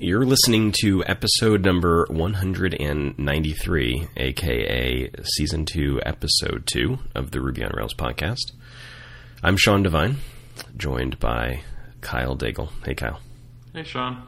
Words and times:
You're 0.00 0.24
listening 0.24 0.72
to 0.82 1.02
episode 1.06 1.64
number 1.64 2.06
193, 2.08 4.08
aka 4.16 5.10
season 5.24 5.64
2, 5.64 6.02
episode 6.06 6.68
2 6.72 6.98
of 7.16 7.32
the 7.32 7.40
Ruby 7.40 7.64
on 7.64 7.72
Rails 7.74 7.94
podcast. 7.94 8.52
I'm 9.42 9.56
Sean 9.56 9.82
Devine, 9.82 10.18
joined 10.76 11.18
by 11.18 11.62
Kyle 12.00 12.36
Daigle. 12.36 12.70
Hey, 12.84 12.94
Kyle. 12.94 13.18
Hey, 13.74 13.82
Sean. 13.82 14.22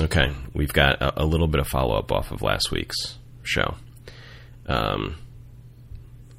Okay, 0.00 0.32
we've 0.54 0.72
got 0.72 1.02
a, 1.02 1.24
a 1.24 1.26
little 1.26 1.48
bit 1.48 1.58
of 1.58 1.66
follow 1.66 1.98
up 1.98 2.12
off 2.12 2.30
of 2.30 2.40
last 2.40 2.70
week's 2.70 3.18
show. 3.42 3.74
Um, 4.66 5.16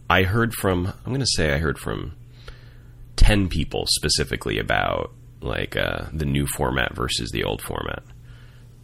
I 0.10 0.24
heard 0.24 0.54
from, 0.54 0.88
I'm 0.88 1.12
going 1.12 1.20
to 1.20 1.28
say 1.28 1.54
I 1.54 1.58
heard 1.58 1.78
from 1.78 2.14
10 3.18 3.50
people 3.50 3.84
specifically 3.90 4.60
about 4.60 5.12
like 5.42 5.76
uh, 5.76 6.06
the 6.14 6.26
new 6.26 6.48
format 6.48 6.96
versus 6.96 7.30
the 7.32 7.44
old 7.44 7.62
format. 7.62 8.02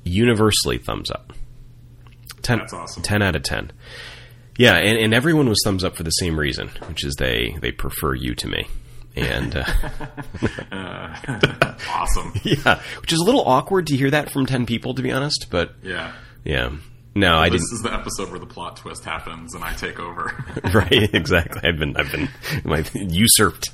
Universally, 0.09 0.77
thumbs 0.79 1.11
up. 1.11 1.33
10, 2.41 2.57
That's 2.59 2.73
awesome. 2.73 3.03
10 3.03 3.21
out 3.21 3.35
of 3.35 3.43
10. 3.43 3.71
Yeah, 4.57 4.75
and, 4.75 4.97
and 4.97 5.13
everyone 5.13 5.47
was 5.47 5.59
thumbs 5.63 5.83
up 5.83 5.95
for 5.95 6.03
the 6.03 6.09
same 6.11 6.37
reason, 6.39 6.69
which 6.87 7.05
is 7.05 7.15
they, 7.15 7.55
they 7.61 7.71
prefer 7.71 8.13
you 8.15 8.35
to 8.35 8.47
me. 8.47 8.67
And 9.15 9.55
uh, 9.55 9.63
Awesome. 11.89 12.33
yeah, 12.43 12.81
which 13.01 13.13
is 13.13 13.19
a 13.19 13.23
little 13.23 13.41
awkward 13.47 13.87
to 13.87 13.95
hear 13.97 14.11
that 14.11 14.31
from 14.31 14.45
10 14.45 14.65
people, 14.65 14.93
to 14.95 15.01
be 15.01 15.11
honest, 15.11 15.47
but 15.49 15.75
Yeah. 15.83 16.13
yeah. 16.43 16.71
No, 17.15 17.35
I 17.35 17.49
This 17.49 17.61
didn't. 17.61 17.61
This 17.63 17.71
is 17.73 17.81
the 17.81 17.93
episode 17.93 18.29
where 18.29 18.39
the 18.39 18.45
plot 18.45 18.77
twist 18.77 19.03
happens 19.03 19.55
and 19.55 19.63
I 19.63 19.73
take 19.73 19.99
over. 19.99 20.31
right 20.73 21.13
exactly 21.13 21.61
i've 21.67 21.77
been 21.79 21.97
i've 21.97 22.11
been 22.11 22.29
usurped 23.09 23.71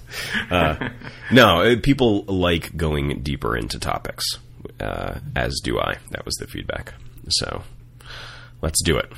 uh, 0.50 0.90
no 1.32 1.62
uh, 1.62 1.76
people 1.84 2.24
like 2.24 2.76
going 2.78 3.22
deeper 3.22 3.56
into 3.58 3.78
topics 3.78 4.24
uh, 4.80 5.20
as 5.36 5.60
do 5.64 5.80
i. 5.80 5.98
That 6.12 6.26
was 6.26 6.36
the 6.36 6.48
feedback. 6.48 6.94
So 7.30 7.64
let's 8.62 8.82
do 8.84 8.98
it. 8.98 9.12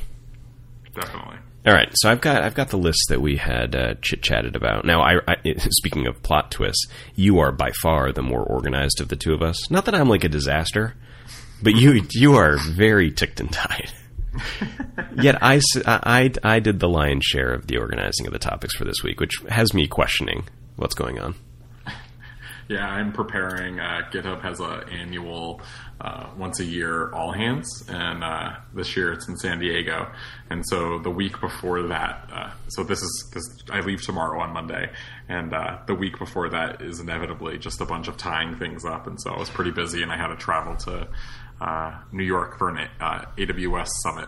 Definitely. 0.94 1.38
all 1.66 1.74
right 1.74 1.90
so 1.94 2.10
i've 2.10 2.22
got 2.22 2.42
i've 2.42 2.56
got 2.56 2.70
the 2.70 2.78
list 2.78 3.06
that 3.10 3.22
we 3.22 3.36
had 3.36 3.76
uh, 3.76 3.94
chit 4.02 4.24
chatted 4.24 4.56
about. 4.56 4.84
Now 4.86 5.02
I, 5.02 5.20
I 5.28 5.36
speaking 5.70 6.08
of 6.08 6.24
plot 6.24 6.50
twists 6.52 6.88
you 7.16 7.40
are 7.40 7.52
by 7.52 7.72
far 7.84 8.12
the 8.12 8.24
more 8.24 8.42
organized 8.42 9.00
of 9.00 9.10
the 9.10 9.16
two 9.16 9.34
of 9.34 9.42
us. 9.42 9.70
Not 9.70 9.86
that 9.86 9.94
i'm 9.96 10.10
like 10.10 10.24
a 10.24 10.30
disaster 10.30 10.96
but 11.62 11.76
you 11.76 12.04
you 12.12 12.36
are 12.36 12.58
very 12.58 13.12
ticked 13.12 13.40
and 13.40 13.52
tied. 13.52 13.92
Yet 15.22 15.42
I, 15.42 15.60
I, 15.86 16.32
I 16.44 16.60
did 16.60 16.80
the 16.80 16.90
lion's 16.90 17.24
share 17.26 17.54
of 17.54 17.66
the 17.68 17.78
organizing 17.78 18.28
of 18.28 18.34
the 18.34 18.40
topics 18.40 18.76
for 18.76 18.86
this 18.86 19.02
week, 19.04 19.20
which 19.20 19.40
has 19.50 19.74
me 19.74 19.88
questioning 19.88 20.48
what's 20.76 20.94
going 20.94 21.20
on. 21.20 21.34
Yeah, 22.70 22.86
I'm 22.86 23.14
preparing. 23.14 23.80
Uh, 23.80 24.02
GitHub 24.12 24.42
has 24.42 24.60
a 24.60 24.84
annual, 24.92 25.62
uh, 26.02 26.28
once 26.38 26.60
a 26.60 26.66
year 26.66 27.10
all 27.14 27.32
hands, 27.32 27.86
and 27.88 28.24
uh, 28.24 28.58
this 28.74 28.98
year 28.98 29.14
it's 29.14 29.28
in 29.30 29.38
San 29.38 29.60
Diego. 29.60 30.12
And 30.50 30.64
so 30.68 31.00
the 31.00 31.10
week 31.10 31.40
before 31.40 31.84
that, 31.84 32.30
uh, 32.32 32.50
so 32.68 32.84
this 32.84 33.02
is 33.02 33.32
this, 33.34 33.44
I 33.72 33.80
leave 33.80 34.02
tomorrow 34.02 34.42
on 34.42 34.52
Monday, 34.52 34.92
and 35.30 35.54
uh, 35.54 35.78
the 35.88 35.96
week 35.96 36.20
before 36.20 36.50
that 36.50 36.82
is 36.82 37.00
inevitably 37.00 37.58
just 37.58 37.80
a 37.80 37.86
bunch 37.86 38.10
of 38.10 38.18
tying 38.18 38.58
things 38.58 38.84
up. 38.84 39.08
And 39.08 39.20
so 39.22 39.32
I 39.32 39.40
was 39.40 39.50
pretty 39.50 39.72
busy, 39.72 40.04
and 40.04 40.12
I 40.12 40.18
had 40.18 40.28
to 40.28 40.36
travel 40.36 40.76
to 40.76 41.08
uh, 41.62 42.00
New 42.12 42.26
York 42.26 42.58
for 42.58 42.70
an 42.70 42.90
AWS 43.00 43.88
summit. 44.04 44.28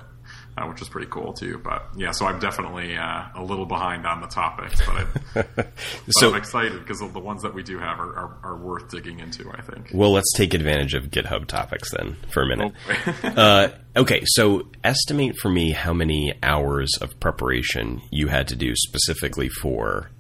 Uh, 0.59 0.67
which 0.67 0.81
is 0.81 0.89
pretty 0.89 1.07
cool 1.09 1.31
too, 1.31 1.57
but 1.63 1.88
yeah, 1.95 2.11
so 2.11 2.25
I'm 2.25 2.39
definitely 2.39 2.97
uh, 2.97 3.23
a 3.35 3.41
little 3.41 3.65
behind 3.65 4.05
on 4.05 4.19
the 4.19 4.27
topics, 4.27 4.81
but, 4.85 5.45
I, 5.55 5.65
So- 6.09 6.29
I'm 6.31 6.35
excited 6.35 6.77
because 6.79 6.99
the 6.99 7.19
ones 7.19 7.43
that 7.43 7.53
we 7.53 7.63
do 7.63 7.79
have 7.79 7.97
are, 7.97 8.13
are, 8.13 8.38
are 8.43 8.57
worth 8.57 8.89
digging 8.89 9.19
into. 9.19 9.49
I 9.52 9.61
think. 9.61 9.91
Well, 9.93 10.11
let's 10.11 10.31
take 10.35 10.53
advantage 10.53 10.95
of 10.95 11.05
GitHub 11.05 11.47
topics 11.47 11.91
then 11.91 12.17
for 12.30 12.43
a 12.43 12.47
minute. 12.47 12.73
Oh. 12.89 13.13
Uh, 13.39 13.69
okay, 13.95 14.21
so 14.25 14.63
estimate 14.83 15.37
for 15.37 15.49
me 15.49 15.71
how 15.71 15.93
many 15.93 16.33
hours 16.43 16.89
of 16.99 17.17
preparation 17.19 18.02
you 18.11 18.27
had 18.27 18.47
to 18.49 18.55
do 18.55 18.75
specifically 18.75 19.47
for 19.47 20.11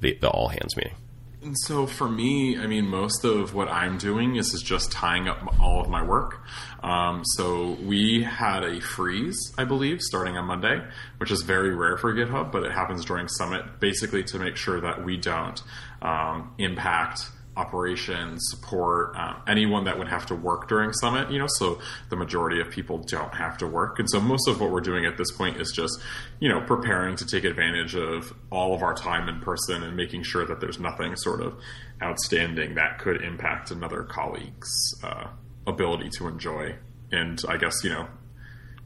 the, 0.00 0.16
the 0.20 0.28
all 0.30 0.48
hands 0.48 0.74
meeting. 0.76 0.94
And 1.42 1.58
so 1.58 1.86
for 1.86 2.08
me, 2.08 2.56
I 2.56 2.68
mean, 2.68 2.86
most 2.86 3.24
of 3.24 3.52
what 3.52 3.68
I'm 3.68 3.98
doing 3.98 4.36
is, 4.36 4.54
is 4.54 4.62
just 4.62 4.92
tying 4.92 5.26
up 5.26 5.58
all 5.58 5.80
of 5.80 5.88
my 5.88 6.00
work. 6.00 6.40
Um, 6.84 7.22
so 7.34 7.76
we 7.82 8.22
had 8.22 8.62
a 8.62 8.80
freeze, 8.80 9.52
I 9.58 9.64
believe, 9.64 10.00
starting 10.00 10.36
on 10.36 10.44
Monday, 10.44 10.80
which 11.16 11.32
is 11.32 11.42
very 11.42 11.74
rare 11.74 11.96
for 11.96 12.14
GitHub, 12.14 12.52
but 12.52 12.62
it 12.62 12.70
happens 12.70 13.04
during 13.04 13.26
Summit, 13.26 13.80
basically 13.80 14.22
to 14.24 14.38
make 14.38 14.54
sure 14.54 14.80
that 14.82 15.04
we 15.04 15.16
don't 15.16 15.60
um, 16.00 16.54
impact 16.58 17.28
operations, 17.56 18.40
support, 18.50 19.14
um, 19.16 19.36
anyone 19.46 19.84
that 19.84 19.98
would 19.98 20.08
have 20.08 20.24
to 20.26 20.34
work 20.34 20.68
during 20.68 20.92
Summit, 20.94 21.30
you 21.30 21.38
know, 21.38 21.46
so 21.58 21.78
the 22.08 22.16
majority 22.16 22.60
of 22.60 22.70
people 22.70 22.98
don't 22.98 23.34
have 23.34 23.58
to 23.58 23.66
work. 23.66 23.98
And 23.98 24.08
so 24.10 24.20
most 24.20 24.48
of 24.48 24.60
what 24.60 24.70
we're 24.70 24.80
doing 24.80 25.04
at 25.04 25.18
this 25.18 25.30
point 25.32 25.60
is 25.60 25.70
just, 25.70 26.00
you 26.40 26.48
know, 26.48 26.60
preparing 26.62 27.16
to 27.16 27.26
take 27.26 27.44
advantage 27.44 27.94
of 27.94 28.32
all 28.50 28.74
of 28.74 28.82
our 28.82 28.94
time 28.94 29.28
in 29.28 29.40
person 29.40 29.82
and 29.82 29.96
making 29.96 30.22
sure 30.22 30.46
that 30.46 30.60
there's 30.60 30.78
nothing 30.78 31.14
sort 31.16 31.42
of 31.42 31.54
outstanding 32.02 32.74
that 32.74 32.98
could 32.98 33.22
impact 33.22 33.70
another 33.70 34.02
colleague's 34.02 34.70
uh, 35.04 35.26
ability 35.66 36.08
to 36.18 36.28
enjoy. 36.28 36.74
And 37.10 37.40
I 37.48 37.58
guess, 37.58 37.74
you 37.84 37.90
know, 37.90 38.08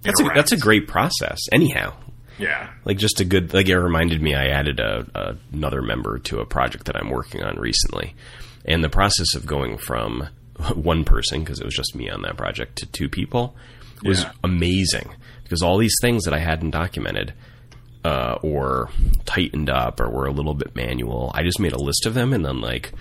That's 0.03 0.21
a, 0.21 0.25
that's 0.35 0.53
a 0.53 0.59
great 0.59 0.89
process, 0.89 1.39
anyhow. 1.53 1.95
yeah. 2.39 2.71
Like 2.85 2.99
just 2.99 3.21
a 3.21 3.25
good, 3.25 3.55
like 3.55 3.69
it 3.69 3.79
reminded 3.79 4.21
me, 4.21 4.35
I 4.35 4.49
added 4.49 4.81
a, 4.81 5.07
a, 5.15 5.37
another 5.53 5.83
member 5.83 6.19
to 6.19 6.41
a 6.41 6.45
project 6.45 6.87
that 6.87 6.97
I'm 6.97 7.11
working 7.11 7.43
on 7.45 7.57
recently, 7.59 8.15
and 8.67 8.85
the 8.85 8.91
process 8.91 9.35
of 9.35 9.47
going 9.47 9.79
from 9.79 10.29
one 10.75 11.05
person 11.05 11.41
because 11.41 11.61
it 11.61 11.65
was 11.65 11.75
just 11.75 11.95
me 11.95 12.11
on 12.11 12.23
that 12.23 12.37
project 12.37 12.77
to 12.77 12.87
two 12.87 13.09
people 13.09 13.55
was 14.03 14.23
Yeah. 14.23 14.33
amazing 14.45 15.09
because 15.43 15.63
all 15.63 15.79
these 15.79 15.95
things 16.03 16.25
that 16.25 16.35
I 16.35 16.39
hadn't 16.39 16.71
documented 16.73 17.33
uh, 18.05 18.39
or 18.43 18.91
tightened 19.25 19.69
up 19.71 19.99
or 20.01 20.09
were 20.11 20.27
a 20.27 20.31
little 20.33 20.55
bit 20.55 20.77
manual, 20.77 21.31
I 21.35 21.43
just 21.43 21.59
made 21.61 21.73
a 21.73 21.79
list 21.79 22.07
of 22.07 22.15
them 22.15 22.33
and 22.33 22.45
then 22.45 22.61
like 22.61 22.93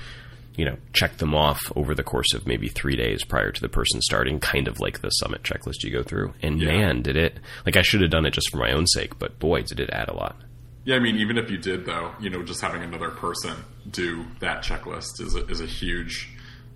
you 0.58 0.64
know 0.66 0.78
checked 0.94 1.18
them 1.20 1.36
off 1.36 1.60
over 1.76 1.94
the 1.94 2.02
course 2.04 2.34
of 2.34 2.48
maybe 2.48 2.70
three 2.70 2.96
days 2.96 3.24
prior 3.26 3.52
to 3.52 3.62
the 3.62 3.68
person 3.70 4.02
starting, 4.02 4.40
kind 4.40 4.68
of 4.68 4.80
like 4.80 5.02
the 5.02 5.10
summit 5.10 5.44
checklist 5.44 5.84
you 5.84 5.92
go 5.92 6.02
through. 6.02 6.34
And 6.42 6.60
Yeah. 6.62 6.68
man, 6.72 7.02
did 7.02 7.18
it 7.18 7.40
like 7.66 7.76
I 7.78 7.82
should 7.82 8.02
have 8.02 8.10
done 8.12 8.26
it 8.26 8.32
just 8.34 8.50
for 8.52 8.58
my 8.58 8.72
own 8.72 8.88
sake, 8.88 9.20
but 9.20 9.38
boy, 9.38 9.62
did 9.64 9.80
it 9.80 9.90
add 9.92 10.08
a 10.10 10.14
lot. 10.16 10.38
Yeah, 10.86 10.96
I 10.96 11.00
mean, 11.00 11.18
even 11.18 11.38
if 11.38 11.50
you 11.52 11.58
did, 11.58 11.86
though, 11.86 12.12
you 12.22 12.30
know, 12.30 12.44
just 12.44 12.62
having 12.62 12.84
another 12.84 13.10
person 13.10 13.56
do 13.90 14.26
that 14.40 14.64
checklist 14.64 15.20
is 15.22 15.36
a, 15.36 15.46
is 15.48 15.62
a 15.62 15.66
huge 15.66 16.30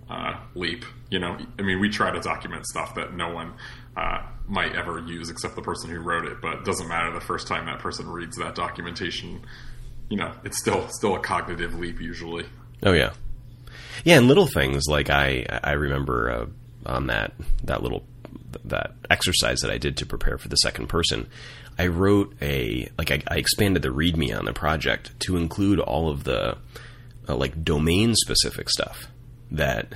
uh, 0.08 0.36
leap. 0.54 0.84
You 1.10 1.18
know, 1.18 1.38
I 1.58 1.62
mean, 1.62 1.80
we 1.80 1.88
try 1.88 2.10
to 2.10 2.20
document 2.20 2.66
stuff 2.66 2.94
that 2.96 3.14
no 3.14 3.32
one 3.32 3.54
uh, 3.96 4.22
might 4.46 4.74
ever 4.74 4.98
use 5.00 5.30
except 5.30 5.54
the 5.56 5.62
person 5.62 5.90
who 5.90 6.00
wrote 6.00 6.24
it, 6.26 6.40
but 6.40 6.58
it 6.58 6.64
doesn't 6.64 6.88
matter 6.88 7.12
the 7.12 7.20
first 7.20 7.46
time 7.46 7.66
that 7.66 7.78
person 7.78 8.08
reads 8.08 8.36
that 8.36 8.54
documentation. 8.54 9.40
You 10.08 10.16
know, 10.18 10.32
it's 10.44 10.58
still 10.58 10.88
still 10.88 11.14
a 11.14 11.20
cognitive 11.20 11.78
leap 11.78 12.00
usually. 12.00 12.46
Oh 12.82 12.92
yeah, 12.92 13.12
yeah, 14.04 14.18
and 14.18 14.26
little 14.26 14.46
things 14.46 14.84
like 14.88 15.10
I 15.10 15.46
I 15.62 15.72
remember 15.72 16.30
uh, 16.30 16.46
on 16.86 17.06
that 17.08 17.32
that 17.64 17.82
little 17.82 18.04
that 18.64 18.92
exercise 19.08 19.60
that 19.60 19.70
I 19.70 19.78
did 19.78 19.96
to 19.98 20.06
prepare 20.06 20.38
for 20.38 20.48
the 20.48 20.56
second 20.56 20.88
person. 20.88 21.28
I 21.78 21.86
wrote 21.86 22.34
a 22.42 22.88
like 22.98 23.10
I, 23.10 23.22
I 23.28 23.36
expanded 23.38 23.82
the 23.82 23.88
README 23.90 24.36
on 24.36 24.44
the 24.44 24.52
project 24.52 25.18
to 25.20 25.36
include 25.36 25.78
all 25.80 26.10
of 26.10 26.24
the 26.24 26.58
uh, 27.30 27.36
like 27.36 27.62
domain 27.64 28.14
specific 28.14 28.68
stuff 28.68 29.06
that 29.50 29.94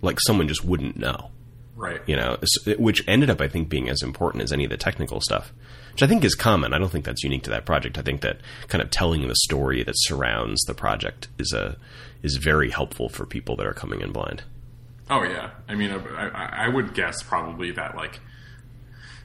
like 0.00 0.18
someone 0.20 0.48
just 0.48 0.64
wouldn't 0.64 0.96
know 0.96 1.30
Right. 1.74 2.00
you 2.06 2.14
know, 2.16 2.36
which 2.78 3.02
ended 3.08 3.30
up, 3.30 3.40
I 3.40 3.48
think, 3.48 3.68
being 3.68 3.88
as 3.88 4.02
important 4.02 4.42
as 4.42 4.52
any 4.52 4.64
of 4.64 4.70
the 4.70 4.76
technical 4.76 5.20
stuff, 5.20 5.52
which 5.92 6.02
I 6.02 6.06
think 6.06 6.22
is 6.22 6.34
common. 6.34 6.72
I 6.74 6.78
don't 6.78 6.90
think 6.90 7.04
that's 7.04 7.24
unique 7.24 7.42
to 7.44 7.50
that 7.50 7.64
project. 7.64 7.98
I 7.98 8.02
think 8.02 8.20
that 8.20 8.38
kind 8.68 8.82
of 8.82 8.90
telling 8.90 9.26
the 9.26 9.34
story 9.34 9.82
that 9.82 9.94
surrounds 9.96 10.60
the 10.62 10.74
project 10.74 11.28
is 11.38 11.52
a 11.52 11.76
is 12.22 12.36
very 12.36 12.70
helpful 12.70 13.08
for 13.08 13.26
people 13.26 13.56
that 13.56 13.66
are 13.66 13.72
coming 13.72 14.00
in 14.00 14.12
blind. 14.12 14.42
Oh 15.10 15.24
yeah, 15.24 15.50
I 15.68 15.74
mean, 15.74 15.90
I, 15.90 16.28
I, 16.28 16.66
I 16.66 16.68
would 16.68 16.94
guess 16.94 17.22
probably 17.22 17.72
that 17.72 17.96
like 17.96 18.20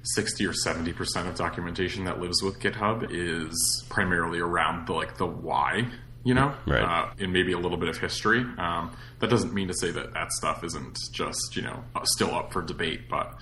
sixty 0.04 0.46
or 0.48 0.54
seventy 0.54 0.94
percent 0.94 1.28
of 1.28 1.36
documentation 1.36 2.06
that 2.06 2.20
lives 2.20 2.42
with 2.42 2.60
GitHub 2.60 3.08
is 3.12 3.86
primarily 3.90 4.40
around 4.40 4.88
the 4.88 4.94
like 4.94 5.18
the 5.18 5.28
why, 5.28 5.88
you 6.24 6.34
know, 6.34 6.54
Right. 6.66 6.82
uh, 6.84 7.12
and 7.20 7.32
maybe 7.32 7.54
a 7.54 7.58
little 7.60 7.78
bit 7.78 7.90
of 7.90 7.98
history. 7.98 8.40
Um, 8.58 8.92
that 9.20 9.30
doesn't 9.30 9.54
mean 9.54 9.68
to 9.70 9.74
say 9.74 9.92
that 9.92 10.14
that 10.14 10.32
stuff 10.34 10.64
isn't 10.64 10.98
just 11.14 11.56
you 11.56 11.62
know 11.62 11.84
uh, 11.96 12.04
still 12.04 12.34
up 12.36 12.52
for 12.52 12.62
debate, 12.62 13.10
but 13.10 13.34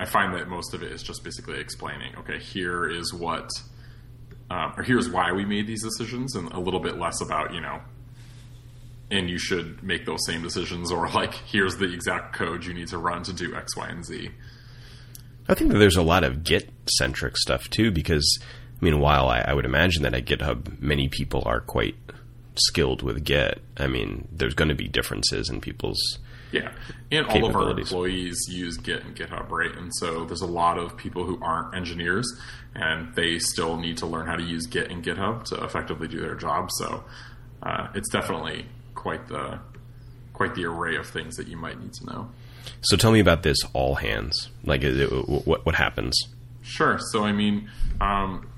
I 0.00 0.04
find 0.04 0.34
that 0.34 0.48
most 0.48 0.74
of 0.74 0.82
it 0.82 0.90
is 0.92 1.02
just 1.02 1.22
basically 1.22 1.60
explaining. 1.60 2.14
Okay, 2.18 2.38
here 2.38 2.88
is 2.88 3.12
what. 3.14 3.48
Um, 4.50 4.74
or 4.76 4.82
here's 4.82 5.08
why 5.08 5.32
we 5.32 5.44
made 5.46 5.66
these 5.66 5.82
decisions, 5.82 6.34
and 6.34 6.50
a 6.52 6.58
little 6.60 6.80
bit 6.80 6.98
less 6.98 7.20
about 7.22 7.54
you 7.54 7.60
know 7.60 7.80
and 9.10 9.28
you 9.28 9.36
should 9.38 9.82
make 9.82 10.06
those 10.06 10.24
same 10.26 10.42
decisions 10.42 10.90
or 10.90 11.06
like 11.10 11.34
here's 11.34 11.76
the 11.76 11.92
exact 11.92 12.34
code 12.34 12.64
you 12.64 12.72
need 12.72 12.88
to 12.88 12.96
run 12.96 13.22
to 13.22 13.30
do 13.32 13.54
x 13.54 13.76
y 13.76 13.86
and 13.88 14.06
z 14.06 14.30
I 15.48 15.54
think 15.54 15.70
that 15.72 15.78
there's 15.78 15.96
a 15.96 16.02
lot 16.02 16.24
of 16.24 16.44
Git 16.44 16.70
centric 16.88 17.36
stuff 17.36 17.68
too, 17.68 17.90
because 17.90 18.38
I 18.82 18.84
mean, 18.84 18.98
while 18.98 19.28
I, 19.28 19.40
I 19.46 19.54
would 19.54 19.64
imagine 19.64 20.02
that 20.02 20.12
at 20.12 20.24
GitHub 20.26 20.80
many 20.82 21.08
people 21.08 21.42
are 21.46 21.60
quite 21.60 21.94
skilled 22.56 23.02
with 23.02 23.24
Git, 23.24 23.62
I 23.78 23.86
mean, 23.86 24.26
there's 24.32 24.54
going 24.54 24.68
to 24.70 24.74
be 24.74 24.88
differences 24.88 25.48
in 25.48 25.60
people's 25.60 26.18
Yeah, 26.50 26.72
and 27.12 27.26
all 27.26 27.46
of 27.46 27.54
our 27.56 27.70
employees 27.78 28.36
use 28.50 28.76
Git 28.76 29.04
and 29.04 29.14
GitHub, 29.16 29.48
right? 29.50 29.74
And 29.74 29.94
so 29.94 30.24
there's 30.24 30.42
a 30.42 30.46
lot 30.46 30.78
of 30.78 30.96
people 30.96 31.24
who 31.24 31.38
aren't 31.40 31.74
engineers, 31.76 32.26
and 32.74 33.14
they 33.14 33.38
still 33.38 33.76
need 33.76 33.98
to 33.98 34.06
learn 34.06 34.26
how 34.26 34.34
to 34.36 34.42
use 34.42 34.66
Git 34.66 34.90
and 34.90 35.02
GitHub 35.04 35.44
to 35.44 35.62
effectively 35.64 36.08
do 36.08 36.20
their 36.20 36.34
job. 36.34 36.70
So 36.72 37.04
uh, 37.62 37.86
it's 37.94 38.08
definitely 38.10 38.66
quite 38.94 39.28
the 39.28 39.60
quite 40.32 40.54
the 40.56 40.64
array 40.64 40.96
of 40.96 41.06
things 41.06 41.36
that 41.36 41.46
you 41.46 41.56
might 41.56 41.80
need 41.80 41.92
to 41.92 42.06
know. 42.06 42.30
So 42.80 42.96
tell 42.96 43.12
me 43.12 43.20
about 43.20 43.44
this 43.44 43.58
all 43.74 43.94
hands. 43.94 44.50
Like, 44.64 44.82
it- 44.82 45.08
what 45.46 45.64
what 45.64 45.76
happens? 45.76 46.18
Sure. 46.62 46.98
So, 47.10 47.24
I 47.24 47.32
mean, 47.32 47.70
um, 48.00 48.48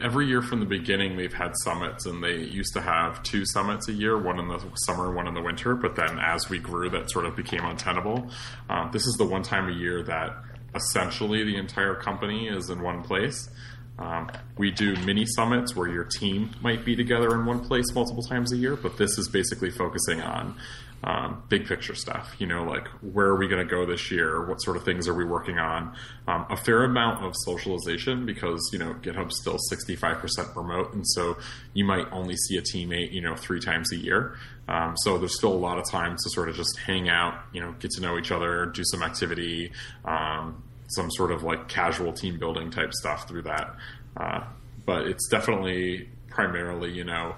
every 0.00 0.26
year 0.26 0.42
from 0.42 0.60
the 0.60 0.66
beginning, 0.66 1.16
they've 1.16 1.32
had 1.32 1.52
summits, 1.62 2.06
and 2.06 2.22
they 2.22 2.36
used 2.36 2.72
to 2.74 2.80
have 2.80 3.22
two 3.22 3.44
summits 3.46 3.88
a 3.88 3.92
year 3.92 4.18
one 4.18 4.38
in 4.38 4.48
the 4.48 4.60
summer, 4.86 5.12
one 5.12 5.26
in 5.26 5.34
the 5.34 5.42
winter. 5.42 5.74
But 5.74 5.96
then 5.96 6.18
as 6.18 6.48
we 6.48 6.58
grew, 6.58 6.90
that 6.90 7.10
sort 7.10 7.24
of 7.24 7.36
became 7.36 7.64
untenable. 7.64 8.30
Um, 8.68 8.90
this 8.92 9.06
is 9.06 9.14
the 9.14 9.24
one 9.24 9.42
time 9.42 9.68
a 9.68 9.72
year 9.72 10.02
that 10.02 10.36
essentially 10.74 11.44
the 11.44 11.56
entire 11.56 11.94
company 11.94 12.48
is 12.48 12.70
in 12.70 12.82
one 12.82 13.02
place. 13.02 13.48
Um, 13.98 14.28
we 14.58 14.72
do 14.72 14.96
mini 15.04 15.24
summits 15.24 15.76
where 15.76 15.88
your 15.88 16.04
team 16.04 16.50
might 16.60 16.84
be 16.84 16.96
together 16.96 17.32
in 17.34 17.46
one 17.46 17.60
place 17.60 17.94
multiple 17.94 18.24
times 18.24 18.52
a 18.52 18.56
year, 18.56 18.74
but 18.74 18.96
this 18.96 19.18
is 19.18 19.28
basically 19.28 19.70
focusing 19.70 20.20
on 20.20 20.56
um, 21.04 21.42
big 21.48 21.66
picture 21.66 21.94
stuff. 21.94 22.34
You 22.38 22.46
know, 22.46 22.64
like 22.64 22.88
where 23.02 23.26
are 23.26 23.36
we 23.36 23.46
going 23.46 23.66
to 23.66 23.70
go 23.70 23.84
this 23.84 24.10
year? 24.10 24.44
What 24.46 24.56
sort 24.62 24.76
of 24.76 24.84
things 24.84 25.06
are 25.06 25.14
we 25.14 25.24
working 25.24 25.58
on? 25.58 25.94
Um, 26.26 26.46
a 26.48 26.56
fair 26.56 26.82
amount 26.84 27.24
of 27.24 27.34
socialization 27.44 28.24
because 28.24 28.70
you 28.72 28.78
know 28.78 28.94
GitHub's 29.02 29.38
still 29.38 29.58
sixty 29.58 29.96
five 29.96 30.18
percent 30.18 30.48
remote, 30.56 30.94
and 30.94 31.06
so 31.06 31.36
you 31.74 31.84
might 31.84 32.10
only 32.10 32.36
see 32.36 32.56
a 32.56 32.62
teammate 32.62 33.12
you 33.12 33.20
know 33.20 33.36
three 33.36 33.60
times 33.60 33.92
a 33.92 33.96
year. 33.96 34.36
Um, 34.66 34.96
so 34.96 35.18
there's 35.18 35.36
still 35.36 35.52
a 35.52 35.62
lot 35.68 35.78
of 35.78 35.88
time 35.90 36.16
to 36.16 36.30
sort 36.30 36.48
of 36.48 36.56
just 36.56 36.78
hang 36.78 37.10
out, 37.10 37.34
you 37.52 37.60
know, 37.60 37.72
get 37.80 37.90
to 37.92 38.00
know 38.00 38.16
each 38.16 38.32
other, 38.32 38.64
do 38.64 38.82
some 38.82 39.02
activity, 39.02 39.72
um, 40.06 40.62
some 40.88 41.10
sort 41.10 41.32
of 41.32 41.42
like 41.42 41.68
casual 41.68 42.14
team 42.14 42.38
building 42.38 42.70
type 42.70 42.94
stuff 42.94 43.28
through 43.28 43.42
that. 43.42 43.74
Uh, 44.16 44.44
but 44.86 45.06
it's 45.06 45.28
definitely 45.28 46.08
primarily, 46.28 46.92
you 46.92 47.04
know, 47.04 47.34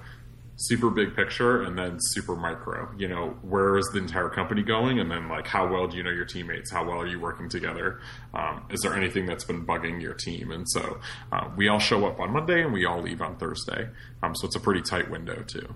super 0.56 0.90
big 0.90 1.14
picture 1.14 1.62
and 1.62 1.78
then 1.78 1.98
super 2.00 2.34
micro. 2.34 2.90
You 2.96 3.08
know, 3.08 3.36
where 3.42 3.76
is 3.76 3.88
the 3.92 3.98
entire 3.98 4.28
company 4.28 4.62
going? 4.62 4.98
And 4.98 5.10
then, 5.10 5.28
like, 5.28 5.46
how 5.46 5.70
well 5.70 5.86
do 5.86 5.96
you 5.96 6.02
know 6.02 6.10
your 6.10 6.24
teammates? 6.24 6.70
How 6.70 6.84
well 6.84 7.00
are 7.00 7.06
you 7.06 7.20
working 7.20 7.48
together? 7.48 8.00
Um, 8.34 8.64
is 8.70 8.80
there 8.80 8.94
anything 8.94 9.26
that's 9.26 9.44
been 9.44 9.66
bugging 9.66 10.00
your 10.00 10.14
team? 10.14 10.50
And 10.50 10.68
so 10.68 10.98
uh, 11.32 11.50
we 11.56 11.68
all 11.68 11.78
show 11.78 12.06
up 12.06 12.18
on 12.20 12.32
Monday 12.32 12.62
and 12.62 12.72
we 12.72 12.84
all 12.84 13.00
leave 13.00 13.22
on 13.22 13.36
Thursday. 13.36 13.88
Um, 14.22 14.34
so 14.34 14.46
it's 14.46 14.56
a 14.56 14.60
pretty 14.60 14.82
tight 14.82 15.10
window, 15.10 15.42
too. 15.42 15.74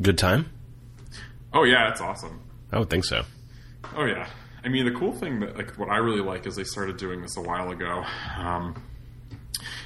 Good 0.00 0.18
time? 0.18 0.50
Oh, 1.52 1.64
yeah, 1.64 1.90
it's 1.90 2.00
awesome. 2.00 2.40
I 2.72 2.78
would 2.78 2.90
think 2.90 3.04
so. 3.04 3.24
Oh 3.94 4.04
yeah. 4.04 4.28
I 4.64 4.68
mean, 4.68 4.84
the 4.84 4.98
cool 4.98 5.12
thing 5.12 5.40
that 5.40 5.56
like 5.56 5.78
what 5.78 5.88
I 5.90 5.98
really 5.98 6.20
like 6.20 6.46
is 6.46 6.56
they 6.56 6.64
started 6.64 6.96
doing 6.96 7.22
this 7.22 7.36
a 7.36 7.40
while 7.40 7.70
ago. 7.70 8.04
Um, 8.36 8.82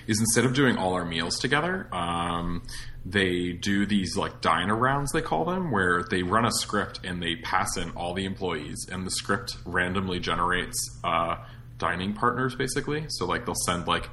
is 0.07 0.19
instead 0.19 0.45
of 0.45 0.55
doing 0.55 0.77
all 0.77 0.95
our 0.95 1.05
meals 1.05 1.39
together, 1.39 1.87
um, 1.93 2.63
they 3.05 3.53
do 3.53 3.87
these 3.87 4.17
like 4.17 4.41
diner 4.41 4.77
rounds 4.77 5.13
they 5.13 5.23
call 5.23 5.45
them, 5.45 5.71
where 5.71 6.05
they 6.11 6.23
run 6.23 6.45
a 6.45 6.53
script 6.53 7.01
and 7.05 7.23
they 7.23 7.37
pass 7.37 7.77
in 7.77 7.91
all 7.93 8.15
the 8.15 8.25
employees, 8.25 8.87
and 8.91 9.07
the 9.07 9.11
script 9.11 9.57
randomly 9.65 10.21
generates 10.21 10.79
uh, 11.05 11.37
dining 11.79 12.13
partners 12.13 12.55
basically. 12.55 13.07
So 13.09 13.27
like 13.27 13.47
they'll 13.47 13.55
send 13.55 13.87
like 13.87 14.09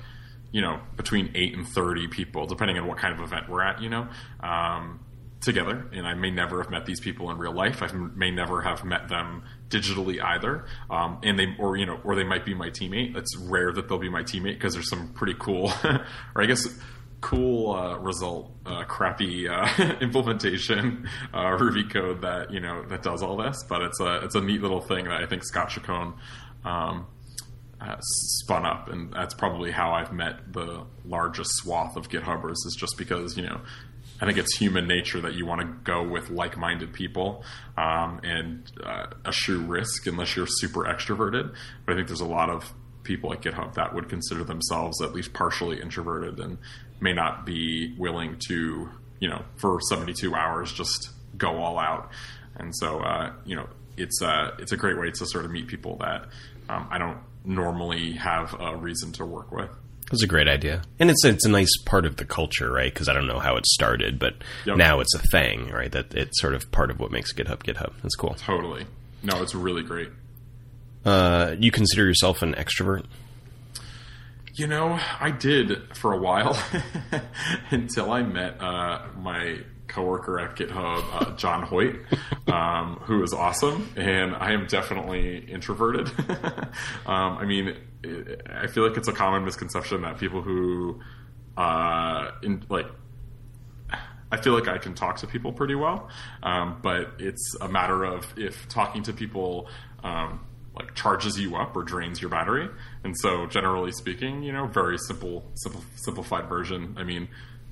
you 0.52 0.62
know 0.62 0.80
between 0.96 1.32
eight 1.36 1.56
and 1.56 1.68
thirty 1.68 2.08
people, 2.08 2.46
depending 2.48 2.78
on 2.78 2.88
what 2.88 2.98
kind 2.98 3.14
of 3.14 3.20
event 3.22 3.50
we're 3.50 3.64
at. 3.64 3.82
You 3.82 3.90
know. 3.90 4.08
Um, 4.40 5.02
together 5.40 5.86
and 5.94 6.08
i 6.08 6.16
may 6.16 6.32
never 6.32 6.62
have 6.62 6.72
met 6.72 6.86
these 6.86 7.00
people 7.00 7.30
in 7.30 7.38
real 7.38 7.54
life 7.54 7.84
i 7.84 7.92
may 7.92 8.32
never 8.32 8.62
have 8.62 8.84
met 8.84 9.08
them 9.08 9.44
digitally 9.70 10.22
either 10.22 10.66
um, 10.90 11.20
and 11.24 11.38
they 11.38 11.54
or 11.60 11.78
you 11.78 11.86
know 11.86 12.00
or 12.04 12.16
they 12.16 12.24
might 12.24 12.44
be 12.44 12.56
my 12.56 12.70
teammate 12.70 13.16
it's 13.16 13.38
rare 13.38 13.72
that 13.72 13.88
they'll 13.88 14.00
be 14.00 14.10
my 14.10 14.24
teammate 14.24 14.56
because 14.56 14.74
there's 14.74 14.90
some 14.90 15.10
pretty 15.10 15.36
cool 15.38 15.72
or 15.84 16.42
i 16.42 16.46
guess 16.46 16.68
cool 17.22 17.74
uh, 17.74 17.98
result 17.98 18.52
uh, 18.66 18.84
crappy 18.84 19.48
uh, 19.48 19.68
implementation 20.02 21.10
uh, 21.34 21.58
ruby 21.60 21.84
code 21.84 22.22
that 22.22 22.52
you 22.52 22.60
know 22.60 22.84
that 22.84 23.02
does 23.02 23.24
all 23.24 23.36
this 23.38 23.64
but 23.68 23.82
it's 23.82 24.00
a 24.00 24.24
it's 24.24 24.36
a 24.36 24.42
neat 24.42 24.62
little 24.62 24.82
thing 24.82 25.06
that 25.06 25.22
i 25.22 25.26
think 25.26 25.44
scott 25.44 25.70
chacon 25.70 26.14
um, 26.64 27.08
uh, 27.80 27.96
spun 28.00 28.66
up, 28.66 28.90
and 28.90 29.14
that's 29.14 29.34
probably 29.34 29.72
how 29.72 29.92
I've 29.92 30.12
met 30.12 30.52
the 30.52 30.84
largest 31.06 31.52
swath 31.58 31.96
of 31.96 32.10
GitHubbers. 32.10 32.56
Is 32.66 32.76
just 32.78 32.98
because 32.98 33.38
you 33.38 33.44
know, 33.44 33.62
I 34.20 34.26
think 34.26 34.38
it's 34.38 34.58
human 34.58 34.88
nature 34.88 35.22
that 35.22 35.36
you 35.36 35.46
want 35.46 35.62
to 35.62 35.68
go 35.84 36.04
with 36.04 36.30
like-minded 36.30 36.94
people, 36.94 37.44
um, 37.78 38.20
and 38.24 38.72
uh, 38.84 39.08
eschew 39.26 39.60
risk 39.60 40.08
unless 40.08 40.36
you're 40.36 40.48
super 40.48 40.86
extroverted. 40.86 41.54
But 41.86 41.94
I 41.94 41.96
think 41.96 42.08
there's 42.08 42.22
a 42.22 42.26
lot 42.26 42.50
of 42.50 42.74
people 43.04 43.32
at 43.32 43.42
GitHub 43.42 43.76
that 43.76 43.94
would 43.94 44.10
consider 44.10 44.44
themselves 44.44 45.02
at 45.02 45.14
least 45.14 45.32
partially 45.34 45.80
introverted 45.80 46.40
and 46.40 46.58
may 47.00 47.14
not 47.14 47.46
be 47.46 47.94
willing 47.98 48.38
to, 48.48 48.90
you 49.20 49.30
know, 49.30 49.44
for 49.58 49.80
72 49.90 50.34
hours 50.34 50.72
just 50.72 51.10
go 51.38 51.58
all 51.58 51.78
out. 51.80 52.10
And 52.56 52.76
so, 52.76 53.00
uh, 53.00 53.34
you 53.46 53.56
know, 53.56 53.68
it's 53.98 54.22
a 54.22 54.54
it's 54.60 54.72
a 54.72 54.78
great 54.78 54.98
way 55.00 55.12
to 55.12 55.26
sort 55.26 55.46
of 55.46 55.52
meet 55.52 55.68
people 55.68 55.98
that 55.98 56.26
um, 56.70 56.88
I 56.92 56.98
don't 56.98 57.18
normally 57.46 58.14
have 58.14 58.56
a 58.60 58.76
reason 58.76 59.12
to 59.14 59.26
work 59.26 59.52
with. 59.52 59.70
It's 60.12 60.24
a 60.24 60.28
great 60.28 60.48
idea, 60.48 60.84
and 61.00 61.10
it's 61.10 61.26
it's 61.26 61.46
a 61.46 61.50
nice 61.50 61.76
part 61.86 62.06
of 62.06 62.16
the 62.16 62.24
culture, 62.26 62.72
right? 62.72 62.94
Because 62.94 63.10
I 63.10 63.14
don't 63.14 63.28
know 63.28 63.40
how 63.40 63.58
it 63.58 63.66
started, 63.66 64.18
but 64.20 64.36
Yep. 64.66 64.78
now 64.78 65.00
it's 65.02 65.14
a 65.14 65.20
thing, 65.20 65.70
right? 65.70 65.92
That 65.92 66.14
it's 66.16 66.40
sort 66.40 66.54
of 66.54 66.72
part 66.72 66.92
of 66.92 67.00
what 67.00 67.12
makes 67.12 67.34
GitHub 67.34 67.64
GitHub. 67.64 67.92
That's 68.02 68.16
cool. 68.16 68.36
Totally. 68.36 68.86
No, 69.22 69.42
it's 69.42 69.54
really 69.54 69.84
great. 69.84 70.10
Uh, 71.04 71.56
you 71.60 71.72
consider 71.72 72.06
yourself 72.06 72.42
an 72.42 72.54
extrovert? 72.54 73.06
You 74.58 74.66
know, 74.66 75.00
I 75.20 75.30
did 75.30 75.96
for 75.96 76.14
a 76.14 76.18
while 76.18 76.60
until 77.70 78.12
I 78.12 78.24
met 78.24 78.60
uh, 78.60 79.06
my 79.16 79.60
coworker 79.88 80.40
at 80.40 80.56
GitHub, 80.56 81.04
uh, 81.14 81.36
John 81.36 81.62
Hoyt, 81.62 81.98
um, 82.48 82.96
who 83.04 83.22
is 83.22 83.34
awesome, 83.34 83.88
and 83.96 84.36
I 84.36 84.54
am 84.54 84.66
definitely 84.66 85.46
introverted. 85.48 86.08
um, 87.06 87.38
I 87.38 87.46
mean, 87.46 87.78
I 88.50 88.66
feel 88.66 88.88
like 88.88 88.98
it's 88.98 89.08
a 89.08 89.14
common 89.14 89.46
misconception 89.46 90.02
that 90.02 90.18
people 90.18 90.42
who, 90.42 91.02
uh, 91.56 92.32
in, 92.42 92.66
like, 92.68 92.88
I 94.32 94.38
feel 94.38 94.54
like 94.54 94.68
I 94.68 94.80
can 94.80 94.96
talk 94.96 95.18
to 95.18 95.28
people 95.28 95.54
pretty 95.54 95.76
well, 95.76 96.10
um, 96.42 96.80
but 96.82 97.12
it's 97.20 97.56
a 97.62 97.70
matter 97.70 98.04
of 98.04 98.26
if 98.36 98.68
talking 98.70 99.04
to 99.04 99.14
people 99.14 99.70
um, 100.04 100.48
like 100.76 100.96
charges 100.96 101.40
you 101.40 101.56
up 101.58 101.76
or 101.76 101.84
drains 101.84 102.20
your 102.22 102.32
battery. 102.32 102.70
And 103.04 103.18
so, 103.18 103.46
generally 103.46 103.92
speaking, 103.92 104.44
you 104.44 104.52
know, 104.52 104.68
very 104.68 104.98
simple, 104.98 105.50
simple, 105.56 105.84
simplified 105.96 106.50
version. 106.50 106.96
I 106.98 107.04
mean, 107.04 107.28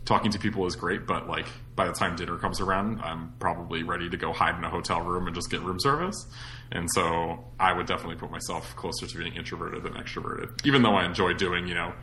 talking 0.05 0.31
to 0.31 0.39
people 0.39 0.65
is 0.65 0.75
great, 0.75 1.07
but 1.07 1.27
like 1.27 1.47
by 1.75 1.87
the 1.87 1.93
time 1.93 2.15
dinner 2.15 2.37
comes 2.37 2.61
around, 2.61 3.01
I'm 3.01 3.33
probably 3.39 3.83
ready 3.83 4.09
to 4.09 4.17
go 4.17 4.33
hide 4.33 4.55
in 4.55 4.63
a 4.63 4.69
hotel 4.69 5.01
room 5.01 5.27
and 5.27 5.35
just 5.35 5.49
get 5.49 5.61
room 5.61 5.79
service. 5.79 6.27
And 6.71 6.89
so, 6.91 7.43
I 7.59 7.73
would 7.73 7.87
definitely 7.87 8.15
put 8.15 8.31
myself 8.31 8.75
closer 8.75 9.07
to 9.07 9.17
being 9.17 9.35
introverted 9.35 9.83
than 9.83 9.93
extroverted, 9.93 10.65
even 10.65 10.83
though 10.83 10.95
I 10.95 11.05
enjoy 11.05 11.33
doing, 11.33 11.67
you 11.67 11.75
know, 11.75 11.93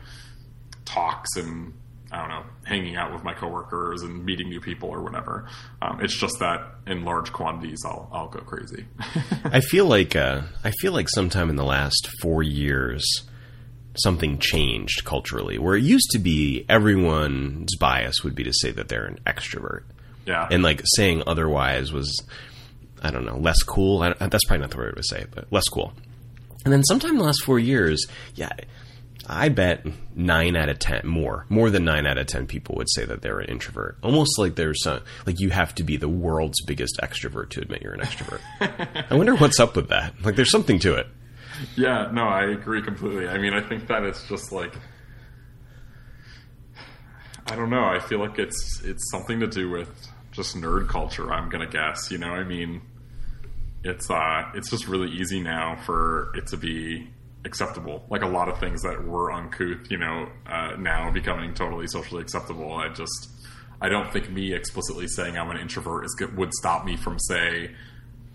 talks 0.85 1.35
and 1.37 1.73
I 2.13 2.19
don't 2.19 2.29
know, 2.29 2.43
hanging 2.63 2.95
out 2.95 3.11
with 3.11 3.23
my 3.23 3.33
coworkers 3.33 4.03
and 4.03 4.23
meeting 4.23 4.47
new 4.47 4.61
people 4.61 4.89
or 4.89 5.01
whatever. 5.01 5.47
Um, 5.81 5.99
it's 5.99 6.15
just 6.15 6.37
that 6.39 6.61
in 6.85 7.03
large 7.03 7.33
quantities, 7.33 7.81
I'll 7.83 8.07
I'll 8.13 8.27
go 8.27 8.39
crazy. 8.41 8.85
I 9.45 9.61
feel 9.61 9.87
like 9.87 10.15
uh, 10.15 10.43
I 10.63 10.71
feel 10.79 10.93
like 10.93 11.09
sometime 11.09 11.49
in 11.49 11.55
the 11.55 11.65
last 11.65 12.07
four 12.21 12.43
years, 12.43 13.03
something 13.95 14.37
changed 14.37 15.03
culturally. 15.05 15.57
Where 15.57 15.75
it 15.75 15.83
used 15.83 16.11
to 16.11 16.19
be, 16.19 16.65
everyone's 16.69 17.75
bias 17.77 18.23
would 18.23 18.35
be 18.35 18.43
to 18.43 18.53
say 18.53 18.69
that 18.69 18.89
they're 18.89 19.05
an 19.05 19.19
extrovert, 19.25 19.81
yeah, 20.27 20.47
and 20.51 20.61
like 20.61 20.83
saying 20.95 21.23
otherwise 21.25 21.91
was, 21.91 22.15
I 23.01 23.09
don't 23.09 23.25
know, 23.25 23.37
less 23.37 23.63
cool. 23.63 24.03
I, 24.03 24.13
that's 24.13 24.45
probably 24.45 24.59
not 24.59 24.69
the 24.69 24.77
way 24.77 24.91
to 24.91 25.03
say 25.03 25.25
but 25.33 25.51
less 25.51 25.67
cool. 25.67 25.93
And 26.63 26.71
then 26.71 26.83
sometime 26.83 27.11
in 27.11 27.17
the 27.17 27.25
last 27.25 27.43
four 27.43 27.57
years, 27.57 28.05
yeah, 28.35 28.51
I 29.27 29.49
bet 29.49 29.85
nine 30.15 30.55
out 30.55 30.69
of 30.69 30.79
ten, 30.79 31.07
more, 31.07 31.45
more 31.49 31.69
than 31.69 31.85
nine 31.85 32.05
out 32.05 32.17
of 32.17 32.27
ten 32.27 32.45
people 32.45 32.75
would 32.75 32.89
say 32.89 33.05
that 33.05 33.21
they're 33.21 33.39
an 33.39 33.49
introvert. 33.49 33.97
Almost 34.03 34.37
like 34.37 34.55
there's 34.55 34.83
some, 34.83 35.01
like 35.25 35.39
you 35.39 35.49
have 35.49 35.73
to 35.75 35.83
be 35.83 35.95
the 35.97 36.09
world's 36.09 36.61
biggest 36.65 36.99
extrovert 37.01 37.49
to 37.51 37.61
admit 37.61 37.81
you're 37.81 37.93
an 37.93 38.01
extrovert. 38.01 38.41
I 39.11 39.15
wonder 39.15 39.35
what's 39.35 39.59
up 39.59 39.75
with 39.75 39.89
that. 39.89 40.13
Like 40.23 40.35
there's 40.35 40.51
something 40.51 40.79
to 40.79 40.95
it. 40.95 41.07
yeah. 41.77 42.09
No, 42.11 42.23
I 42.23 42.45
agree 42.51 42.81
completely. 42.81 43.27
I 43.27 43.37
mean, 43.37 43.53
I 43.53 43.61
think 43.61 43.87
that 43.87 44.03
it's 44.03 44.27
just 44.27 44.51
like. 44.51 44.73
I 47.47 47.55
don't 47.55 47.69
know. 47.69 47.83
I 47.83 47.99
feel 47.99 48.19
like 48.19 48.39
it's 48.39 48.81
it's 48.83 49.09
something 49.11 49.39
to 49.41 49.47
do 49.47 49.69
with 49.69 49.89
just 50.31 50.55
nerd 50.55 50.87
culture. 50.87 51.31
I'm 51.31 51.49
gonna 51.49 51.67
guess. 51.67 52.09
You 52.09 52.17
know, 52.17 52.29
I 52.29 52.43
mean, 52.43 52.81
it's 53.83 54.09
uh, 54.09 54.49
it's 54.53 54.69
just 54.69 54.87
really 54.87 55.09
easy 55.11 55.41
now 55.41 55.75
for 55.85 56.31
it 56.35 56.47
to 56.47 56.57
be 56.57 57.09
acceptable. 57.45 58.05
Like 58.09 58.21
a 58.21 58.27
lot 58.27 58.49
of 58.49 58.59
things 58.59 58.81
that 58.83 59.03
were 59.03 59.31
uncouth, 59.31 59.89
you 59.89 59.97
know, 59.97 60.29
uh, 60.47 60.75
now 60.77 61.11
becoming 61.11 61.53
totally 61.53 61.87
socially 61.87 62.21
acceptable. 62.21 62.73
I 62.73 62.89
just, 62.89 63.31
I 63.81 63.89
don't 63.89 64.11
think 64.11 64.29
me 64.29 64.53
explicitly 64.53 65.07
saying 65.07 65.37
I'm 65.37 65.49
an 65.49 65.57
introvert 65.57 66.05
is 66.05 66.15
good, 66.17 66.35
would 66.37 66.53
stop 66.53 66.85
me 66.85 66.95
from 66.95 67.19
say 67.19 67.71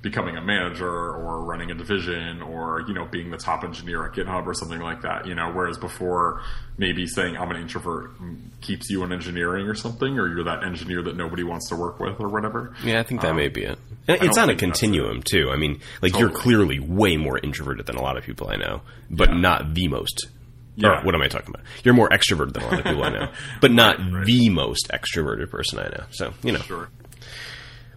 becoming 0.00 0.36
a 0.36 0.40
manager 0.40 0.88
or 0.88 1.44
running 1.44 1.70
a 1.70 1.74
division 1.74 2.40
or 2.40 2.84
you 2.86 2.94
know 2.94 3.04
being 3.06 3.30
the 3.30 3.36
top 3.36 3.64
engineer 3.64 4.06
at 4.06 4.12
GitHub 4.12 4.46
or 4.46 4.54
something 4.54 4.80
like 4.80 5.02
that. 5.02 5.26
You 5.26 5.34
know, 5.34 5.50
whereas 5.50 5.76
before 5.76 6.42
maybe 6.76 7.06
saying 7.06 7.36
I'm 7.36 7.50
an 7.50 7.60
introvert 7.60 8.12
keeps 8.60 8.88
you 8.90 9.02
in 9.02 9.12
engineering 9.12 9.66
or 9.66 9.74
something, 9.74 10.18
or 10.18 10.28
you're 10.28 10.44
that 10.44 10.62
engineer 10.62 11.02
that 11.02 11.16
nobody 11.16 11.42
wants 11.42 11.68
to 11.70 11.76
work 11.76 11.98
with 11.98 12.20
or 12.20 12.28
whatever. 12.28 12.74
Yeah, 12.84 13.00
I 13.00 13.02
think 13.02 13.22
that 13.22 13.30
um, 13.30 13.36
may 13.36 13.48
be 13.48 13.64
it. 13.64 13.78
It's 14.06 14.38
on 14.38 14.48
a 14.48 14.54
continuum 14.54 15.22
too. 15.22 15.50
I 15.50 15.56
mean, 15.56 15.80
like 16.00 16.12
totally. 16.12 16.20
you're 16.20 16.30
clearly 16.30 16.78
way 16.78 17.16
more 17.16 17.38
introverted 17.38 17.86
than 17.86 17.96
a 17.96 18.02
lot 18.02 18.16
of 18.16 18.24
people 18.24 18.48
I 18.48 18.56
know, 18.56 18.82
but 19.10 19.30
yeah. 19.30 19.38
not 19.38 19.74
the 19.74 19.88
most. 19.88 20.28
Yeah. 20.76 21.00
Or 21.00 21.04
what 21.04 21.14
am 21.16 21.22
I 21.22 21.26
talking 21.26 21.50
about? 21.50 21.66
You're 21.82 21.94
more 21.94 22.08
extroverted 22.08 22.52
than 22.52 22.62
a 22.62 22.66
lot 22.66 22.78
of 22.78 22.84
people 22.84 23.02
I 23.02 23.10
know, 23.10 23.32
but 23.60 23.72
not 23.72 23.98
right, 23.98 24.12
right. 24.12 24.24
the 24.26 24.48
most 24.48 24.88
extroverted 24.92 25.50
person 25.50 25.80
I 25.80 25.88
know. 25.88 26.04
So 26.10 26.34
you 26.44 26.52
know. 26.52 26.60
Sure. 26.60 26.88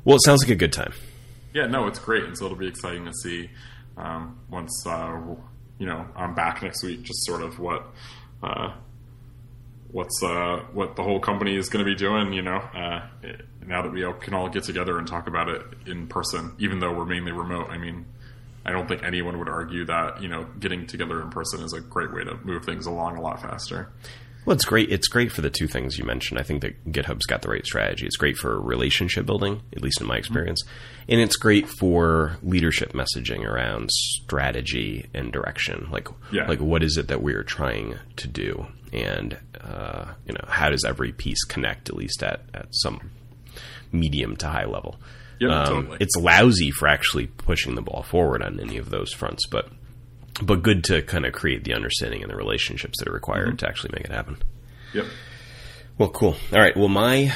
Well, 0.03 0.15
it 0.15 0.23
sounds 0.25 0.41
like 0.41 0.49
a 0.49 0.55
good 0.55 0.73
time. 0.73 0.93
Yeah, 1.53 1.67
no, 1.67 1.87
it's 1.87 1.99
great, 1.99 2.23
and 2.23 2.37
so 2.37 2.45
it'll 2.45 2.57
be 2.57 2.67
exciting 2.67 3.05
to 3.05 3.13
see 3.13 3.49
um, 3.97 4.39
once 4.49 4.85
uh, 4.87 5.19
you 5.77 5.85
know 5.85 6.05
I'm 6.15 6.33
back 6.33 6.63
next 6.63 6.83
week. 6.83 7.03
Just 7.03 7.25
sort 7.25 7.41
of 7.41 7.59
what 7.59 7.85
uh, 8.41 8.73
what's 9.91 10.21
uh, 10.23 10.63
what 10.73 10.95
the 10.95 11.03
whole 11.03 11.19
company 11.19 11.55
is 11.57 11.69
going 11.69 11.85
to 11.85 11.89
be 11.91 11.95
doing. 11.95 12.33
You 12.33 12.41
know, 12.41 12.57
uh, 12.57 13.01
now 13.65 13.81
that 13.81 13.91
we 13.91 14.03
all 14.03 14.13
can 14.13 14.33
all 14.33 14.49
get 14.49 14.63
together 14.63 14.97
and 14.97 15.07
talk 15.07 15.27
about 15.27 15.49
it 15.49 15.61
in 15.85 16.07
person, 16.07 16.53
even 16.59 16.79
though 16.79 16.93
we're 16.93 17.05
mainly 17.05 17.31
remote. 17.31 17.69
I 17.69 17.77
mean, 17.77 18.05
I 18.65 18.71
don't 18.71 18.87
think 18.87 19.03
anyone 19.03 19.37
would 19.39 19.49
argue 19.49 19.85
that 19.85 20.21
you 20.21 20.29
know 20.29 20.45
getting 20.59 20.87
together 20.87 21.21
in 21.21 21.29
person 21.29 21.61
is 21.61 21.73
a 21.73 21.81
great 21.81 22.13
way 22.13 22.23
to 22.23 22.35
move 22.43 22.65
things 22.65 22.85
along 22.85 23.17
a 23.17 23.21
lot 23.21 23.41
faster. 23.41 23.91
Well, 24.45 24.55
it's 24.55 24.65
great. 24.65 24.91
It's 24.91 25.07
great 25.07 25.31
for 25.31 25.41
the 25.41 25.49
two 25.49 25.67
things 25.67 25.99
you 25.99 26.05
mentioned. 26.05 26.39
I 26.39 26.43
think 26.43 26.61
that 26.61 26.91
GitHub's 26.91 27.25
got 27.25 27.43
the 27.43 27.49
right 27.49 27.65
strategy. 27.65 28.05
It's 28.05 28.17
great 28.17 28.37
for 28.37 28.59
relationship 28.59 29.25
building, 29.25 29.61
at 29.75 29.81
least 29.81 30.01
in 30.01 30.07
my 30.07 30.17
experience, 30.17 30.63
and 31.07 31.21
it's 31.21 31.35
great 31.35 31.69
for 31.69 32.37
leadership 32.41 32.93
messaging 32.93 33.45
around 33.45 33.91
strategy 33.91 35.07
and 35.13 35.31
direction. 35.31 35.89
Like, 35.91 36.07
yeah. 36.31 36.47
like 36.47 36.59
what 36.59 36.83
is 36.83 36.97
it 36.97 37.07
that 37.09 37.21
we 37.21 37.33
are 37.33 37.43
trying 37.43 37.99
to 38.15 38.27
do, 38.27 38.65
and 38.91 39.37
uh, 39.59 40.13
you 40.25 40.33
know, 40.33 40.45
how 40.47 40.69
does 40.69 40.85
every 40.85 41.11
piece 41.11 41.43
connect, 41.43 41.89
at 41.89 41.95
least 41.95 42.23
at 42.23 42.41
at 42.53 42.67
some 42.71 43.11
medium 43.91 44.35
to 44.37 44.47
high 44.47 44.65
level. 44.65 44.97
Yeah, 45.39 45.61
um, 45.61 45.65
totally. 45.65 45.97
It's 45.99 46.15
lousy 46.15 46.71
for 46.71 46.87
actually 46.87 47.27
pushing 47.27 47.75
the 47.75 47.81
ball 47.81 48.03
forward 48.03 48.41
on 48.41 48.59
any 48.59 48.77
of 48.77 48.89
those 48.89 49.11
fronts, 49.11 49.45
but 49.47 49.69
but 50.41 50.63
good 50.63 50.83
to 50.85 51.01
kind 51.01 51.25
of 51.25 51.33
create 51.33 51.63
the 51.63 51.73
understanding 51.73 52.21
and 52.21 52.31
the 52.31 52.35
relationships 52.35 52.99
that 52.99 53.07
are 53.07 53.13
required 53.13 53.49
mm-hmm. 53.49 53.57
to 53.57 53.67
actually 53.67 53.91
make 53.93 54.05
it 54.05 54.11
happen. 54.11 54.37
Yep. 54.93 55.05
Well, 55.97 56.09
cool. 56.09 56.35
All 56.51 56.59
right. 56.59 56.75
Well, 56.75 56.87
my 56.87 57.33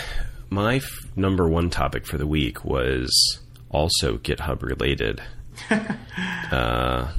my 0.49 0.77
f- 0.77 1.07
number 1.15 1.47
one 1.47 1.69
topic 1.69 2.05
for 2.05 2.17
the 2.17 2.27
week 2.27 2.63
was 2.63 3.39
also 3.69 4.17
GitHub 4.17 4.61
related. 4.61 5.21
uh, 6.51 7.11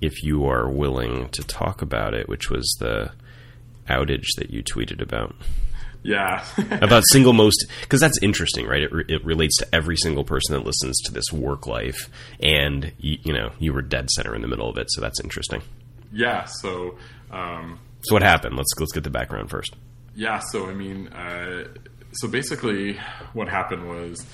if 0.00 0.22
you 0.22 0.46
are 0.46 0.68
willing 0.68 1.28
to 1.30 1.42
talk 1.42 1.82
about 1.82 2.14
it, 2.14 2.28
which 2.28 2.50
was 2.50 2.76
the 2.80 3.10
outage 3.88 4.26
that 4.36 4.50
you 4.50 4.62
tweeted 4.62 5.00
about. 5.00 5.34
Yeah. 6.06 6.44
about 6.80 7.02
single 7.10 7.32
most, 7.32 7.66
because 7.82 8.00
that's 8.00 8.18
interesting, 8.22 8.66
right? 8.66 8.82
It, 8.82 8.92
re- 8.92 9.04
it 9.08 9.24
relates 9.24 9.56
to 9.58 9.74
every 9.74 9.96
single 9.96 10.24
person 10.24 10.54
that 10.54 10.64
listens 10.64 11.00
to 11.06 11.12
this 11.12 11.32
work 11.32 11.66
life, 11.66 12.08
and 12.40 12.92
you, 12.98 13.18
you, 13.24 13.32
know 13.32 13.50
you 13.58 13.72
were 13.72 13.82
dead 13.82 14.08
center 14.10 14.34
in 14.34 14.42
the 14.42 14.48
middle 14.48 14.68
of 14.68 14.78
it, 14.78 14.86
so 14.90 15.00
that's 15.00 15.20
interesting. 15.20 15.62
Yeah. 16.12 16.44
So. 16.44 16.96
Um, 17.30 17.80
so 18.02 18.14
what 18.14 18.22
happened? 18.22 18.56
Let's 18.56 18.70
let's 18.78 18.92
get 18.92 19.02
the 19.02 19.10
background 19.10 19.50
first. 19.50 19.74
Yeah. 20.14 20.38
So 20.38 20.68
I 20.68 20.74
mean, 20.74 21.08
uh, 21.08 21.64
so 22.12 22.28
basically, 22.28 22.98
what 23.32 23.48
happened 23.48 23.88
was 23.88 24.24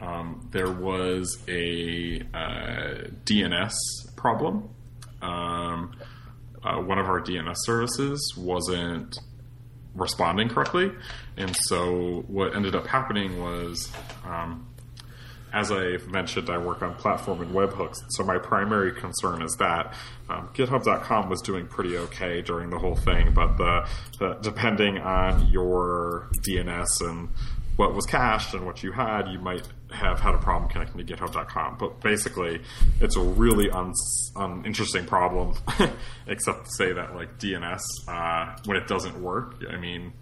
um, 0.00 0.48
there 0.50 0.70
was 0.70 1.38
a 1.48 2.22
uh, 2.34 3.08
DNS 3.24 3.72
problem. 4.16 4.68
Um, 5.22 5.92
uh, 6.62 6.76
one 6.76 6.98
of 6.98 7.06
our 7.06 7.20
DNS 7.20 7.54
services 7.58 8.34
wasn't 8.36 9.18
responding 9.94 10.48
correctly. 10.48 10.92
And 11.36 11.54
so 11.64 12.24
what 12.28 12.54
ended 12.54 12.74
up 12.74 12.86
happening 12.86 13.40
was, 13.40 13.90
um, 14.24 14.66
as 15.52 15.72
I 15.72 15.96
mentioned, 16.08 16.48
I 16.48 16.58
work 16.58 16.82
on 16.82 16.94
platform 16.94 17.40
and 17.40 17.52
webhooks. 17.52 17.96
So 18.10 18.24
my 18.24 18.38
primary 18.38 18.92
concern 18.92 19.42
is 19.42 19.56
that 19.56 19.94
um, 20.28 20.48
GitHub.com 20.54 21.28
was 21.28 21.40
doing 21.42 21.66
pretty 21.66 21.96
okay 21.96 22.40
during 22.40 22.70
the 22.70 22.78
whole 22.78 22.94
thing, 22.94 23.32
but 23.34 23.56
the, 23.56 23.88
the 24.18 24.34
depending 24.42 24.98
on 24.98 25.48
your 25.48 26.28
DNS 26.46 26.86
and 27.00 27.28
what 27.76 27.94
was 27.94 28.06
cached 28.06 28.54
and 28.54 28.64
what 28.64 28.82
you 28.82 28.92
had, 28.92 29.28
you 29.28 29.38
might 29.38 29.66
have 29.92 30.20
had 30.20 30.34
a 30.34 30.38
problem 30.38 30.70
connecting 30.70 31.04
to 31.04 31.14
GitHub.com. 31.16 31.76
But 31.78 32.00
basically, 32.00 32.62
it's 33.00 33.16
a 33.16 33.20
really 33.20 33.70
un- 33.70 33.94
uninteresting 34.36 35.06
problem, 35.06 35.54
except 36.26 36.64
to 36.64 36.70
say 36.76 36.92
that 36.92 37.14
like 37.14 37.38
DNS, 37.38 37.80
uh, 38.08 38.56
when 38.64 38.76
it 38.76 38.86
doesn't 38.86 39.20
work, 39.20 39.56
I 39.70 39.76
mean, 39.76 40.12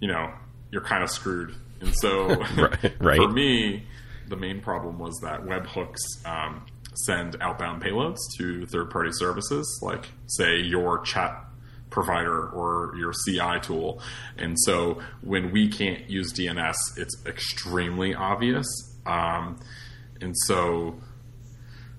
you 0.00 0.08
know, 0.08 0.32
you're 0.70 0.82
kind 0.82 1.02
of 1.02 1.10
screwed. 1.10 1.54
And 1.80 1.94
so, 1.96 2.28
right, 3.00 3.16
for 3.16 3.28
me, 3.28 3.84
the 4.28 4.36
main 4.36 4.60
problem 4.60 4.98
was 4.98 5.18
that 5.22 5.44
webhooks 5.44 5.96
um, 6.24 6.66
send 6.94 7.36
outbound 7.40 7.82
payloads 7.82 8.18
to 8.38 8.66
third-party 8.66 9.10
services, 9.12 9.80
like 9.82 10.08
say 10.26 10.58
your 10.58 11.00
chat 11.00 11.44
provider 11.90 12.48
or 12.50 12.94
your 12.96 13.12
CI 13.12 13.60
tool. 13.60 14.00
And 14.36 14.58
so 14.60 15.00
when 15.22 15.50
we 15.50 15.68
can't 15.68 16.08
use 16.08 16.32
DNS, 16.32 16.76
it's 16.96 17.24
extremely 17.26 18.14
obvious. 18.14 18.66
Um, 19.06 19.60
and 20.20 20.34
so 20.46 21.00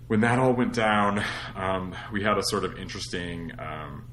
when 0.08 0.22
that 0.22 0.40
all 0.40 0.54
went 0.54 0.74
down, 0.74 1.24
um, 1.56 1.96
we 2.12 2.24
had 2.24 2.38
a 2.38 2.44
sort 2.44 2.66
of 2.66 2.78
interesting 2.78 3.52
um, 3.60 4.10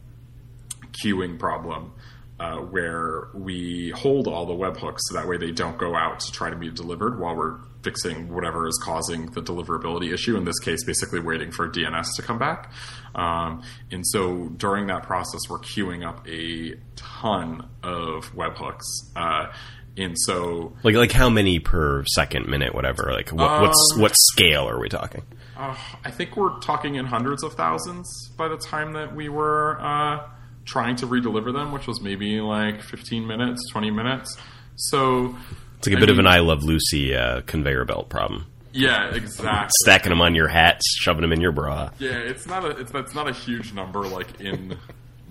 queuing 1.02 1.38
problem. 1.38 1.92
Uh, 2.38 2.58
where 2.58 3.28
we 3.32 3.90
hold 3.96 4.28
all 4.28 4.44
the 4.44 4.52
webhooks 4.52 4.98
so 4.98 5.14
that 5.14 5.26
way 5.26 5.38
they 5.38 5.50
don't 5.50 5.78
go 5.78 5.96
out 5.96 6.20
to 6.20 6.30
try 6.30 6.50
to 6.50 6.56
be 6.56 6.70
delivered 6.70 7.18
while 7.18 7.34
we're 7.34 7.56
fixing 7.82 8.28
whatever 8.34 8.66
is 8.66 8.78
causing 8.82 9.24
the 9.30 9.40
deliverability 9.40 10.12
issue. 10.12 10.36
In 10.36 10.44
this 10.44 10.58
case, 10.58 10.84
basically 10.84 11.20
waiting 11.20 11.50
for 11.50 11.66
DNS 11.66 12.04
to 12.16 12.22
come 12.22 12.38
back. 12.38 12.72
Um, 13.14 13.62
and 13.90 14.06
so 14.06 14.48
during 14.48 14.88
that 14.88 15.04
process, 15.04 15.40
we're 15.48 15.60
queuing 15.60 16.06
up 16.06 16.28
a 16.28 16.74
ton 16.96 17.70
of 17.82 18.34
webhooks. 18.34 18.82
Uh, 19.14 19.52
and 19.96 20.14
so, 20.18 20.74
like, 20.82 20.94
like 20.94 21.12
how 21.12 21.30
many 21.30 21.58
per 21.58 22.04
second, 22.04 22.48
minute, 22.48 22.74
whatever? 22.74 23.12
Like, 23.12 23.30
what, 23.30 23.50
um, 23.50 23.62
what's 23.62 23.94
what 23.96 24.12
scale 24.14 24.68
are 24.68 24.78
we 24.78 24.88
talking? 24.88 25.22
Uh, 25.56 25.74
I 26.04 26.10
think 26.10 26.36
we're 26.36 26.58
talking 26.58 26.96
in 26.96 27.06
hundreds 27.06 27.42
of 27.42 27.54
thousands 27.54 28.30
by 28.36 28.48
the 28.48 28.58
time 28.58 28.92
that 28.92 29.14
we 29.16 29.30
were 29.30 29.80
uh, 29.80 30.28
trying 30.66 30.96
to 30.96 31.06
redeliver 31.06 31.52
them, 31.52 31.72
which 31.72 31.86
was 31.86 32.00
maybe 32.02 32.40
like 32.40 32.82
15 32.82 33.26
minutes, 33.26 33.62
20 33.70 33.90
minutes. 33.90 34.36
So 34.76 35.34
it's 35.78 35.86
like 35.86 35.94
a 35.94 35.96
I 35.96 36.00
bit 36.00 36.08
mean, 36.08 36.10
of 36.10 36.18
an 36.18 36.26
I 36.26 36.40
Love 36.40 36.62
Lucy 36.62 37.14
uh, 37.16 37.40
conveyor 37.42 37.84
belt 37.86 38.08
problem. 38.10 38.46
Yeah, 38.72 39.14
exactly. 39.14 39.70
Stacking 39.84 40.10
them 40.10 40.20
on 40.20 40.34
your 40.34 40.48
hats, 40.48 40.84
shoving 40.98 41.22
them 41.22 41.32
in 41.32 41.40
your 41.40 41.52
bra. 41.52 41.90
Yeah, 41.98 42.10
it's 42.10 42.46
not 42.46 42.62
a 42.64 42.70
it's, 42.78 42.92
it's 42.92 43.14
not 43.14 43.26
a 43.26 43.32
huge 43.32 43.72
number 43.72 44.00
like 44.00 44.38
in 44.40 44.76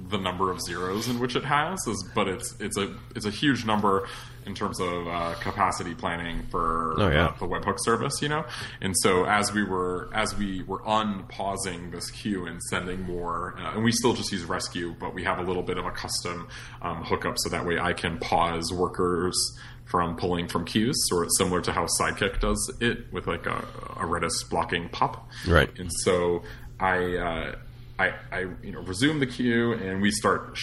the 0.09 0.17
number 0.17 0.51
of 0.51 0.61
zeros 0.61 1.07
in 1.07 1.19
which 1.19 1.35
it 1.35 1.43
has, 1.43 1.79
is, 1.87 2.03
but 2.13 2.27
it's 2.27 2.55
it's 2.59 2.77
a 2.77 2.93
it's 3.15 3.25
a 3.25 3.31
huge 3.31 3.65
number 3.65 4.07
in 4.45 4.53
terms 4.53 4.79
of 4.79 5.07
uh, 5.07 5.33
capacity 5.39 5.95
planning 5.95 6.45
for 6.51 6.93
oh, 6.97 7.09
yeah. 7.09 7.27
uh, 7.27 7.35
the 7.39 7.47
webhook 7.47 7.77
service, 7.79 8.21
you 8.21 8.29
know. 8.29 8.45
And 8.81 8.93
so 8.99 9.25
as 9.25 9.53
we 9.53 9.63
were 9.63 10.09
as 10.13 10.35
we 10.37 10.63
were 10.63 10.81
unpausing 10.85 11.91
this 11.91 12.11
queue 12.11 12.45
and 12.45 12.61
sending 12.63 13.01
more, 13.03 13.55
uh, 13.57 13.75
and 13.75 13.83
we 13.83 13.91
still 13.91 14.13
just 14.13 14.31
use 14.31 14.43
Resque, 14.43 14.77
but 14.99 15.13
we 15.13 15.23
have 15.23 15.39
a 15.39 15.43
little 15.43 15.63
bit 15.63 15.77
of 15.77 15.85
a 15.85 15.91
custom 15.91 16.47
um, 16.81 17.03
hookup 17.03 17.35
so 17.37 17.49
that 17.49 17.65
way 17.65 17.79
I 17.79 17.93
can 17.93 18.19
pause 18.19 18.71
workers 18.71 19.35
from 19.85 20.15
pulling 20.17 20.47
from 20.47 20.65
queues, 20.65 20.95
sort 21.07 21.25
of 21.25 21.31
similar 21.37 21.61
to 21.61 21.71
how 21.71 21.85
Sidekiq 21.99 22.39
does 22.39 22.73
it 22.81 23.11
with 23.13 23.27
like 23.27 23.45
a, 23.45 23.57
a 23.97 24.05
Redis 24.05 24.47
blocking 24.49 24.89
pop. 24.89 25.29
Right. 25.47 25.69
And 25.77 25.91
so 26.03 26.43
I, 26.79 27.17
uh, 27.17 27.55
I, 27.97 28.13
I, 28.31 28.39
you 28.61 28.71
know, 28.73 28.81
resume 28.81 29.19
the 29.19 29.27
queue 29.27 29.71
and 29.73 30.01
we 30.01 30.11
start 30.11 30.57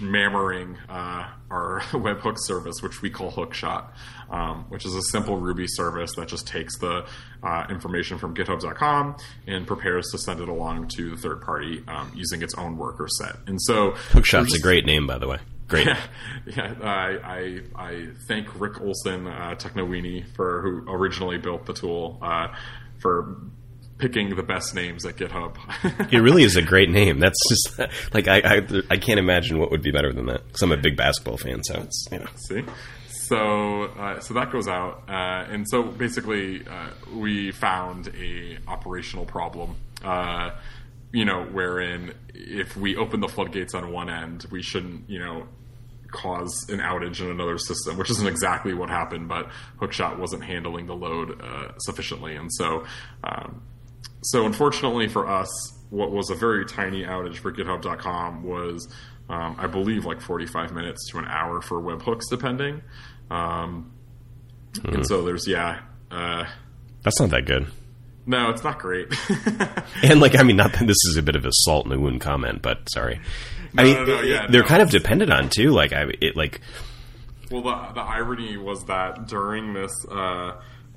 mammering 0.00 0.78
uh, 0.88 1.28
our 1.50 1.80
webhook 1.90 2.36
service, 2.38 2.82
which 2.82 3.02
we 3.02 3.10
call 3.10 3.30
Hookshot, 3.30 3.86
um, 4.30 4.64
which 4.70 4.86
is 4.86 4.94
a 4.94 5.02
simple 5.02 5.36
Ruby 5.36 5.66
service 5.66 6.14
that 6.16 6.28
just 6.28 6.46
takes 6.46 6.78
the 6.78 7.06
uh, 7.42 7.66
information 7.68 8.18
from 8.18 8.34
GitHub.com 8.34 9.16
and 9.46 9.66
prepares 9.66 10.06
to 10.12 10.18
send 10.18 10.40
it 10.40 10.48
along 10.48 10.88
to 10.96 11.10
the 11.10 11.16
third 11.16 11.42
party 11.42 11.82
um, 11.86 12.12
using 12.14 12.42
its 12.42 12.54
own 12.54 12.78
worker 12.78 13.08
set. 13.08 13.36
And 13.46 13.60
so 13.60 13.92
Hookshot's 14.12 14.54
a 14.54 14.60
great 14.60 14.86
name, 14.86 15.06
by 15.06 15.18
the 15.18 15.28
way. 15.28 15.38
Great. 15.68 15.86
Yeah, 15.86 16.00
yeah 16.46 16.74
I, 16.82 17.18
I, 17.22 17.60
I 17.76 18.08
thank 18.26 18.58
Rick 18.58 18.80
Olson, 18.80 19.26
uh, 19.26 19.54
Technoweenie, 19.56 20.24
for 20.34 20.62
who 20.62 20.90
originally 20.90 21.36
built 21.36 21.66
the 21.66 21.74
tool, 21.74 22.18
uh, 22.22 22.48
for 23.00 23.36
picking 24.00 24.34
the 24.34 24.42
best 24.42 24.74
names 24.74 25.04
at 25.04 25.16
GitHub. 25.16 25.56
it 26.12 26.18
really 26.18 26.42
is 26.42 26.56
a 26.56 26.62
great 26.72 26.90
name. 26.90 27.20
That's 27.20 27.38
just 27.48 27.78
like 28.14 28.26
I, 28.26 28.38
I, 28.38 28.62
I 28.90 28.96
can't 28.96 29.20
imagine 29.20 29.58
what 29.58 29.70
would 29.70 29.82
be 29.82 29.92
better 29.92 30.12
than 30.12 30.26
that. 30.26 30.46
Because 30.46 30.62
I'm 30.62 30.72
a 30.72 30.76
big 30.76 30.96
basketball 30.96 31.36
fan, 31.36 31.62
so 31.62 31.80
it's 31.82 32.08
you 32.10 32.18
know. 32.18 32.26
See, 32.48 32.64
so 33.08 33.84
uh, 33.84 34.20
so 34.20 34.34
that 34.34 34.50
goes 34.50 34.66
out, 34.66 35.04
uh, 35.08 35.46
and 35.50 35.68
so 35.68 35.82
basically 35.84 36.66
uh, 36.66 36.90
we 37.14 37.52
found 37.52 38.08
a 38.18 38.58
operational 38.66 39.26
problem. 39.26 39.76
Uh, 40.02 40.50
you 41.12 41.24
know, 41.24 41.44
wherein 41.44 42.14
if 42.34 42.76
we 42.76 42.96
open 42.96 43.20
the 43.20 43.28
floodgates 43.28 43.74
on 43.74 43.92
one 43.92 44.08
end, 44.08 44.46
we 44.50 44.62
shouldn't, 44.62 45.08
you 45.10 45.18
know, 45.18 45.46
cause 46.10 46.66
an 46.68 46.78
outage 46.78 47.20
in 47.20 47.30
another 47.30 47.58
system, 47.58 47.96
which 47.96 48.10
isn't 48.10 48.26
exactly 48.26 48.74
what 48.74 48.88
happened, 48.88 49.28
but 49.28 49.48
Hookshot 49.80 50.18
wasn't 50.18 50.44
handling 50.44 50.86
the 50.86 50.94
load 50.94 51.40
uh, 51.40 51.78
sufficiently, 51.78 52.36
and 52.36 52.52
so 52.52 52.84
um, 53.24 53.62
so 54.22 54.46
unfortunately 54.46 55.08
for 55.08 55.28
us, 55.28 55.48
what 55.90 56.10
was 56.12 56.30
a 56.30 56.34
very 56.34 56.64
tiny 56.64 57.02
outage 57.04 57.36
for 57.36 57.52
GitHub.com 57.52 58.44
was, 58.44 58.88
um, 59.28 59.56
I 59.58 59.66
believe, 59.66 60.04
like 60.04 60.20
45 60.20 60.72
minutes 60.72 61.10
to 61.10 61.18
an 61.18 61.24
hour 61.26 61.60
for 61.62 61.80
webhooks, 61.80 62.24
depending. 62.30 62.82
Um, 63.30 63.92
Hmm. 64.82 64.94
And 64.94 65.06
so 65.06 65.24
there's 65.24 65.48
yeah. 65.48 65.80
Uh, 66.12 66.44
That's 67.02 67.18
not 67.18 67.30
that 67.30 67.44
good. 67.44 67.66
no, 68.24 68.50
it's 68.50 68.62
not 68.62 68.78
great. 68.78 69.08
And 70.04 70.20
like, 70.20 70.38
I 70.38 70.44
mean, 70.44 70.54
not 70.56 70.72
that 70.74 70.86
this 70.86 70.96
is 71.08 71.16
a 71.16 71.22
bit 71.22 71.34
of 71.34 71.44
a 71.44 71.50
salt 71.52 71.86
in 71.86 71.90
the 71.90 71.98
wound 71.98 72.20
comment, 72.20 72.62
but 72.62 72.88
sorry. 72.88 73.20
I 73.76 73.82
mean, 73.82 73.94
no, 73.94 74.04
no, 74.04 74.20
yeah, 74.22 74.46
they're 74.48 74.62
no. 74.62 74.68
kind 74.68 74.80
of 74.80 74.90
dependent 74.90 75.32
on 75.32 75.48
too. 75.48 75.70
Like, 75.70 75.92
I 75.92 76.06
it 76.20 76.36
like 76.36 76.60
Well, 77.50 77.62
the, 77.62 77.94
the 77.94 78.00
irony 78.00 78.56
was 78.56 78.84
that 78.84 79.26
during 79.26 79.72
this 79.74 79.92
uh, 80.08 80.52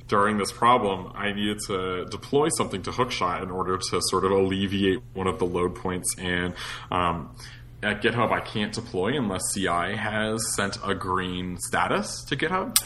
during 0.07 0.37
this 0.37 0.51
problem, 0.51 1.11
I 1.15 1.31
needed 1.31 1.59
to 1.67 2.05
deploy 2.05 2.49
something 2.49 2.81
to 2.83 2.91
Hookshot 2.91 3.43
in 3.43 3.51
order 3.51 3.77
to 3.77 4.01
sort 4.01 4.25
of 4.25 4.31
alleviate 4.31 4.99
one 5.13 5.27
of 5.27 5.39
the 5.39 5.45
load 5.45 5.75
points. 5.75 6.15
And 6.17 6.53
um, 6.91 7.35
at 7.81 8.01
GitHub, 8.01 8.31
I 8.31 8.39
can't 8.39 8.73
deploy 8.73 9.17
unless 9.17 9.41
CI 9.53 9.95
has 9.95 10.39
sent 10.55 10.77
a 10.85 10.95
green 10.95 11.57
status 11.59 12.23
to 12.25 12.35
GitHub. 12.37 12.77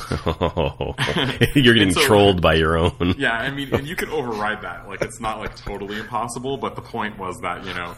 you're 1.56 1.74
getting 1.76 1.90
a- 1.90 2.02
trolled 2.02 2.42
by 2.42 2.56
your 2.56 2.78
own. 2.78 3.16
Yeah, 3.18 3.34
I 3.34 3.52
mean, 3.52 3.74
and 3.74 3.88
you 3.88 3.96
can 3.96 4.10
override 4.10 4.62
that. 4.64 4.88
Like, 4.88 5.02
it's 5.02 5.20
not 5.20 5.40
like 5.40 5.56
totally 5.56 6.00
impossible, 6.00 6.58
but 6.58 6.76
the 6.76 6.82
point 6.82 7.18
was 7.18 7.38
that 7.42 7.64
you 7.66 7.74
know, 7.74 7.96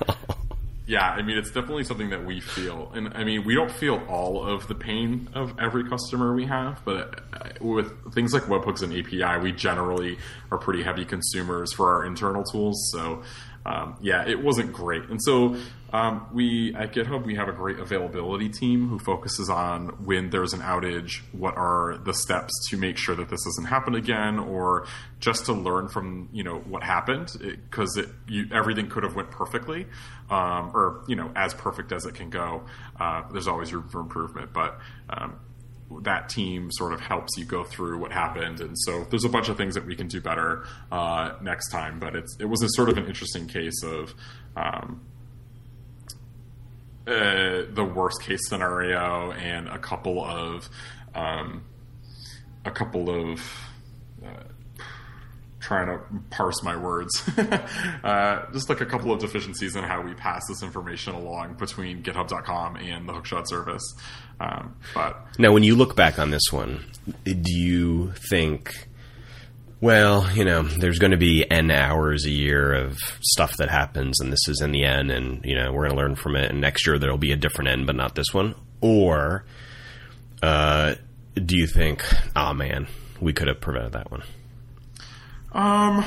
yeah, 0.90 1.12
I 1.12 1.22
mean, 1.22 1.38
it's 1.38 1.52
definitely 1.52 1.84
something 1.84 2.10
that 2.10 2.26
we 2.26 2.40
feel, 2.40 2.92
and 2.96 3.14
I 3.14 3.24
mean, 3.24 3.46
we 3.46 3.54
don't 3.54 3.70
feel 3.70 4.02
all 4.10 4.44
of 4.44 4.68
the 4.68 4.74
pain 4.74 5.30
of 5.36 5.54
every 5.60 5.88
customer 5.88 6.34
we 6.34 6.48
have, 6.48 6.82
but 6.84 7.22
uh, 7.32 7.50
with 7.62 8.12
things 8.12 8.34
like 8.34 8.44
webhooks 8.44 8.82
and 8.82 8.92
API, 8.92 9.40
we 9.40 9.52
generally 9.52 10.18
are 10.50 10.58
pretty 10.58 10.82
heavy 10.82 11.06
consumers 11.06 11.72
for 11.74 11.94
our 11.94 12.06
internal 12.06 12.44
tools. 12.44 12.90
So, 12.92 13.22
um, 13.66 13.98
yeah, 14.02 14.28
it 14.28 14.42
wasn't 14.42 14.74
great, 14.74 15.04
and 15.10 15.22
so. 15.22 15.56
Um, 15.92 16.28
we 16.32 16.76
at 16.76 16.94
GitHub 16.94 17.26
we 17.26 17.34
have 17.34 17.48
a 17.48 17.52
great 17.52 17.80
availability 17.80 18.48
team 18.48 18.88
who 18.90 19.00
focuses 19.00 19.50
on 19.50 19.88
when 20.06 20.30
there's 20.30 20.54
an 20.54 20.60
outage, 20.60 21.22
what 21.32 21.58
are 21.58 21.98
the 22.06 22.14
steps 22.14 22.54
to 22.70 22.78
make 22.78 22.96
sure 22.96 23.16
that 23.16 23.28
this 23.28 23.44
doesn't 23.44 23.66
happen 23.66 23.96
again, 23.96 24.38
or 24.38 24.86
just 25.20 25.48
to 25.48 25.54
learn 25.54 25.88
from 25.88 26.30
you 26.32 26.44
know 26.44 26.60
what 26.60 26.84
happened 26.84 27.36
because 27.40 28.00
everything 28.54 28.88
could 28.88 29.02
have 29.02 29.16
went 29.16 29.32
perfectly, 29.32 29.88
um, 30.30 30.70
or 30.76 31.04
you 31.08 31.16
know 31.16 31.32
as 31.36 31.56
perfect 31.56 31.92
as 31.92 32.06
it 32.06 32.14
can 32.14 32.30
go. 32.30 32.66
Uh, 33.00 33.24
there's 33.32 33.48
always 33.48 33.74
room 33.74 33.90
for 33.90 34.00
improvement, 34.00 34.54
but 34.54 34.80
um, 35.10 35.40
that 36.02 36.30
team 36.30 36.70
sort 36.72 36.94
of 36.94 37.00
helps 37.00 37.38
you 37.38 37.46
go 37.46 37.64
through 37.64 37.98
what 38.00 38.12
happened, 38.12 38.62
and 38.62 38.78
so 38.80 39.06
there's 39.10 39.26
a 39.26 39.30
bunch 39.30 39.50
of 39.50 39.58
things 39.58 39.74
that 39.76 39.86
we 39.86 39.96
can 39.96 40.08
do 40.08 40.22
better 40.22 40.66
uh, 40.92 41.34
next 41.42 41.70
time. 41.72 42.00
But 42.00 42.16
it's 42.16 42.38
it 42.40 42.46
was 42.46 42.62
a 42.62 42.70
sort 42.70 42.90
of 42.90 42.98
an 42.98 43.06
interesting 43.08 43.48
case 43.48 43.84
of. 43.84 44.14
Um, 44.56 45.02
uh, 47.08 47.66
the 47.74 47.84
worst 47.84 48.22
case 48.22 48.40
scenario 48.48 49.32
and 49.32 49.68
a 49.68 49.80
couple 49.80 50.24
of 50.24 50.70
um, 51.16 51.64
a 52.66 52.72
couple 52.72 53.10
of 53.10 53.42
uh, 54.24 54.44
trying 55.60 55.88
to 55.88 56.00
parse 56.30 56.64
my 56.64 56.76
words. 56.76 57.10
Uh, 58.04 58.50
just 58.54 58.70
like 58.70 58.80
a 58.82 58.86
couple 58.86 59.12
of 59.12 59.20
deficiencies 59.20 59.76
in 59.76 59.84
how 59.84 60.02
we 60.02 60.14
pass 60.14 60.42
this 60.48 60.64
information 60.64 61.14
along 61.14 61.54
between 61.56 62.02
github.com 62.02 62.78
and 62.78 63.08
the 63.08 63.14
hookshot 63.14 63.46
service. 63.48 63.84
Um, 64.40 64.76
but 64.94 65.18
Now, 65.38 65.52
when 65.52 65.64
you 65.64 65.76
look 65.76 65.96
back 65.96 66.18
on 66.18 66.32
this 66.32 66.52
one, 66.52 66.86
do 67.24 67.52
you 67.52 68.14
think, 68.30 68.74
well, 69.82 70.32
you 70.34 70.46
know, 70.46 70.64
there's 70.64 70.98
going 70.98 71.12
to 71.12 71.18
be 71.18 71.46
n 71.52 71.72
hours 71.72 72.26
a 72.26 72.32
year 72.32 72.74
of 72.74 72.98
stuff 73.22 73.58
that 73.58 73.70
happens, 73.70 74.20
and 74.22 74.32
this 74.32 74.48
is 74.48 74.62
in 74.62 74.72
the 74.72 74.86
end, 74.86 75.12
and 75.12 75.44
you 75.44 75.56
know, 75.56 75.72
we're 75.74 75.88
going 75.88 75.98
to 75.98 75.98
learn 75.98 76.16
from 76.16 76.36
it, 76.36 76.50
and 76.52 76.62
next 76.62 76.88
year 76.88 76.98
there'll 76.98 77.18
be 77.18 77.34
a 77.34 77.38
different 77.38 77.70
end, 77.70 77.86
but 77.86 77.96
not 77.96 78.16
this 78.16 78.34
one, 78.34 78.56
or 78.82 79.46
uh, 80.42 80.96
do 81.36 81.58
you 81.58 81.68
think, 81.68 82.04
oh 82.36 82.54
man, 82.54 82.88
we 83.20 83.34
could 83.34 83.48
have 83.48 83.60
prevented 83.60 83.92
that 83.92 84.10
one? 84.10 84.24
Um, 85.52 86.06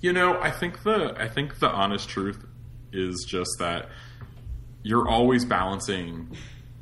you 0.00 0.12
know, 0.12 0.40
I 0.40 0.50
think 0.50 0.82
the 0.82 1.14
I 1.18 1.28
think 1.28 1.58
the 1.58 1.68
honest 1.68 2.08
truth 2.08 2.44
is 2.92 3.24
just 3.28 3.50
that 3.58 3.88
you're 4.82 5.08
always 5.08 5.44
balancing 5.44 6.36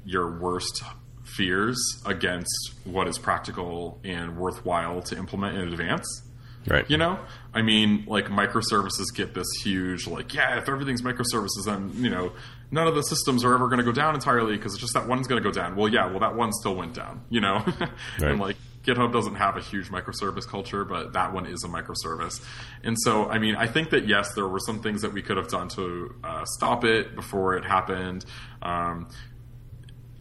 your 0.05 0.39
worst 0.39 0.83
fears 1.25 1.79
against 2.05 2.75
what 2.85 3.09
is 3.09 3.19
practical 3.19 3.99
and 4.05 4.37
worthwhile 4.37 5.01
to 5.03 5.17
implement 5.17 5.57
in 5.57 5.69
advance. 5.73 6.07
Right. 6.67 6.89
You 6.89 6.97
know, 6.97 7.19
I 7.53 7.63
mean, 7.63 8.05
like 8.07 8.27
microservices 8.27 9.07
get 9.15 9.35
this 9.35 9.47
huge, 9.63 10.07
like, 10.07 10.33
yeah, 10.33 10.59
if 10.59 10.69
everything's 10.69 11.03
microservices, 11.03 11.65
then 11.67 11.93
you 11.97 12.09
know, 12.11 12.33
none 12.71 12.87
of 12.87 12.95
the 12.95 13.03
systems 13.03 13.45
are 13.45 13.55
ever 13.55 13.67
going 13.67 13.79
to 13.79 13.85
go 13.85 13.93
down 13.93 14.15
entirely 14.15 14.57
because 14.57 14.73
it's 14.73 14.81
just 14.81 14.95
that 14.95 15.07
one's 15.07 15.27
going 15.27 15.43
to 15.43 15.47
go 15.47 15.53
down. 15.53 15.77
Well, 15.77 15.89
yeah, 15.89 16.07
well, 16.07 16.21
that 16.21 16.35
one 16.37 16.53
still 16.53 16.75
went 16.75 16.95
down. 16.95 17.23
You 17.29 17.41
know, 17.43 17.65
Right. 17.79 17.91
and 18.23 18.41
like 18.41 18.57
GitHub 18.85 19.13
doesn't 19.13 19.37
have 19.37 19.57
a 19.57 19.61
huge 19.61 19.89
microservice 19.89 20.47
culture, 20.47 20.85
but 20.85 21.15
that 21.15 21.33
one 21.33 21.47
is 21.47 21.65
a 21.65 21.69
microservice. 21.69 22.45
And 22.83 22.97
so, 23.01 23.29
I 23.29 23.39
mean, 23.39 23.57
I 23.57 23.67
think 23.67 23.91
that 23.91 24.07
yes, 24.07 24.35
there 24.35 24.47
were 24.47 24.61
some 24.61 24.81
things 24.81 25.03
that 25.03 25.13
we 25.13 25.23
could 25.23 25.37
have 25.37 25.49
done 25.49 25.69
to 25.71 26.15
uh, 26.23 26.45
stop 26.45 26.85
it 26.85 27.15
before 27.15 27.57
it 27.57 27.65
happened. 27.65 28.25
Um, 28.63 29.09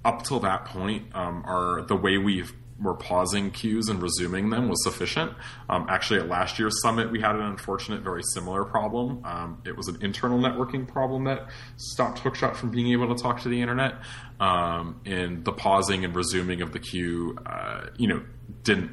up 0.05 0.23
till 0.23 0.39
that 0.41 0.65
point, 0.65 1.15
um, 1.15 1.43
our 1.45 1.83
the 1.83 1.95
way 1.95 2.17
we 2.17 2.43
were 2.83 2.93
pausing 2.93 3.49
queues 3.51 3.87
and 3.87 4.01
resuming 4.01 4.49
them 4.49 4.69
was 4.69 4.83
sufficient. 4.83 5.31
Um, 5.69 5.87
actually, 5.89 6.19
at 6.19 6.27
last 6.27 6.59
year's 6.59 6.81
summit, 6.81 7.11
we 7.11 7.21
had 7.21 7.35
an 7.35 7.41
unfortunate, 7.41 8.01
very 8.01 8.21
similar 8.33 8.63
problem. 8.65 9.23
Um, 9.25 9.61
it 9.65 9.75
was 9.75 9.87
an 9.87 9.97
internal 10.01 10.39
networking 10.39 10.87
problem 10.87 11.23
that 11.23 11.47
stopped 11.77 12.19
Hookshot 12.19 12.55
from 12.55 12.71
being 12.71 12.91
able 12.91 13.13
to 13.13 13.21
talk 13.21 13.41
to 13.41 13.49
the 13.49 13.61
internet. 13.61 13.95
Um, 14.39 14.99
and 15.05 15.45
the 15.45 15.53
pausing 15.53 16.03
and 16.03 16.15
resuming 16.15 16.61
of 16.61 16.73
the 16.73 16.79
queue, 16.79 17.37
uh, 17.45 17.87
you 17.97 18.07
know, 18.07 18.23
didn't 18.63 18.91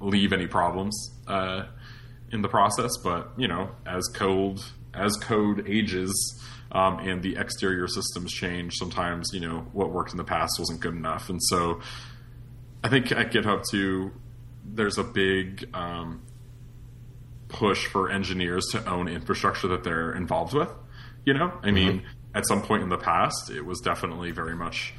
leave 0.00 0.32
any 0.32 0.46
problems 0.46 1.10
uh, 1.26 1.64
in 2.30 2.42
the 2.42 2.48
process. 2.48 2.96
But 3.02 3.32
you 3.36 3.48
know, 3.48 3.70
as 3.86 4.06
code 4.14 4.60
as 4.94 5.16
code 5.16 5.68
ages 5.68 6.44
um, 6.72 6.98
and 7.00 7.22
the 7.22 7.36
exterior 7.36 7.88
systems 7.88 8.32
change, 8.32 8.74
sometimes 8.76 9.30
you 9.32 9.40
know 9.40 9.66
what 9.72 9.90
worked 9.90 10.12
in 10.12 10.16
the 10.16 10.24
past 10.24 10.58
wasn't 10.58 10.80
good 10.80 10.94
enough, 10.94 11.28
and 11.28 11.42
so 11.42 11.80
I 12.86 12.88
think 12.88 13.10
at 13.10 13.32
GitHub 13.32 13.64
too, 13.68 14.12
there's 14.64 14.96
a 14.96 15.02
big 15.02 15.68
um, 15.74 16.22
push 17.48 17.84
for 17.88 18.12
engineers 18.12 18.64
to 18.70 18.88
own 18.88 19.08
infrastructure 19.08 19.66
that 19.66 19.82
they're 19.82 20.12
involved 20.12 20.54
with. 20.54 20.70
You 21.24 21.34
know, 21.34 21.52
I 21.64 21.72
mean, 21.72 22.04
at 22.32 22.46
some 22.46 22.62
point 22.62 22.84
in 22.84 22.88
the 22.88 22.96
past, 22.96 23.50
it 23.50 23.62
was 23.62 23.80
definitely 23.80 24.30
very 24.30 24.54
much 24.54 24.94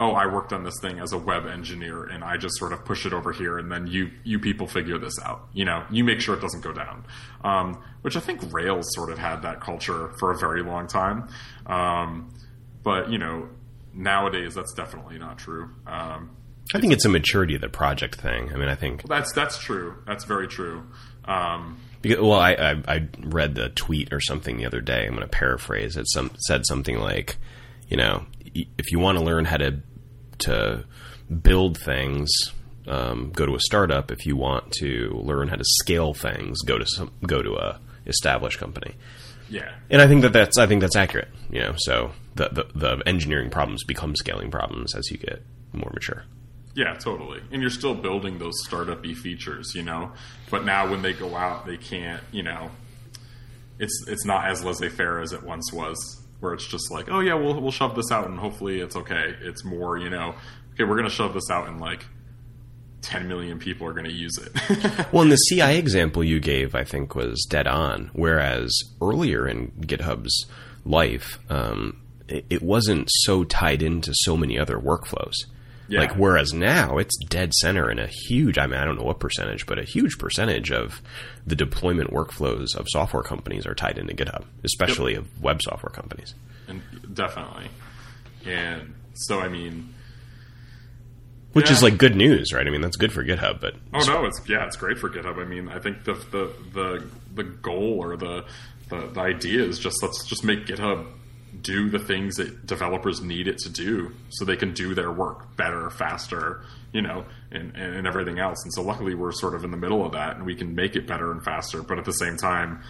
oh, 0.00 0.10
I 0.10 0.26
worked 0.26 0.52
on 0.52 0.64
this 0.64 0.74
thing 0.82 0.98
as 0.98 1.12
a 1.12 1.18
web 1.18 1.46
engineer 1.46 2.04
and 2.04 2.22
I 2.24 2.36
just 2.36 2.58
sort 2.58 2.72
of 2.72 2.84
push 2.84 3.06
it 3.06 3.14
over 3.14 3.32
here 3.32 3.56
and 3.56 3.72
then 3.72 3.86
you 3.86 4.10
you 4.22 4.38
people 4.38 4.66
figure 4.66 4.98
this 4.98 5.18
out. 5.24 5.48
You 5.54 5.64
know, 5.64 5.86
you 5.90 6.04
make 6.04 6.20
sure 6.20 6.34
it 6.34 6.42
doesn't 6.42 6.62
go 6.62 6.72
down. 6.72 7.06
Um, 7.42 7.82
which 8.02 8.16
I 8.16 8.20
think 8.20 8.52
Rails 8.52 8.86
sort 8.90 9.10
of 9.10 9.18
had 9.18 9.40
that 9.42 9.62
culture 9.62 10.12
for 10.18 10.30
a 10.30 10.36
very 10.36 10.62
long 10.62 10.88
time. 10.88 11.28
Um, 11.64 12.34
but 12.82 13.08
you 13.08 13.16
know, 13.16 13.48
nowadays 13.94 14.54
that's 14.54 14.74
definitely 14.74 15.16
not 15.16 15.38
true. 15.38 15.70
Um, 15.86 16.36
I 16.72 16.80
think 16.80 16.92
it's 16.92 17.04
a 17.04 17.08
maturity 17.10 17.54
of 17.56 17.60
the 17.60 17.68
project 17.68 18.14
thing. 18.14 18.52
I 18.52 18.56
mean, 18.56 18.68
I 18.68 18.74
think 18.74 19.02
that's 19.06 19.32
that's 19.32 19.58
true. 19.58 19.96
That's 20.06 20.24
very 20.24 20.48
true. 20.48 20.84
Um, 21.24 21.78
Because, 22.00 22.20
well, 22.20 22.38
I, 22.38 22.52
I 22.52 22.82
I 22.86 23.08
read 23.20 23.54
the 23.54 23.68
tweet 23.70 24.12
or 24.12 24.20
something 24.20 24.56
the 24.56 24.66
other 24.66 24.80
day. 24.80 25.04
I'm 25.06 25.14
going 25.14 25.20
to 25.22 25.28
paraphrase 25.28 25.96
it. 25.96 26.06
Some 26.08 26.30
said 26.46 26.64
something 26.66 26.98
like, 26.98 27.36
you 27.88 27.96
know, 27.96 28.26
if 28.54 28.92
you 28.92 28.98
want 28.98 29.18
to 29.18 29.24
learn 29.24 29.44
how 29.44 29.58
to 29.58 29.80
to 30.38 30.84
build 31.42 31.78
things, 31.78 32.30
um, 32.86 33.30
go 33.32 33.46
to 33.46 33.54
a 33.54 33.60
startup. 33.60 34.10
If 34.10 34.26
you 34.26 34.36
want 34.36 34.72
to 34.80 35.10
learn 35.22 35.48
how 35.48 35.56
to 35.56 35.64
scale 35.64 36.14
things, 36.14 36.60
go 36.62 36.78
to 36.78 36.86
some 36.86 37.10
go 37.26 37.42
to 37.42 37.56
a 37.56 37.80
established 38.06 38.58
company. 38.58 38.94
yeah. 39.48 39.72
And 39.90 40.02
I 40.02 40.06
think 40.06 40.22
that 40.22 40.32
that's 40.32 40.58
I 40.58 40.66
think 40.66 40.80
that's 40.80 40.96
accurate. 40.96 41.28
You 41.50 41.60
know, 41.60 41.74
so 41.76 42.12
the 42.36 42.48
the, 42.48 42.64
the 42.74 43.02
engineering 43.06 43.50
problems 43.50 43.84
become 43.84 44.14
scaling 44.16 44.50
problems 44.50 44.94
as 44.94 45.10
you 45.10 45.18
get 45.18 45.42
more 45.72 45.90
mature. 45.92 46.24
Yeah, 46.74 46.94
totally. 46.94 47.40
And 47.52 47.60
you're 47.60 47.70
still 47.70 47.94
building 47.94 48.38
those 48.38 48.54
startup-y 48.64 49.14
features, 49.14 49.74
you 49.74 49.82
know. 49.82 50.12
But 50.50 50.64
now 50.64 50.90
when 50.90 51.02
they 51.02 51.12
go 51.12 51.36
out, 51.36 51.66
they 51.66 51.76
can't, 51.76 52.22
you 52.32 52.42
know. 52.42 52.70
It's 53.78 54.04
it's 54.08 54.24
not 54.24 54.46
as 54.46 54.64
laissez-faire 54.64 55.20
as 55.20 55.32
it 55.32 55.42
once 55.42 55.72
was, 55.72 56.22
where 56.40 56.54
it's 56.54 56.66
just 56.66 56.90
like, 56.90 57.10
oh 57.10 57.20
yeah, 57.20 57.34
we'll 57.34 57.60
we'll 57.60 57.72
shove 57.72 57.94
this 57.94 58.10
out 58.10 58.26
and 58.28 58.38
hopefully 58.38 58.80
it's 58.80 58.96
okay. 58.96 59.34
It's 59.40 59.64
more, 59.64 59.98
you 59.98 60.10
know, 60.10 60.34
okay, 60.74 60.84
we're 60.84 60.96
going 60.96 61.08
to 61.08 61.14
shove 61.14 61.34
this 61.34 61.50
out 61.50 61.68
and 61.68 61.80
like 61.80 62.04
10 63.04 63.28
million 63.28 63.58
people 63.58 63.86
are 63.86 63.92
going 63.92 64.06
to 64.06 64.12
use 64.12 64.38
it. 64.38 64.52
well, 65.12 65.22
and 65.22 65.32
the 65.32 65.38
CI 65.48 65.76
example 65.76 66.24
you 66.24 66.40
gave, 66.40 66.74
I 66.74 66.84
think, 66.84 67.14
was 67.14 67.46
dead 67.48 67.66
on. 67.66 68.10
Whereas 68.14 68.76
earlier 69.00 69.46
in 69.46 69.72
GitHub's 69.80 70.46
life, 70.84 71.38
um, 71.50 72.00
it, 72.28 72.46
it, 72.48 72.62
wasn't 72.62 73.08
so 73.10 73.44
tied 73.44 73.82
into 73.82 74.12
so 74.14 74.36
many 74.36 74.58
other 74.58 74.78
workflows. 74.78 75.34
Yeah. 75.86 76.00
Like 76.00 76.16
whereas 76.16 76.52
now 76.52 76.96
it's 76.98 77.16
dead 77.28 77.52
center 77.52 77.90
in 77.90 77.98
a 77.98 78.06
huge 78.06 78.56
I 78.56 78.66
mean 78.66 78.80
I 78.80 78.84
don't 78.84 78.96
know 78.96 79.04
what 79.04 79.20
percentage 79.20 79.66
but 79.66 79.78
a 79.78 79.84
huge 79.84 80.18
percentage 80.18 80.72
of 80.72 81.02
the 81.46 81.54
deployment 81.54 82.10
workflows 82.10 82.74
of 82.74 82.86
software 82.88 83.22
companies 83.22 83.66
are 83.66 83.74
tied 83.74 83.98
into 83.98 84.14
GitHub 84.14 84.44
especially 84.64 85.12
yep. 85.12 85.22
of 85.22 85.42
web 85.42 85.62
software 85.62 85.90
companies. 85.90 86.34
And 86.68 86.80
definitely. 87.12 87.68
And 88.46 88.94
so 89.14 89.40
I 89.40 89.48
mean 89.48 89.94
which 91.54 91.66
yeah. 91.66 91.76
is 91.76 91.82
like 91.84 91.98
good 91.98 92.16
news, 92.16 92.52
right? 92.52 92.66
I 92.66 92.70
mean, 92.70 92.80
that's 92.80 92.96
good 92.96 93.12
for 93.12 93.24
GitHub, 93.24 93.60
but 93.60 93.74
oh 93.94 94.04
no, 94.04 94.24
it's 94.24 94.40
yeah, 94.48 94.66
it's 94.66 94.76
great 94.76 94.98
for 94.98 95.08
GitHub. 95.08 95.40
I 95.40 95.44
mean, 95.44 95.68
I 95.68 95.78
think 95.78 96.02
the 96.02 96.14
the 96.14 96.52
the, 96.72 97.06
the 97.32 97.44
goal 97.44 98.00
or 98.02 98.16
the, 98.16 98.44
the 98.88 99.06
the 99.06 99.20
idea 99.20 99.62
is 99.62 99.78
just 99.78 100.02
let's 100.02 100.24
just 100.26 100.44
make 100.44 100.66
GitHub 100.66 101.06
do 101.62 101.90
the 101.90 101.98
things 101.98 102.36
that 102.36 102.66
developers 102.66 103.20
need 103.20 103.48
it 103.48 103.58
to 103.58 103.70
do, 103.70 104.12
so 104.30 104.44
they 104.44 104.56
can 104.56 104.72
do 104.72 104.94
their 104.94 105.10
work 105.10 105.56
better, 105.56 105.90
faster, 105.90 106.62
you 106.92 107.02
know, 107.02 107.24
and 107.50 107.76
and 107.76 108.06
everything 108.06 108.38
else. 108.38 108.62
And 108.64 108.72
so, 108.72 108.82
luckily, 108.82 109.14
we're 109.14 109.32
sort 109.32 109.54
of 109.54 109.64
in 109.64 109.70
the 109.70 109.76
middle 109.76 110.04
of 110.04 110.12
that, 110.12 110.36
and 110.36 110.44
we 110.44 110.54
can 110.54 110.74
make 110.74 110.96
it 110.96 111.06
better 111.06 111.30
and 111.32 111.42
faster. 111.42 111.82
But 111.82 111.98
at 111.98 112.04
the 112.04 112.12
same 112.12 112.36
time, 112.36 112.82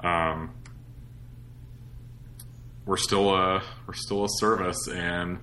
um, 0.00 0.54
we're 2.86 2.96
still 2.96 3.34
a 3.34 3.62
we're 3.86 3.94
still 3.94 4.24
a 4.24 4.28
service, 4.38 4.88
and 4.88 5.38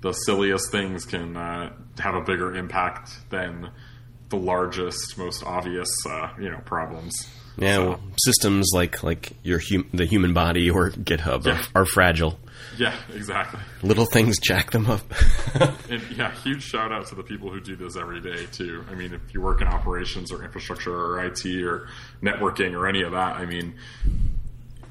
the 0.00 0.12
silliest 0.12 0.70
things 0.70 1.04
can 1.04 1.36
uh, 1.36 1.72
have 1.98 2.14
a 2.14 2.22
bigger 2.22 2.54
impact 2.54 3.10
than 3.30 3.70
the 4.30 4.36
largest, 4.36 5.18
most 5.18 5.44
obvious, 5.44 5.90
uh, 6.08 6.30
you 6.38 6.50
know, 6.50 6.60
problems. 6.64 7.28
Yeah, 7.58 7.74
so. 7.74 7.88
well, 7.88 8.00
systems 8.24 8.70
like 8.72 9.02
like 9.02 9.32
your 9.42 9.60
hum- 9.60 9.88
the 9.92 10.06
human 10.06 10.32
body 10.32 10.70
or 10.70 10.90
GitHub 10.90 11.44
yeah. 11.44 11.62
are, 11.74 11.82
are, 11.82 11.84
fragile. 11.84 12.38
Yeah, 12.78 12.94
exactly. 13.14 13.60
Little 13.82 14.06
things 14.06 14.38
jack 14.38 14.70
them 14.70 14.86
up. 14.86 15.02
and 15.90 16.02
yeah, 16.16 16.32
huge 16.42 16.62
shout 16.62 16.92
out 16.92 17.06
to 17.08 17.14
the 17.14 17.22
people 17.22 17.50
who 17.50 17.60
do 17.60 17.76
this 17.76 17.96
every 17.96 18.20
day 18.20 18.46
too. 18.52 18.84
I 18.90 18.94
mean, 18.94 19.12
if 19.12 19.34
you 19.34 19.42
work 19.42 19.60
in 19.60 19.66
operations 19.66 20.32
or 20.32 20.42
infrastructure 20.44 20.94
or 20.94 21.24
IT 21.24 21.44
or 21.62 21.88
networking 22.22 22.74
or 22.74 22.86
any 22.86 23.02
of 23.02 23.12
that, 23.12 23.36
I 23.36 23.44
mean, 23.44 23.74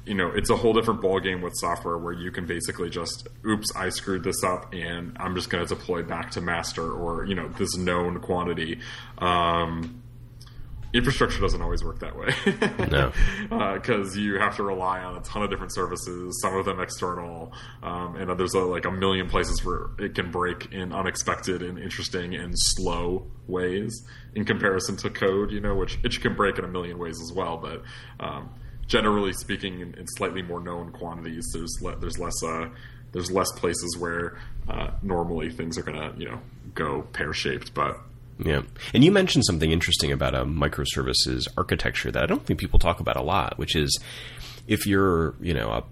you 0.06 0.14
know, 0.14 0.30
it's 0.30 0.50
a 0.50 0.56
whole 0.56 0.72
different 0.72 1.00
ballgame 1.00 1.42
with 1.42 1.54
software 1.56 1.98
where 1.98 2.12
you 2.12 2.30
can 2.30 2.46
basically 2.46 2.90
just, 2.90 3.28
oops, 3.46 3.74
I 3.76 3.90
screwed 3.90 4.24
this 4.24 4.42
up 4.42 4.72
and 4.72 5.16
I'm 5.18 5.34
just 5.34 5.50
going 5.50 5.66
to 5.66 5.74
deploy 5.74 6.02
back 6.02 6.30
to 6.32 6.40
master 6.40 6.90
or, 6.90 7.24
you 7.24 7.34
know, 7.34 7.48
this 7.48 7.76
known 7.76 8.20
quantity. 8.20 8.80
Um, 9.18 10.02
infrastructure 10.92 11.40
doesn't 11.40 11.62
always 11.62 11.84
work 11.84 12.00
that 12.00 12.16
way. 12.16 12.34
no. 12.90 13.12
Because 13.74 14.16
uh, 14.16 14.20
you 14.20 14.38
have 14.38 14.56
to 14.56 14.62
rely 14.62 15.00
on 15.00 15.16
a 15.16 15.20
ton 15.20 15.42
of 15.42 15.50
different 15.50 15.72
services, 15.72 16.40
some 16.40 16.56
of 16.56 16.64
them 16.64 16.80
external, 16.80 17.52
um, 17.82 18.16
and 18.16 18.38
there's 18.38 18.54
a, 18.54 18.60
like 18.60 18.86
a 18.86 18.90
million 18.90 19.28
places 19.28 19.64
where 19.64 19.88
it 19.98 20.14
can 20.14 20.30
break 20.30 20.72
in 20.72 20.92
unexpected 20.92 21.62
and 21.62 21.78
interesting 21.78 22.34
and 22.34 22.54
slow 22.56 23.26
ways 23.46 24.04
in 24.34 24.44
comparison 24.44 24.96
to 24.96 25.10
code, 25.10 25.50
you 25.50 25.60
know, 25.60 25.74
which 25.74 25.98
it 26.02 26.20
can 26.20 26.34
break 26.34 26.58
in 26.58 26.64
a 26.64 26.68
million 26.68 26.98
ways 26.98 27.20
as 27.20 27.32
well. 27.32 27.56
But, 27.56 27.82
um, 28.18 28.50
generally 28.90 29.32
speaking, 29.32 29.80
in, 29.80 29.94
in 29.94 30.06
slightly 30.08 30.42
more 30.42 30.60
known 30.60 30.90
quantities, 30.90 31.48
there's 31.54 31.78
le- 31.80 31.96
there's 31.96 32.18
less 32.18 32.42
uh, 32.42 32.68
there's 33.12 33.30
less 33.30 33.50
places 33.52 33.96
where 33.98 34.36
uh, 34.68 34.90
normally 35.02 35.48
things 35.48 35.78
are 35.78 35.82
gonna 35.82 36.12
you 36.18 36.28
know 36.28 36.40
go 36.74 37.02
pear 37.14 37.32
shaped, 37.32 37.72
but. 37.72 37.98
Yeah, 38.42 38.62
and 38.94 39.04
you 39.04 39.12
mentioned 39.12 39.44
something 39.44 39.70
interesting 39.70 40.12
about 40.12 40.34
a 40.34 40.46
microservices 40.46 41.46
architecture 41.58 42.10
that 42.10 42.22
I 42.22 42.26
don't 42.26 42.42
think 42.42 42.58
people 42.58 42.78
talk 42.78 42.98
about 42.98 43.16
a 43.16 43.22
lot, 43.22 43.58
which 43.58 43.76
is 43.76 43.98
if 44.66 44.86
you're 44.86 45.34
you 45.42 45.52
know 45.52 45.70
a 45.70 45.84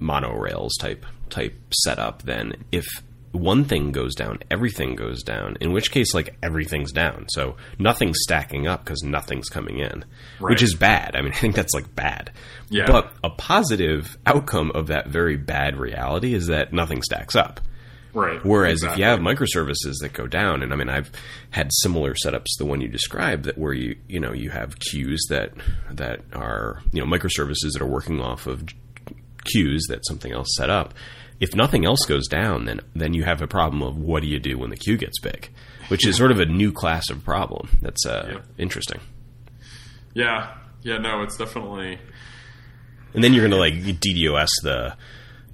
monorails 0.00 0.70
type 0.78 1.04
type 1.28 1.54
setup, 1.72 2.22
then 2.22 2.54
if 2.70 2.86
one 3.32 3.64
thing 3.64 3.92
goes 3.92 4.14
down, 4.14 4.38
everything 4.50 4.94
goes 4.94 5.22
down. 5.22 5.56
In 5.60 5.72
which 5.72 5.90
case, 5.90 6.14
like 6.14 6.36
everything's 6.42 6.92
down, 6.92 7.26
so 7.30 7.56
nothing's 7.78 8.18
stacking 8.22 8.66
up 8.66 8.84
because 8.84 9.02
nothing's 9.02 9.48
coming 9.48 9.78
in, 9.78 10.04
right. 10.38 10.50
which 10.50 10.62
is 10.62 10.74
bad. 10.74 11.16
I 11.16 11.22
mean, 11.22 11.32
I 11.34 11.36
think 11.36 11.54
that's 11.54 11.74
like 11.74 11.94
bad. 11.94 12.30
Yeah. 12.68 12.86
But 12.86 13.12
a 13.24 13.30
positive 13.30 14.16
outcome 14.26 14.70
of 14.74 14.88
that 14.88 15.08
very 15.08 15.36
bad 15.36 15.76
reality 15.76 16.34
is 16.34 16.46
that 16.46 16.72
nothing 16.72 17.02
stacks 17.02 17.34
up. 17.34 17.60
Right. 18.14 18.44
Whereas 18.44 18.82
exactly. 18.82 18.92
if 18.92 18.98
you 18.98 19.04
have 19.10 19.20
microservices 19.20 19.94
that 20.02 20.12
go 20.12 20.26
down, 20.26 20.62
and 20.62 20.72
I 20.72 20.76
mean, 20.76 20.90
I've 20.90 21.10
had 21.50 21.70
similar 21.72 22.14
setups, 22.14 22.58
the 22.58 22.66
one 22.66 22.82
you 22.82 22.88
described, 22.88 23.44
that 23.44 23.56
where 23.56 23.72
you 23.72 23.96
you 24.06 24.20
know 24.20 24.32
you 24.32 24.50
have 24.50 24.78
queues 24.78 25.24
that 25.30 25.52
that 25.90 26.20
are 26.34 26.82
you 26.92 27.02
know 27.02 27.10
microservices 27.10 27.72
that 27.72 27.80
are 27.80 27.86
working 27.86 28.20
off 28.20 28.46
of 28.46 28.64
queues 29.44 29.86
that 29.88 30.06
something 30.06 30.32
else 30.32 30.48
set 30.56 30.70
up 30.70 30.94
if 31.42 31.56
nothing 31.56 31.84
else 31.84 31.98
goes 32.06 32.28
down, 32.28 32.66
then 32.66 32.80
then 32.94 33.14
you 33.14 33.24
have 33.24 33.42
a 33.42 33.48
problem 33.48 33.82
of 33.82 33.98
what 33.98 34.22
do 34.22 34.28
you 34.28 34.38
do 34.38 34.56
when 34.56 34.70
the 34.70 34.76
queue 34.76 34.96
gets 34.96 35.18
big, 35.18 35.50
which 35.88 36.06
is 36.06 36.16
sort 36.16 36.30
of 36.30 36.38
a 36.38 36.46
new 36.46 36.70
class 36.70 37.10
of 37.10 37.24
problem. 37.24 37.68
That's 37.82 38.06
uh, 38.06 38.28
yeah. 38.34 38.40
interesting. 38.58 39.00
Yeah, 40.14 40.54
yeah, 40.82 40.98
no, 40.98 41.22
it's 41.22 41.36
definitely. 41.36 41.98
And 43.12 43.24
then 43.24 43.34
you're 43.34 43.46
going 43.48 43.50
to 43.50 43.58
like 43.58 43.74
DDoS 43.74 44.48
the, 44.62 44.96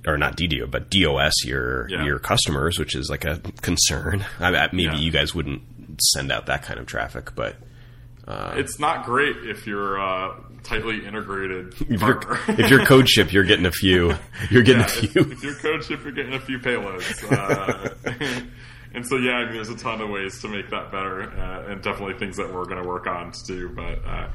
or 0.06 0.18
not 0.18 0.36
DDoS, 0.36 0.70
but 0.70 0.90
DOS 0.90 1.32
your 1.46 1.88
yeah. 1.88 2.04
your 2.04 2.18
customers, 2.18 2.78
which 2.78 2.94
is 2.94 3.08
like 3.08 3.24
a 3.24 3.38
concern. 3.62 4.26
I 4.38 4.50
maybe 4.72 4.82
yeah. 4.82 4.96
you 4.96 5.10
guys 5.10 5.34
wouldn't 5.34 5.62
send 6.12 6.30
out 6.30 6.46
that 6.46 6.64
kind 6.64 6.78
of 6.78 6.84
traffic, 6.84 7.34
but 7.34 7.56
uh, 8.28 8.52
it's 8.56 8.78
not 8.78 9.06
great 9.06 9.36
if 9.44 9.66
you're 9.66 9.98
uh, 9.98 10.34
tightly 10.62 11.04
integrated. 11.04 11.74
If 11.88 12.02
you're, 12.02 12.20
if 12.48 12.70
you're 12.70 12.84
CodeShip, 12.84 13.32
you're 13.32 13.44
getting 13.44 13.64
a 13.64 13.72
few. 13.72 14.14
You're 14.50 14.62
getting 14.62 14.82
yeah, 14.82 14.86
a 14.86 14.88
few. 14.88 15.22
If, 15.22 15.32
if 15.32 15.42
you're 15.42 15.54
CodeShip, 15.54 16.02
you're 16.04 16.12
getting 16.12 16.34
a 16.34 16.40
few 16.40 16.58
payloads. 16.58 17.32
Uh, 17.32 17.88
and 18.94 19.06
so, 19.06 19.16
yeah, 19.16 19.32
I 19.32 19.46
mean, 19.46 19.54
there's 19.54 19.70
a 19.70 19.76
ton 19.76 20.00
of 20.02 20.10
ways 20.10 20.40
to 20.42 20.48
make 20.48 20.68
that 20.70 20.92
better, 20.92 21.22
uh, 21.22 21.70
and 21.70 21.82
definitely 21.82 22.18
things 22.18 22.36
that 22.36 22.52
we're 22.52 22.64
going 22.64 22.82
to 22.82 22.86
work 22.86 23.06
on 23.06 23.32
to 23.32 23.38
do. 23.46 23.68
But 23.70 24.04
uh, 24.06 24.30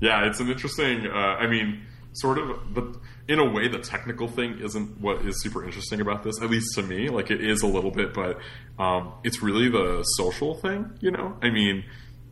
yeah, 0.00 0.26
it's 0.26 0.40
an 0.40 0.50
interesting. 0.50 1.06
Uh, 1.06 1.14
I 1.14 1.46
mean, 1.46 1.82
sort 2.14 2.38
of, 2.38 2.72
but 2.72 2.96
in 3.28 3.38
a 3.38 3.48
way, 3.48 3.68
the 3.68 3.78
technical 3.78 4.28
thing 4.28 4.58
isn't 4.60 5.00
what 5.00 5.24
is 5.26 5.42
super 5.42 5.64
interesting 5.64 6.00
about 6.00 6.22
this. 6.22 6.40
At 6.40 6.48
least 6.48 6.74
to 6.76 6.82
me, 6.82 7.10
like 7.10 7.30
it 7.30 7.44
is 7.44 7.62
a 7.62 7.66
little 7.66 7.90
bit, 7.90 8.14
but 8.14 8.38
um, 8.78 9.12
it's 9.22 9.42
really 9.42 9.68
the 9.68 10.02
social 10.16 10.54
thing. 10.54 10.90
You 11.00 11.10
know, 11.10 11.36
I 11.42 11.50
mean 11.50 11.84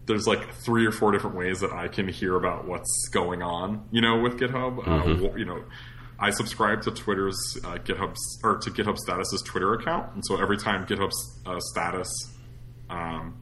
there's 0.07 0.27
like 0.27 0.55
three 0.55 0.87
or 0.87 0.93
four 0.93 1.13
different 1.13 1.37
ways 1.37 1.61
that 1.61 1.73
I 1.73 1.89
can 1.89 2.09
hear 2.09 2.37
about 2.37 2.67
what's 2.67 3.09
going 3.09 3.43
on, 3.43 3.87
you 3.91 4.01
know, 4.01 4.21
with 4.21 4.39
GitHub. 4.39 4.79
Uh, 4.81 5.03
mm-hmm. 5.03 5.27
Uh, 5.27 5.37
you 5.37 5.45
know, 5.45 5.65
I 6.19 6.31
subscribe 6.31 6.83
to 6.83 6.91
Twitter's 6.91 7.59
uh, 7.65 7.77
GitHub's 7.77 8.41
or 8.43 8.59
to 8.59 8.71
GitHub 8.71 8.99
Status's 8.99 9.43
Twitter 9.45 9.73
account, 9.75 10.15
and 10.15 10.25
so 10.25 10.41
every 10.41 10.59
time 10.59 10.87
GitHub's 10.87 11.41
uh, 11.47 11.59
status 11.73 12.09
um, 12.91 13.41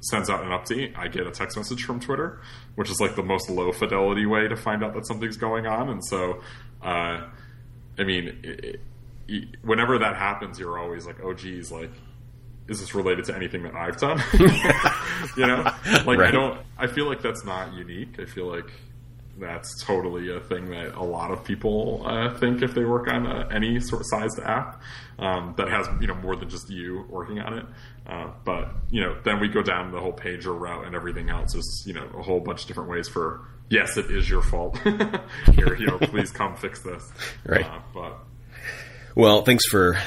sends 0.00 0.28
out 0.28 0.42
an 0.42 0.50
update, 0.50 0.96
I 0.96 1.08
get 1.08 1.26
a 1.26 1.30
text 1.30 1.56
message 1.56 1.82
from 1.84 2.00
Twitter, 2.00 2.40
which 2.74 2.90
is 2.90 3.00
like 3.00 3.16
the 3.16 3.22
most 3.22 3.48
low 3.48 3.72
fidelity 3.72 4.26
way 4.26 4.46
to 4.48 4.56
find 4.56 4.84
out 4.84 4.94
that 4.94 5.06
something's 5.06 5.36
going 5.36 5.66
on. 5.66 5.88
And 5.88 6.04
so, 6.04 6.42
uh, 6.82 7.26
I 7.98 8.04
mean, 8.04 8.38
it, 8.42 8.80
it, 9.26 9.56
whenever 9.62 9.98
that 9.98 10.16
happens, 10.16 10.58
you're 10.58 10.78
always 10.78 11.06
like, 11.06 11.16
oh, 11.22 11.32
geez, 11.32 11.72
like 11.72 11.90
is 12.68 12.80
this 12.80 12.94
related 12.94 13.26
to 13.26 13.34
anything 13.34 13.62
that 13.64 13.74
I've 13.74 13.98
done? 13.98 14.22
you 15.36 15.46
know, 15.46 15.62
like 16.04 16.18
right. 16.18 16.28
I 16.28 16.30
don't. 16.30 16.60
I 16.78 16.86
feel 16.86 17.06
like 17.06 17.22
that's 17.22 17.44
not 17.44 17.72
unique. 17.74 18.18
I 18.18 18.24
feel 18.24 18.46
like 18.46 18.70
that's 19.38 19.82
totally 19.82 20.34
a 20.34 20.40
thing 20.40 20.70
that 20.70 20.94
a 20.94 21.02
lot 21.02 21.30
of 21.30 21.44
people 21.44 22.02
uh, 22.06 22.32
think 22.38 22.62
if 22.62 22.74
they 22.74 22.84
work 22.84 23.08
on 23.08 23.26
uh, 23.26 23.48
any 23.50 23.80
sort 23.80 24.00
of 24.00 24.06
sized 24.06 24.38
app 24.44 24.80
um, 25.18 25.54
that 25.56 25.68
has 25.68 25.88
you 26.00 26.06
know 26.06 26.14
more 26.14 26.36
than 26.36 26.48
just 26.48 26.70
you 26.70 27.04
working 27.08 27.40
on 27.40 27.58
it. 27.58 27.66
Uh, 28.06 28.30
but 28.44 28.70
you 28.90 29.00
know, 29.00 29.16
then 29.24 29.40
we 29.40 29.48
go 29.48 29.62
down 29.62 29.90
the 29.90 30.00
whole 30.00 30.12
pager 30.12 30.58
route 30.58 30.86
and 30.86 30.94
everything 30.94 31.30
else 31.30 31.54
is 31.54 31.84
you 31.86 31.92
know 31.92 32.06
a 32.18 32.22
whole 32.22 32.40
bunch 32.40 32.62
of 32.62 32.68
different 32.68 32.90
ways 32.90 33.08
for 33.08 33.46
yes, 33.70 33.96
it 33.96 34.10
is 34.10 34.28
your 34.28 34.42
fault. 34.42 34.78
Here, 35.52 35.74
you 35.76 35.86
know, 35.86 35.98
please 35.98 36.30
come 36.30 36.56
fix 36.56 36.80
this. 36.82 37.12
Right. 37.44 37.64
Uh, 37.64 37.80
but 37.92 38.18
well, 39.14 39.42
thanks 39.42 39.66
for 39.66 39.98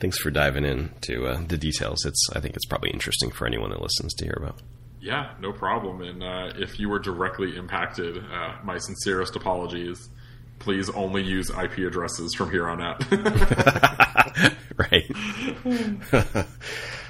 thanks 0.00 0.18
for 0.18 0.30
diving 0.30 0.64
into 0.64 1.26
uh, 1.26 1.40
the 1.46 1.56
details. 1.56 2.04
It's 2.04 2.26
I 2.34 2.40
think 2.40 2.56
it's 2.56 2.66
probably 2.66 2.90
interesting 2.90 3.30
for 3.30 3.46
anyone 3.46 3.70
that 3.70 3.80
listens 3.82 4.14
to 4.14 4.24
hear 4.24 4.36
about. 4.36 4.60
Yeah, 5.00 5.32
no 5.40 5.52
problem. 5.52 6.02
And 6.02 6.22
uh, 6.22 6.52
if 6.56 6.80
you 6.80 6.88
were 6.88 6.98
directly 6.98 7.56
impacted, 7.56 8.18
uh, 8.18 8.56
my 8.64 8.78
sincerest 8.78 9.36
apologies. 9.36 10.08
Please 10.58 10.88
only 10.90 11.22
use 11.22 11.50
IP 11.50 11.78
addresses 11.80 12.34
from 12.34 12.50
here 12.50 12.66
on 12.66 12.80
out. 12.80 13.04
right. 14.78 15.04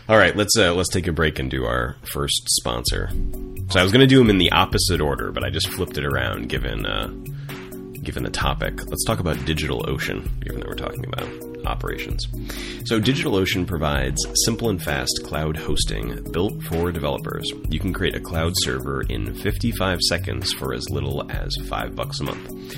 All 0.08 0.18
right, 0.18 0.36
let's 0.36 0.58
uh, 0.58 0.74
let's 0.74 0.88
take 0.88 1.06
a 1.06 1.12
break 1.12 1.38
and 1.38 1.48
do 1.50 1.64
our 1.64 1.96
first 2.12 2.42
sponsor. 2.48 3.08
So 3.70 3.80
I 3.80 3.82
was 3.82 3.92
going 3.92 4.00
to 4.00 4.06
do 4.06 4.18
them 4.18 4.30
in 4.30 4.38
the 4.38 4.50
opposite 4.50 5.00
order, 5.00 5.30
but 5.30 5.44
I 5.44 5.50
just 5.50 5.68
flipped 5.68 5.96
it 5.96 6.04
around, 6.04 6.48
given 6.48 6.86
uh, 6.86 7.06
given 8.06 8.22
the 8.22 8.30
topic, 8.30 8.86
let's 8.86 9.04
talk 9.04 9.18
about 9.18 9.36
DigitalOcean, 9.38 10.40
given 10.40 10.60
that 10.60 10.68
we're 10.68 10.76
talking 10.76 11.04
about 11.04 11.28
operations. 11.66 12.26
So, 12.84 13.00
DigitalOcean 13.00 13.66
provides 13.66 14.24
simple 14.44 14.70
and 14.70 14.82
fast 14.82 15.20
cloud 15.24 15.56
hosting 15.56 16.22
built 16.32 16.62
for 16.64 16.92
developers. 16.92 17.50
You 17.68 17.78
can 17.78 17.92
create 17.92 18.14
a 18.14 18.20
cloud 18.20 18.52
server 18.56 19.02
in 19.02 19.34
55 19.34 20.00
seconds 20.08 20.52
for 20.52 20.72
as 20.72 20.88
little 20.90 21.30
as 21.30 21.54
5 21.68 21.94
bucks 21.94 22.20
a 22.20 22.24
month. 22.24 22.76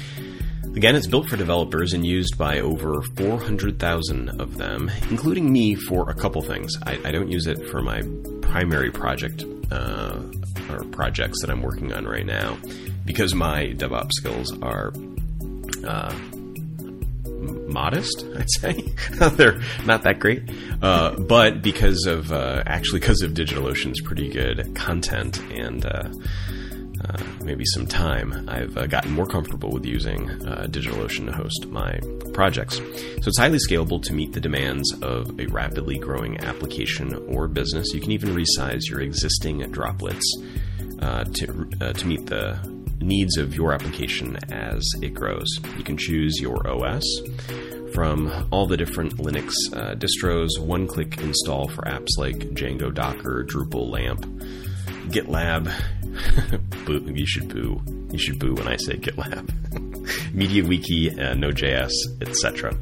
Again, 0.77 0.94
it's 0.94 1.07
built 1.07 1.29
for 1.29 1.37
developers 1.37 1.92
and 1.92 2.07
used 2.07 2.38
by 2.38 2.61
over 2.61 3.03
400,000 3.16 4.40
of 4.40 4.57
them, 4.57 4.90
including 5.11 5.53
me 5.53 5.74
for 5.74 6.09
a 6.09 6.14
couple 6.14 6.40
things. 6.42 6.72
I, 6.85 7.01
I 7.05 7.11
don't 7.11 7.31
use 7.31 7.46
it 7.46 7.68
for 7.68 7.83
my 7.83 8.03
primary 8.42 8.90
project 8.90 9.44
uh, 9.72 10.20
or 10.70 10.85
projects 10.92 11.40
that 11.40 11.51
I'm 11.51 11.62
working 11.62 11.92
on 11.92 12.07
right 12.07 12.24
now 12.24 12.57
because 13.05 13.35
my 13.35 13.74
DevOps 13.77 14.12
skills 14.12 14.57
are 14.62 14.92
uh, 15.85 16.14
modest, 17.49 18.25
I'd 18.37 18.51
say. 18.51 18.73
They're 19.37 19.61
not 19.85 20.03
that 20.03 20.19
great. 20.19 20.51
Uh, 20.83 21.17
but 21.17 21.63
because 21.63 22.07
of, 22.07 22.33
uh, 22.33 22.63
actually, 22.67 23.01
because 23.01 23.23
of 23.23 23.33
DigitalOcean's 23.33 24.01
pretty 24.01 24.29
good 24.29 24.75
content 24.75 25.41
and 25.53 25.85
uh, 25.85 26.09
uh, 27.05 27.23
maybe 27.43 27.65
some 27.65 27.87
time, 27.87 28.49
I've 28.49 28.77
uh, 28.77 28.87
gotten 28.87 29.13
more 29.13 29.27
comfortable 29.27 29.71
with 29.71 29.85
using 29.85 30.29
uh, 30.47 30.67
DigitalOcean 30.69 31.27
to 31.27 31.33
host 31.33 31.67
my 31.67 31.99
projects. 32.33 32.77
So 32.77 33.29
it's 33.29 33.39
highly 33.39 33.59
scalable 33.59 34.03
to 34.03 34.13
meet 34.13 34.33
the 34.33 34.41
demands 34.41 34.93
of 35.03 35.39
a 35.39 35.47
rapidly 35.47 35.99
growing 35.99 36.41
application 36.41 37.15
or 37.29 37.47
business. 37.47 37.93
You 37.95 38.01
can 38.01 38.13
even 38.13 38.31
resize 38.35 38.89
your 38.89 39.01
existing 39.01 39.61
droplets 39.71 40.25
uh, 41.01 41.25
to, 41.25 41.71
uh, 41.81 41.93
to 41.93 42.07
meet 42.07 42.27
the 42.27 42.59
needs 43.01 43.37
of 43.37 43.55
your 43.55 43.73
application 43.73 44.37
as 44.53 44.85
it 45.03 45.15
grows. 45.15 45.49
You 45.77 45.85
can 45.85 45.97
choose 45.97 46.41
your 46.41 46.67
OS 46.69 47.05
from 47.93 48.49
all 48.51 48.67
the 48.67 48.77
different 48.77 49.17
Linux 49.17 49.53
uh, 49.73 49.95
distros, 49.95 50.59
one 50.59 50.87
click 50.87 51.19
install 51.19 51.69
for 51.69 51.83
apps 51.83 52.19
like 52.19 52.37
Django, 52.37 52.93
Docker, 52.93 53.45
Drupal, 53.45 53.91
LAMP, 53.91 54.25
GitLab. 55.11 55.73
boo, 56.87 57.13
you 57.13 57.27
should 57.27 57.49
boo. 57.49 57.81
You 58.11 58.19
should 58.19 58.39
boo 58.39 58.55
when 58.55 58.69
I 58.69 58.77
say 58.77 58.97
GitLab. 58.97 59.47
MediaWiki, 60.33 61.19
uh, 61.19 61.35
Node.js, 61.35 61.93
etc. 62.21 62.75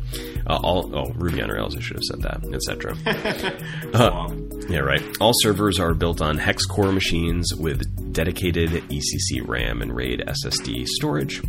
Uh, 0.46 0.58
all 0.62 0.94
oh 0.94 1.12
Ruby 1.14 1.42
on 1.42 1.50
Rails, 1.50 1.76
I 1.76 1.80
should 1.80 1.96
have 1.96 2.04
said 2.04 2.22
that, 2.22 2.44
etc. 2.54 2.96
uh, 3.94 4.28
yeah, 4.68 4.80
right. 4.80 5.02
All 5.20 5.32
servers 5.34 5.78
are 5.78 5.94
built 5.94 6.20
on 6.20 6.38
hex 6.38 6.64
core 6.64 6.92
machines 6.92 7.54
with 7.54 8.12
dedicated 8.12 8.70
ECC 8.70 9.46
RAM 9.46 9.82
and 9.82 9.94
RAID 9.94 10.24
SSD 10.26 10.86
storage. 10.86 11.42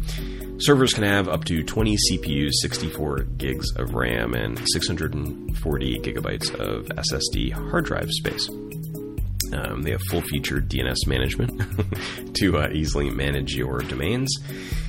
Servers 0.59 0.93
can 0.93 1.03
have 1.03 1.27
up 1.27 1.45
to 1.45 1.63
20 1.63 1.95
CPUs, 2.11 2.51
64 2.61 3.19
gigs 3.37 3.71
of 3.75 3.93
RAM, 3.93 4.33
and 4.33 4.59
640 4.69 5.99
gigabytes 5.99 6.53
of 6.55 6.85
SSD 6.87 7.51
hard 7.51 7.85
drive 7.85 8.09
space. 8.09 8.49
Um, 9.53 9.81
they 9.83 9.91
have 9.91 10.01
full 10.09 10.21
featured 10.21 10.69
DNS 10.69 11.07
management 11.07 12.35
to 12.37 12.57
uh, 12.57 12.69
easily 12.73 13.09
manage 13.09 13.55
your 13.55 13.79
domains, 13.79 14.33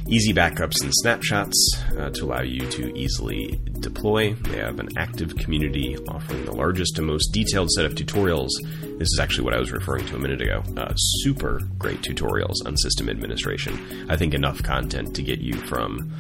easy 0.08 0.32
backups 0.32 0.82
and 0.82 0.92
snapshots 0.94 1.76
uh, 1.98 2.10
to 2.10 2.24
allow 2.24 2.42
you 2.42 2.60
to 2.70 2.96
easily 2.96 3.60
deploy. 3.80 4.34
They 4.34 4.58
have 4.58 4.80
an 4.80 4.88
active 4.96 5.36
community 5.36 5.96
offering 6.08 6.44
the 6.44 6.54
largest 6.54 6.98
and 6.98 7.06
most 7.06 7.28
detailed 7.32 7.70
set 7.70 7.84
of 7.84 7.94
tutorials. 7.94 8.50
This 8.98 9.08
is 9.08 9.18
actually 9.20 9.44
what 9.44 9.54
I 9.54 9.60
was 9.60 9.72
referring 9.72 10.06
to 10.06 10.16
a 10.16 10.18
minute 10.18 10.40
ago. 10.40 10.62
Uh, 10.76 10.94
super 10.96 11.60
great 11.78 12.02
tutorials 12.02 12.56
on 12.66 12.76
system 12.76 13.08
administration. 13.08 14.06
I 14.10 14.16
think 14.16 14.34
enough 14.34 14.62
content 14.62 15.14
to 15.16 15.22
get 15.22 15.40
you 15.40 15.54
from 15.54 16.12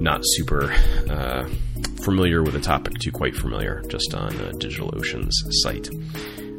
not 0.00 0.20
super 0.22 0.72
uh, 1.10 1.48
familiar 2.04 2.42
with 2.42 2.56
a 2.56 2.60
topic 2.60 2.94
to 3.00 3.10
quite 3.10 3.36
familiar 3.36 3.82
just 3.88 4.14
on 4.14 4.34
uh, 4.40 4.52
DigitalOcean's 4.54 5.42
site. 5.62 5.88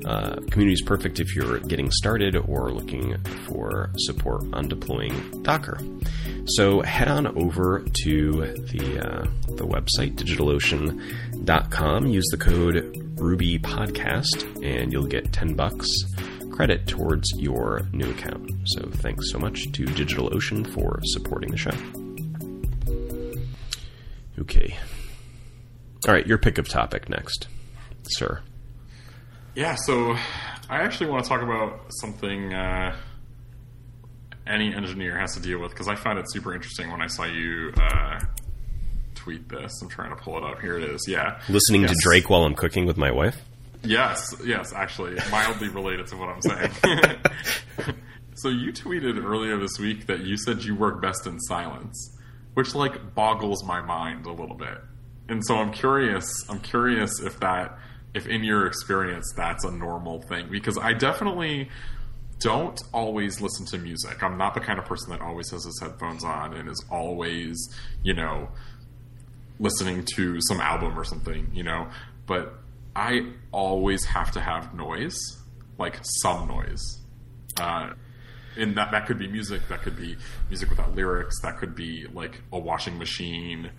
Uh, 0.05 0.35
community 0.51 0.73
is 0.73 0.81
perfect 0.81 1.19
if 1.19 1.35
you're 1.35 1.59
getting 1.59 1.89
started 1.91 2.35
or 2.35 2.71
looking 2.71 3.15
for 3.47 3.89
support 3.97 4.43
on 4.53 4.67
deploying 4.67 5.43
Docker. 5.43 5.79
So 6.45 6.81
head 6.81 7.07
on 7.07 7.27
over 7.41 7.85
to 8.03 8.31
the 8.31 8.99
uh, 8.99 9.25
the 9.55 9.65
website 9.65 10.15
digitalocean.com. 10.15 12.07
Use 12.07 12.27
the 12.31 12.37
code 12.37 12.97
Ruby 13.17 13.59
Podcast, 13.59 14.63
and 14.63 14.91
you'll 14.91 15.05
get 15.05 15.31
ten 15.31 15.53
bucks 15.53 15.87
credit 16.51 16.85
towards 16.85 17.31
your 17.37 17.87
new 17.93 18.09
account. 18.11 18.51
So 18.65 18.89
thanks 18.89 19.31
so 19.31 19.39
much 19.39 19.71
to 19.71 19.85
DigitalOcean 19.85 20.71
for 20.73 20.99
supporting 21.05 21.51
the 21.51 21.57
show. 21.57 21.71
Okay. 24.39 24.77
All 26.07 26.13
right, 26.13 26.27
your 26.27 26.37
pick 26.37 26.57
of 26.57 26.67
topic 26.67 27.07
next, 27.09 27.47
sir. 28.03 28.41
Yeah, 29.55 29.75
so 29.75 30.15
I 30.69 30.81
actually 30.81 31.11
want 31.11 31.23
to 31.25 31.29
talk 31.29 31.41
about 31.41 31.85
something 32.01 32.53
uh, 32.53 32.95
any 34.47 34.73
engineer 34.73 35.17
has 35.17 35.35
to 35.35 35.39
deal 35.39 35.59
with 35.59 35.71
because 35.71 35.87
I 35.87 35.95
found 35.95 36.19
it 36.19 36.25
super 36.31 36.53
interesting 36.53 36.91
when 36.91 37.01
I 37.01 37.07
saw 37.07 37.25
you 37.25 37.71
uh, 37.77 38.19
tweet 39.13 39.49
this. 39.49 39.81
I'm 39.81 39.89
trying 39.89 40.09
to 40.09 40.15
pull 40.15 40.37
it 40.37 40.43
up. 40.43 40.59
Here 40.59 40.77
it 40.77 40.83
is. 40.83 41.05
Yeah. 41.07 41.39
Listening 41.49 41.83
yes. 41.83 41.91
to 41.91 41.97
Drake 42.01 42.29
while 42.29 42.43
I'm 42.43 42.55
cooking 42.55 42.85
with 42.85 42.97
my 42.97 43.11
wife? 43.11 43.37
Yes, 43.83 44.33
yes, 44.43 44.73
actually, 44.73 45.17
mildly 45.29 45.67
related 45.67 46.07
to 46.07 46.15
what 46.15 46.29
I'm 46.29 46.41
saying. 46.41 47.17
so 48.35 48.49
you 48.49 48.71
tweeted 48.71 49.21
earlier 49.23 49.57
this 49.57 49.77
week 49.77 50.07
that 50.07 50.21
you 50.21 50.37
said 50.37 50.63
you 50.63 50.73
work 50.73 51.01
best 51.01 51.27
in 51.27 51.39
silence, 51.41 52.17
which 52.53 52.73
like 52.73 53.13
boggles 53.13 53.63
my 53.65 53.81
mind 53.81 54.25
a 54.25 54.31
little 54.31 54.55
bit. 54.55 54.77
And 55.27 55.45
so 55.45 55.57
I'm 55.57 55.71
curious. 55.71 56.25
I'm 56.49 56.59
curious 56.59 57.19
if 57.19 57.39
that 57.41 57.77
if 58.13 58.27
in 58.27 58.43
your 58.43 58.67
experience 58.67 59.31
that's 59.35 59.63
a 59.63 59.71
normal 59.71 60.21
thing. 60.21 60.47
Because 60.49 60.77
I 60.77 60.93
definitely 60.93 61.69
don't 62.39 62.79
always 62.93 63.39
listen 63.41 63.65
to 63.67 63.77
music. 63.77 64.21
I'm 64.21 64.37
not 64.37 64.53
the 64.53 64.59
kind 64.59 64.77
of 64.77 64.85
person 64.85 65.11
that 65.11 65.21
always 65.21 65.49
has 65.51 65.63
his 65.63 65.79
headphones 65.81 66.23
on 66.23 66.53
and 66.53 66.69
is 66.69 66.83
always, 66.91 67.57
you 68.03 68.13
know, 68.13 68.49
listening 69.59 70.03
to 70.15 70.39
some 70.41 70.59
album 70.59 70.99
or 70.99 71.03
something, 71.03 71.49
you 71.53 71.63
know, 71.63 71.87
but 72.25 72.53
I 72.95 73.31
always 73.51 74.05
have 74.05 74.31
to 74.31 74.41
have 74.41 74.73
noise, 74.73 75.17
like 75.77 75.99
some 76.21 76.47
noise. 76.47 77.01
Uh, 77.59 77.93
and 78.57 78.75
that 78.77 78.91
that 78.91 79.07
could 79.07 79.17
be 79.17 79.27
music, 79.27 79.61
that 79.69 79.81
could 79.81 79.95
be 79.95 80.15
music 80.49 80.69
without 80.69 80.93
lyrics, 80.95 81.39
that 81.41 81.57
could 81.57 81.75
be 81.75 82.05
like 82.13 82.41
a 82.51 82.59
washing 82.59 82.97
machine, 82.97 83.71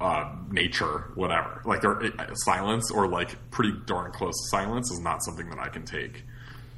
uh, 0.00 0.32
nature, 0.50 1.10
whatever. 1.14 1.62
Like 1.64 1.80
there, 1.80 2.00
it, 2.00 2.14
silence 2.44 2.90
or 2.90 3.08
like 3.08 3.50
pretty 3.50 3.72
darn 3.86 4.12
close 4.12 4.34
silence 4.50 4.90
is 4.90 5.00
not 5.00 5.22
something 5.24 5.48
that 5.50 5.58
I 5.58 5.68
can 5.68 5.84
take. 5.84 6.24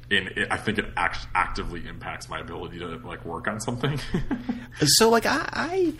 And 0.09 0.27
it, 0.29 0.47
I 0.51 0.57
think 0.57 0.77
it 0.77 0.85
act- 0.97 1.27
actively 1.33 1.87
impacts 1.87 2.27
my 2.29 2.39
ability 2.39 2.79
to 2.79 2.87
like 2.97 3.23
work 3.23 3.47
on 3.47 3.59
something. 3.59 3.99
so, 4.83 5.09
like, 5.09 5.25
I, 5.25 5.47
I, 5.53 5.93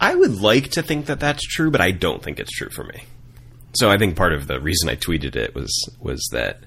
I 0.00 0.14
would 0.14 0.40
like 0.40 0.70
to 0.72 0.82
think 0.82 1.06
that 1.06 1.20
that's 1.20 1.42
true, 1.42 1.70
but 1.70 1.80
I 1.80 1.90
don't 1.90 2.22
think 2.22 2.40
it's 2.40 2.52
true 2.52 2.70
for 2.70 2.84
me. 2.84 3.02
So, 3.74 3.90
I 3.90 3.98
think 3.98 4.16
part 4.16 4.32
of 4.32 4.46
the 4.46 4.58
reason 4.60 4.88
I 4.88 4.96
tweeted 4.96 5.36
it 5.36 5.54
was 5.54 5.70
was 6.00 6.26
that 6.32 6.60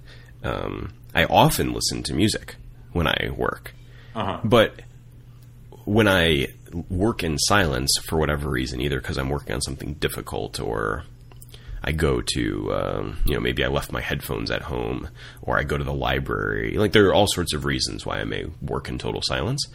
um, 0.43 0.93
I 1.15 1.25
often 1.25 1.73
listen 1.73 2.03
to 2.03 2.13
music 2.13 2.55
when 2.91 3.07
I 3.07 3.29
work, 3.35 3.73
uh-huh. 4.13 4.41
but 4.43 4.81
when 5.85 6.07
I 6.07 6.47
work 6.89 7.23
in 7.23 7.37
silence 7.37 7.91
for 8.07 8.17
whatever 8.17 8.49
reason, 8.49 8.81
either 8.81 8.99
because 8.99 9.17
I'm 9.17 9.29
working 9.29 9.53
on 9.53 9.61
something 9.61 9.93
difficult 9.95 10.59
or 10.59 11.03
I 11.83 11.91
go 11.91 12.21
to, 12.21 12.73
um, 12.73 13.17
you 13.25 13.33
know, 13.33 13.41
maybe 13.41 13.63
I 13.63 13.67
left 13.67 13.91
my 13.91 14.01
headphones 14.01 14.49
at 14.49 14.61
home 14.61 15.09
or 15.41 15.59
I 15.59 15.63
go 15.63 15.77
to 15.77 15.83
the 15.83 15.93
library. 15.93 16.77
Like 16.77 16.93
there 16.93 17.07
are 17.07 17.13
all 17.13 17.27
sorts 17.27 17.53
of 17.53 17.65
reasons 17.65 18.05
why 18.05 18.19
I 18.19 18.23
may 18.23 18.45
work 18.61 18.87
in 18.87 18.97
total 18.97 19.21
silence. 19.23 19.65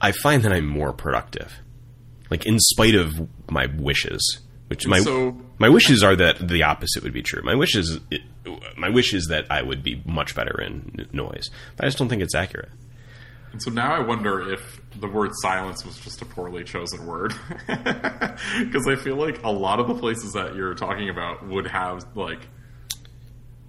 I 0.00 0.12
find 0.12 0.42
that 0.44 0.52
I'm 0.52 0.66
more 0.66 0.92
productive, 0.92 1.52
like 2.30 2.46
in 2.46 2.58
spite 2.58 2.94
of 2.94 3.28
my 3.50 3.66
wishes. 3.66 4.40
Which 4.68 4.86
my 4.86 5.00
so, 5.00 5.34
my 5.56 5.70
wishes 5.70 6.02
are 6.02 6.14
that 6.16 6.46
the 6.46 6.62
opposite 6.62 7.02
would 7.02 7.14
be 7.14 7.22
true. 7.22 7.42
My 7.42 7.54
wishes, 7.54 7.98
my 8.76 8.90
wish 8.90 9.14
is 9.14 9.28
that 9.28 9.50
I 9.50 9.62
would 9.62 9.82
be 9.82 10.02
much 10.04 10.34
better 10.34 10.60
in 10.60 11.08
noise, 11.10 11.48
but 11.76 11.86
I 11.86 11.88
just 11.88 11.96
don't 11.96 12.10
think 12.10 12.20
it's 12.20 12.34
accurate. 12.34 12.68
And 13.52 13.62
so 13.62 13.70
now 13.70 13.94
I 13.94 14.00
wonder 14.00 14.52
if 14.52 14.80
the 15.00 15.08
word 15.08 15.30
silence 15.42 15.84
was 15.84 15.98
just 15.98 16.20
a 16.22 16.24
poorly 16.24 16.64
chosen 16.64 17.06
word. 17.06 17.34
Because 18.58 18.86
I 18.86 18.96
feel 18.96 19.16
like 19.16 19.42
a 19.42 19.50
lot 19.50 19.80
of 19.80 19.88
the 19.88 19.94
places 19.94 20.32
that 20.34 20.54
you're 20.54 20.74
talking 20.74 21.08
about 21.08 21.46
would 21.46 21.66
have, 21.66 22.04
like, 22.14 22.46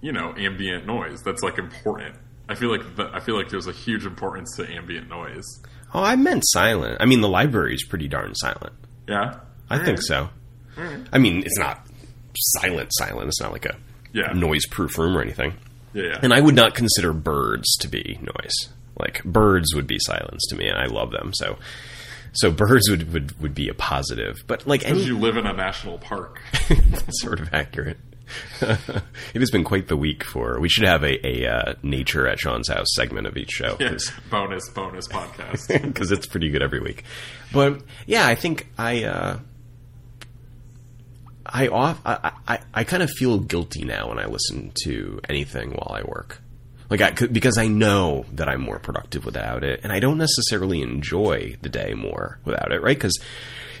you 0.00 0.12
know, 0.12 0.32
ambient 0.36 0.86
noise 0.86 1.22
that's, 1.22 1.42
like, 1.42 1.58
important. 1.58 2.14
I 2.48 2.54
feel 2.54 2.70
like 2.70 2.96
the, 2.96 3.10
I 3.12 3.20
feel 3.20 3.36
like 3.36 3.48
there's 3.48 3.66
a 3.66 3.72
huge 3.72 4.06
importance 4.06 4.56
to 4.56 4.68
ambient 4.70 5.08
noise. 5.08 5.44
Oh, 5.92 6.02
I 6.02 6.16
meant 6.16 6.42
silent. 6.46 6.98
I 7.00 7.06
mean, 7.06 7.20
the 7.20 7.28
library 7.28 7.74
is 7.74 7.84
pretty 7.84 8.08
darn 8.08 8.34
silent. 8.34 8.72
Yeah? 9.08 9.40
I 9.68 9.78
All 9.78 9.84
think 9.84 9.98
right. 9.98 10.04
so. 10.04 10.28
Right. 10.76 11.06
I 11.12 11.18
mean, 11.18 11.42
it's 11.44 11.58
not 11.58 11.86
silent, 12.34 12.90
silent. 12.92 13.28
It's 13.28 13.40
not 13.40 13.52
like 13.52 13.66
a 13.66 13.76
yeah. 14.12 14.32
noise 14.32 14.66
proof 14.70 14.96
room 14.98 15.16
or 15.16 15.22
anything. 15.22 15.54
Yeah, 15.92 16.04
yeah. 16.04 16.18
And 16.22 16.32
I 16.32 16.40
would 16.40 16.54
not 16.54 16.74
consider 16.74 17.12
birds 17.12 17.76
to 17.80 17.88
be 17.88 18.18
noise. 18.20 18.68
Like 19.00 19.24
birds 19.24 19.74
would 19.74 19.86
be 19.86 19.98
silence 20.00 20.42
to 20.50 20.56
me, 20.56 20.68
and 20.68 20.78
I 20.78 20.86
love 20.86 21.10
them. 21.10 21.32
So 21.34 21.58
So 22.32 22.50
birds 22.52 22.88
would, 22.88 23.12
would, 23.12 23.40
would 23.40 23.54
be 23.54 23.68
a 23.68 23.74
positive, 23.74 24.36
but 24.46 24.66
like 24.66 24.80
Because 24.80 25.06
you 25.06 25.18
live 25.18 25.36
in 25.36 25.46
a 25.46 25.52
national 25.52 25.98
park. 25.98 26.40
Sort 27.10 27.40
of 27.40 27.52
accurate. 27.52 27.98
it 28.60 29.40
has 29.40 29.50
been 29.50 29.64
quite 29.64 29.88
the 29.88 29.96
week 29.96 30.22
for. 30.24 30.60
We 30.60 30.68
should 30.68 30.86
have 30.86 31.02
a, 31.02 31.26
a 31.26 31.46
uh, 31.46 31.74
nature 31.82 32.28
at 32.28 32.38
Sean's 32.38 32.68
house 32.68 32.86
segment 32.94 33.26
of 33.26 33.36
each 33.36 33.50
show 33.50 33.76
yes. 33.80 34.12
Bonus, 34.30 34.68
bonus 34.68 35.08
podcast. 35.08 35.66
because 35.82 36.12
it's 36.12 36.26
pretty 36.26 36.50
good 36.50 36.62
every 36.62 36.80
week. 36.80 37.04
But 37.52 37.82
yeah, 38.06 38.26
I 38.26 38.34
think 38.36 38.68
I 38.78 39.04
uh, 39.04 39.38
I 41.44 41.68
off 41.68 42.00
I, 42.04 42.32
I, 42.46 42.58
I 42.72 42.84
kind 42.84 43.02
of 43.02 43.10
feel 43.10 43.38
guilty 43.38 43.84
now 43.84 44.08
when 44.08 44.18
I 44.18 44.26
listen 44.26 44.72
to 44.84 45.20
anything 45.28 45.72
while 45.72 45.96
I 45.96 46.02
work. 46.02 46.40
Like 46.90 47.00
I, 47.00 47.10
because 47.26 47.56
I 47.56 47.68
know 47.68 48.26
that 48.32 48.48
I'm 48.48 48.60
more 48.60 48.80
productive 48.80 49.24
without 49.24 49.62
it, 49.64 49.80
and 49.84 49.92
I 49.92 50.00
don't 50.00 50.18
necessarily 50.18 50.82
enjoy 50.82 51.56
the 51.62 51.68
day 51.68 51.94
more 51.94 52.40
without 52.44 52.72
it, 52.72 52.82
right? 52.82 52.96
Because 52.96 53.16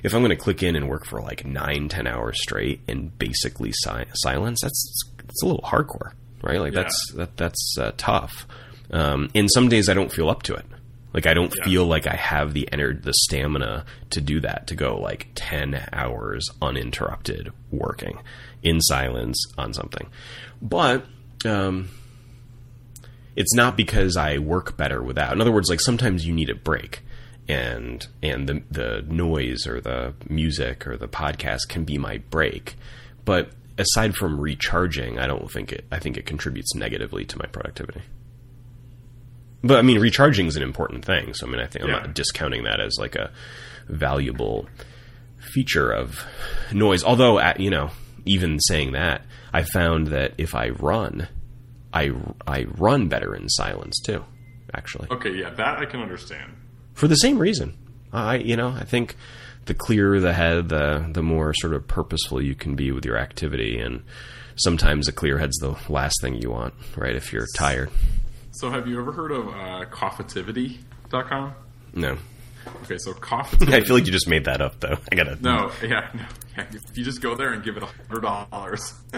if 0.04 0.14
I'm 0.14 0.20
going 0.22 0.30
to 0.30 0.36
click 0.36 0.62
in 0.62 0.76
and 0.76 0.88
work 0.88 1.04
for 1.06 1.20
like 1.20 1.44
nine, 1.44 1.88
ten 1.88 2.06
hours 2.06 2.40
straight 2.40 2.80
in 2.86 3.08
basically 3.08 3.72
si- 3.72 4.04
silence, 4.14 4.60
that's 4.62 5.02
it's 5.28 5.42
a 5.42 5.46
little 5.46 5.62
hardcore, 5.62 6.12
right? 6.42 6.60
Like 6.60 6.72
Yeah. 6.72 6.82
that's 6.82 7.12
that 7.16 7.36
that's 7.36 7.76
uh, 7.78 7.92
tough. 7.96 8.46
Um, 8.92 9.28
and 9.34 9.50
some 9.52 9.68
days 9.68 9.88
I 9.88 9.94
don't 9.94 10.12
feel 10.12 10.30
up 10.30 10.42
to 10.44 10.54
it. 10.54 10.64
Like 11.12 11.26
I 11.26 11.34
don't 11.34 11.52
Yeah. 11.56 11.64
feel 11.64 11.86
like 11.86 12.06
I 12.06 12.14
have 12.14 12.54
the 12.54 12.68
ener- 12.72 13.02
the 13.02 13.12
stamina 13.12 13.84
to 14.10 14.20
do 14.20 14.38
that 14.40 14.68
to 14.68 14.76
go 14.76 14.98
like 15.00 15.28
10 15.34 15.88
hours 15.92 16.46
uninterrupted 16.62 17.52
working 17.72 18.20
in 18.62 18.80
silence 18.80 19.44
on 19.58 19.72
something. 19.74 20.08
But 20.62 21.04
um 21.44 21.88
it's 23.40 23.54
not 23.54 23.74
because 23.74 24.18
I 24.18 24.36
work 24.36 24.76
better 24.76 25.02
without. 25.02 25.32
In 25.32 25.40
other 25.40 25.50
words, 25.50 25.70
like 25.70 25.80
sometimes 25.80 26.26
you 26.26 26.34
need 26.34 26.50
a 26.50 26.54
break 26.54 27.00
and 27.48 28.06
and 28.22 28.46
the 28.46 28.62
the 28.70 29.02
noise 29.08 29.66
or 29.66 29.80
the 29.80 30.12
music 30.28 30.86
or 30.86 30.98
the 30.98 31.08
podcast 31.08 31.60
can 31.70 31.84
be 31.84 31.96
my 31.96 32.18
break. 32.18 32.76
But 33.24 33.52
aside 33.78 34.14
from 34.14 34.38
recharging, 34.38 35.18
I 35.18 35.26
don't 35.26 35.50
think 35.50 35.72
it 35.72 35.86
I 35.90 35.98
think 35.98 36.18
it 36.18 36.26
contributes 36.26 36.74
negatively 36.74 37.24
to 37.24 37.38
my 37.38 37.46
productivity. 37.46 38.02
But 39.62 39.78
I 39.78 39.82
mean, 39.82 39.98
recharging 39.98 40.46
is 40.46 40.56
an 40.56 40.62
important 40.62 41.06
thing. 41.06 41.32
So 41.32 41.46
I 41.46 41.50
mean, 41.50 41.60
I 41.60 41.66
think 41.66 41.86
I'm 41.86 41.90
not 41.90 42.14
discounting 42.14 42.64
that 42.64 42.78
as 42.78 42.98
like 42.98 43.16
a 43.16 43.30
valuable 43.88 44.68
feature 45.38 45.90
of 45.90 46.26
noise. 46.74 47.02
Although, 47.02 47.40
you 47.56 47.70
know, 47.70 47.88
even 48.26 48.60
saying 48.60 48.92
that, 48.92 49.22
I 49.50 49.62
found 49.62 50.08
that 50.08 50.34
if 50.36 50.54
I 50.54 50.68
run, 50.68 51.26
I 51.92 52.12
I 52.46 52.64
run 52.76 53.08
better 53.08 53.34
in 53.34 53.48
silence 53.48 54.00
too. 54.00 54.24
Actually, 54.72 55.08
Okay, 55.10 55.34
yeah, 55.34 55.50
that 55.50 55.78
I 55.78 55.84
can 55.86 56.00
understand. 56.00 56.52
for 56.94 57.08
the 57.08 57.16
same 57.16 57.38
reason. 57.38 57.76
I 58.12 58.36
you 58.36 58.56
know 58.56 58.68
I 58.68 58.84
think 58.84 59.16
the 59.66 59.74
clearer 59.74 60.20
the 60.20 60.32
head, 60.32 60.68
the 60.68 61.08
the 61.12 61.22
more 61.22 61.52
sort 61.54 61.74
of 61.74 61.86
purposeful 61.88 62.40
you 62.40 62.54
can 62.54 62.74
be 62.76 62.92
with 62.92 63.04
your 63.04 63.16
activity, 63.18 63.78
and 63.78 64.02
sometimes 64.56 65.08
a 65.08 65.12
clear 65.12 65.38
head's 65.38 65.56
the 65.58 65.76
last 65.88 66.20
thing 66.20 66.34
you 66.40 66.50
want, 66.50 66.74
right? 66.96 67.14
If 67.16 67.32
you're 67.32 67.46
tired. 67.56 67.90
So, 68.52 68.68
have 68.70 68.86
you 68.88 69.00
ever 69.00 69.12
heard 69.12 69.32
of 69.32 69.48
uh? 69.48 69.84
No, 71.94 72.18
Okay, 72.84 72.98
so 72.98 73.12
coffitivity. 73.14 73.72
I 73.74 73.80
feel 73.82 73.96
like 73.96 74.06
you 74.06 74.12
just 74.12 74.28
made 74.28 74.44
that 74.44 74.60
up 74.60 74.80
though. 74.80 74.98
I 75.10 75.14
gotta 75.16 75.36
No, 75.40 75.70
yeah, 75.82 76.10
no, 76.14 76.20
yeah. 76.20 76.26
If 76.56 76.96
you 76.96 77.04
just 77.04 77.20
go 77.20 77.34
there 77.34 77.52
and 77.52 77.62
give 77.62 77.76
it 77.76 77.82
hundred 77.82 78.22
dollars, 78.22 78.94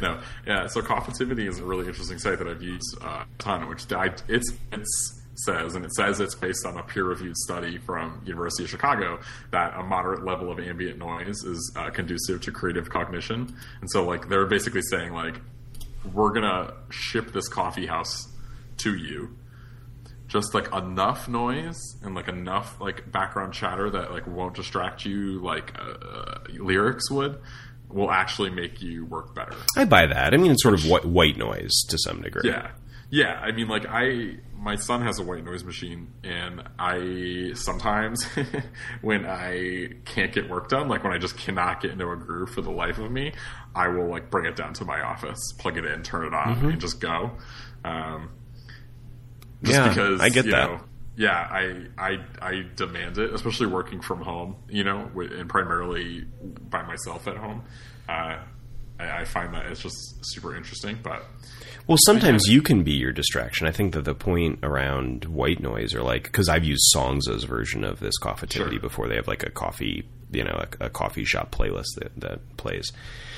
no, 0.00 0.20
yeah. 0.46 0.66
So 0.66 0.80
Coffitivity 0.80 1.48
is 1.48 1.58
a 1.58 1.64
really 1.64 1.86
interesting 1.86 2.18
site 2.18 2.38
that 2.38 2.48
I've 2.48 2.62
used 2.62 2.96
uh, 3.02 3.24
a 3.24 3.26
ton. 3.38 3.68
Which 3.68 3.92
I, 3.92 4.14
it's 4.28 4.52
it's 4.72 5.20
says 5.36 5.74
and 5.74 5.84
it 5.84 5.92
says 5.92 6.20
it's 6.20 6.34
based 6.34 6.64
on 6.64 6.78
a 6.78 6.82
peer-reviewed 6.82 7.36
study 7.36 7.78
from 7.78 8.22
University 8.24 8.64
of 8.64 8.70
Chicago 8.70 9.18
that 9.50 9.74
a 9.76 9.82
moderate 9.82 10.24
level 10.24 10.50
of 10.50 10.58
ambient 10.60 10.98
noise 10.98 11.42
is 11.42 11.72
uh, 11.76 11.90
conducive 11.90 12.40
to 12.42 12.52
creative 12.52 12.88
cognition. 12.88 13.54
And 13.80 13.90
so, 13.90 14.04
like, 14.04 14.28
they're 14.28 14.46
basically 14.46 14.82
saying 14.82 15.12
like, 15.12 15.40
we're 16.12 16.32
gonna 16.32 16.74
ship 16.90 17.32
this 17.32 17.48
coffee 17.48 17.86
house 17.86 18.28
to 18.78 18.94
you 18.96 19.36
just 20.34 20.52
like 20.52 20.66
enough 20.74 21.28
noise 21.28 21.96
and 22.02 22.16
like 22.16 22.26
enough 22.26 22.80
like 22.80 23.10
background 23.12 23.54
chatter 23.54 23.88
that 23.88 24.10
like 24.10 24.26
won't 24.26 24.54
distract 24.54 25.04
you 25.04 25.38
like 25.40 25.72
uh, 25.78 25.92
uh, 26.04 26.38
lyrics 26.58 27.08
would 27.08 27.38
will 27.88 28.10
actually 28.10 28.50
make 28.50 28.82
you 28.82 29.04
work 29.04 29.32
better. 29.32 29.54
I 29.76 29.84
buy 29.84 30.06
that. 30.06 30.34
I 30.34 30.36
mean, 30.36 30.50
it's 30.50 30.62
sort 30.64 30.74
of 30.74 30.88
white, 30.88 31.04
white 31.04 31.36
noise 31.36 31.70
to 31.88 31.96
some 31.98 32.20
degree. 32.20 32.50
Yeah. 32.50 32.72
Yeah, 33.10 33.38
I 33.40 33.52
mean 33.52 33.68
like 33.68 33.86
I 33.88 34.38
my 34.58 34.74
son 34.74 35.02
has 35.02 35.20
a 35.20 35.22
white 35.22 35.44
noise 35.44 35.62
machine 35.62 36.08
and 36.24 36.64
I 36.80 37.52
sometimes 37.54 38.24
when 39.02 39.24
I 39.26 39.90
can't 40.04 40.32
get 40.32 40.50
work 40.50 40.68
done, 40.68 40.88
like 40.88 41.04
when 41.04 41.12
I 41.12 41.18
just 41.18 41.38
cannot 41.38 41.80
get 41.80 41.92
into 41.92 42.10
a 42.10 42.16
groove 42.16 42.50
for 42.50 42.60
the 42.60 42.72
life 42.72 42.98
of 42.98 43.12
me, 43.12 43.34
I 43.72 43.86
will 43.86 44.08
like 44.08 44.30
bring 44.32 44.46
it 44.46 44.56
down 44.56 44.74
to 44.74 44.84
my 44.84 45.00
office, 45.00 45.38
plug 45.58 45.78
it 45.78 45.84
in, 45.84 46.02
turn 46.02 46.26
it 46.26 46.34
on, 46.34 46.58
and 46.64 46.80
just 46.80 47.00
go. 47.00 47.30
Um 47.84 48.30
just 49.64 49.76
Yeah, 49.78 49.88
because 49.88 50.20
I 50.20 50.28
get 50.28 50.44
that. 50.46 50.70
know, 50.70 50.80
yeah, 51.16 51.30
I, 51.50 51.86
I 51.98 52.18
I 52.42 52.64
demand 52.76 53.18
it, 53.18 53.32
especially 53.32 53.66
working 53.66 54.00
from 54.00 54.20
home, 54.20 54.56
you 54.68 54.84
know, 54.84 55.10
and 55.16 55.48
primarily 55.48 56.24
by 56.70 56.82
myself 56.82 57.26
at 57.28 57.36
home. 57.36 57.62
Uh, 58.08 58.38
I, 58.98 59.20
I 59.20 59.24
find 59.24 59.52
that 59.54 59.66
it's 59.66 59.80
just 59.80 59.96
super 60.22 60.54
interesting, 60.56 60.98
but 61.02 61.24
Well, 61.86 61.98
sometimes 62.06 62.42
you 62.46 62.62
can 62.62 62.82
be 62.84 62.92
your 62.92 63.12
distraction. 63.12 63.66
I 63.66 63.70
think 63.72 63.92
that 63.94 64.04
the 64.04 64.14
point 64.14 64.58
around 64.62 65.24
white 65.26 65.60
noise, 65.60 65.94
or 65.94 66.02
like, 66.02 66.24
because 66.24 66.48
I've 66.48 66.64
used 66.64 66.82
Songza's 66.94 67.44
version 67.44 67.84
of 67.84 68.00
this 68.00 68.14
Coffitivity 68.20 68.70
Sure. 68.72 68.80
before. 68.80 69.08
They 69.08 69.16
have 69.16 69.28
like 69.28 69.42
a 69.42 69.50
coffee, 69.50 70.08
you 70.34 70.44
know, 70.44 70.64
a, 70.80 70.86
a 70.86 70.90
coffee 70.90 71.24
shop 71.24 71.50
playlist 71.54 71.94
that, 71.98 72.20
that 72.20 72.56
plays. 72.56 72.92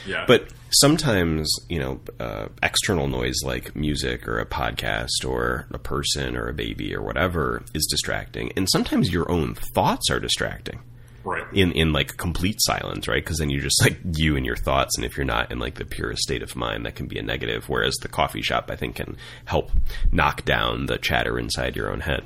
yeah, 0.06 0.24
But 0.26 0.48
sometimes, 0.70 1.50
you 1.68 1.78
know, 1.78 2.00
uh, 2.18 2.46
external 2.62 3.08
noise 3.08 3.36
like 3.44 3.76
music 3.76 4.26
or 4.26 4.38
a 4.38 4.46
podcast 4.46 5.24
or 5.26 5.66
a 5.70 5.78
person 5.78 6.36
or 6.36 6.48
a 6.48 6.54
baby 6.54 6.94
or 6.94 7.02
whatever 7.02 7.62
is 7.74 7.86
distracting. 7.90 8.52
And 8.56 8.68
sometimes 8.70 9.12
your 9.12 9.30
own 9.30 9.54
thoughts 9.54 10.10
are 10.10 10.20
distracting 10.20 10.80
right, 11.26 11.44
in 11.52 11.72
in 11.72 11.92
like 11.92 12.16
complete 12.16 12.56
silence, 12.60 13.08
right? 13.08 13.22
Because 13.22 13.38
then 13.38 13.50
you're 13.50 13.60
just 13.60 13.82
like 13.82 13.98
you 14.16 14.36
and 14.36 14.46
your 14.46 14.56
thoughts, 14.56 14.96
and 14.96 15.04
if 15.04 15.16
you're 15.16 15.26
not 15.26 15.52
in 15.52 15.58
like 15.58 15.74
the 15.74 15.84
purest 15.84 16.22
state 16.22 16.42
of 16.42 16.56
mind, 16.56 16.86
that 16.86 16.94
can 16.94 17.06
be 17.06 17.18
a 17.18 17.22
negative. 17.22 17.68
Whereas 17.68 17.94
the 18.00 18.08
coffee 18.08 18.42
shop, 18.42 18.70
I 18.70 18.76
think, 18.76 18.96
can 18.96 19.16
help 19.44 19.70
knock 20.10 20.44
down 20.44 20.86
the 20.86 20.98
chatter 20.98 21.38
inside 21.38 21.76
your 21.76 21.90
own 21.90 22.00
head. 22.00 22.24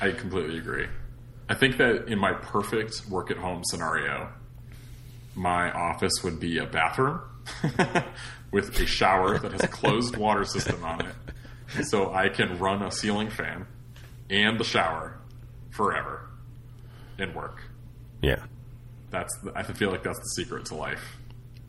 I 0.00 0.10
completely 0.10 0.58
agree. 0.58 0.86
I 1.48 1.54
think 1.54 1.76
that 1.78 2.08
in 2.08 2.18
my 2.18 2.32
perfect 2.32 3.08
work 3.08 3.30
at 3.30 3.36
home 3.36 3.62
scenario, 3.64 4.30
my 5.34 5.70
office 5.70 6.12
would 6.24 6.40
be 6.40 6.58
a 6.58 6.66
bathroom 6.66 7.20
with 8.50 8.78
a 8.80 8.86
shower 8.86 9.38
that 9.38 9.52
has 9.52 9.62
a 9.62 9.68
closed 9.68 10.16
water 10.16 10.44
system 10.44 10.82
on 10.84 11.06
it. 11.06 11.84
So 11.84 12.12
I 12.12 12.28
can 12.28 12.58
run 12.58 12.82
a 12.82 12.90
ceiling 12.90 13.30
fan 13.30 13.66
and 14.30 14.58
the 14.58 14.64
shower 14.64 15.18
forever 15.70 16.28
and 17.18 17.34
work. 17.34 17.62
Yeah, 18.22 18.44
That's 19.10 19.32
I 19.54 19.62
feel 19.62 19.90
like 19.90 20.02
that's 20.02 20.18
the 20.18 20.42
secret 20.42 20.64
to 20.66 20.74
life. 20.74 21.16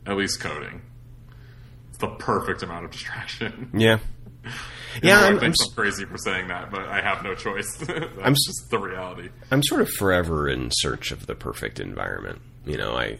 At 0.06 0.16
least 0.16 0.40
coding. 0.40 0.80
It's 1.90 1.98
the 1.98 2.08
perfect 2.08 2.62
amount 2.62 2.86
of 2.86 2.90
distraction. 2.90 3.70
yeah, 3.74 3.98
yeah. 5.02 5.20
I 5.20 5.26
I'm, 5.26 5.38
I'm, 5.38 5.44
I'm 5.44 5.54
crazy 5.74 6.04
for 6.04 6.16
saying 6.18 6.48
that, 6.48 6.70
but 6.70 6.82
I 6.82 7.00
have 7.00 7.22
no 7.22 7.34
choice. 7.34 7.76
that's 7.78 8.06
I'm 8.22 8.34
just 8.34 8.70
the 8.70 8.78
reality. 8.78 9.28
I'm 9.50 9.62
sort 9.62 9.80
of 9.80 9.90
forever 9.90 10.48
in 10.48 10.70
search 10.72 11.12
of 11.12 11.26
the 11.26 11.34
perfect 11.34 11.80
environment. 11.80 12.40
You 12.64 12.76
know, 12.76 12.96
I. 12.96 13.18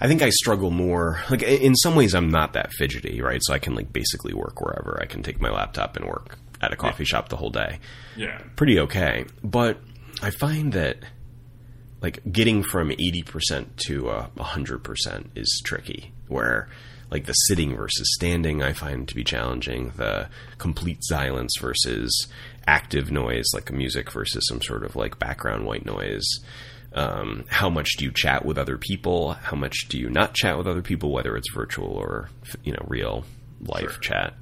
I 0.00 0.08
think 0.08 0.20
I 0.20 0.30
struggle 0.30 0.72
more. 0.72 1.20
Like 1.30 1.44
in 1.44 1.76
some 1.76 1.94
ways, 1.94 2.12
I'm 2.12 2.28
not 2.28 2.54
that 2.54 2.72
fidgety, 2.72 3.20
right? 3.20 3.40
So 3.44 3.54
I 3.54 3.60
can 3.60 3.76
like 3.76 3.92
basically 3.92 4.34
work 4.34 4.60
wherever. 4.60 4.98
I 5.00 5.06
can 5.06 5.22
take 5.22 5.40
my 5.40 5.48
laptop 5.48 5.94
and 5.94 6.04
work 6.06 6.38
at 6.60 6.72
a 6.72 6.76
coffee 6.76 7.04
shop 7.04 7.28
the 7.28 7.36
whole 7.36 7.50
day. 7.50 7.78
Yeah. 8.16 8.40
pretty 8.56 8.80
okay. 8.80 9.26
But 9.44 9.78
I 10.20 10.30
find 10.30 10.72
that 10.72 10.98
like 12.00 12.20
getting 12.30 12.62
from 12.62 12.90
80% 12.90 13.76
to 13.86 14.08
uh, 14.08 14.26
100% 14.36 15.26
is 15.36 15.62
tricky 15.64 16.12
where 16.28 16.68
like 17.12 17.26
the 17.26 17.32
sitting 17.32 17.76
versus 17.76 18.10
standing 18.14 18.62
I 18.62 18.72
find 18.72 19.06
to 19.06 19.14
be 19.14 19.22
challenging. 19.22 19.92
The 19.96 20.28
complete 20.58 20.98
silence 21.02 21.52
versus 21.60 22.26
active 22.66 23.10
noise 23.12 23.44
like 23.54 23.70
music 23.70 24.10
versus 24.10 24.44
some 24.48 24.60
sort 24.62 24.82
of 24.84 24.96
like 24.96 25.18
background 25.18 25.66
white 25.66 25.84
noise. 25.86 26.24
Um, 26.94 27.44
how 27.48 27.70
much 27.70 27.88
do 27.98 28.04
you 28.04 28.12
chat 28.12 28.44
with 28.44 28.58
other 28.58 28.76
people? 28.76 29.32
How 29.32 29.56
much 29.56 29.88
do 29.88 29.98
you 29.98 30.10
not 30.10 30.34
chat 30.34 30.58
with 30.58 30.66
other 30.66 30.82
people 30.82 31.10
whether 31.12 31.36
it's 31.36 31.52
virtual 31.54 31.88
or 31.88 32.28
you 32.64 32.72
know 32.72 32.84
real 32.88 33.24
life 33.60 33.92
Sure. 33.92 34.00
chat? 34.00 34.34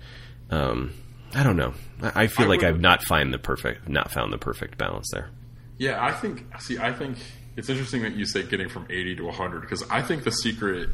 Um, 0.50 0.92
I 1.34 1.42
don't 1.44 1.56
know. 1.56 1.74
I 2.02 2.24
I 2.24 2.26
feel 2.26 2.46
I 2.46 2.48
like 2.48 2.60
would- 2.62 2.68
I've 2.68 2.80
not 2.80 3.04
find 3.04 3.32
the 3.32 3.38
perfect 3.38 3.88
not 3.88 4.10
found 4.10 4.32
the 4.32 4.38
perfect 4.38 4.78
balance 4.78 5.08
there. 5.12 5.30
Yeah, 5.78 6.02
I 6.04 6.12
think. 6.12 6.44
See, 6.60 6.76
I 6.78 6.92
think 6.92 7.18
it's 7.56 7.68
interesting 7.68 8.02
that 8.02 8.14
you 8.16 8.24
say 8.26 8.42
getting 8.42 8.68
from 8.68 8.86
eighty 8.90 9.14
to 9.16 9.30
hundred 9.30 9.60
because 9.62 9.82
I 9.88 10.02
think 10.02 10.24
the 10.24 10.32
secret, 10.32 10.90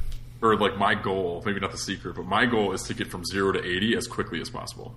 or 0.53 0.57
like 0.57 0.77
my 0.79 0.95
goal, 0.95 1.43
maybe 1.45 1.61
not 1.61 1.73
the 1.73 1.79
secret, 1.79 2.15
but 2.17 2.25
my 2.27 2.47
goal 2.47 2.73
is 2.73 2.83
to 2.85 2.95
get 2.95 3.09
from 3.09 3.25
zero 3.25 3.53
to 3.53 3.59
eighty 3.65 3.97
as 3.97 4.07
quickly 4.07 4.41
as 4.41 4.51
possible. 4.51 4.95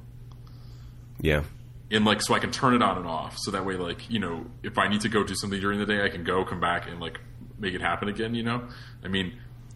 Yeah. 1.22 1.44
and 1.92 2.06
like 2.06 2.22
so 2.22 2.34
I 2.34 2.40
can 2.40 2.52
turn 2.52 2.74
it 2.76 2.82
on 2.82 2.98
and 2.98 3.08
off. 3.08 3.38
So 3.38 3.52
that 3.52 3.66
way, 3.66 3.76
like 3.76 4.10
you 4.10 4.20
know, 4.20 4.46
if 4.64 4.78
I 4.78 4.88
need 4.88 5.02
to 5.02 5.10
go 5.10 5.24
do 5.24 5.36
something 5.36 5.60
during 5.60 5.80
the 5.80 5.86
day, 5.86 6.04
I 6.04 6.10
can 6.10 6.24
go, 6.24 6.46
come 6.46 6.60
back, 6.60 6.88
and 6.88 7.00
like 7.00 7.20
make 7.58 7.74
it 7.74 7.82
happen 7.82 8.08
again. 8.08 8.36
You 8.36 8.44
know, 8.44 8.68
I 9.04 9.08
mean, 9.08 9.34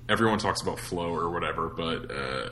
everyone 0.07 0.39
talks 0.39 0.61
about 0.61 0.79
flow 0.79 1.13
or 1.13 1.29
whatever, 1.31 1.67
but 1.69 2.11
uh, 2.11 2.49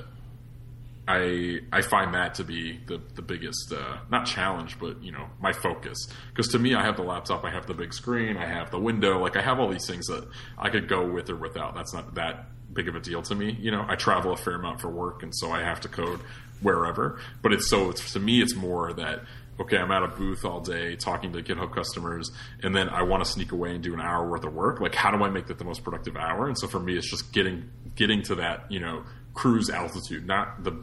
I 1.08 1.60
I 1.72 1.82
find 1.82 2.14
that 2.14 2.36
to 2.36 2.44
be 2.44 2.80
the 2.86 3.02
the 3.16 3.22
biggest 3.22 3.72
uh, 3.72 3.98
not 4.10 4.26
challenge, 4.26 4.78
but 4.80 5.02
you 5.04 5.12
know 5.12 5.28
my 5.42 5.54
focus. 5.54 5.98
Because 6.30 6.48
to 6.50 6.60
me, 6.60 6.76
I 6.76 6.84
have 6.84 6.96
the 6.98 7.04
laptop, 7.04 7.44
I 7.44 7.52
have 7.52 7.66
the 7.68 7.74
big 7.74 7.94
screen, 7.94 8.38
I 8.38 8.46
have 8.46 8.72
the 8.72 8.80
window, 8.80 9.20
like 9.20 9.36
I 9.36 9.42
have 9.42 9.60
all 9.60 9.70
these 9.70 9.88
things 9.88 10.08
that 10.08 10.28
I 10.58 10.70
could 10.70 10.88
go 10.88 11.08
with 11.10 11.30
or 11.30 11.36
without. 11.36 11.76
That's 11.76 11.94
not 11.94 12.16
that 12.16 12.46
big 12.74 12.88
of 12.88 12.96
a 12.96 13.00
deal 13.00 13.22
to 13.24 13.36
me. 13.36 13.58
You 13.60 13.72
know, 13.72 13.86
I 13.88 13.96
travel 13.96 14.34
a 14.34 14.38
fair 14.38 14.56
amount 14.56 14.82
for 14.82 14.90
work, 14.90 15.24
and 15.24 15.36
so 15.36 15.52
I 15.52 15.62
have 15.62 15.82
to 15.82 15.88
code 15.88 16.20
wherever. 16.62 17.20
But 17.42 17.54
it's 17.54 17.70
so 17.70 17.90
it's, 17.90 18.14
to 18.14 18.20
me, 18.20 18.42
it's 18.42 18.56
more 18.56 18.94
that 18.94 19.22
okay, 19.60 19.78
I'm 19.78 19.92
at 19.92 20.02
a 20.02 20.08
booth 20.08 20.44
all 20.44 20.60
day 20.60 20.96
talking 20.96 21.34
to 21.34 21.44
GitHub 21.44 21.74
customers, 21.74 22.32
and 22.64 22.76
then 22.76 22.90
I 22.90 23.04
want 23.04 23.24
to 23.24 23.30
sneak 23.30 23.52
away 23.52 23.76
and 23.76 23.84
do 23.84 23.94
an 23.94 24.02
hour 24.02 24.28
worth 24.28 24.44
of 24.44 24.54
work. 24.54 24.80
Like, 24.80 24.96
how 24.96 25.12
do 25.12 25.24
I 25.24 25.30
make 25.30 25.48
that 25.48 25.60
the 25.60 25.66
most 25.66 25.84
productive 25.84 26.16
hour? 26.16 26.48
And 26.48 26.58
so 26.58 26.68
for 26.68 26.80
me, 26.80 26.98
it's 26.98 27.10
just 27.10 27.32
getting 27.32 27.70
getting 27.96 28.22
to 28.24 28.36
that 28.36 28.72
you 28.72 28.80
know 28.80 29.04
cruise 29.34 29.70
altitude, 29.70 30.26
not 30.26 30.64
the 30.64 30.78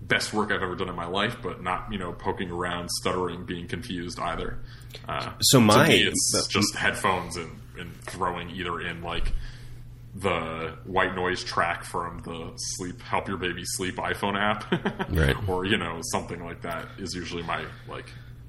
best 0.00 0.32
work 0.32 0.50
I've 0.50 0.62
ever 0.62 0.74
done 0.74 0.88
in 0.88 0.96
my 0.96 1.06
life, 1.06 1.36
but 1.42 1.62
not 1.62 1.92
you 1.92 1.98
know 1.98 2.12
poking 2.12 2.50
around, 2.50 2.90
stuttering, 2.90 3.44
being 3.44 3.68
confused 3.68 4.18
either. 4.18 4.58
Uh, 5.08 5.32
so 5.40 5.60
my 5.60 5.88
me, 5.88 6.02
it's 6.02 6.46
just 6.48 6.74
headphones 6.74 7.36
and, 7.36 7.60
and 7.78 7.94
throwing 8.02 8.50
either 8.50 8.80
in 8.80 9.02
like 9.02 9.32
the 10.14 10.76
white 10.84 11.14
noise 11.14 11.44
track 11.44 11.84
from 11.84 12.18
the 12.20 12.52
sleep 12.56 13.00
help 13.02 13.28
your 13.28 13.36
baby 13.36 13.62
sleep 13.64 13.96
iphone 13.96 14.36
app. 14.38 14.64
Right. 15.10 15.36
or 15.48 15.64
you 15.64 15.76
know 15.78 16.00
something 16.12 16.42
like 16.44 16.62
that 16.62 16.86
is 16.98 17.14
usually 17.14 17.42
my 17.42 17.64
like 17.88 18.06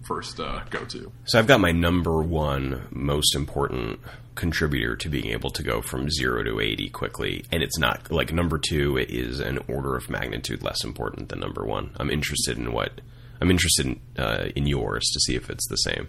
first 0.07 0.39
uh, 0.39 0.61
go-to. 0.69 1.11
So 1.25 1.37
i've 1.39 1.47
got 1.47 1.59
my 1.59 1.71
number 1.71 2.21
one 2.21 2.87
most 2.91 3.35
important 3.35 3.99
contributor 4.35 4.95
to 4.95 5.09
being 5.09 5.27
able 5.27 5.49
to 5.51 5.61
go 5.63 5.81
from 5.81 6.09
0 6.09 6.43
to 6.43 6.59
80 6.61 6.89
quickly 6.89 7.43
and 7.51 7.61
it's 7.61 7.77
not 7.77 8.09
like 8.09 8.31
number 8.31 8.57
two 8.57 8.97
is 8.97 9.39
an 9.41 9.59
order 9.67 9.95
of 9.97 10.09
magnitude 10.09 10.63
less 10.63 10.83
important 10.83 11.29
than 11.29 11.39
number 11.39 11.65
one. 11.65 11.91
I'm 11.97 12.09
interested 12.09 12.57
in 12.57 12.71
what 12.71 13.01
i'm 13.41 13.51
interested 13.51 13.85
in, 13.85 13.99
uh, 14.17 14.47
in 14.55 14.65
yours 14.65 15.03
to 15.13 15.19
see 15.19 15.35
if 15.35 15.49
it's 15.49 15.67
the 15.69 15.75
same. 15.77 16.07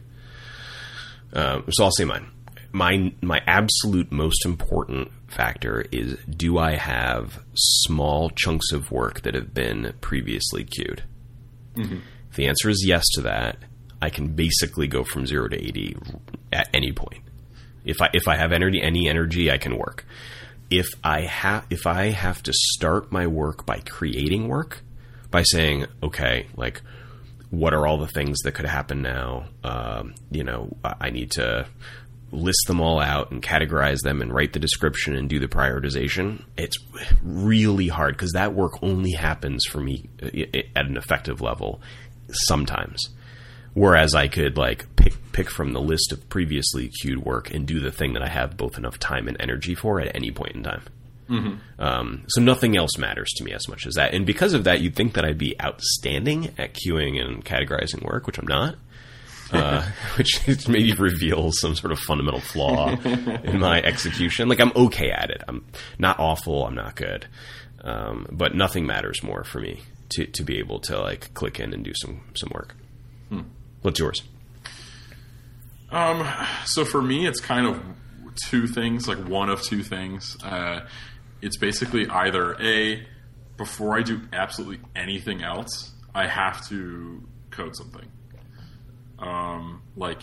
Uh, 1.32 1.60
so 1.70 1.84
i'll 1.84 1.92
say 1.92 2.04
mine 2.04 2.30
my 2.72 3.12
my 3.20 3.42
absolute 3.46 4.12
most 4.12 4.44
important 4.44 5.10
factor 5.28 5.86
is 5.92 6.16
do 6.24 6.58
I 6.58 6.76
have 6.76 7.42
small 7.54 8.30
chunks 8.30 8.72
of 8.72 8.90
work 8.90 9.22
that 9.22 9.34
have 9.34 9.52
been 9.52 9.94
previously 10.00 10.64
queued? 10.64 11.02
Mm-hmm. 11.74 11.98
If 12.30 12.36
the 12.36 12.46
answer 12.46 12.68
is 12.68 12.84
yes 12.86 13.04
to 13.14 13.22
that, 13.22 13.58
I 14.00 14.10
can 14.10 14.28
basically 14.34 14.86
go 14.86 15.04
from 15.04 15.26
zero 15.26 15.48
to 15.48 15.56
eighty 15.56 15.96
at 16.52 16.68
any 16.72 16.92
point. 16.92 17.22
If 17.84 18.00
I 18.00 18.10
if 18.12 18.28
I 18.28 18.36
have 18.36 18.52
energy, 18.52 18.80
any 18.82 19.08
energy, 19.08 19.50
I 19.50 19.58
can 19.58 19.76
work. 19.76 20.04
If 20.70 20.86
I 21.02 21.22
have 21.22 21.66
if 21.70 21.86
I 21.86 22.10
have 22.10 22.42
to 22.44 22.52
start 22.52 23.10
my 23.10 23.26
work 23.26 23.66
by 23.66 23.80
creating 23.80 24.48
work, 24.48 24.82
by 25.30 25.42
saying, 25.42 25.86
okay, 26.02 26.46
like 26.56 26.82
what 27.50 27.74
are 27.74 27.84
all 27.86 27.98
the 27.98 28.06
things 28.06 28.38
that 28.40 28.52
could 28.52 28.66
happen 28.66 29.02
now? 29.02 29.46
Um, 29.64 30.14
you 30.30 30.44
know, 30.44 30.76
I 30.84 31.10
need 31.10 31.32
to 31.32 31.66
list 32.32 32.66
them 32.66 32.80
all 32.80 33.00
out 33.00 33.30
and 33.30 33.42
categorize 33.42 34.00
them 34.02 34.22
and 34.22 34.32
write 34.32 34.52
the 34.52 34.58
description 34.58 35.16
and 35.16 35.28
do 35.28 35.38
the 35.38 35.48
prioritization, 35.48 36.44
it's 36.56 36.76
really 37.22 37.88
hard 37.88 38.16
because 38.16 38.32
that 38.32 38.54
work 38.54 38.82
only 38.82 39.12
happens 39.12 39.64
for 39.66 39.80
me 39.80 40.08
uh, 40.22 40.28
at 40.76 40.86
an 40.86 40.96
effective 40.96 41.40
level 41.40 41.80
sometimes. 42.30 43.08
Whereas 43.72 44.14
I 44.14 44.28
could 44.28 44.56
like 44.56 44.96
pick 44.96 45.14
pick 45.32 45.48
from 45.48 45.72
the 45.72 45.80
list 45.80 46.12
of 46.12 46.28
previously 46.28 46.88
queued 46.88 47.24
work 47.24 47.52
and 47.54 47.66
do 47.66 47.78
the 47.78 47.92
thing 47.92 48.14
that 48.14 48.22
I 48.22 48.28
have 48.28 48.56
both 48.56 48.76
enough 48.76 48.98
time 48.98 49.28
and 49.28 49.36
energy 49.40 49.74
for 49.74 50.00
at 50.00 50.14
any 50.14 50.32
point 50.32 50.56
in 50.56 50.62
time. 50.64 50.82
Mm-hmm. 51.28 51.80
Um, 51.80 52.24
so 52.26 52.40
nothing 52.40 52.76
else 52.76 52.98
matters 52.98 53.30
to 53.36 53.44
me 53.44 53.52
as 53.52 53.68
much 53.68 53.86
as 53.86 53.94
that. 53.94 54.12
And 54.12 54.26
because 54.26 54.52
of 54.52 54.64
that, 54.64 54.80
you'd 54.80 54.96
think 54.96 55.14
that 55.14 55.24
I'd 55.24 55.38
be 55.38 55.54
outstanding 55.62 56.46
at 56.58 56.74
queuing 56.74 57.20
and 57.20 57.44
categorizing 57.44 58.02
work, 58.04 58.26
which 58.26 58.38
I'm 58.38 58.48
not 58.48 58.74
uh, 59.52 59.82
which 60.16 60.68
maybe 60.68 60.92
reveals 60.92 61.58
some 61.60 61.74
sort 61.74 61.92
of 61.92 61.98
fundamental 61.98 62.40
flaw 62.40 62.90
in 63.00 63.58
my 63.58 63.82
execution. 63.82 64.48
Like 64.48 64.60
I'm 64.60 64.72
okay 64.76 65.10
at 65.10 65.30
it. 65.30 65.42
I'm 65.48 65.64
not 65.98 66.18
awful. 66.20 66.66
I'm 66.66 66.74
not 66.74 66.94
good. 66.94 67.26
Um, 67.82 68.26
but 68.30 68.54
nothing 68.54 68.86
matters 68.86 69.22
more 69.22 69.42
for 69.42 69.58
me 69.58 69.80
to, 70.10 70.26
to 70.26 70.42
be 70.44 70.58
able 70.58 70.80
to 70.80 71.00
like 71.00 71.32
click 71.34 71.58
in 71.58 71.72
and 71.72 71.84
do 71.84 71.92
some 71.94 72.22
some 72.34 72.50
work. 72.54 72.76
Hmm. 73.28 73.40
What's 73.82 73.98
yours? 73.98 74.22
Um, 75.90 76.28
so 76.66 76.84
for 76.84 77.02
me, 77.02 77.26
it's 77.26 77.40
kind 77.40 77.66
of 77.66 77.82
two 78.46 78.66
things, 78.68 79.08
like 79.08 79.18
one 79.26 79.48
of 79.48 79.62
two 79.62 79.82
things. 79.82 80.36
Uh, 80.44 80.86
it's 81.42 81.56
basically 81.56 82.08
either 82.08 82.54
a 82.60 83.04
before 83.56 83.98
I 83.98 84.02
do 84.02 84.20
absolutely 84.32 84.80
anything 84.94 85.42
else, 85.42 85.92
I 86.14 86.26
have 86.26 86.66
to 86.68 87.22
code 87.50 87.76
something 87.76 88.08
um, 89.20 89.82
like 89.96 90.22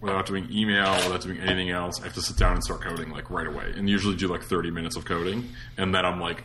without 0.00 0.26
doing 0.26 0.48
email, 0.50 0.94
without 0.94 1.20
doing 1.20 1.38
anything 1.40 1.70
else, 1.70 2.00
I 2.00 2.04
have 2.04 2.14
to 2.14 2.22
sit 2.22 2.36
down 2.36 2.54
and 2.54 2.64
start 2.64 2.80
coding 2.80 3.10
like 3.10 3.30
right 3.30 3.46
away, 3.46 3.72
and 3.76 3.88
usually 3.88 4.16
do 4.16 4.28
like 4.28 4.42
thirty 4.42 4.70
minutes 4.70 4.96
of 4.96 5.04
coding, 5.04 5.48
and 5.76 5.94
then 5.94 6.04
I'm 6.04 6.20
like 6.20 6.44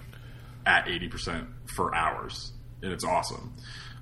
at 0.66 0.88
eighty 0.88 1.08
percent 1.08 1.48
for 1.76 1.96
hours, 1.96 2.52
and 2.82 2.92
it's 2.92 3.04
awesome. 3.04 3.54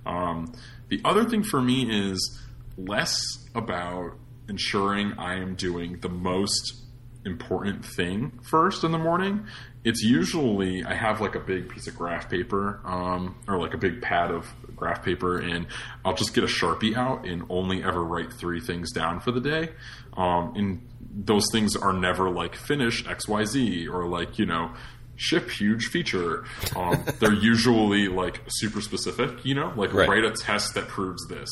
Um, 0.05 0.53
the 0.89 1.01
other 1.05 1.23
thing 1.25 1.43
for 1.43 1.61
me 1.61 2.09
is 2.09 2.39
less 2.77 3.19
about 3.55 4.13
ensuring 4.49 5.13
I 5.17 5.35
am 5.35 5.55
doing 5.55 5.99
the 6.01 6.09
most 6.09 6.81
important 7.25 7.85
thing 7.85 8.39
first 8.43 8.83
in 8.83 8.91
the 8.91 8.97
morning. 8.97 9.45
It's 9.83 10.01
usually 10.01 10.83
I 10.83 10.93
have 10.93 11.21
like 11.21 11.35
a 11.35 11.39
big 11.39 11.69
piece 11.69 11.87
of 11.87 11.95
graph 11.95 12.29
paper 12.29 12.81
um, 12.85 13.35
or 13.47 13.59
like 13.59 13.73
a 13.73 13.77
big 13.77 14.01
pad 14.01 14.31
of 14.31 14.53
graph 14.75 15.03
paper, 15.03 15.39
and 15.39 15.67
I'll 16.03 16.15
just 16.15 16.33
get 16.33 16.43
a 16.43 16.47
sharpie 16.47 16.95
out 16.95 17.25
and 17.25 17.43
only 17.49 17.83
ever 17.83 18.03
write 18.03 18.33
three 18.33 18.59
things 18.59 18.91
down 18.91 19.19
for 19.19 19.31
the 19.31 19.41
day. 19.41 19.69
Um, 20.15 20.53
and 20.55 20.87
those 21.15 21.45
things 21.51 21.75
are 21.75 21.93
never 21.93 22.29
like 22.29 22.55
finish 22.55 23.07
X 23.07 23.27
Y 23.27 23.45
Z 23.45 23.87
or 23.87 24.07
like 24.07 24.39
you 24.39 24.45
know 24.45 24.71
ship 25.15 25.49
huge 25.49 25.87
feature. 25.87 26.43
Um, 26.75 27.03
they're 27.19 27.33
usually 27.51 28.07
like 28.07 28.41
super 28.47 28.81
specific, 28.81 29.45
you 29.45 29.55
know, 29.55 29.73
like 29.75 29.93
right. 29.93 30.07
write 30.09 30.25
a 30.25 30.31
test 30.31 30.73
that 30.75 30.87
proves 30.87 31.25
this. 31.27 31.49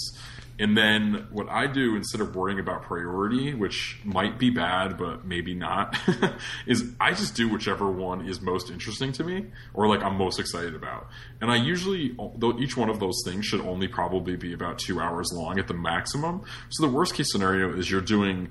And 0.61 0.77
then 0.77 1.25
what 1.31 1.49
I 1.49 1.65
do 1.65 1.95
instead 1.95 2.21
of 2.21 2.35
worrying 2.35 2.59
about 2.59 2.83
priority, 2.83 3.55
which 3.55 3.97
might 4.03 4.37
be 4.37 4.51
bad, 4.51 4.95
but 4.95 5.25
maybe 5.25 5.55
not, 5.55 5.97
is 6.67 6.93
I 6.99 7.13
just 7.13 7.35
do 7.35 7.49
whichever 7.49 7.89
one 7.89 8.29
is 8.29 8.41
most 8.41 8.69
interesting 8.69 9.11
to 9.13 9.23
me 9.23 9.47
or 9.73 9.87
like 9.87 10.03
I'm 10.03 10.17
most 10.17 10.39
excited 10.39 10.75
about. 10.75 11.07
And 11.41 11.51
I 11.51 11.55
usually, 11.55 12.15
though 12.35 12.59
each 12.59 12.77
one 12.77 12.91
of 12.91 12.99
those 12.99 13.23
things 13.25 13.43
should 13.43 13.61
only 13.61 13.87
probably 13.87 14.35
be 14.35 14.53
about 14.53 14.77
two 14.77 15.01
hours 15.01 15.31
long 15.33 15.57
at 15.57 15.67
the 15.67 15.73
maximum. 15.73 16.43
So 16.69 16.85
the 16.85 16.93
worst 16.93 17.15
case 17.15 17.31
scenario 17.31 17.75
is 17.75 17.89
you're 17.89 17.99
doing 17.99 18.49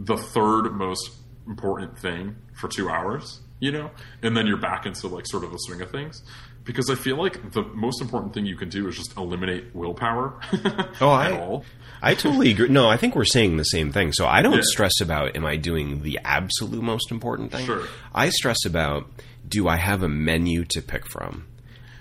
the 0.00 0.16
third 0.16 0.72
most 0.72 1.10
important 1.46 1.98
thing 1.98 2.36
for 2.54 2.68
two 2.68 2.88
hours, 2.88 3.42
you 3.60 3.72
know, 3.72 3.90
and 4.22 4.34
then 4.34 4.46
you're 4.46 4.56
back 4.56 4.86
into 4.86 5.06
like 5.06 5.26
sort 5.26 5.44
of 5.44 5.52
the 5.52 5.58
swing 5.58 5.82
of 5.82 5.90
things 5.90 6.22
because 6.64 6.90
I 6.90 6.94
feel 6.94 7.16
like 7.16 7.52
the 7.52 7.62
most 7.62 8.00
important 8.00 8.34
thing 8.34 8.46
you 8.46 8.56
can 8.56 8.68
do 8.68 8.86
is 8.88 8.96
just 8.96 9.16
eliminate 9.16 9.74
willpower. 9.74 10.38
oh, 11.00 11.08
I, 11.08 11.38
all. 11.38 11.64
I 12.00 12.14
totally 12.14 12.50
agree. 12.50 12.68
No, 12.68 12.88
I 12.88 12.96
think 12.96 13.14
we're 13.14 13.24
saying 13.24 13.56
the 13.56 13.64
same 13.64 13.92
thing. 13.92 14.12
So 14.12 14.26
I 14.26 14.42
don't 14.42 14.56
yeah. 14.56 14.62
stress 14.62 15.00
about 15.00 15.36
am 15.36 15.44
I 15.44 15.56
doing 15.56 16.02
the 16.02 16.20
absolute 16.24 16.82
most 16.82 17.10
important 17.10 17.52
thing. 17.52 17.66
Sure. 17.66 17.86
I 18.14 18.30
stress 18.30 18.64
about 18.64 19.10
do 19.46 19.68
I 19.68 19.76
have 19.76 20.02
a 20.02 20.08
menu 20.08 20.64
to 20.70 20.82
pick 20.82 21.06
from. 21.06 21.46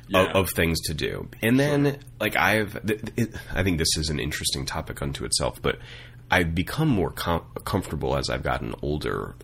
Yeah. 0.07 0.24
Of, 0.24 0.36
of, 0.36 0.49
things 0.49 0.82
to 0.88 0.93
do, 0.93 1.30
and 1.41 1.57
then 1.57 1.86
sure. 1.86 1.95
like 2.20 2.36
I've, 2.36 2.76
it, 3.16 3.34
I 3.53 3.64
think 3.64 3.78
this 3.78 3.95
is 3.95 4.09
an 4.09 4.20
interesting 4.20 4.66
topic 4.66 5.01
unto 5.01 5.24
itself. 5.24 5.62
But 5.62 5.78
I've 6.30 6.53
become 6.53 6.89
more 6.89 7.12
com- 7.12 7.45
comfortable 7.64 8.18
as 8.18 8.30
I've 8.30 8.43
gotten 8.43 8.76
older 8.82 9.36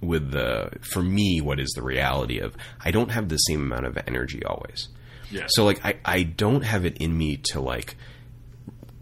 with 0.00 0.30
the 0.30 0.70
for 0.92 1.02
me 1.02 1.40
what 1.40 1.58
is 1.58 1.70
the 1.74 1.82
reality 1.82 2.38
of 2.38 2.56
I 2.84 2.90
don't 2.90 3.10
have 3.10 3.28
the 3.28 3.36
same 3.36 3.62
amount 3.62 3.86
of 3.86 3.98
energy 4.06 4.44
always. 4.44 4.88
Yeah. 5.30 5.46
So 5.48 5.64
like 5.64 5.84
I 5.84 5.96
I 6.04 6.22
don't 6.22 6.62
have 6.62 6.84
it 6.84 6.98
in 6.98 7.16
me 7.16 7.38
to 7.52 7.60
like 7.60 7.96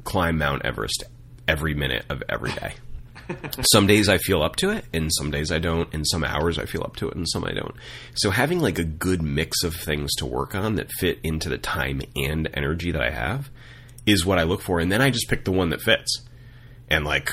climb 0.04 0.38
Mount 0.38 0.64
Everest 0.64 1.04
every 1.46 1.74
minute 1.74 2.04
of 2.08 2.22
every 2.28 2.52
day. 2.52 2.74
some 3.72 3.86
days 3.86 4.08
I 4.08 4.18
feel 4.18 4.42
up 4.42 4.56
to 4.56 4.70
it, 4.70 4.84
and 4.92 5.10
some 5.12 5.30
days 5.30 5.50
I 5.50 5.58
don't, 5.58 5.92
and 5.94 6.06
some 6.06 6.24
hours 6.24 6.58
I 6.58 6.66
feel 6.66 6.82
up 6.82 6.96
to 6.96 7.08
it, 7.08 7.16
and 7.16 7.26
some 7.28 7.44
I 7.44 7.52
don't. 7.52 7.74
So 8.14 8.30
having 8.30 8.60
like 8.60 8.78
a 8.78 8.84
good 8.84 9.22
mix 9.22 9.62
of 9.62 9.74
things 9.74 10.14
to 10.16 10.26
work 10.26 10.54
on 10.54 10.74
that 10.74 10.92
fit 10.92 11.20
into 11.22 11.48
the 11.48 11.58
time 11.58 12.02
and 12.16 12.48
energy 12.54 12.90
that 12.92 13.02
I 13.02 13.10
have 13.10 13.50
is 14.06 14.26
what 14.26 14.38
I 14.38 14.42
look 14.42 14.60
for, 14.60 14.80
and 14.80 14.92
then 14.92 15.00
I 15.00 15.10
just 15.10 15.28
pick 15.28 15.44
the 15.44 15.52
one 15.52 15.70
that 15.70 15.80
fits. 15.80 16.22
And 16.90 17.04
like 17.04 17.32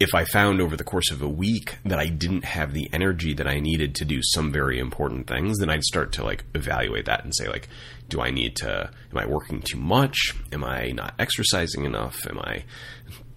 if 0.00 0.14
I 0.14 0.24
found 0.24 0.60
over 0.62 0.76
the 0.76 0.84
course 0.84 1.10
of 1.10 1.20
a 1.20 1.28
week 1.28 1.76
that 1.84 1.98
I 1.98 2.06
didn't 2.06 2.44
have 2.46 2.72
the 2.72 2.88
energy 2.92 3.34
that 3.34 3.46
I 3.46 3.60
needed 3.60 3.94
to 3.96 4.06
do 4.06 4.20
some 4.22 4.50
very 4.50 4.78
important 4.78 5.26
things, 5.26 5.58
then 5.58 5.68
I'd 5.68 5.84
start 5.84 6.10
to 6.12 6.24
like 6.24 6.44
evaluate 6.54 7.04
that 7.04 7.22
and 7.22 7.34
say 7.36 7.48
like, 7.48 7.68
do 8.08 8.20
I 8.20 8.30
need 8.30 8.56
to? 8.56 8.90
Am 9.12 9.18
I 9.18 9.26
working 9.26 9.60
too 9.60 9.76
much? 9.78 10.34
Am 10.52 10.64
I 10.64 10.90
not 10.92 11.14
exercising 11.18 11.84
enough? 11.84 12.26
Am 12.28 12.38
I 12.38 12.64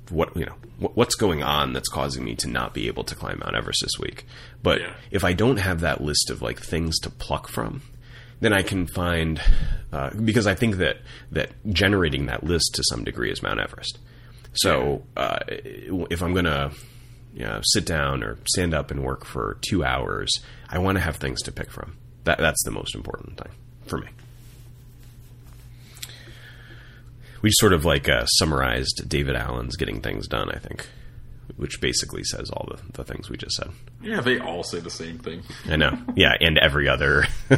what 0.09 0.35
you 0.37 0.45
know 0.45 0.55
what, 0.79 0.95
what's 0.95 1.15
going 1.15 1.43
on 1.43 1.73
that's 1.73 1.89
causing 1.89 2.23
me 2.23 2.35
to 2.35 2.47
not 2.47 2.73
be 2.73 2.87
able 2.87 3.03
to 3.03 3.15
climb 3.15 3.39
Mount 3.39 3.55
Everest 3.55 3.81
this 3.83 3.99
week? 3.99 4.25
But 4.63 4.79
Yeah. 4.79 4.93
if 5.11 5.23
I 5.25 5.33
don't 5.33 5.57
have 5.57 5.81
that 5.81 6.01
list 6.01 6.29
of 6.29 6.41
like 6.41 6.59
things 6.61 6.97
to 6.99 7.09
pluck 7.09 7.49
from, 7.49 7.81
then 8.39 8.53
I 8.53 8.61
can 8.63 8.87
find 8.87 9.41
uh, 9.91 10.11
because 10.11 10.47
I 10.47 10.55
think 10.55 10.77
that 10.77 10.97
that 11.31 11.51
generating 11.73 12.27
that 12.27 12.43
list 12.45 12.71
to 12.75 12.83
some 12.89 13.03
degree 13.03 13.31
is 13.31 13.43
Mount 13.43 13.59
Everest. 13.59 13.99
So 14.53 15.03
uh, 15.17 15.39
if 15.47 16.21
I'm 16.21 16.33
gonna 16.33 16.71
you 17.33 17.43
know, 17.43 17.59
sit 17.63 17.85
down 17.85 18.23
or 18.23 18.37
stand 18.47 18.73
up 18.73 18.91
and 18.91 19.03
work 19.03 19.25
for 19.25 19.57
two 19.61 19.83
hours, 19.83 20.31
I 20.69 20.77
want 20.77 20.97
to 20.97 21.01
have 21.01 21.17
things 21.17 21.41
to 21.43 21.51
pick 21.51 21.71
from. 21.71 21.97
That 22.25 22.37
that's 22.37 22.63
the 22.63 22.71
most 22.71 22.95
important 22.95 23.37
thing 23.37 23.51
for 23.87 23.97
me. 23.97 24.07
We 27.41 27.49
sort 27.51 27.73
of 27.73 27.83
like 27.83 28.07
uh, 28.07 28.25
summarized 28.25 29.09
David 29.09 29.35
Allen's 29.35 29.75
"Getting 29.75 29.99
Things 30.01 30.27
Done," 30.27 30.49
I 30.49 30.59
think, 30.59 30.87
which 31.55 31.79
basically 31.81 32.23
says 32.23 32.49
all 32.49 32.67
the, 32.69 32.81
the 32.93 33.03
things 33.03 33.29
we 33.29 33.37
just 33.37 33.55
said. 33.55 33.69
Yeah, 34.01 34.21
they 34.21 34.39
all 34.39 34.63
say 34.63 34.79
the 34.79 34.89
same 34.89 35.19
thing. 35.19 35.43
I 35.69 35.75
know, 35.75 35.97
yeah, 36.15 36.35
and 36.41 36.57
every 36.57 36.87
other 36.89 37.25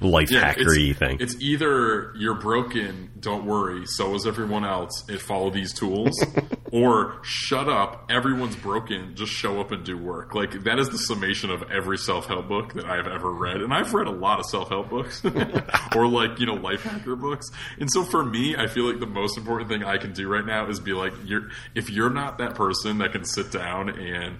life 0.00 0.30
Yeah, 0.30 0.54
hackery 0.54 0.90
it's, 0.90 0.98
thing. 0.98 1.16
It's 1.20 1.36
either 1.40 2.12
you're 2.16 2.40
broken, 2.40 3.10
don't 3.20 3.44
worry, 3.44 3.86
so 3.86 4.14
is 4.14 4.26
everyone 4.26 4.64
else, 4.64 5.04
and 5.08 5.20
follow 5.20 5.50
these 5.50 5.72
tools, 5.72 6.12
or 6.72 7.18
shut 7.22 7.68
up, 7.68 8.10
everyone's 8.10 8.56
broken, 8.56 9.14
just 9.14 9.32
show 9.32 9.60
up 9.60 9.70
and 9.72 9.84
do 9.84 9.96
work. 9.98 10.34
Like 10.34 10.64
that 10.64 10.78
is 10.78 10.88
the 10.88 10.98
summation 10.98 11.50
of 11.50 11.62
every 11.70 11.98
self 11.98 12.26
help 12.26 12.48
book 12.48 12.74
that 12.74 12.84
I've 12.86 13.06
ever 13.06 13.30
read, 13.30 13.60
and 13.60 13.72
I've 13.72 13.92
read 13.94 14.06
a 14.06 14.12
lot 14.12 14.38
of 14.40 14.46
self 14.46 14.68
help 14.70 14.88
books, 14.90 15.22
or 15.96 16.06
like 16.06 16.38
you 16.40 16.46
know 16.46 16.54
life 16.54 16.82
hacker 16.82 17.16
books. 17.16 17.50
And 17.78 17.90
so 17.92 18.02
for 18.04 18.24
me, 18.24 18.56
I 18.56 18.66
feel 18.66 18.84
like 18.84 19.00
the 19.00 19.06
most 19.06 19.36
important 19.36 19.68
thing 19.70 19.84
I 19.84 19.98
can 19.98 20.12
do 20.12 20.28
right 20.28 20.44
now 20.44 20.68
is 20.68 20.80
be 20.80 20.92
like, 20.92 21.12
you're 21.24 21.48
if 21.74 21.90
you're 21.90 22.10
not 22.10 22.38
that 22.38 22.54
person 22.54 22.98
that 22.98 23.12
can 23.12 23.21
sit 23.24 23.50
down 23.52 23.88
and 23.88 24.36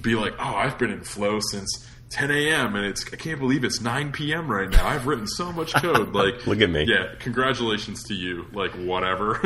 be 0.00 0.14
like, 0.14 0.34
oh, 0.38 0.54
I've 0.54 0.78
been 0.78 0.90
in 0.90 1.02
flow 1.02 1.40
since 1.50 1.86
10 2.10 2.30
a.m. 2.30 2.74
and 2.74 2.84
it's 2.84 3.04
I 3.12 3.16
can't 3.16 3.38
believe 3.38 3.62
it's 3.62 3.80
9 3.80 4.12
p.m. 4.12 4.50
right 4.50 4.68
now. 4.68 4.86
I've 4.86 5.06
written 5.06 5.26
so 5.26 5.52
much 5.52 5.72
code. 5.74 6.12
Like, 6.14 6.46
Look 6.46 6.60
at 6.60 6.70
me. 6.70 6.84
Yeah, 6.88 7.14
congratulations 7.18 8.02
to 8.04 8.14
you. 8.14 8.46
Like, 8.52 8.72
whatever. 8.72 9.40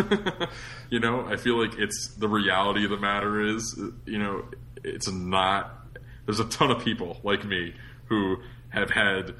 you 0.91 0.99
know, 0.99 1.26
I 1.26 1.37
feel 1.37 1.62
like 1.62 1.78
it's 1.78 2.14
the 2.14 2.28
reality 2.28 2.85
of 2.85 2.91
the 2.91 2.97
matter 2.97 3.41
is, 3.41 3.78
you 4.07 4.18
know, 4.18 4.45
it's 4.82 5.11
not. 5.11 5.87
There's 6.24 6.41
a 6.41 6.47
ton 6.47 6.70
of 6.70 6.82
people 6.82 7.20
like 7.22 7.45
me 7.45 7.74
who 8.07 8.39
have 8.70 8.91
had 8.91 9.35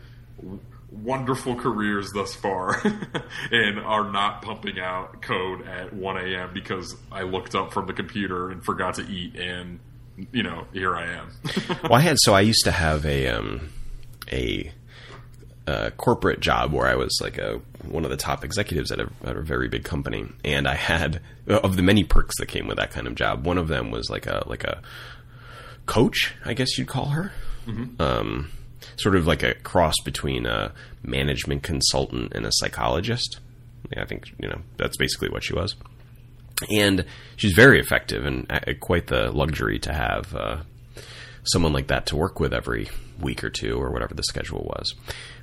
wonderful 1.03 1.55
careers 1.57 2.13
thus 2.13 2.35
far 2.35 2.81
and 3.51 3.79
are 3.81 4.11
not 4.11 4.43
pumping 4.43 4.79
out 4.79 5.21
code 5.23 5.67
at 5.67 5.93
1 5.93 6.17
a.m. 6.19 6.51
because 6.55 6.97
I 7.11 7.23
looked 7.23 7.55
up 7.55 7.73
from 7.73 7.87
the 7.87 7.93
computer 7.93 8.51
and 8.51 8.65
forgot 8.65 8.95
to 8.95 9.07
eat 9.07 9.37
and 9.37 9.81
you 10.33 10.43
know 10.43 10.67
here 10.73 10.95
I 10.97 11.07
am. 11.07 11.31
well, 11.83 11.95
I 11.95 12.01
had 12.01 12.17
so 12.21 12.35
I 12.35 12.41
used 12.43 12.65
to 12.65 12.71
have 12.71 13.05
a 13.05 13.29
um, 13.29 13.71
a, 14.31 14.73
uh 15.67 15.91
corporate 15.97 16.41
job 16.41 16.73
where 16.73 16.87
I 16.87 16.95
was 16.95 17.19
like 17.21 17.39
a 17.39 17.61
one 17.83 18.05
of 18.05 18.11
the 18.11 18.17
top 18.17 18.45
executives 18.45 18.93
at 18.93 19.01
a, 19.01 19.11
at 19.25 19.37
a 19.37 19.41
very 19.41 19.69
big 19.69 19.83
company, 19.83 20.27
and 20.45 20.69
I 20.69 20.75
had 20.75 21.21
of 21.49 21.77
the 21.77 21.83
many 21.83 22.05
perks 22.05 22.39
that 22.39 22.47
came 22.47 22.67
with 22.69 22.77
that 22.77 22.93
kind 22.93 23.07
of 23.07 23.15
job. 23.15 23.45
One 23.45 23.59
of 23.59 23.69
them 23.69 23.91
was 23.91 24.09
like 24.09 24.27
a 24.27 24.45
like 24.47 24.63
a 24.63 24.83
coach, 25.87 26.35
I 26.45 26.55
guess 26.55 26.79
you'd 26.79 26.89
call 26.89 27.07
her. 27.07 27.33
Um, 27.99 28.51
sort 28.97 29.17
of 29.17 29.27
like 29.27 29.43
a 29.43 29.55
cross 29.55 29.95
between 30.05 30.47
a 30.47 30.73
management 31.03 31.63
consultant 31.63 32.33
and 32.35 32.47
a 32.47 32.53
psychologist. 32.53 33.39
I 33.97 34.05
think 34.07 34.33
you 34.39 34.49
know 34.49 34.61
that's 34.77 34.97
basically 34.97 35.29
what 35.29 35.45
she 35.45 35.55
was 35.55 35.77
and 36.71 37.05
she's 37.37 37.53
very 37.53 37.81
effective 37.81 38.25
and 38.25 38.49
quite 38.81 39.09
the 39.09 39.31
luxury 39.33 39.79
to 39.81 39.93
have 39.93 40.35
uh, 40.35 40.59
someone 41.45 41.73
like 41.73 41.89
that 41.89 42.07
to 42.07 42.17
work 42.17 42.41
with 42.41 42.53
every 42.53 42.89
week 43.21 43.45
or 43.45 43.51
two 43.51 43.81
or 43.81 43.91
whatever 43.91 44.15
the 44.15 44.23
schedule 44.23 44.65
was. 44.77 44.95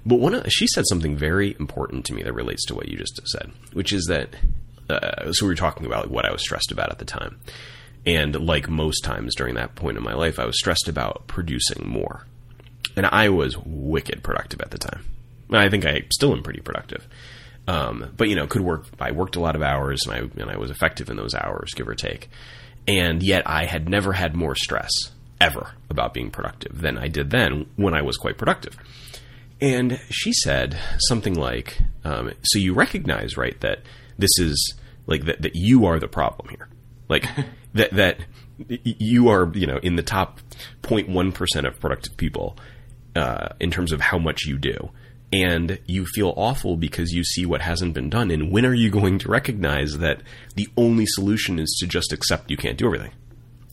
But 0.06 0.20
one 0.20 0.43
she 0.49 0.68
said 0.68 0.86
something 0.88 1.16
very 1.16 1.56
important 1.60 2.06
to 2.06 2.14
me 2.14 2.24
that 2.24 2.34
relates 2.34 2.66
to 2.68 2.76
what 2.76 2.88
you 2.88 2.97
just 2.97 3.20
said, 3.28 3.52
which 3.74 3.93
is 3.93 4.06
that 4.06 4.30
uh, 4.89 5.32
so 5.32 5.45
we 5.45 5.52
were 5.52 5.56
talking 5.56 5.86
about 5.86 6.06
like, 6.06 6.14
what 6.14 6.26
I 6.26 6.32
was 6.32 6.41
stressed 6.41 6.72
about 6.72 6.91
at 6.91 6.99
the 6.99 7.06
time, 7.06 7.39
and 8.06 8.36
like 8.36 8.70
most 8.70 9.02
times 9.02 9.36
during 9.36 9.56
that 9.56 9.76
point 9.76 9.97
in 9.97 10.04
my 10.04 10.14
life, 10.14 10.39
I 10.39 10.45
was 10.45 10.58
stressed 10.58 10.88
about 10.88 11.28
producing 11.28 11.88
more, 11.88 12.26
and 12.96 13.06
I 13.06 13.30
was 13.30 13.58
wicked 13.58 14.24
productive 14.24 14.62
at 14.62 14.72
the 14.72 14.78
time. 14.78 15.06
I 15.52 15.70
think 15.70 15.86
I 15.86 16.04
still 16.12 16.34
am 16.34 16.44
pretty 16.44 16.62
productive. 16.62 17.08
Um, 17.68 18.14
but 18.18 18.30
you 18.30 18.36
know, 18.36 18.48
could 18.48 18.62
work. 18.62 18.86
I 19.00 19.12
worked 19.12 19.36
a 19.36 19.39
lot 19.39 19.56
of 19.56 19.62
hours, 19.62 20.06
and 20.06 20.14
I 20.14 20.42
and 20.42 20.50
I 20.50 20.58
was 20.58 20.72
effective 20.72 21.10
in 21.10 21.18
those 21.18 21.36
hours, 21.36 21.74
give 21.74 21.88
or 21.88 21.96
take. 21.96 22.30
And 22.88 23.22
yet, 23.22 23.44
I 23.46 23.66
had 23.66 23.88
never 23.88 24.14
had 24.14 24.36
more 24.36 24.56
stress 24.56 24.92
ever 25.39 25.72
about 25.89 26.14
being 26.14 26.32
productive 26.32 26.82
than 26.82 26.98
I 26.98 27.08
did 27.08 27.30
then 27.30 27.68
when 27.76 27.94
I 27.94 28.02
was 28.02 28.18
quite 28.18 28.38
productive. 28.38 28.76
And 29.60 30.00
she 30.10 30.34
said 30.34 30.78
something 31.08 31.36
like, 31.36 31.80
um, 32.04 32.32
"So 32.44 32.60
you 32.60 32.74
recognize, 32.74 33.38
right, 33.38 33.60
that 33.62 33.80
this 34.18 34.32
is 34.39 34.76
like 35.06 35.26
that, 35.26 35.44
that 35.44 35.56
you 35.56 35.86
are 35.86 36.00
the 36.00 36.08
problem 36.08 36.50
here, 36.50 36.68
like 37.10 37.26
that 37.74 37.92
that 37.92 38.18
you 38.68 39.30
are, 39.30 39.52
you 39.54 39.68
know, 39.68 39.78
in 39.78 39.96
the 39.96 40.04
top 40.04 40.39
0.1 40.82 41.34
percent 41.34 41.68
of 41.68 41.80
productive 41.80 42.18
people 42.18 42.58
uh, 43.16 43.49
in 43.59 43.72
terms 43.72 43.91
of 43.91 44.01
how 44.01 44.18
much 44.18 44.45
you 44.45 44.57
do." 44.57 44.91
and 45.34 45.80
you 45.86 46.05
feel 46.05 46.34
awful 46.36 46.76
because 46.76 47.14
you 47.14 47.24
see 47.24 47.45
what 47.45 47.62
hasn't 47.62 47.93
been 47.93 48.09
done. 48.09 48.32
And 48.32 48.51
when 48.51 48.66
are 48.66 48.74
you 48.74 48.89
going 48.89 49.18
to 49.20 49.30
recognize 49.30 49.97
that 49.99 50.22
the 50.55 50.68
only 50.76 51.05
solution 51.05 51.57
is 51.57 51.76
to 51.80 51.88
just 51.88 52.12
accept 52.12 52.51
you 52.51 52.57
can't 52.57 52.78
do 52.78 52.86
everything? 52.86 53.12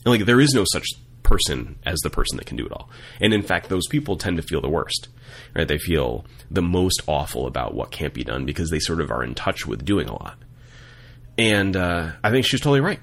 And 0.05 0.13
like 0.13 0.25
there 0.25 0.39
is 0.39 0.53
no 0.53 0.63
such 0.71 0.85
person 1.21 1.77
as 1.85 1.99
the 1.99 2.09
person 2.09 2.37
that 2.37 2.45
can 2.45 2.57
do 2.57 2.65
it 2.65 2.71
all. 2.71 2.89
And 3.19 3.33
in 3.33 3.41
fact, 3.41 3.69
those 3.69 3.87
people 3.87 4.15
tend 4.15 4.37
to 4.37 4.43
feel 4.43 4.61
the 4.61 4.69
worst. 4.69 5.09
Right? 5.53 5.67
They 5.67 5.77
feel 5.77 6.25
the 6.49 6.61
most 6.61 7.01
awful 7.07 7.45
about 7.45 7.73
what 7.73 7.91
can't 7.91 8.13
be 8.13 8.23
done 8.23 8.45
because 8.45 8.69
they 8.69 8.79
sort 8.79 9.01
of 9.01 9.11
are 9.11 9.23
in 9.23 9.35
touch 9.35 9.65
with 9.67 9.83
doing 9.83 10.07
a 10.07 10.13
lot. 10.13 10.37
And 11.37 11.75
uh, 11.75 12.11
I 12.23 12.31
think 12.31 12.45
she's 12.45 12.61
totally 12.61 12.81
right. 12.81 12.99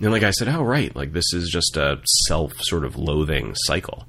And 0.00 0.12
like 0.12 0.22
I 0.22 0.30
said, 0.30 0.48
oh 0.48 0.62
right, 0.62 0.94
like 0.94 1.12
this 1.12 1.32
is 1.32 1.48
just 1.48 1.76
a 1.76 2.00
self 2.26 2.52
sort 2.60 2.84
of 2.84 2.96
loathing 2.96 3.54
cycle 3.64 4.06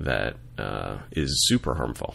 that 0.00 0.36
uh, 0.58 0.98
is 1.12 1.46
super 1.46 1.74
harmful 1.74 2.14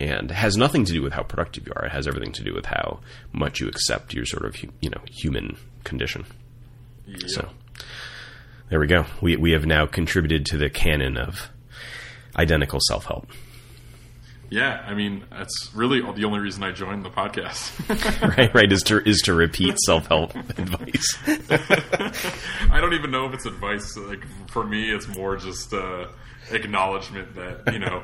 and 0.00 0.30
has 0.30 0.56
nothing 0.56 0.84
to 0.84 0.92
do 0.92 1.02
with 1.02 1.12
how 1.12 1.22
productive 1.22 1.66
you 1.66 1.72
are. 1.76 1.86
It 1.86 1.92
has 1.92 2.08
everything 2.08 2.32
to 2.32 2.42
do 2.42 2.54
with 2.54 2.66
how 2.66 3.00
much 3.32 3.60
you 3.60 3.68
accept 3.68 4.14
your 4.14 4.24
sort 4.24 4.44
of 4.44 4.56
you 4.80 4.90
know 4.90 5.00
human 5.10 5.56
condition. 5.84 6.24
So 7.26 7.48
there 8.68 8.80
we 8.80 8.86
go. 8.86 9.04
We 9.20 9.36
we 9.36 9.52
have 9.52 9.66
now 9.66 9.86
contributed 9.86 10.46
to 10.46 10.56
the 10.56 10.70
canon 10.70 11.16
of 11.16 11.50
identical 12.36 12.80
self 12.80 13.06
help. 13.06 13.28
Yeah, 14.50 14.84
I 14.86 14.94
mean 14.94 15.24
that's 15.30 15.70
really 15.74 16.00
the 16.00 16.24
only 16.24 16.40
reason 16.40 16.62
I 16.62 16.72
joined 16.72 17.04
the 17.04 17.10
podcast. 17.10 17.70
right, 18.36 18.54
right 18.54 18.72
is 18.72 18.82
to 18.84 19.06
is 19.08 19.20
to 19.24 19.34
repeat 19.34 19.78
self 19.78 20.06
help 20.06 20.34
advice. 20.58 21.16
I 22.70 22.80
don't 22.80 22.94
even 22.94 23.10
know 23.10 23.26
if 23.26 23.34
it's 23.34 23.46
advice. 23.46 23.96
Like 23.96 24.24
for 24.48 24.64
me, 24.64 24.90
it's 24.90 25.08
more 25.08 25.36
just 25.36 25.72
uh, 25.72 26.08
acknowledgement 26.50 27.34
that 27.36 27.72
you 27.72 27.78
know 27.78 28.02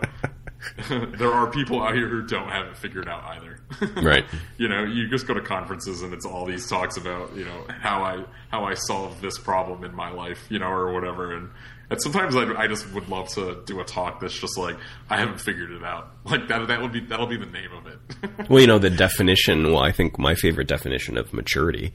there 1.18 1.32
are 1.32 1.50
people 1.50 1.82
out 1.82 1.94
here 1.94 2.08
who 2.08 2.26
don't 2.26 2.48
have 2.48 2.66
it 2.66 2.76
figured 2.76 3.08
out 3.08 3.24
either. 3.24 3.60
Right. 4.02 4.24
you 4.56 4.66
know, 4.68 4.82
you 4.84 5.08
just 5.08 5.26
go 5.26 5.34
to 5.34 5.40
conferences 5.40 6.02
and 6.02 6.12
it's 6.12 6.24
all 6.24 6.46
these 6.46 6.68
talks 6.68 6.96
about 6.96 7.34
you 7.36 7.44
know 7.44 7.64
how 7.80 8.02
I 8.02 8.24
how 8.50 8.64
I 8.64 8.74
solved 8.74 9.20
this 9.22 9.38
problem 9.38 9.84
in 9.84 9.94
my 9.94 10.10
life, 10.10 10.46
you 10.48 10.58
know, 10.58 10.66
or 10.68 10.92
whatever. 10.92 11.34
And, 11.36 11.50
and 11.90 12.02
sometimes 12.02 12.34
I, 12.34 12.42
I 12.54 12.66
just 12.66 12.90
would 12.92 13.08
love 13.08 13.28
to 13.34 13.62
do 13.66 13.80
a 13.80 13.84
talk 13.84 14.20
that's 14.20 14.38
just 14.38 14.56
like 14.58 14.76
I 15.10 15.18
haven't 15.18 15.40
figured 15.40 15.70
it 15.70 15.84
out. 15.84 16.10
Like 16.24 16.48
that 16.48 16.66
that 16.68 16.80
would 16.82 16.92
be 16.92 17.00
that'll 17.00 17.26
be 17.26 17.36
the 17.38 17.46
name 17.46 17.70
of 17.72 17.86
it. 17.86 18.48
Well, 18.50 18.60
you 18.60 18.66
know 18.66 18.78
the 18.78 18.90
definition. 18.90 19.72
Well, 19.72 19.82
I 19.82 19.92
think 19.92 20.18
my 20.18 20.34
favorite 20.34 20.66
definition 20.68 21.16
of 21.16 21.32
maturity 21.32 21.92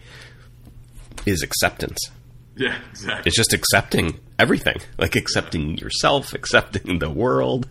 is 1.25 1.41
acceptance. 1.43 1.97
yeah, 2.55 2.77
exactly. 2.91 3.23
It's 3.27 3.35
just 3.37 3.53
accepting 3.53 4.19
everything, 4.43 4.77
like 4.99 5.15
accepting 5.15 5.77
yourself, 5.77 6.33
accepting 6.33 6.99
the 6.99 7.09
world, 7.09 7.67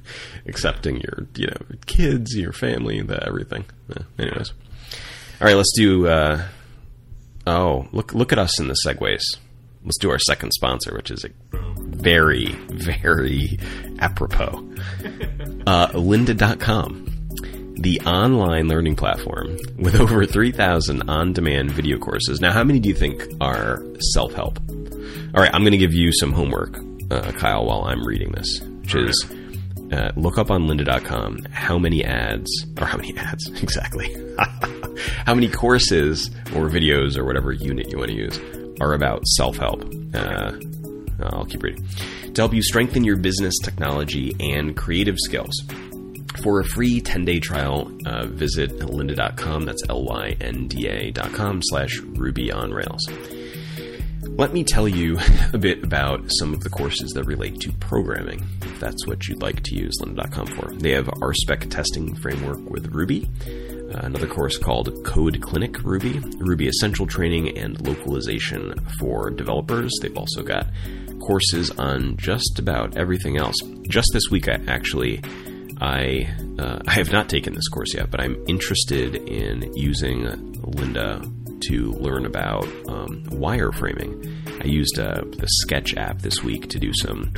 accepting 0.46 1.00
your 1.00 1.26
you 1.36 1.46
know 1.46 1.76
kids, 1.86 2.34
your 2.34 2.52
family, 2.52 3.00
the 3.02 3.24
everything. 3.24 3.64
Yeah, 3.88 4.02
anyways, 4.18 4.52
all 5.40 5.46
right, 5.46 5.56
let's 5.56 5.72
do. 5.76 6.08
Uh, 6.08 6.44
oh, 7.46 7.86
look 7.92 8.12
look 8.14 8.32
at 8.32 8.38
us 8.38 8.58
in 8.58 8.66
the 8.66 8.76
segues. 8.84 9.36
Let's 9.84 9.98
do 9.98 10.10
our 10.10 10.18
second 10.18 10.52
sponsor, 10.52 10.94
which 10.94 11.10
is 11.10 11.24
a 11.24 11.30
very 11.52 12.52
very 12.68 13.58
apropos. 14.00 14.68
Uh, 15.64 15.86
Lynda.com 15.92 17.12
the 17.76 18.00
online 18.00 18.68
learning 18.68 18.96
platform 18.96 19.56
with 19.78 19.94
over 20.00 20.24
3,000 20.26 21.08
on 21.08 21.32
demand 21.32 21.70
video 21.70 21.98
courses. 21.98 22.40
Now, 22.40 22.52
how 22.52 22.64
many 22.64 22.80
do 22.80 22.88
you 22.88 22.94
think 22.94 23.24
are 23.40 23.84
self 24.12 24.32
help? 24.34 24.58
All 25.34 25.40
right, 25.40 25.50
I'm 25.54 25.62
going 25.62 25.72
to 25.72 25.78
give 25.78 25.94
you 25.94 26.12
some 26.12 26.32
homework, 26.32 26.78
uh, 27.10 27.32
Kyle, 27.32 27.64
while 27.64 27.84
I'm 27.84 28.06
reading 28.06 28.32
this, 28.32 28.60
which 28.60 28.94
is 28.94 29.26
uh, 29.90 30.12
look 30.14 30.36
up 30.36 30.50
on 30.50 30.66
lynda.com 30.66 31.46
how 31.50 31.78
many 31.78 32.04
ads, 32.04 32.50
or 32.78 32.86
how 32.86 32.98
many 32.98 33.16
ads, 33.16 33.48
exactly, 33.62 34.14
how 35.24 35.34
many 35.34 35.48
courses 35.48 36.30
or 36.54 36.68
videos 36.68 37.16
or 37.16 37.24
whatever 37.24 37.50
unit 37.50 37.90
you 37.90 37.96
want 37.96 38.10
to 38.10 38.16
use 38.16 38.38
are 38.80 38.92
about 38.92 39.26
self 39.26 39.56
help. 39.56 39.82
Uh, 40.14 40.52
I'll 41.22 41.46
keep 41.46 41.62
reading. 41.62 41.86
To 42.34 42.42
help 42.42 42.52
you 42.52 42.62
strengthen 42.62 43.02
your 43.02 43.16
business, 43.16 43.54
technology, 43.62 44.36
and 44.38 44.76
creative 44.76 45.16
skills. 45.18 45.54
For 46.42 46.60
a 46.60 46.64
free 46.64 47.00
10 47.00 47.24
day 47.24 47.40
trial, 47.40 47.90
uh, 48.04 48.26
visit 48.26 48.70
lynda.com. 48.80 49.64
That's 49.64 49.82
L 49.88 50.04
Y 50.04 50.36
N 50.40 50.68
D 50.68 50.88
A.com 50.88 51.60
slash 51.62 52.00
Ruby 52.00 52.50
on 52.50 52.72
Rails. 52.72 53.06
Let 54.24 54.52
me 54.52 54.64
tell 54.64 54.88
you 54.88 55.18
a 55.52 55.58
bit 55.58 55.82
about 55.82 56.24
some 56.38 56.54
of 56.54 56.60
the 56.60 56.70
courses 56.70 57.10
that 57.12 57.24
relate 57.24 57.60
to 57.60 57.72
programming, 57.72 58.44
if 58.62 58.80
that's 58.80 59.06
what 59.06 59.26
you'd 59.26 59.42
like 59.42 59.62
to 59.64 59.74
use 59.74 59.98
lynda.com 60.00 60.46
for. 60.46 60.72
They 60.74 60.92
have 60.92 61.06
RSpec 61.06 61.70
testing 61.70 62.14
framework 62.14 62.60
with 62.70 62.86
Ruby, 62.94 63.28
uh, 63.94 63.98
another 64.02 64.26
course 64.26 64.56
called 64.56 65.04
Code 65.04 65.42
Clinic 65.42 65.82
Ruby, 65.82 66.20
Ruby 66.38 66.68
Essential 66.68 67.06
Training 67.06 67.58
and 67.58 67.80
Localization 67.86 68.74
for 68.98 69.28
Developers. 69.28 69.90
They've 70.00 70.16
also 70.16 70.42
got 70.42 70.66
courses 71.20 71.70
on 71.72 72.16
just 72.16 72.58
about 72.58 72.96
everything 72.96 73.38
else. 73.38 73.56
Just 73.88 74.08
this 74.12 74.30
week, 74.30 74.48
I 74.48 74.60
actually 74.66 75.20
I 75.80 76.32
uh, 76.58 76.78
I 76.86 76.92
have 76.92 77.12
not 77.12 77.28
taken 77.28 77.54
this 77.54 77.68
course 77.68 77.92
yet, 77.94 78.10
but 78.10 78.20
I'm 78.20 78.42
interested 78.46 79.16
in 79.16 79.76
using 79.76 80.22
Lynda 80.62 81.41
to 81.68 81.92
learn 81.92 82.26
about 82.26 82.64
um, 82.88 83.22
wireframing. 83.30 84.62
I 84.62 84.66
used 84.66 84.98
uh, 84.98 85.22
the 85.38 85.46
Sketch 85.46 85.96
app 85.96 86.20
this 86.20 86.42
week 86.42 86.68
to 86.70 86.78
do 86.78 86.92
some 86.94 87.32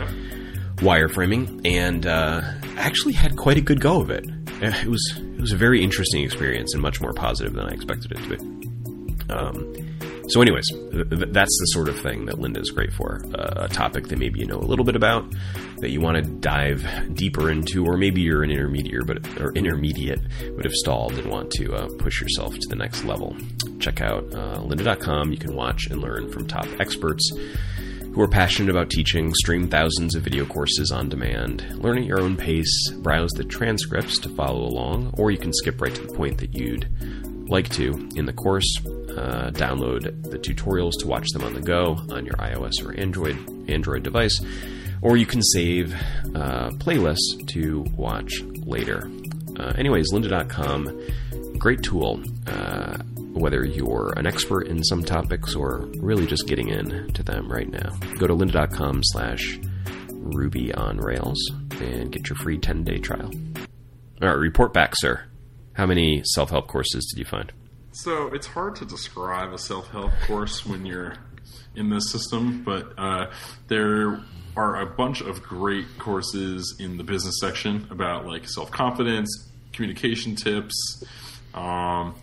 wireframing, 0.77 1.67
and 1.67 2.07
uh, 2.07 2.43
actually 2.77 3.15
had 3.15 3.37
quite 3.37 3.57
a 3.57 3.61
good 3.61 3.81
go 3.81 4.01
of 4.01 4.11
it. 4.11 4.25
It 4.61 4.87
was 4.87 5.19
it 5.19 5.41
was 5.41 5.53
a 5.53 5.57
very 5.57 5.83
interesting 5.83 6.23
experience 6.25 6.75
and 6.75 6.83
much 6.83 7.01
more 7.01 7.13
positive 7.13 7.55
than 7.55 7.67
I 7.67 7.73
expected 7.73 8.13
it 8.13 8.19
to 8.23 8.37
be. 8.37 9.33
Um, 9.33 9.84
so, 10.29 10.41
anyways, 10.41 10.67
th- 10.69 11.11
th- 11.11 11.29
that's 11.31 11.59
the 11.61 11.67
sort 11.67 11.89
of 11.89 12.01
thing 12.01 12.27
that 12.27 12.37
Lynda 12.37 12.61
is 12.61 12.71
great 12.71 12.93
for. 12.93 13.21
Uh, 13.35 13.65
a 13.65 13.69
topic 13.69 14.09
that 14.09 14.19
maybe 14.19 14.41
you 14.41 14.47
know 14.47 14.59
a 14.59 14.65
little 14.65 14.85
bit 14.85 14.97
about, 14.97 15.25
that 15.79 15.91
you 15.91 16.01
want 16.01 16.17
to 16.17 16.23
dive 16.23 17.15
deeper 17.15 17.51
into, 17.51 17.85
or 17.85 17.97
maybe 17.97 18.23
you're 18.23 18.43
an 18.43 18.51
intermediate, 18.51 19.07
but 19.07 19.41
or 19.41 19.53
intermediate, 19.53 20.21
but 20.57 20.65
have 20.65 20.75
stalled 20.75 21.13
and 21.13 21.31
want 21.31 21.51
to 21.53 21.75
uh, 21.75 21.89
push 21.99 22.21
yourself 22.21 22.55
to 22.55 22.69
the 22.69 22.77
next 22.77 23.05
level. 23.05 23.37
Check 23.81 24.01
out 24.01 24.25
uh. 24.35 24.61
You 24.65 25.39
can 25.39 25.55
watch 25.55 25.87
and 25.91 26.01
learn 26.01 26.31
from 26.31 26.47
top 26.47 26.67
experts 26.81 27.31
who 28.15 28.21
are 28.21 28.29
passionate 28.29 28.71
about 28.71 28.91
teaching, 28.91 29.35
stream 29.35 29.69
thousands 29.69 30.15
of 30.15 30.23
video 30.23 30.47
courses 30.47 30.93
on 30.93 31.09
demand, 31.09 31.83
learn 31.83 31.99
at 31.99 32.05
your 32.05 32.21
own 32.21 32.37
pace, 32.37 32.91
browse 32.99 33.33
the 33.33 33.43
transcripts 33.43 34.19
to 34.21 34.29
follow 34.37 34.63
along, 34.63 35.13
or 35.19 35.33
you 35.33 35.39
can 35.39 35.53
skip 35.53 35.81
right 35.81 35.95
to 35.95 36.03
the 36.03 36.15
point 36.15 36.39
that 36.39 36.55
you'd 36.55 36.89
like 37.49 37.69
to 37.71 38.09
in 38.17 38.27
the 38.27 38.33
course. 38.33 38.67
Uh, 38.85 39.51
download 39.53 40.23
the 40.31 40.39
tutorials 40.39 40.93
to 40.99 41.07
watch 41.07 41.29
them 41.33 41.45
on 41.45 41.55
the 41.55 41.61
go 41.61 41.97
on 42.11 42.27
your 42.27 42.35
iOS 42.35 42.85
or 42.85 42.99
Android 42.99 43.37
Android 43.71 44.03
device, 44.03 44.39
or 45.03 45.17
you 45.17 45.27
can 45.27 45.43
save 45.43 45.95
uh, 46.35 46.71
playlists 46.79 47.47
to 47.49 47.85
watch 47.97 48.33
later. 48.67 49.09
Uh, 49.59 49.73
anyways, 49.79 50.13
lynda.com, 50.13 51.01
great 51.59 51.83
tool. 51.83 52.21
Uh, 52.47 52.99
whether 53.35 53.65
you're 53.65 54.13
an 54.17 54.27
expert 54.27 54.69
in 54.69 54.83
some 54.85 55.03
topics 55.03 55.55
or 55.55 55.89
really 55.97 56.27
just 56.27 56.47
getting 56.47 56.69
into 56.69 57.23
them 57.23 57.51
right 57.51 57.69
now. 57.69 57.91
Go 58.19 58.27
to 58.29 58.35
lynda.com 58.35 59.01
slash 59.03 59.59
Ruby 60.13 60.73
on 60.73 60.99
Rails 60.99 61.39
and 61.81 62.11
get 62.13 62.29
your 62.29 62.37
free 62.37 62.59
10 62.59 62.85
day 62.85 62.99
trial. 62.99 63.31
All 64.23 64.29
right, 64.29 64.39
report 64.39 64.73
back, 64.73 64.93
sir. 64.97 65.25
How 65.75 65.87
many 65.87 66.23
self 66.25 66.51
help 66.51 66.69
courses 66.69 67.05
did 67.07 67.19
you 67.19 67.25
find? 67.25 67.53
So 67.93 68.33
it's 68.33 68.47
hard 68.47 68.77
to 68.77 68.85
describe 68.85 69.53
a 69.53 69.59
self 69.59 69.89
help 69.89 70.13
course 70.27 70.65
when 70.65 70.87
you're 70.87 71.15
in 71.75 71.91
this 71.91 72.11
system, 72.11 72.63
but 72.63 72.93
uh, 72.97 73.31
there 73.69 74.23
are 74.57 74.81
a 74.81 74.87
bunch 74.87 75.21
of 75.21 75.43
great 75.43 75.87
courses 75.99 76.77
in 76.79 76.97
the 76.97 77.05
business 77.05 77.41
section 77.41 77.89
about 77.91 78.25
like 78.25 78.49
self 78.49 78.71
confidence, 78.71 79.49
communication 79.73 80.37
tips, 80.37 81.05
um, 81.55 82.15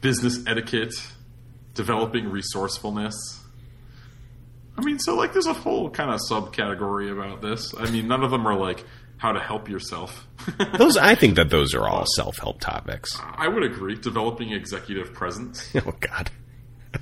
business 0.00 0.40
etiquette, 0.46 0.94
developing 1.74 2.28
resourcefulness. 2.28 3.14
I 4.76 4.80
mean, 4.82 4.98
so 4.98 5.14
like 5.14 5.32
there's 5.32 5.46
a 5.46 5.52
whole 5.52 5.90
kind 5.90 6.10
of 6.10 6.20
subcategory 6.28 7.12
about 7.12 7.42
this. 7.42 7.74
I 7.78 7.90
mean, 7.90 8.08
none 8.08 8.22
of 8.24 8.30
them 8.30 8.46
are 8.46 8.56
like 8.56 8.84
how 9.18 9.32
to 9.32 9.40
help 9.40 9.68
yourself. 9.68 10.26
Those, 10.78 10.96
I 10.96 11.14
think 11.14 11.36
that 11.36 11.50
those 11.50 11.74
are 11.74 11.86
all 11.86 12.04
self 12.16 12.38
help 12.38 12.60
topics. 12.60 13.10
I 13.22 13.48
would 13.48 13.62
agree. 13.64 13.94
Developing 13.96 14.52
executive 14.52 15.12
presence. 15.12 15.70
Oh 15.86 15.92
God, 16.00 16.30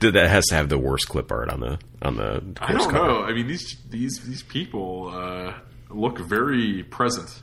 Did 0.00 0.14
that 0.14 0.28
has 0.30 0.46
to 0.46 0.54
have 0.54 0.68
the 0.70 0.78
worst 0.78 1.08
clip 1.08 1.30
art 1.30 1.50
on 1.50 1.60
the 1.60 1.78
on 2.02 2.16
the 2.16 2.42
I 2.60 2.72
don't 2.72 2.90
cover. 2.90 3.06
know. 3.06 3.22
I 3.22 3.32
mean, 3.34 3.46
these 3.46 3.76
these 3.90 4.20
these 4.26 4.42
people 4.42 5.10
uh, 5.12 5.52
look 5.90 6.18
very 6.18 6.82
present. 6.84 7.42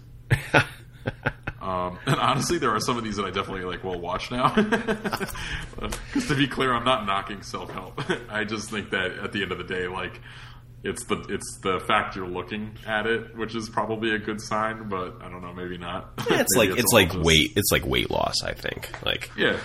um, 1.61 1.97
and 2.05 2.15
honestly, 2.19 2.57
there 2.57 2.71
are 2.71 2.79
some 2.79 2.97
of 2.97 3.03
these 3.03 3.17
that 3.17 3.25
I 3.25 3.31
definitely 3.31 3.65
like. 3.65 3.83
Will 3.83 3.99
watch 3.99 4.31
now. 4.31 4.53
Because 4.55 6.27
to 6.27 6.35
be 6.35 6.47
clear, 6.47 6.73
I'm 6.73 6.85
not 6.85 7.05
knocking 7.05 7.41
self 7.43 7.69
help. 7.71 8.01
I 8.29 8.43
just 8.43 8.69
think 8.69 8.89
that 8.91 9.11
at 9.23 9.31
the 9.31 9.43
end 9.43 9.51
of 9.51 9.57
the 9.57 9.63
day, 9.63 9.87
like 9.87 10.19
it's 10.85 11.03
the 11.05 11.17
it's 11.29 11.59
the 11.61 11.79
fact 11.87 12.15
you're 12.15 12.27
looking 12.27 12.77
at 12.87 13.05
it, 13.07 13.35
which 13.35 13.55
is 13.55 13.69
probably 13.69 14.15
a 14.15 14.19
good 14.19 14.39
sign. 14.39 14.87
But 14.87 15.17
I 15.21 15.29
don't 15.29 15.41
know, 15.41 15.53
maybe 15.53 15.77
not. 15.77 16.11
Yeah, 16.29 16.39
it's 16.41 16.55
Maybe 16.55 16.69
like 16.71 16.79
it's 16.79 16.93
all 16.93 16.99
like 16.99 17.11
just- 17.11 17.23
weight. 17.25 17.51
It's 17.57 17.71
like 17.71 17.85
weight 17.85 18.09
loss. 18.09 18.35
I 18.43 18.53
think. 18.53 18.89
Like 19.05 19.29
Yeah, 19.37 19.57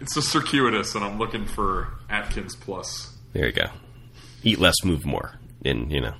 it's 0.00 0.14
just 0.14 0.28
circuitous, 0.30 0.94
and 0.94 1.04
I'm 1.04 1.18
looking 1.18 1.44
for 1.46 1.88
Atkins 2.08 2.54
plus. 2.54 3.12
there 3.32 3.46
you 3.46 3.52
go. 3.52 3.66
Eat 4.44 4.58
less, 4.60 4.74
move 4.84 5.04
more. 5.04 5.32
And 5.64 5.90
you 5.90 6.00
know, 6.00 6.14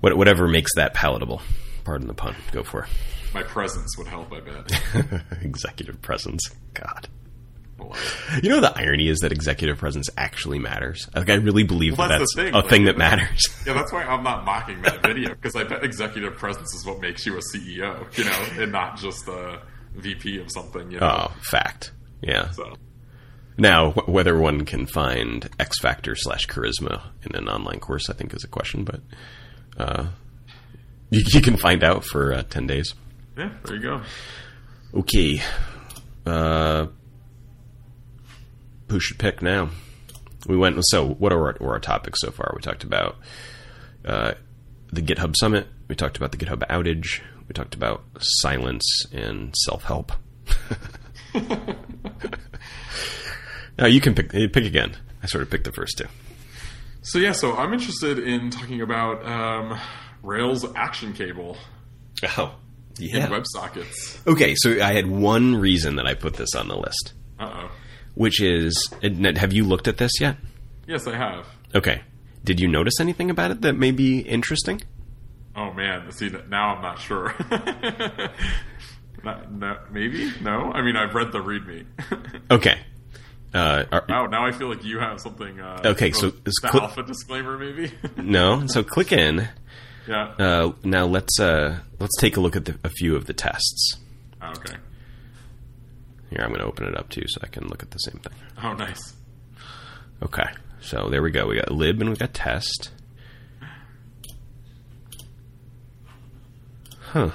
what, 0.00 0.16
whatever 0.16 0.48
makes 0.48 0.70
that 0.76 0.94
palatable. 0.94 1.42
Pardon 1.84 2.06
the 2.08 2.14
pun. 2.14 2.34
Go 2.52 2.62
for 2.62 2.84
it. 2.84 2.90
My 3.34 3.42
presence 3.42 3.98
would 3.98 4.06
help, 4.06 4.32
I 4.32 4.40
bet. 4.40 5.22
executive 5.42 6.00
presence. 6.00 6.40
God. 6.72 7.08
You 8.42 8.48
know 8.50 8.60
the 8.60 8.72
irony 8.76 9.08
is 9.08 9.18
that 9.20 9.32
executive 9.32 9.78
presence 9.78 10.08
actually 10.16 10.58
matters. 10.58 11.08
Like 11.14 11.28
I 11.28 11.34
really 11.34 11.64
believe 11.64 11.98
Well, 11.98 12.08
that 12.08 12.18
that's 12.18 12.34
that's 12.34 12.46
thing, 12.46 12.54
a 12.54 12.58
like- 12.58 12.68
thing 12.68 12.84
that 12.84 12.96
matters. 12.98 13.46
Yeah, 13.66 13.72
that's 13.74 13.92
why 13.92 14.04
I'm 14.04 14.22
not 14.22 14.44
mocking 14.44 14.82
that 14.82 15.02
video 15.02 15.30
because 15.30 15.56
I 15.56 15.64
bet 15.64 15.82
executive 15.84 16.36
presence 16.36 16.74
is 16.74 16.84
what 16.86 17.00
makes 17.00 17.24
you 17.26 17.36
a 17.36 17.40
CEO, 17.40 18.16
you 18.18 18.24
know, 18.24 18.62
and 18.62 18.72
not 18.72 18.96
just 18.98 19.26
a 19.28 19.60
VP 19.94 20.38
of 20.40 20.50
something, 20.52 20.90
you 20.90 21.00
know. 21.00 21.28
oh, 21.30 21.36
fact. 21.50 21.92
Yeah. 22.20 22.50
So 22.50 22.74
Now, 23.56 23.92
wh- 23.92 24.08
whether 24.08 24.36
one 24.38 24.64
can 24.66 24.86
find 24.86 25.48
X 25.58 25.78
Factor 25.80 26.14
slash 26.14 26.46
charisma 26.46 27.02
in 27.22 27.34
an 27.36 27.48
online 27.48 27.80
course, 27.80 28.10
I 28.10 28.12
think 28.12 28.34
is 28.34 28.44
a 28.44 28.48
question, 28.48 28.84
but 28.84 29.00
uh, 29.78 30.06
you, 31.10 31.22
you 31.32 31.40
can 31.40 31.56
find 31.56 31.82
out 31.82 32.04
for 32.04 32.32
uh, 32.34 32.42
10 32.42 32.66
days. 32.66 32.94
yeah, 33.38 33.50
there 33.64 33.76
you 33.76 33.82
go. 33.82 34.02
Okay. 34.94 35.40
Uh, 36.26 36.86
who 38.90 39.00
should 39.00 39.18
pick 39.18 39.42
now? 39.42 39.70
We 40.46 40.56
went, 40.56 40.78
so 40.86 41.06
what 41.08 41.32
are 41.32 41.46
our, 41.46 41.56
were 41.60 41.72
our 41.72 41.80
topics 41.80 42.20
so 42.20 42.30
far? 42.30 42.52
We 42.54 42.60
talked 42.62 42.84
about 42.84 43.16
uh, 44.04 44.34
the 44.92 45.00
GitHub 45.02 45.34
Summit. 45.36 45.66
We 45.88 45.94
talked 45.94 46.16
about 46.16 46.32
the 46.32 46.38
GitHub 46.38 46.58
outage. 46.68 47.20
We 47.48 47.52
talked 47.54 47.74
about 47.74 48.02
silence 48.18 48.84
and 49.12 49.54
self 49.64 49.84
help. 49.84 50.12
now 53.78 53.86
you 53.86 54.00
can 54.00 54.14
pick, 54.14 54.30
pick 54.30 54.56
again. 54.56 54.96
I 55.22 55.26
sort 55.26 55.42
of 55.42 55.50
picked 55.50 55.64
the 55.64 55.72
first 55.72 55.98
two. 55.98 56.06
So 57.02 57.18
yeah, 57.18 57.32
so 57.32 57.54
I'm 57.54 57.72
interested 57.72 58.18
in 58.18 58.50
talking 58.50 58.80
about 58.80 59.24
um, 59.26 59.78
Rails 60.22 60.64
Action 60.74 61.12
Cable 61.12 61.56
Oh, 62.38 62.54
yeah. 62.98 63.28
WebSockets. 63.28 64.26
Okay, 64.26 64.54
so 64.56 64.70
I 64.82 64.92
had 64.94 65.06
one 65.06 65.56
reason 65.56 65.96
that 65.96 66.06
I 66.06 66.14
put 66.14 66.34
this 66.34 66.54
on 66.54 66.68
the 66.68 66.76
list, 66.76 67.12
Uh 67.38 67.50
oh. 67.64 67.70
Which 68.14 68.40
is 68.40 68.88
have 69.36 69.52
you 69.52 69.64
looked 69.64 69.88
at 69.88 69.96
this 69.98 70.12
yet? 70.20 70.36
Yes, 70.86 71.06
I 71.06 71.16
have. 71.16 71.46
Okay. 71.74 72.02
Did 72.44 72.60
you 72.60 72.68
notice 72.68 73.00
anything 73.00 73.30
about 73.30 73.50
it 73.50 73.60
that 73.62 73.74
may 73.74 73.90
be 73.90 74.20
interesting? 74.20 74.82
Oh 75.56 75.72
man, 75.72 76.10
see 76.12 76.30
now 76.48 76.74
I'm 76.74 76.82
not 76.82 76.98
sure. 76.98 77.34
not, 79.24 79.50
no, 79.52 79.78
maybe 79.90 80.32
no. 80.42 80.72
I 80.72 80.82
mean, 80.82 80.96
I've 80.96 81.14
read 81.14 81.32
the 81.32 81.38
README. 81.40 81.86
Okay. 82.50 82.78
Uh, 83.54 83.84
are, 83.92 84.04
oh, 84.08 84.26
now 84.26 84.44
I 84.44 84.50
feel 84.50 84.68
like 84.68 84.84
you 84.84 84.98
have 84.98 85.20
something. 85.20 85.60
Uh, 85.60 85.80
Okay, 85.84 86.10
so 86.10 86.32
it's 86.44 86.60
cl- 86.60 86.82
alpha 86.82 87.04
disclaimer, 87.04 87.56
maybe. 87.56 87.92
no. 88.16 88.66
So 88.66 88.82
click 88.82 89.12
in. 89.12 89.48
yeah. 90.08 90.34
Uh, 90.38 90.72
now 90.82 91.06
let's 91.06 91.38
uh, 91.38 91.78
let's 92.00 92.16
take 92.18 92.36
a 92.36 92.40
look 92.40 92.56
at 92.56 92.64
the, 92.64 92.76
a 92.82 92.88
few 92.90 93.14
of 93.14 93.26
the 93.26 93.32
tests. 93.32 93.96
okay. 94.42 94.74
Here, 96.34 96.42
I'm 96.44 96.50
going 96.50 96.60
to 96.60 96.66
open 96.66 96.86
it 96.86 96.98
up 96.98 97.08
too, 97.10 97.24
so 97.28 97.40
I 97.44 97.46
can 97.46 97.68
look 97.68 97.84
at 97.84 97.92
the 97.92 97.98
same 97.98 98.18
thing. 98.18 98.32
Oh, 98.62 98.72
nice. 98.72 99.14
Okay. 100.20 100.48
So 100.80 101.08
there 101.08 101.22
we 101.22 101.30
go. 101.30 101.46
We 101.46 101.56
got 101.56 101.70
lib 101.70 102.00
and 102.00 102.10
we 102.10 102.16
got 102.16 102.34
test. 102.34 102.90
Huh. 106.98 107.30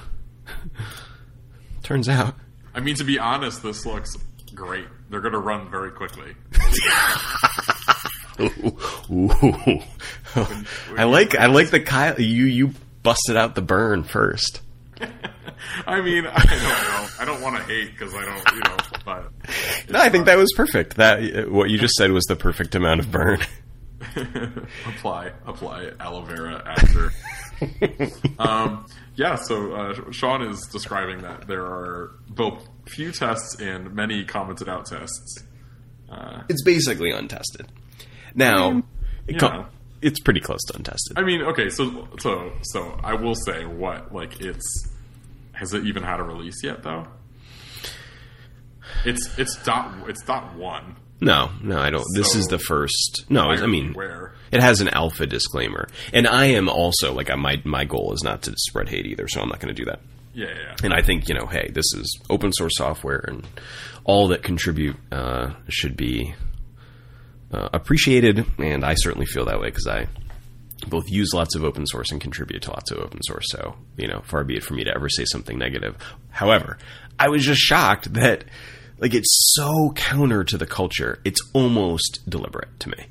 Turns 1.84 2.10
out. 2.10 2.36
I 2.74 2.82
mean, 2.82 2.96
to 2.96 3.06
be 3.06 3.18
honest, 3.18 3.64
this 3.64 3.86
looks 3.86 4.18
great. 4.54 4.88
They're 5.10 5.22
going 5.22 5.32
to 5.34 5.40
run 5.40 5.72
very 5.72 5.92
quickly. 5.92 6.36
Ooh. 9.10 9.82
I 10.98 11.06
like 11.06 11.36
I 11.36 11.48
like 11.48 11.70
the 11.72 11.80
Kyle 11.80 12.20
you 12.20 12.46
you 12.46 12.74
busted 13.04 13.38
out 13.38 13.56
the 13.56 13.62
burn 13.62 14.04
first. 14.04 14.62
I 15.86 16.02
mean, 16.02 16.26
I 16.26 16.40
don't 16.46 16.50
know. 16.62 17.08
I 17.20 17.26
don't 17.26 17.42
want 17.42 17.58
to 17.58 17.64
hate 17.64 17.92
because 17.92 18.14
I 18.14 18.24
don't, 18.26 18.52
you 18.56 18.62
know. 18.62 18.78
But 19.06 19.32
No, 19.90 20.00
I 20.00 20.10
think 20.10 20.26
that 20.26 20.38
was 20.38 20.52
perfect. 20.56 20.96
That 20.98 21.50
what 21.52 21.70
you 21.70 21.78
just 21.78 21.96
said 21.96 22.12
was 22.12 22.26
the 22.26 22.36
perfect 22.36 22.76
amount 22.76 23.00
of 23.02 23.12
burn. 23.12 23.40
apply 24.88 25.32
apply 25.46 25.92
aloe 26.00 26.24
vera 26.24 26.64
after. 26.66 27.12
um, 28.40 28.86
yeah, 29.16 29.36
so 29.36 29.74
uh, 29.74 30.12
Sean 30.12 30.42
is 30.44 30.62
describing 30.72 31.20
that 31.24 31.48
there 31.48 31.66
are 31.66 32.12
both 32.30 32.66
few 32.88 33.12
tests 33.12 33.60
and 33.60 33.94
many 33.94 34.24
commented 34.24 34.70
out 34.70 34.86
tests. 34.86 35.44
It's 36.48 36.64
basically 36.64 37.12
untested. 37.12 37.68
Now, 38.34 38.78
it 39.28 39.34
you 39.34 39.38
co- 39.40 39.50
know. 39.50 39.66
it's 40.02 40.20
pretty 40.22 40.40
close 40.40 40.62
to 40.70 40.78
untested. 40.78 41.18
I 41.18 41.24
mean, 41.24 41.42
okay, 41.42 41.70
so 41.70 42.08
so 42.20 42.54
so 42.64 42.98
I 43.04 43.14
will 43.16 43.36
say 43.36 43.66
what 43.66 44.14
like 44.14 44.40
it's 44.42 44.89
has 45.60 45.74
it 45.74 45.86
even 45.86 46.04
had 46.04 46.20
a 46.20 46.24
release 46.24 46.64
yet 46.64 46.84
though? 46.84 47.08
It's 49.06 49.38
it's 49.38 49.62
dot 49.64 49.94
it's 50.10 50.24
dot 50.24 50.56
one. 50.56 50.96
No, 51.22 51.52
no, 51.62 51.78
I 51.80 51.90
don't. 51.90 52.06
this 52.16 52.34
is 52.34 52.48
the 52.48 52.60
first. 52.60 53.26
No, 53.30 53.50
I 53.50 53.68
mean, 53.68 53.94
where 53.94 54.34
it 54.54 54.62
has 54.62 54.80
an 54.80 54.88
alpha 54.88 55.26
disclaimer, 55.26 55.90
and 56.14 56.26
I 56.26 56.46
am 56.46 56.70
also 56.70 57.14
like 57.14 57.30
my 57.38 57.62
my 57.66 57.84
goal 57.86 58.14
is 58.14 58.24
not 58.24 58.44
to 58.44 58.54
spread 58.58 58.88
hate 58.88 59.06
either, 59.06 59.28
so 59.28 59.42
I'm 59.42 59.50
not 59.50 59.60
going 59.60 59.74
to 59.74 59.80
do 59.80 59.86
that. 59.86 60.00
yeah 60.34 60.48
yeah. 60.48 60.54
yeah. 60.56 60.76
And 60.84 60.94
I 60.94 61.02
think 61.02 61.28
you 61.28 61.36
know, 61.36 61.46
hey, 61.46 61.70
this 61.74 61.86
is 61.94 62.20
open 62.30 62.54
source 62.54 62.74
software, 62.78 63.24
and 63.28 63.46
all 64.06 64.30
that 64.30 64.44
contribute 64.44 64.96
uh, 65.12 65.52
should 65.68 65.98
be 65.98 66.34
uh, 67.52 67.68
appreciated. 67.74 68.46
And 68.58 68.86
I 68.86 68.96
certainly 68.96 69.26
feel 69.26 69.46
that 69.46 69.60
way 69.60 69.68
because 69.68 69.88
I 69.88 70.08
both 70.88 71.10
use 71.10 71.34
lots 71.34 71.56
of 71.56 71.64
open 71.64 71.86
source 71.88 72.12
and 72.12 72.22
contribute 72.22 72.62
to 72.64 72.72
lots 72.72 72.92
of 72.92 73.00
open 73.00 73.22
source. 73.24 73.46
So 73.50 73.76
you 73.98 74.08
know, 74.08 74.22
far 74.26 74.44
be 74.44 74.56
it 74.56 74.64
for 74.64 74.74
me 74.74 74.84
to 74.84 74.94
ever 74.94 75.10
say 75.10 75.26
something 75.26 75.58
negative. 75.58 75.98
However, 76.30 76.78
I 77.18 77.30
was 77.30 77.46
just 77.46 77.62
shocked 77.62 78.14
that 78.14 78.46
like 79.00 79.14
it's 79.14 79.54
so 79.56 79.92
counter 79.96 80.44
to 80.44 80.58
the 80.58 80.66
culture. 80.66 81.20
It's 81.26 81.42
almost 81.54 82.22
deliberate 82.28 82.80
to 82.82 82.90
me. 82.90 83.08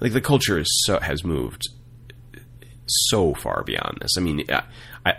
Like 0.00 0.12
the 0.12 0.20
culture 0.20 0.58
is 0.58 0.68
so 0.84 1.00
has 1.00 1.24
moved 1.24 1.68
so 2.86 3.34
far 3.34 3.64
beyond 3.64 3.98
this. 4.00 4.12
I 4.16 4.20
mean, 4.20 4.44
I, 4.48 4.62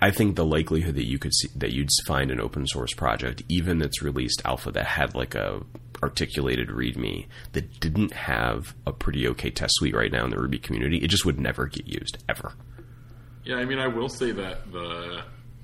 I 0.01 0.11
think 0.11 0.35
the 0.35 0.45
likelihood 0.45 0.95
that 0.95 1.07
you 1.07 1.19
could 1.19 1.33
see 1.33 1.49
that 1.55 1.73
you'd 1.73 1.89
find 2.05 2.31
an 2.31 2.39
open 2.39 2.65
source 2.67 2.93
project, 2.93 3.43
even 3.49 3.79
that's 3.79 4.01
released 4.01 4.41
alpha, 4.45 4.71
that 4.71 4.85
had 4.85 5.15
like 5.15 5.35
a 5.35 5.61
articulated 6.03 6.69
README 6.69 7.25
that 7.53 7.79
didn't 7.79 8.13
have 8.13 8.75
a 8.85 8.91
pretty 8.91 9.27
okay 9.29 9.49
test 9.49 9.73
suite 9.75 9.95
right 9.95 10.11
now 10.11 10.23
in 10.23 10.29
the 10.31 10.39
Ruby 10.39 10.59
community, 10.59 10.97
it 10.97 11.07
just 11.09 11.25
would 11.25 11.39
never 11.39 11.67
get 11.67 11.87
used 11.87 12.23
ever. 12.29 12.53
Yeah, 13.43 13.55
I 13.55 13.65
mean, 13.65 13.79
I 13.79 13.87
will 13.87 14.09
say 14.09 14.31
that 14.31 14.71
the 14.71 15.21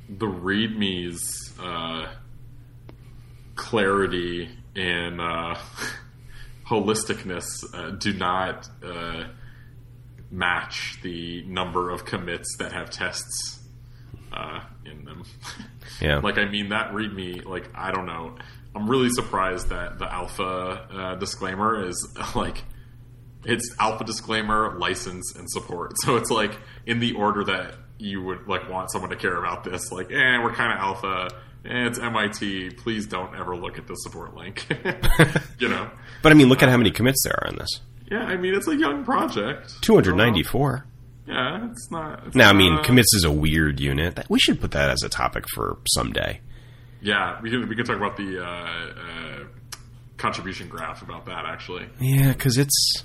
the 0.09 0.25
README's 0.25 1.53
uh, 1.61 2.07
clarity 3.55 4.49
and 4.75 5.21
uh, 5.21 5.55
holisticness 6.69 7.45
uh, 7.73 7.91
do 7.91 8.13
not 8.13 8.67
uh, 8.83 9.25
match 10.31 10.99
the 11.03 11.43
number 11.43 11.89
of 11.89 12.05
commits 12.05 12.57
that 12.57 12.73
have 12.73 12.89
tests 12.89 13.61
uh, 14.31 14.61
in 14.85 15.05
them. 15.05 15.23
Yeah. 16.01 16.17
like, 16.17 16.37
I 16.37 16.45
mean, 16.49 16.69
that 16.69 16.91
README, 16.91 17.45
like, 17.45 17.69
I 17.75 17.91
don't 17.91 18.07
know. 18.07 18.35
I'm 18.75 18.89
really 18.89 19.09
surprised 19.09 19.69
that 19.69 19.99
the 19.99 20.11
alpha 20.11 20.43
uh, 20.43 21.15
disclaimer 21.15 21.85
is 21.87 22.15
like 22.35 22.63
it's 23.45 23.75
alpha 23.79 24.03
disclaimer, 24.05 24.77
license, 24.79 25.35
and 25.35 25.49
support. 25.49 25.93
So 26.03 26.15
it's 26.15 26.31
like 26.31 26.57
in 26.85 26.99
the 26.99 27.13
order 27.13 27.43
that 27.45 27.75
you 27.99 28.21
would 28.23 28.47
like 28.47 28.69
want 28.69 28.91
someone 28.91 29.09
to 29.11 29.15
care 29.15 29.35
about 29.37 29.63
this. 29.63 29.91
Like, 29.91 30.11
eh, 30.11 30.37
we're 30.41 30.53
kind 30.53 30.73
of 30.73 30.79
alpha. 30.79 31.29
Eh, 31.65 31.87
it's 31.87 31.99
MIT. 31.99 32.71
Please 32.71 33.05
don't 33.05 33.35
ever 33.35 33.55
look 33.55 33.77
at 33.77 33.87
the 33.87 33.95
support 33.95 34.35
link. 34.35 34.65
you 35.59 35.69
know? 35.69 35.89
But 36.21 36.31
I 36.31 36.35
mean, 36.35 36.47
look 36.49 36.63
at 36.63 36.69
how 36.69 36.77
many 36.77 36.91
commits 36.91 37.23
there 37.23 37.37
are 37.43 37.49
in 37.49 37.57
this. 37.57 37.69
Yeah, 38.11 38.23
I 38.23 38.37
mean 38.37 38.53
it's 38.55 38.67
a 38.67 38.75
young 38.75 39.03
project. 39.05 39.81
294. 39.83 40.85
Yeah, 41.27 41.69
it's 41.71 41.89
not. 41.89 42.27
It's 42.27 42.35
Now, 42.35 42.49
I 42.49 42.53
mean, 42.53 42.75
not- 42.75 42.83
commits 42.85 43.13
is 43.13 43.23
a 43.23 43.31
weird 43.31 43.79
unit. 43.79 44.19
We 44.29 44.39
should 44.39 44.59
put 44.59 44.71
that 44.71 44.89
as 44.89 45.03
a 45.03 45.09
topic 45.09 45.45
for 45.53 45.77
someday. 45.95 46.41
Yeah, 47.03 47.39
we 47.41 47.49
can 47.49 47.67
we 47.67 47.75
can 47.75 47.85
talk 47.85 47.97
about 47.97 48.15
the 48.15 48.41
uh, 48.41 48.47
uh, 48.47 49.43
contribution 50.17 50.69
graph 50.69 51.01
about 51.01 51.25
that 51.25 51.45
actually. 51.45 51.87
Yeah, 51.99 52.31
because 52.31 52.57
it's. 52.57 53.03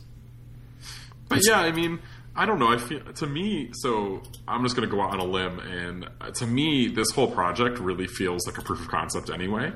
But 1.29 1.47
yeah, 1.47 1.59
I 1.59 1.73
mean, 1.73 1.99
I 2.35 2.47
don't 2.47 2.61
know. 2.61 2.69
I 2.69 2.79
feel 2.79 3.01
to 3.01 3.27
me, 3.27 3.71
so 3.73 4.23
I'm 4.47 4.63
just 4.63 4.77
going 4.77 4.89
to 4.89 4.95
go 4.95 5.03
out 5.03 5.11
on 5.11 5.19
a 5.19 5.25
limb, 5.25 5.59
and 5.59 6.09
uh, 6.21 6.31
to 6.31 6.47
me, 6.47 6.87
this 6.87 7.11
whole 7.11 7.29
project 7.29 7.81
really 7.81 8.07
feels 8.07 8.47
like 8.47 8.57
a 8.57 8.63
proof 8.63 8.81
of 8.81 8.89
concept 8.89 9.31
anyway. 9.31 9.73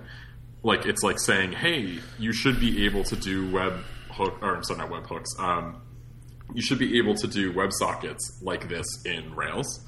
Like 0.62 0.86
it's 0.86 1.02
like 1.02 1.18
saying, 1.18 1.52
hey, 1.52 1.98
you 2.20 2.32
should 2.32 2.60
be 2.60 2.86
able 2.86 3.02
to 3.04 3.16
do 3.16 3.50
web 3.50 3.82
hook, 4.12 4.38
or 4.40 4.54
I'm 4.54 4.62
sorry, 4.62 4.78
not 4.78 4.90
web 4.90 5.06
hooks. 5.08 5.30
Um, 5.40 5.82
you 6.54 6.62
should 6.62 6.78
be 6.78 6.98
able 6.98 7.16
to 7.16 7.26
do 7.26 7.52
WebSockets 7.52 8.20
like 8.42 8.68
this 8.68 8.86
in 9.04 9.34
Rails, 9.34 9.80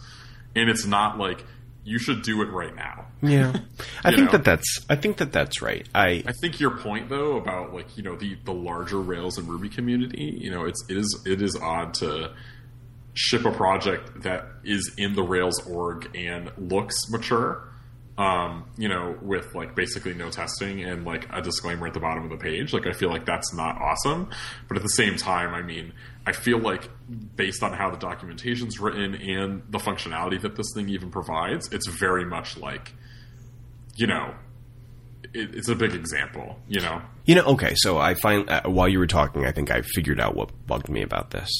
and 0.56 0.68
it's 0.68 0.86
not 0.86 1.18
like 1.18 1.44
you 1.84 1.98
should 1.98 2.22
do 2.22 2.40
it 2.42 2.46
right 2.46 2.74
now. 2.74 3.06
Yeah, 3.22 3.52
I 4.04 4.10
think 4.10 4.26
know? 4.26 4.32
that 4.32 4.44
that's. 4.44 4.84
I 4.88 4.96
think 4.96 5.18
that 5.18 5.32
that's 5.32 5.60
right. 5.62 5.86
I 5.94 6.22
I 6.26 6.32
think 6.40 6.58
your 6.58 6.76
point 6.76 7.08
though 7.08 7.36
about 7.36 7.74
like 7.74 7.96
you 7.96 8.02
know 8.02 8.16
the 8.16 8.36
the 8.44 8.54
larger 8.54 9.00
Rails 9.00 9.38
and 9.38 9.48
Ruby 9.48 9.68
community, 9.68 10.38
you 10.40 10.50
know, 10.50 10.64
it's 10.64 10.82
it 10.88 10.96
is 10.96 11.22
it 11.26 11.42
is 11.42 11.56
odd 11.56 11.94
to 11.94 12.32
ship 13.14 13.44
a 13.44 13.52
project 13.52 14.22
that 14.22 14.46
is 14.64 14.92
in 14.98 15.14
the 15.14 15.22
Rails 15.22 15.64
org 15.66 16.10
and 16.16 16.50
looks 16.58 16.96
mature, 17.10 17.68
um, 18.18 18.64
you 18.76 18.88
know, 18.88 19.16
with 19.22 19.54
like 19.54 19.74
basically 19.74 20.14
no 20.14 20.30
testing 20.30 20.82
and 20.82 21.04
like 21.04 21.28
a 21.32 21.40
disclaimer 21.40 21.86
at 21.86 21.94
the 21.94 22.00
bottom 22.00 22.24
of 22.24 22.30
the 22.30 22.36
page. 22.36 22.72
Like 22.72 22.86
I 22.86 22.92
feel 22.92 23.10
like 23.10 23.24
that's 23.24 23.54
not 23.54 23.80
awesome, 23.80 24.30
but 24.68 24.76
at 24.76 24.82
the 24.82 24.88
same 24.88 25.16
time, 25.16 25.54
I 25.54 25.62
mean, 25.62 25.92
I 26.26 26.32
feel 26.32 26.58
like 26.58 26.88
based 27.36 27.62
on 27.62 27.72
how 27.72 27.90
the 27.90 27.98
documentation's 27.98 28.80
written 28.80 29.14
and 29.14 29.62
the 29.68 29.78
functionality 29.78 30.40
that 30.40 30.56
this 30.56 30.72
thing 30.74 30.88
even 30.88 31.10
provides, 31.10 31.70
it's 31.70 31.86
very 31.86 32.24
much 32.24 32.56
like, 32.56 32.94
you 33.96 34.06
know, 34.06 34.34
it, 35.34 35.54
it's 35.54 35.68
a 35.68 35.74
big 35.74 35.92
example, 35.92 36.58
you 36.66 36.80
know. 36.80 37.02
You 37.26 37.34
know, 37.34 37.44
okay. 37.48 37.74
So 37.76 37.98
I 37.98 38.14
find 38.14 38.48
uh, 38.48 38.62
while 38.64 38.88
you 38.88 38.98
were 38.98 39.06
talking, 39.06 39.44
I 39.44 39.52
think 39.52 39.70
I 39.70 39.82
figured 39.82 40.18
out 40.18 40.34
what 40.34 40.66
bugged 40.66 40.88
me 40.88 41.02
about 41.02 41.30
this 41.30 41.50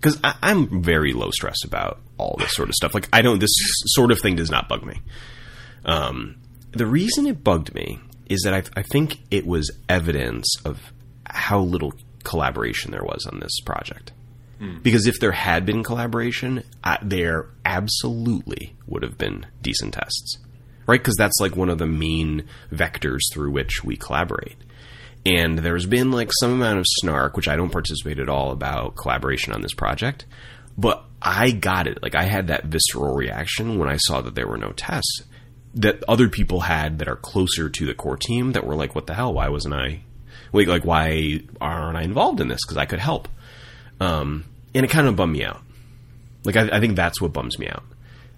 because 0.00 0.18
I'm 0.22 0.82
very 0.82 1.12
low 1.12 1.30
stress 1.30 1.64
about 1.64 2.00
all 2.16 2.36
this 2.38 2.54
sort 2.54 2.68
of 2.68 2.74
stuff. 2.74 2.94
Like 2.94 3.08
I 3.12 3.22
don't. 3.22 3.38
This 3.38 3.54
sort 3.86 4.10
of 4.10 4.20
thing 4.20 4.36
does 4.36 4.50
not 4.50 4.68
bug 4.68 4.84
me. 4.84 5.00
Um, 5.84 6.40
the 6.72 6.86
reason 6.86 7.26
it 7.26 7.42
bugged 7.42 7.74
me 7.74 8.00
is 8.28 8.42
that 8.42 8.54
I, 8.54 8.62
I 8.80 8.82
think 8.82 9.18
it 9.30 9.46
was 9.46 9.70
evidence 9.88 10.46
of 10.64 10.92
how 11.26 11.60
little 11.60 11.92
collaboration 12.24 12.90
there 12.90 13.04
was 13.04 13.26
on 13.26 13.40
this 13.40 13.60
project. 13.60 14.12
Because 14.82 15.06
if 15.06 15.20
there 15.20 15.32
had 15.32 15.64
been 15.64 15.84
collaboration, 15.84 16.64
uh, 16.82 16.96
there 17.00 17.46
absolutely 17.64 18.74
would 18.86 19.04
have 19.04 19.16
been 19.16 19.46
decent 19.62 19.94
tests, 19.94 20.38
right? 20.86 21.00
Because 21.00 21.14
that's 21.16 21.38
like 21.40 21.54
one 21.54 21.68
of 21.68 21.78
the 21.78 21.86
main 21.86 22.48
vectors 22.72 23.20
through 23.32 23.52
which 23.52 23.84
we 23.84 23.96
collaborate. 23.96 24.56
And 25.24 25.58
there's 25.58 25.86
been 25.86 26.10
like 26.10 26.30
some 26.40 26.52
amount 26.52 26.78
of 26.78 26.86
snark, 26.88 27.36
which 27.36 27.48
I 27.48 27.54
don't 27.54 27.70
participate 27.70 28.18
at 28.18 28.28
all 28.28 28.50
about 28.50 28.96
collaboration 28.96 29.52
on 29.52 29.62
this 29.62 29.74
project, 29.74 30.26
but 30.76 31.04
I 31.20 31.52
got 31.52 31.86
it. 31.86 32.02
Like 32.02 32.14
I 32.14 32.24
had 32.24 32.48
that 32.48 32.64
visceral 32.64 33.14
reaction 33.14 33.78
when 33.78 33.88
I 33.88 33.96
saw 33.96 34.22
that 34.22 34.34
there 34.34 34.48
were 34.48 34.58
no 34.58 34.72
tests 34.72 35.22
that 35.74 36.02
other 36.08 36.28
people 36.28 36.60
had 36.60 36.98
that 36.98 37.08
are 37.08 37.16
closer 37.16 37.68
to 37.68 37.86
the 37.86 37.94
core 37.94 38.16
team 38.16 38.52
that 38.52 38.66
were 38.66 38.74
like, 38.74 38.94
"What 38.94 39.06
the 39.06 39.14
hell? 39.14 39.34
Why 39.34 39.48
wasn't 39.48 39.74
I? 39.74 40.00
Wait, 40.52 40.68
like 40.68 40.84
why 40.84 41.40
aren't 41.60 41.96
I 41.96 42.02
involved 42.02 42.40
in 42.40 42.48
this? 42.48 42.60
Because 42.64 42.76
I 42.76 42.86
could 42.86 42.98
help." 42.98 43.28
Um, 44.00 44.44
and 44.74 44.84
it 44.84 44.90
kind 44.90 45.08
of 45.08 45.16
bummed 45.16 45.32
me 45.32 45.44
out. 45.44 45.62
Like 46.44 46.56
I, 46.56 46.76
I 46.76 46.80
think 46.80 46.96
that's 46.96 47.20
what 47.20 47.32
bums 47.32 47.58
me 47.58 47.68
out. 47.68 47.84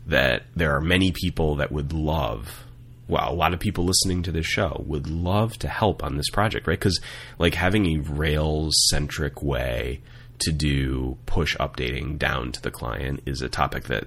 That 0.07 0.45
there 0.57 0.75
are 0.75 0.81
many 0.81 1.13
people 1.13 1.57
that 1.57 1.71
would 1.71 1.93
love, 1.93 2.65
well, 3.07 3.31
a 3.31 3.35
lot 3.35 3.53
of 3.53 3.61
people 3.61 3.85
listening 3.85 4.23
to 4.25 4.33
this 4.33 4.47
show 4.47 4.83
would 4.87 5.09
love 5.09 5.57
to 5.59 5.69
help 5.69 6.03
on 6.03 6.17
this 6.17 6.31
project, 6.31 6.67
right? 6.67 6.79
Because 6.79 7.01
like 7.39 7.55
having 7.55 7.87
a 7.87 7.99
Rails 7.99 8.75
centric 8.89 9.43
way 9.43 10.01
to 10.41 10.53
do 10.53 11.19
push 11.27 11.57
updating 11.59 12.19
down 12.19 12.51
to 12.53 12.63
the 12.63 12.71
client 12.71 13.23
is 13.27 13.43
a 13.43 13.49
topic 13.49 13.85
that 13.85 14.05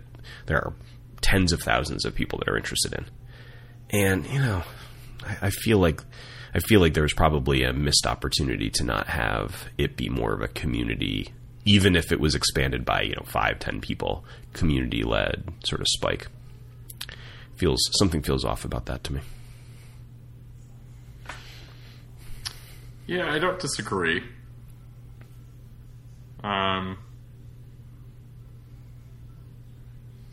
there 0.47 0.57
are 0.57 0.73
tens 1.21 1.53
of 1.53 1.61
thousands 1.61 2.05
of 2.05 2.15
people 2.15 2.39
that 2.39 2.49
are 2.49 2.57
interested 2.57 2.93
in. 2.93 3.05
And 3.91 4.25
you 4.27 4.39
know, 4.39 4.63
I, 5.23 5.47
I 5.47 5.49
feel 5.51 5.77
like 5.77 6.01
I 6.53 6.59
feel 6.59 6.79
like 6.79 6.93
there's 6.93 7.13
probably 7.13 7.63
a 7.63 7.73
missed 7.73 8.05
opportunity 8.05 8.69
to 8.71 8.83
not 8.83 9.07
have 9.07 9.69
it 9.77 9.97
be 9.97 10.09
more 10.09 10.33
of 10.33 10.41
a 10.41 10.47
community 10.47 11.33
even 11.65 11.95
if 11.95 12.11
it 12.11 12.19
was 12.19 12.35
expanded 12.35 12.85
by 12.85 13.01
you 13.01 13.15
know 13.15 13.23
five, 13.25 13.59
ten 13.59 13.81
people, 13.81 14.23
community 14.53 15.03
led 15.03 15.43
sort 15.65 15.81
of 15.81 15.87
spike. 15.87 16.27
Feels 17.55 17.79
something 17.93 18.21
feels 18.21 18.43
off 18.43 18.65
about 18.65 18.85
that 18.87 19.03
to 19.05 19.13
me. 19.13 19.21
Yeah, 23.05 23.31
I 23.31 23.39
don't 23.39 23.59
disagree. 23.59 24.23
Um, 26.43 26.97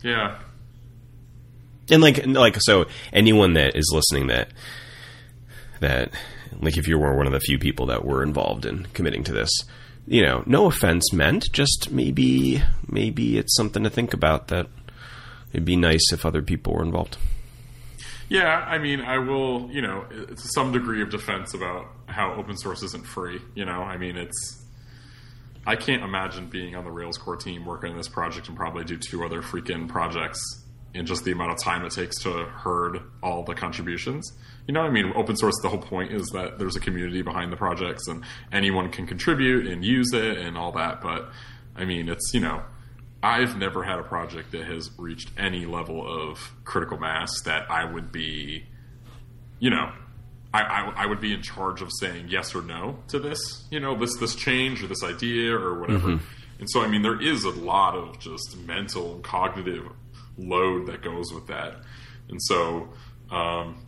yeah, 0.03 0.39
and 1.89 2.01
like 2.01 2.25
like 2.25 2.57
so 2.59 2.85
anyone 3.13 3.53
that 3.53 3.75
is 3.77 3.89
listening 3.93 4.27
that 4.27 4.49
that 5.81 6.11
like 6.59 6.77
if 6.77 6.87
you 6.87 6.97
were 6.97 7.15
one 7.15 7.27
of 7.27 7.33
the 7.33 7.39
few 7.39 7.59
people 7.59 7.85
that 7.87 8.05
were 8.05 8.23
involved 8.23 8.65
in 8.65 8.85
committing 8.93 9.23
to 9.23 9.33
this 9.33 9.49
you 10.07 10.23
know 10.23 10.43
no 10.45 10.65
offense 10.65 11.13
meant 11.13 11.51
just 11.51 11.91
maybe 11.91 12.63
maybe 12.87 13.37
it's 13.37 13.55
something 13.55 13.83
to 13.83 13.89
think 13.89 14.13
about 14.13 14.47
that 14.47 14.67
it'd 15.51 15.65
be 15.65 15.75
nice 15.75 16.11
if 16.11 16.25
other 16.25 16.41
people 16.41 16.73
were 16.73 16.83
involved 16.83 17.17
yeah 18.29 18.65
i 18.67 18.77
mean 18.77 19.01
i 19.01 19.17
will 19.17 19.69
you 19.71 19.81
know 19.81 20.05
some 20.35 20.71
degree 20.71 21.01
of 21.01 21.09
defense 21.09 21.53
about 21.53 21.85
how 22.07 22.33
open 22.33 22.57
source 22.57 22.81
isn't 22.81 23.05
free 23.05 23.39
you 23.53 23.65
know 23.65 23.83
i 23.83 23.97
mean 23.97 24.17
it's 24.17 24.65
i 25.67 25.75
can't 25.75 26.03
imagine 26.03 26.47
being 26.47 26.75
on 26.75 26.83
the 26.83 26.91
rails 26.91 27.17
core 27.17 27.35
team 27.35 27.65
working 27.65 27.91
on 27.91 27.97
this 27.97 28.09
project 28.09 28.47
and 28.47 28.57
probably 28.57 28.83
do 28.83 28.97
two 28.97 29.23
other 29.23 29.41
freaking 29.41 29.87
projects 29.87 30.61
in 30.93 31.05
just 31.05 31.23
the 31.23 31.31
amount 31.31 31.51
of 31.51 31.59
time 31.59 31.85
it 31.85 31.91
takes 31.91 32.21
to 32.23 32.31
herd 32.31 32.99
all 33.23 33.43
the 33.43 33.53
contributions. 33.53 34.33
You 34.67 34.73
know, 34.73 34.81
I 34.81 34.89
mean, 34.89 35.11
open 35.15 35.35
source. 35.35 35.55
The 35.61 35.69
whole 35.69 35.81
point 35.81 36.11
is 36.11 36.27
that 36.33 36.59
there's 36.59 36.75
a 36.75 36.79
community 36.79 37.21
behind 37.21 37.51
the 37.51 37.57
projects, 37.57 38.07
and 38.07 38.23
anyone 38.51 38.89
can 38.89 39.07
contribute 39.07 39.67
and 39.67 39.83
use 39.83 40.13
it 40.13 40.37
and 40.37 40.57
all 40.57 40.71
that. 40.73 41.01
But 41.01 41.29
I 41.75 41.85
mean, 41.85 42.09
it's 42.09 42.33
you 42.33 42.39
know, 42.39 42.63
I've 43.23 43.57
never 43.57 43.83
had 43.83 43.99
a 43.99 44.03
project 44.03 44.51
that 44.51 44.65
has 44.65 44.89
reached 44.97 45.29
any 45.37 45.65
level 45.65 46.05
of 46.05 46.51
critical 46.63 46.97
mass 46.97 47.41
that 47.45 47.69
I 47.69 47.85
would 47.85 48.11
be, 48.11 48.65
you 49.59 49.69
know, 49.69 49.91
I, 50.53 50.61
I, 50.61 50.93
I, 51.03 51.05
would 51.05 51.21
be 51.21 51.33
in 51.33 51.41
charge 51.41 51.81
of 51.81 51.89
saying 51.99 52.27
yes 52.27 52.53
or 52.55 52.61
no 52.61 52.99
to 53.07 53.19
this, 53.19 53.67
you 53.71 53.79
know, 53.79 53.97
this 53.97 54.17
this 54.17 54.35
change 54.35 54.83
or 54.83 54.87
this 54.87 55.03
idea 55.03 55.55
or 55.55 55.79
whatever. 55.79 56.09
Mm-hmm. 56.09 56.25
And 56.59 56.69
so, 56.69 56.81
I 56.81 56.87
mean, 56.87 57.01
there 57.01 57.19
is 57.19 57.43
a 57.43 57.49
lot 57.49 57.95
of 57.95 58.19
just 58.19 58.57
mental 58.57 59.15
and 59.15 59.23
cognitive 59.23 59.85
load 60.37 60.87
that 60.87 61.01
goes 61.01 61.31
with 61.33 61.47
that. 61.47 61.75
And 62.29 62.41
so, 62.43 62.89
um, 63.31 63.85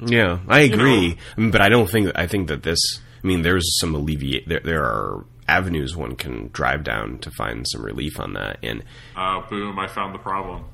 yeah, 0.00 0.40
I 0.48 0.60
agree. 0.60 1.00
You 1.00 1.08
know, 1.08 1.16
I 1.36 1.40
mean, 1.40 1.50
but 1.50 1.60
I 1.60 1.68
don't 1.68 1.90
think 1.90 2.10
I 2.14 2.26
think 2.26 2.48
that 2.48 2.62
this. 2.62 2.78
I 3.22 3.26
mean, 3.26 3.42
there's 3.42 3.78
some 3.80 3.94
alleviate. 3.94 4.48
There, 4.48 4.60
there 4.60 4.84
are 4.84 5.24
avenues 5.48 5.96
one 5.96 6.14
can 6.14 6.50
drive 6.52 6.84
down 6.84 7.18
to 7.18 7.30
find 7.30 7.66
some 7.68 7.84
relief 7.84 8.20
on 8.20 8.34
that. 8.34 8.58
And 8.62 8.84
uh, 9.16 9.40
boom, 9.48 9.78
I 9.78 9.88
found 9.88 10.14
the 10.14 10.18
problem. 10.18 10.66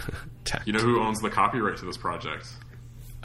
you 0.64 0.72
know 0.72 0.78
who 0.78 1.00
owns 1.00 1.20
the 1.20 1.30
copyright 1.30 1.78
to 1.78 1.84
this 1.84 1.96
project? 1.96 2.46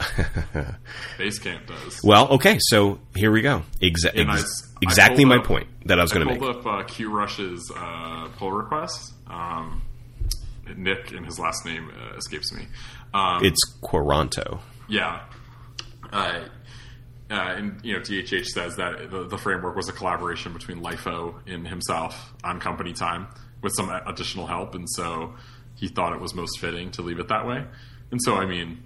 Basecamp 1.18 1.66
does. 1.66 2.00
Well, 2.02 2.28
okay, 2.28 2.58
so 2.58 2.98
here 3.14 3.30
we 3.30 3.42
go. 3.42 3.62
Exa- 3.82 4.12
ex- 4.14 4.68
I, 4.76 4.78
exactly 4.82 5.24
I 5.24 5.28
my 5.28 5.36
up, 5.36 5.44
point 5.44 5.68
that 5.86 5.98
I 5.98 6.02
was 6.02 6.12
going 6.12 6.26
to 6.26 6.32
make. 6.32 6.42
I 6.42 6.52
pulled 6.52 6.66
up 6.66 7.00
uh, 7.00 7.08
Rush's 7.08 7.70
uh, 7.76 8.28
pull 8.36 8.52
request. 8.52 9.12
Um, 9.26 9.82
Nick, 10.76 11.12
and 11.12 11.26
his 11.26 11.38
last 11.38 11.64
name 11.66 11.90
uh, 11.90 12.16
escapes 12.16 12.52
me. 12.52 12.66
Um, 13.12 13.44
it's 13.44 13.62
Quaranto. 13.80 14.60
Yeah. 14.90 15.20
Uh, 16.12 16.40
uh, 17.30 17.34
and 17.34 17.80
you 17.84 17.94
know, 17.94 18.00
DHH 18.00 18.46
says 18.46 18.76
that 18.76 19.10
the, 19.10 19.24
the, 19.24 19.38
framework 19.38 19.76
was 19.76 19.88
a 19.88 19.92
collaboration 19.92 20.52
between 20.52 20.82
LIFO 20.82 21.36
and 21.46 21.66
himself 21.66 22.34
on 22.42 22.58
company 22.58 22.92
time 22.92 23.28
with 23.62 23.72
some 23.76 23.88
additional 23.88 24.48
help, 24.48 24.74
and 24.74 24.90
so 24.90 25.34
he 25.76 25.86
thought 25.86 26.12
it 26.12 26.20
was 26.20 26.34
most 26.34 26.58
fitting 26.58 26.90
to 26.92 27.02
leave 27.02 27.20
it 27.20 27.28
that 27.28 27.46
way. 27.46 27.64
And 28.10 28.20
so, 28.20 28.34
I 28.34 28.46
mean, 28.46 28.82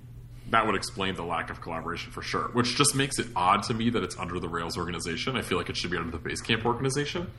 that 0.50 0.66
would 0.66 0.74
explain 0.74 1.14
the 1.14 1.24
lack 1.24 1.48
of 1.48 1.62
collaboration 1.62 2.12
for 2.12 2.20
sure. 2.20 2.50
Which 2.52 2.76
just 2.76 2.94
makes 2.94 3.18
it 3.18 3.28
odd 3.34 3.62
to 3.64 3.74
me 3.74 3.88
that 3.90 4.02
it's 4.02 4.18
under 4.18 4.38
the 4.38 4.48
Rails 4.48 4.76
organization. 4.76 5.36
I 5.36 5.42
feel 5.42 5.57
like 5.57 5.70
it 5.70 5.76
should 5.78 5.90
be 5.90 5.96
under 5.96 6.11
the 6.11 6.18
Basecamp 6.18 6.66
organization. 6.66 7.30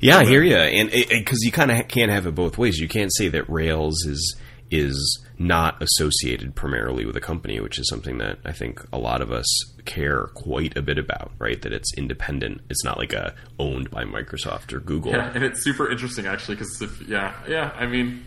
Yeah, 0.00 0.18
I 0.18 0.24
hear 0.24 0.42
you, 0.42 0.56
and 0.56 0.90
because 0.90 1.42
you 1.42 1.52
kind 1.52 1.70
of 1.70 1.86
can't 1.86 2.10
have 2.10 2.26
it 2.26 2.34
both 2.34 2.58
ways. 2.58 2.78
You 2.78 2.88
can't 2.88 3.14
say 3.14 3.28
that 3.28 3.48
Rails 3.48 4.04
is 4.04 4.36
is 4.70 5.24
not 5.38 5.82
associated 5.82 6.54
primarily 6.54 7.04
with 7.04 7.16
a 7.16 7.20
company, 7.20 7.60
which 7.60 7.78
is 7.78 7.88
something 7.88 8.18
that 8.18 8.38
I 8.44 8.52
think 8.52 8.80
a 8.92 8.98
lot 8.98 9.20
of 9.20 9.30
us 9.32 9.46
care 9.84 10.28
quite 10.34 10.76
a 10.76 10.82
bit 10.82 10.98
about, 10.98 11.32
right? 11.38 11.60
That 11.62 11.72
it's 11.72 11.92
independent. 11.96 12.62
It's 12.70 12.84
not 12.84 12.98
like 12.98 13.12
a 13.12 13.34
owned 13.58 13.90
by 13.90 14.04
Microsoft 14.04 14.72
or 14.72 14.80
Google. 14.80 15.12
Yeah, 15.12 15.30
and 15.34 15.44
it's 15.44 15.62
super 15.62 15.90
interesting 15.90 16.26
actually 16.26 16.56
because 16.56 16.82
yeah, 17.06 17.34
yeah, 17.48 17.72
I 17.76 17.86
mean, 17.86 18.24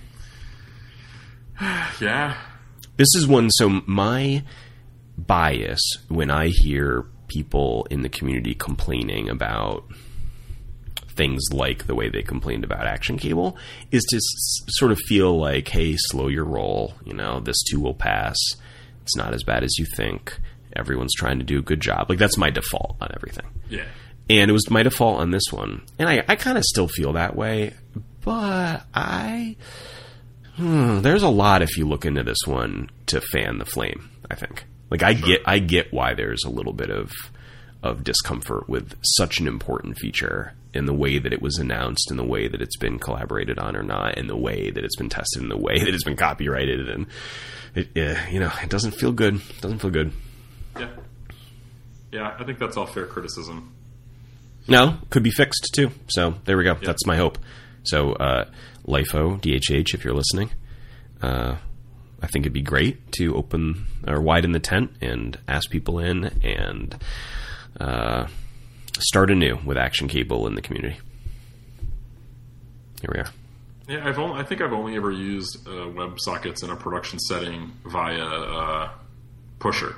yeah. 2.01 2.37
This 2.97 3.13
is 3.15 3.27
one. 3.27 3.49
So 3.51 3.81
my 3.85 4.43
bias 5.17 5.81
when 6.09 6.29
I 6.29 6.47
hear 6.47 7.05
people 7.27 7.87
in 7.89 8.01
the 8.01 8.09
community 8.09 8.53
complaining 8.53 9.29
about 9.29 9.83
things 11.17 11.43
like 11.51 11.87
the 11.87 11.95
way 11.95 12.09
they 12.09 12.21
complained 12.21 12.63
about 12.63 12.87
Action 12.87 13.17
Cable 13.17 13.57
is 13.91 14.03
to 14.05 14.15
s- 14.17 14.61
sort 14.69 14.91
of 14.91 14.99
feel 14.99 15.37
like, 15.37 15.67
hey, 15.67 15.95
slow 15.97 16.27
your 16.27 16.45
roll. 16.45 16.93
You 17.03 17.13
know, 17.13 17.39
this 17.39 17.61
too 17.63 17.79
will 17.79 17.93
pass. 17.95 18.37
It's 19.01 19.17
not 19.17 19.33
as 19.33 19.43
bad 19.43 19.63
as 19.63 19.77
you 19.77 19.85
think. 19.97 20.39
Everyone's 20.75 21.13
trying 21.15 21.39
to 21.39 21.45
do 21.45 21.59
a 21.59 21.61
good 21.61 21.81
job. 21.81 22.09
Like 22.09 22.19
that's 22.19 22.37
my 22.37 22.49
default 22.49 22.97
on 23.01 23.09
everything. 23.15 23.47
Yeah. 23.69 23.85
And 24.29 24.49
it 24.49 24.53
was 24.53 24.69
my 24.69 24.83
default 24.83 25.19
on 25.21 25.31
this 25.31 25.45
one, 25.51 25.83
and 25.97 26.09
I, 26.09 26.23
I 26.27 26.35
kind 26.35 26.57
of 26.57 26.63
still 26.65 26.89
feel 26.89 27.13
that 27.13 27.35
way, 27.35 27.73
but 28.21 28.85
I. 28.93 29.55
Hmm, 30.55 30.99
there's 30.99 31.23
a 31.23 31.29
lot 31.29 31.61
if 31.61 31.77
you 31.77 31.87
look 31.87 32.03
into 32.05 32.23
this 32.23 32.39
one 32.45 32.89
to 33.05 33.21
fan 33.21 33.57
the 33.57 33.65
flame. 33.65 34.09
I 34.29 34.35
think. 34.35 34.65
Like 34.91 35.01
I 35.01 35.15
sure. 35.15 35.27
get, 35.27 35.41
I 35.45 35.59
get 35.59 35.93
why 35.93 36.13
there's 36.13 36.43
a 36.43 36.49
little 36.49 36.73
bit 36.73 36.89
of 36.89 37.11
of 37.83 38.03
discomfort 38.03 38.67
with 38.67 38.95
such 39.01 39.39
an 39.39 39.47
important 39.47 39.97
feature 39.97 40.53
in 40.73 40.85
the 40.85 40.93
way 40.93 41.17
that 41.19 41.33
it 41.33 41.41
was 41.41 41.57
announced, 41.57 42.11
in 42.11 42.17
the 42.17 42.23
way 42.23 42.47
that 42.47 42.61
it's 42.61 42.77
been 42.77 42.99
collaborated 42.99 43.57
on 43.57 43.75
or 43.75 43.83
not, 43.83 44.17
in 44.17 44.27
the 44.27 44.37
way 44.37 44.69
that 44.69 44.83
it's 44.83 44.95
been 44.95 45.09
tested, 45.09 45.41
in 45.41 45.49
the 45.49 45.57
way 45.57 45.79
that 45.83 45.93
it's 45.93 46.03
been 46.03 46.15
copyrighted, 46.15 46.89
and 46.89 47.07
it, 47.75 47.89
you 48.31 48.39
know, 48.39 48.51
it 48.61 48.69
doesn't 48.69 48.91
feel 48.91 49.11
good. 49.11 49.35
It 49.35 49.61
doesn't 49.61 49.79
feel 49.79 49.91
good. 49.91 50.11
Yeah, 50.77 50.89
yeah, 52.11 52.35
I 52.39 52.43
think 52.43 52.59
that's 52.59 52.77
all 52.77 52.85
fair 52.85 53.05
criticism. 53.05 53.73
No, 54.67 54.97
could 55.09 55.23
be 55.23 55.31
fixed 55.31 55.69
too. 55.73 55.91
So 56.09 56.35
there 56.45 56.57
we 56.57 56.63
go. 56.63 56.75
That's 56.75 57.05
my 57.05 57.15
hope. 57.15 57.37
So 57.83 58.13
uh, 58.13 58.45
LIFO, 58.85 59.39
DHH, 59.39 59.93
if 59.93 60.03
you're 60.03 60.13
listening, 60.13 60.49
uh, 61.21 61.55
I 62.21 62.27
think 62.27 62.43
it'd 62.43 62.53
be 62.53 62.61
great 62.61 63.11
to 63.13 63.35
open 63.35 63.85
or 64.05 64.21
widen 64.21 64.51
the 64.51 64.59
tent 64.59 64.91
and 65.01 65.37
ask 65.47 65.69
people 65.69 65.99
in 65.99 66.25
and 66.43 66.97
uh, 67.79 68.27
start 69.01 69.31
anew 69.31 69.59
with 69.65 69.77
Action 69.77 70.07
Cable 70.07 70.47
in 70.47 70.55
the 70.55 70.61
community. 70.61 70.99
Here 73.01 73.11
we 73.13 73.19
are. 73.19 73.29
Yeah, 73.87 74.07
I've 74.07 74.19
only, 74.19 74.39
I 74.39 74.43
think 74.43 74.61
I've 74.61 74.73
only 74.73 74.95
ever 74.95 75.11
used 75.11 75.65
uh, 75.65 75.71
WebSockets 75.71 76.63
in 76.63 76.69
a 76.69 76.75
production 76.75 77.19
setting 77.19 77.71
via 77.85 78.21
uh, 78.21 78.89
Pusher, 79.59 79.95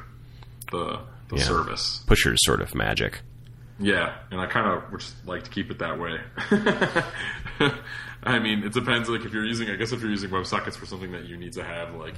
the 0.71 0.99
the 1.29 1.37
yeah. 1.37 1.43
service. 1.43 2.03
Pusher 2.05 2.33
is 2.33 2.39
sort 2.43 2.61
of 2.61 2.75
magic. 2.75 3.21
Yeah, 3.79 4.15
and 4.29 4.41
I 4.41 4.45
kind 4.47 4.67
of 4.67 4.91
would 4.91 4.99
just 4.99 5.25
like 5.25 5.43
to 5.43 5.49
keep 5.49 5.71
it 5.71 5.79
that 5.79 5.97
way. 5.99 6.19
I 8.23 8.39
mean, 8.39 8.63
it 8.63 8.73
depends. 8.73 9.09
Like 9.09 9.25
if 9.25 9.33
you're 9.33 9.45
using, 9.45 9.69
I 9.69 9.75
guess 9.75 9.91
if 9.91 10.01
you're 10.01 10.11
using 10.11 10.29
WebSockets 10.29 10.75
for 10.75 10.85
something 10.85 11.11
that 11.13 11.25
you 11.25 11.37
need 11.37 11.53
to 11.53 11.63
have 11.63 11.95
like 11.95 12.15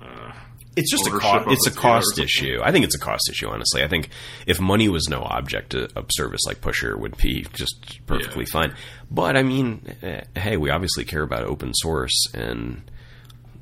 uh, 0.00 0.32
it's 0.76 0.90
just 0.90 1.06
a 1.06 1.10
cost. 1.10 1.46
It's 1.48 1.66
a 1.66 1.70
cost 1.70 2.18
issue. 2.18 2.60
I 2.62 2.70
think 2.70 2.84
it's 2.84 2.94
a 2.94 2.98
cost 2.98 3.30
issue. 3.30 3.48
Honestly, 3.48 3.82
I 3.82 3.88
think 3.88 4.10
if 4.46 4.60
money 4.60 4.88
was 4.88 5.08
no 5.08 5.22
object, 5.22 5.72
a, 5.72 5.84
a 5.98 6.04
service 6.10 6.42
like 6.46 6.60
Pusher 6.60 6.96
would 6.98 7.16
be 7.16 7.46
just 7.54 8.00
perfectly 8.06 8.44
yeah. 8.46 8.52
fine. 8.52 8.74
But 9.10 9.36
I 9.36 9.42
mean, 9.42 9.96
eh, 10.02 10.22
hey, 10.36 10.58
we 10.58 10.68
obviously 10.70 11.04
care 11.04 11.22
about 11.22 11.44
open 11.44 11.72
source, 11.74 12.26
and 12.34 12.82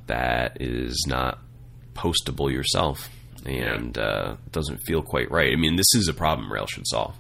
that 0.09 0.61
is 0.61 1.05
not 1.07 1.39
postable 1.95 2.51
yourself, 2.51 3.09
and 3.47 3.97
uh, 3.97 4.37
doesn't 4.51 4.79
feel 4.79 5.03
quite 5.03 5.31
right. 5.31 5.53
I 5.53 5.57
mean, 5.57 5.77
this 5.77 5.95
is 5.95 6.09
a 6.09 6.15
problem 6.15 6.53
Rails 6.53 6.71
should 6.71 6.89
solve. 6.89 7.15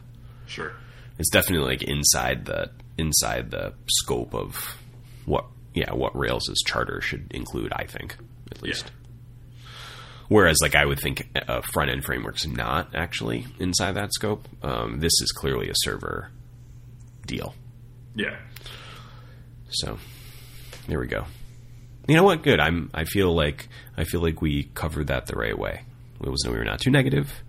Sure, 0.46 0.72
it's 1.20 1.30
definitely 1.30 1.68
like 1.68 1.82
inside 1.82 2.46
the 2.46 2.70
inside 2.98 3.52
the 3.52 3.74
scope 3.86 4.34
of 4.34 4.76
what 5.24 5.46
yeah 5.72 5.92
what 5.92 6.16
Rails's 6.16 6.62
charter 6.66 7.00
should 7.00 7.30
include. 7.30 7.72
I 7.72 7.84
think 7.84 8.16
at 8.50 8.60
least. 8.60 8.86
Yeah. 8.86 9.03
Whereas, 10.28 10.58
like 10.62 10.74
I 10.74 10.84
would 10.84 10.98
think, 11.00 11.28
a 11.34 11.62
front 11.62 11.90
end 11.90 12.04
framework's 12.04 12.46
not 12.46 12.94
actually 12.94 13.46
inside 13.58 13.92
that 13.92 14.12
scope. 14.12 14.48
Um, 14.62 15.00
this 15.00 15.12
is 15.20 15.32
clearly 15.32 15.68
a 15.68 15.74
server 15.76 16.30
deal. 17.26 17.54
Yeah. 18.14 18.36
So 19.70 19.98
there 20.88 20.98
we 20.98 21.06
go. 21.06 21.24
You 22.06 22.16
know 22.16 22.22
what? 22.22 22.42
Good. 22.42 22.60
I'm. 22.60 22.90
I 22.94 23.04
feel 23.04 23.34
like 23.34 23.68
I 23.96 24.04
feel 24.04 24.20
like 24.20 24.40
we 24.40 24.64
covered 24.74 25.08
that 25.08 25.26
the 25.26 25.36
right 25.36 25.58
way. 25.58 25.82
It 26.22 26.30
was 26.30 26.44
we 26.46 26.56
were 26.56 26.64
not 26.64 26.80
too 26.80 26.90
negative. 26.90 27.42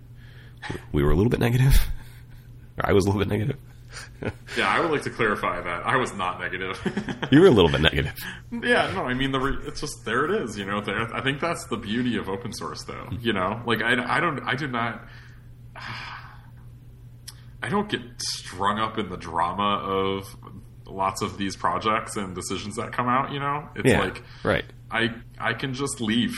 We 0.92 1.02
were 1.02 1.10
a 1.10 1.14
little 1.14 1.30
bit 1.30 1.40
negative. 1.40 1.78
Or 2.78 2.86
I 2.90 2.92
was 2.92 3.04
a 3.04 3.08
little 3.08 3.20
bit 3.20 3.28
negative. 3.28 3.56
Yeah, 4.56 4.68
I 4.68 4.80
would 4.80 4.90
like 4.90 5.02
to 5.02 5.10
clarify 5.10 5.60
that 5.60 5.86
I 5.86 5.96
was 5.96 6.12
not 6.14 6.40
negative. 6.40 6.78
You 7.32 7.40
were 7.40 7.46
a 7.46 7.50
little 7.50 7.70
bit 7.70 7.80
negative. 7.80 8.14
yeah, 8.52 8.92
no, 8.94 9.02
I 9.04 9.14
mean 9.14 9.32
the 9.32 9.40
re- 9.40 9.58
it's 9.66 9.80
just 9.80 10.04
there 10.04 10.24
it 10.24 10.42
is. 10.42 10.56
You 10.56 10.64
know, 10.64 10.80
there. 10.80 11.12
I 11.14 11.22
think 11.22 11.40
that's 11.40 11.66
the 11.66 11.76
beauty 11.76 12.16
of 12.16 12.28
open 12.28 12.52
source, 12.52 12.84
though. 12.84 13.08
You 13.20 13.32
know, 13.32 13.60
like 13.66 13.82
I, 13.82 14.16
I 14.16 14.20
don't, 14.20 14.40
I 14.44 14.54
do 14.54 14.66
not. 14.68 15.02
I 17.62 17.68
don't 17.68 17.88
get 17.88 18.00
strung 18.18 18.78
up 18.78 18.98
in 18.98 19.08
the 19.08 19.16
drama 19.16 19.78
of 19.82 20.24
lots 20.86 21.22
of 21.22 21.36
these 21.36 21.56
projects 21.56 22.16
and 22.16 22.34
decisions 22.34 22.76
that 22.76 22.92
come 22.92 23.08
out. 23.08 23.32
You 23.32 23.40
know, 23.40 23.68
it's 23.74 23.88
Yeah, 23.90 24.00
like 24.00 24.22
right. 24.44 24.64
I 24.90 25.08
I 25.38 25.54
can 25.54 25.74
just 25.74 26.00
leave. 26.00 26.34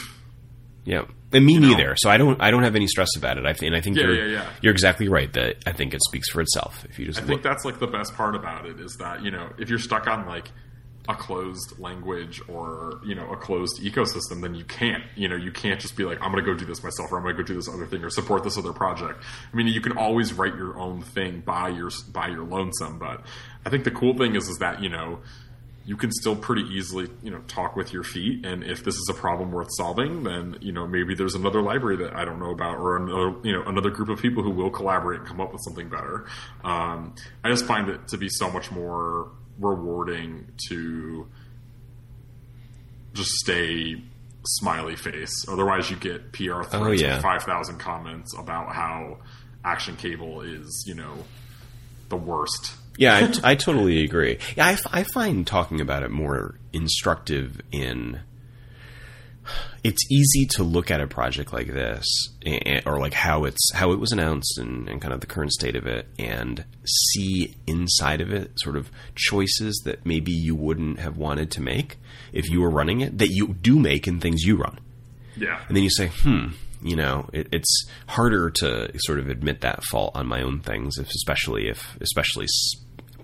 Yeah, 0.85 1.03
and 1.33 1.45
me 1.45 1.59
know? 1.59 1.69
neither. 1.69 1.95
So 1.97 2.11
I 2.11 2.17
don't. 2.17 2.41
I 2.41 2.51
don't 2.51 2.63
have 2.63 2.77
any 2.77 2.87
stress 2.87 3.17
about 3.17 3.39
it. 3.39 3.47
I 3.47 3.53
think, 3.53 3.69
and 3.69 3.77
I 3.77 3.81
think 3.81 3.97
Yeah, 3.97 4.05
you're, 4.05 4.27
yeah, 4.29 4.33
yeah. 4.43 4.51
you're 4.63 4.73
exactly 4.73 5.09
right. 5.09 5.33
That 5.33 5.57
I 5.67 5.73
think 5.73 5.95
it 5.95 6.01
speaks 6.09 6.29
for 6.31 6.41
itself. 6.41 6.85
If 6.89 6.99
you 6.99 7.07
just 7.07 7.19
I 7.19 7.23
look, 7.23 7.29
think 7.29 7.43
that's 7.43 7.65
like 7.65 7.79
the 7.79 7.87
best 7.87 8.15
part 8.15 8.35
about 8.35 8.67
it 8.67 8.81
is 8.81 8.97
that 8.97 9.23
you 9.23 9.31
know 9.31 9.51
if 9.59 9.69
you're 9.69 9.79
stuck 9.79 10.07
on 10.07 10.27
like 10.27 10.51
a 11.11 11.15
closed 11.15 11.79
language 11.79 12.43
or 12.49 13.01
you 13.05 13.15
know 13.15 13.31
a 13.33 13.37
closed 13.37 13.81
ecosystem, 13.83 14.43
then 14.43 14.55
you 14.55 14.65
can't 14.65 15.03
you 15.17 15.27
know 15.29 15.37
you 15.37 15.51
can't 15.51 15.81
just 15.81 15.97
be 15.97 16.05
like 16.05 16.19
I'm 16.21 16.31
going 16.33 16.45
to 16.45 16.51
go 16.53 16.57
do 16.59 16.67
this 16.67 16.83
myself 16.83 17.11
or 17.11 17.17
I'm 17.17 17.23
going 17.25 17.35
to 17.37 17.43
go 17.43 17.47
do 17.47 17.55
this 17.55 17.69
other 17.69 17.87
thing 17.87 18.05
or 18.05 18.11
support 18.11 18.45
this 18.45 18.59
other 18.59 18.73
project. 18.75 19.23
I 19.53 19.57
mean, 19.57 19.69
you 19.69 19.81
can 19.81 19.97
always 19.97 20.33
write 20.35 20.55
your 20.55 20.79
own 20.79 21.01
thing 21.03 21.41
by 21.41 21.69
your 21.71 21.91
by 22.13 22.29
your 22.29 22.45
lonesome, 22.45 22.99
but 22.99 23.23
I 23.65 23.71
think 23.71 23.85
the 23.85 23.91
cool 23.91 24.17
thing 24.17 24.35
is 24.35 24.49
is 24.49 24.59
that 24.59 24.83
you 24.83 24.91
know 24.91 25.21
you 25.89 25.97
can 25.97 26.13
still 26.13 26.37
pretty 26.37 26.65
easily 26.77 27.09
you 27.23 27.31
know 27.31 27.41
talk 27.49 27.75
with 27.75 27.95
your 27.95 28.03
feet. 28.05 28.45
And 28.45 28.63
if 28.63 28.85
this 28.85 28.95
is 28.95 29.09
a 29.09 29.15
problem 29.15 29.51
worth 29.53 29.69
solving 29.71 30.23
then 30.23 30.59
you 30.61 30.71
know 30.71 30.87
maybe 30.87 31.15
there's 31.15 31.35
another 31.35 31.63
library 31.63 31.97
that 32.05 32.15
i 32.15 32.27
don't 32.27 32.39
know 32.39 32.51
about 32.51 32.77
or 32.77 32.97
another 32.99 33.35
you 33.43 33.53
know 33.55 33.63
another 33.65 33.89
group 33.89 34.11
of 34.11 34.21
people 34.21 34.43
who 34.43 34.51
will 34.51 34.69
collaborate 34.69 35.21
and 35.21 35.29
come 35.29 35.41
up 35.41 35.51
with 35.51 35.63
something 35.65 35.89
better. 35.89 36.27
Um, 36.63 37.15
i 37.43 37.49
just 37.49 37.65
find 37.65 37.89
it 37.89 38.07
to 38.09 38.19
be 38.19 38.29
so 38.29 38.51
much 38.51 38.71
more 38.71 39.31
rewarding 39.59 40.53
to 40.69 41.27
just 43.15 43.31
stay 43.31 44.03
smiley 44.45 44.95
face. 44.97 45.47
Otherwise 45.49 45.91
you 45.91 45.97
get 45.97 46.33
pr 46.33 46.63
threads 46.65 46.75
Oh, 46.75 46.91
yeah. 46.91 47.21
5000 47.21 47.79
comments 47.79 48.37
about 48.39 48.75
how 48.75 49.19
Action 49.65 49.97
Cable 49.97 50.43
is 50.43 50.85
you 50.87 50.95
know 50.95 51.15
the 52.11 52.17
worst 52.17 52.75
yeah, 52.99 53.17
I, 53.17 53.27
t- 53.29 53.41
I 53.45 53.55
totally 53.55 54.05
agree. 54.05 54.39
Yeah, 54.57 54.67
I, 54.67 54.73
f- 54.73 54.87
I 54.93 55.05
find 55.05 55.47
talking 55.47 55.81
about 55.81 56.03
it 56.03 56.11
more 56.11 56.59
instructive 56.75 57.61
in. 57.73 58.21
It's 59.83 60.05
easy 60.11 60.45
to 60.57 60.63
look 60.65 60.91
at 60.91 61.01
a 61.01 61.07
project 61.07 61.53
like 61.55 61.69
this, 61.69 62.05
or 62.85 62.99
like 62.99 63.15
how 63.15 63.45
it's 63.45 63.71
how 63.73 63.93
it 63.93 63.99
was 64.01 64.13
announced, 64.13 64.59
and, 64.59 64.89
and 64.89 65.01
kind 65.01 65.15
of 65.15 65.21
the 65.21 65.27
current 65.27 65.53
state 65.53 65.75
of 65.77 65.87
it, 65.87 66.07
and 66.19 66.65
see 66.85 67.55
inside 67.67 68.21
of 68.21 68.31
it 68.31 68.51
sort 68.57 68.77
of 68.77 68.91
choices 69.15 69.81
that 69.87 70.05
maybe 70.05 70.33
you 70.33 70.55
wouldn't 70.55 70.99
have 70.99 71.17
wanted 71.17 71.51
to 71.53 71.63
make 71.63 71.97
if 72.33 72.51
you 72.51 72.61
were 72.61 72.69
running 72.69 73.01
it, 73.01 73.17
that 73.19 73.29
you 73.31 73.55
do 73.55 73.79
make 73.79 74.07
in 74.07 74.21
things 74.21 74.43
you 74.43 74.57
run. 74.57 74.79
yeah 75.37 75.61
And 75.69 75.77
then 75.77 75.85
you 75.85 75.91
say, 75.91 76.09
hmm, 76.09 76.49
you 76.83 76.97
know, 76.97 77.31
it, 77.33 77.49
it's 77.51 77.89
harder 78.09 78.51
to 78.51 78.91
sort 78.99 79.19
of 79.19 79.31
admit 79.31 79.63
that 79.63 79.83
fault 79.85 80.13
on 80.15 80.27
my 80.27 80.43
own 80.43 80.61
things, 80.61 80.99
if, 80.99 81.09
especially 81.09 81.69
if, 81.69 81.97
especially 82.03 82.47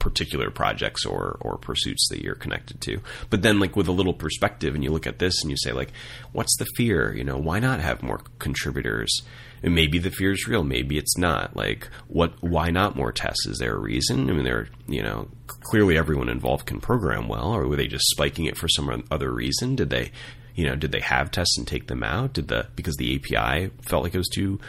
particular 0.04 0.50
projects 0.50 1.06
or, 1.06 1.38
or 1.40 1.56
pursuits 1.56 2.06
that 2.10 2.20
you're 2.20 2.34
connected 2.34 2.78
to. 2.82 3.00
But 3.30 3.40
then, 3.40 3.58
like, 3.58 3.74
with 3.74 3.88
a 3.88 3.92
little 3.92 4.12
perspective, 4.12 4.74
and 4.74 4.84
you 4.84 4.90
look 4.90 5.06
at 5.06 5.18
this 5.18 5.40
and 5.40 5.50
you 5.50 5.56
say, 5.56 5.72
like, 5.72 5.92
what's 6.32 6.54
the 6.58 6.66
fear? 6.76 7.14
You 7.16 7.24
know, 7.24 7.38
why 7.38 7.58
not 7.58 7.80
have 7.80 8.02
more 8.02 8.20
contributors? 8.38 9.22
And 9.62 9.74
maybe 9.74 9.98
the 9.98 10.10
fear 10.10 10.32
is 10.32 10.46
real, 10.46 10.62
maybe 10.62 10.98
it's 10.98 11.16
not. 11.16 11.56
Like, 11.56 11.88
what? 12.06 12.34
Why 12.42 12.68
not 12.68 12.96
more 12.96 13.12
tests? 13.12 13.46
Is 13.46 13.56
there 13.58 13.74
a 13.74 13.78
reason? 13.78 14.28
I 14.28 14.34
mean, 14.34 14.44
there, 14.44 14.68
you 14.86 15.02
know, 15.02 15.28
clearly 15.46 15.96
everyone 15.96 16.28
involved 16.28 16.66
can 16.66 16.80
program 16.80 17.26
well, 17.26 17.54
or 17.54 17.66
were 17.66 17.76
they 17.76 17.86
just 17.86 18.10
spiking 18.10 18.44
it 18.44 18.58
for 18.58 18.68
some 18.68 19.04
other 19.10 19.32
reason? 19.32 19.74
Did 19.74 19.88
they? 19.88 20.12
you 20.54 20.64
know, 20.66 20.76
did 20.76 20.92
they 20.92 21.00
have 21.00 21.30
tests 21.32 21.58
and 21.58 21.66
take 21.66 21.88
them 21.88 22.04
out? 22.04 22.34
Did 22.34 22.48
the 22.48 22.68
because 22.76 22.96
the 22.96 23.16
API 23.16 23.70
felt 23.82 24.04
like 24.04 24.14
it 24.14 24.18
was 24.18 24.28
too 24.28 24.60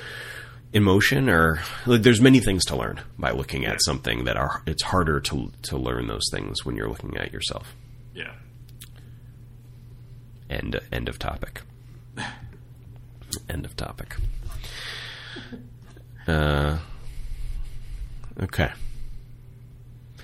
in 0.75 0.83
motion, 0.83 1.29
or 1.29 1.61
like, 1.85 2.03
there's 2.03 2.19
many 2.19 2.41
things 2.41 2.65
to 2.65 2.75
learn 2.75 2.99
by 3.17 3.31
looking 3.31 3.65
at 3.65 3.77
something 3.85 4.25
that 4.25 4.35
are 4.35 4.61
it's 4.67 4.83
harder 4.83 5.21
to 5.21 5.49
to 5.63 5.77
learn 5.77 6.07
those 6.07 6.27
things 6.29 6.65
when 6.65 6.75
you're 6.75 6.89
looking 6.89 7.15
at 7.17 7.31
yourself. 7.31 7.73
yeah 8.13 8.33
End 10.49 10.77
end 10.91 11.07
of 11.07 11.17
topic. 11.17 11.61
end 13.49 13.63
of 13.65 13.75
topic. 13.77 14.17
Uh, 16.27 16.77
okay. 18.41 18.71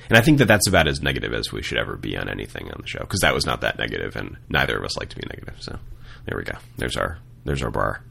And 0.10 0.18
I 0.18 0.22
think 0.22 0.40
that 0.40 0.50
that's 0.50 0.68
about 0.68 0.90
as 0.90 1.02
negative 1.02 1.34
as 1.34 1.54
we 1.54 1.64
should 1.64 1.78
ever 1.78 1.96
be 1.96 2.18
on 2.18 2.28
anything 2.28 2.70
on 2.70 2.82
the 2.82 2.88
show 2.88 3.00
because 3.00 3.22
that 3.22 3.34
was 3.34 3.46
not 3.46 3.62
that 3.62 3.80
negative, 3.80 4.18
and 4.18 4.36
neither 4.50 4.78
of 4.78 4.84
us 4.84 4.98
like 4.98 5.08
to 5.10 5.16
be 5.16 5.24
negative. 5.30 5.56
So 5.62 5.80
there 6.26 6.38
we 6.38 6.44
go. 6.44 6.58
There's 6.76 6.98
our 6.98 7.20
there's 7.46 7.64
our 7.64 7.72
bar. 7.72 8.04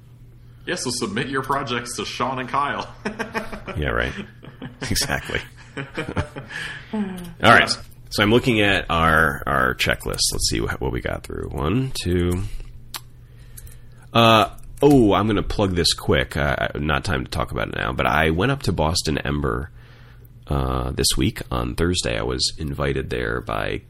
Yeah, 0.66 0.74
so 0.76 0.90
submit 0.90 1.28
your 1.28 1.42
projects 1.42 1.96
to 1.96 2.04
Sean 2.04 2.38
and 2.38 2.48
Kyle. 2.48 2.92
Yeah, 3.76 3.90
right. 3.90 4.12
exactly. 4.90 5.40
All 6.92 7.04
right. 7.40 7.68
So 8.10 8.22
I'm 8.22 8.32
looking 8.32 8.60
at 8.60 8.86
our 8.90 9.42
our 9.46 9.74
checklist. 9.76 10.18
Let's 10.32 10.50
see 10.50 10.60
what, 10.60 10.80
we 10.92 11.00
got 11.00 11.22
through. 11.22 11.50
One, 11.50 11.92
two. 12.02 12.42
Uh 14.12 14.50
oh, 14.82 15.12
I'm 15.12 15.26
going 15.26 15.36
to 15.36 15.42
plug 15.42 15.76
this 15.76 15.94
quick. 15.94 16.36
Uh, 16.36 16.68
not 16.74 17.04
time 17.04 17.24
to 17.24 17.30
talk 17.30 17.52
about 17.52 17.68
it 17.68 17.76
now, 17.76 17.92
but 17.92 18.06
I 18.06 18.30
went 18.30 18.50
up 18.50 18.62
to 18.64 18.72
Boston 18.72 19.18
Ember 19.18 19.70
uh, 20.48 20.90
this 20.90 21.08
week 21.16 21.42
on 21.50 21.74
Thursday. 21.76 22.18
I 22.18 22.22
was 22.22 22.52
invited 22.58 23.10
there 23.10 23.40
by 23.40 23.82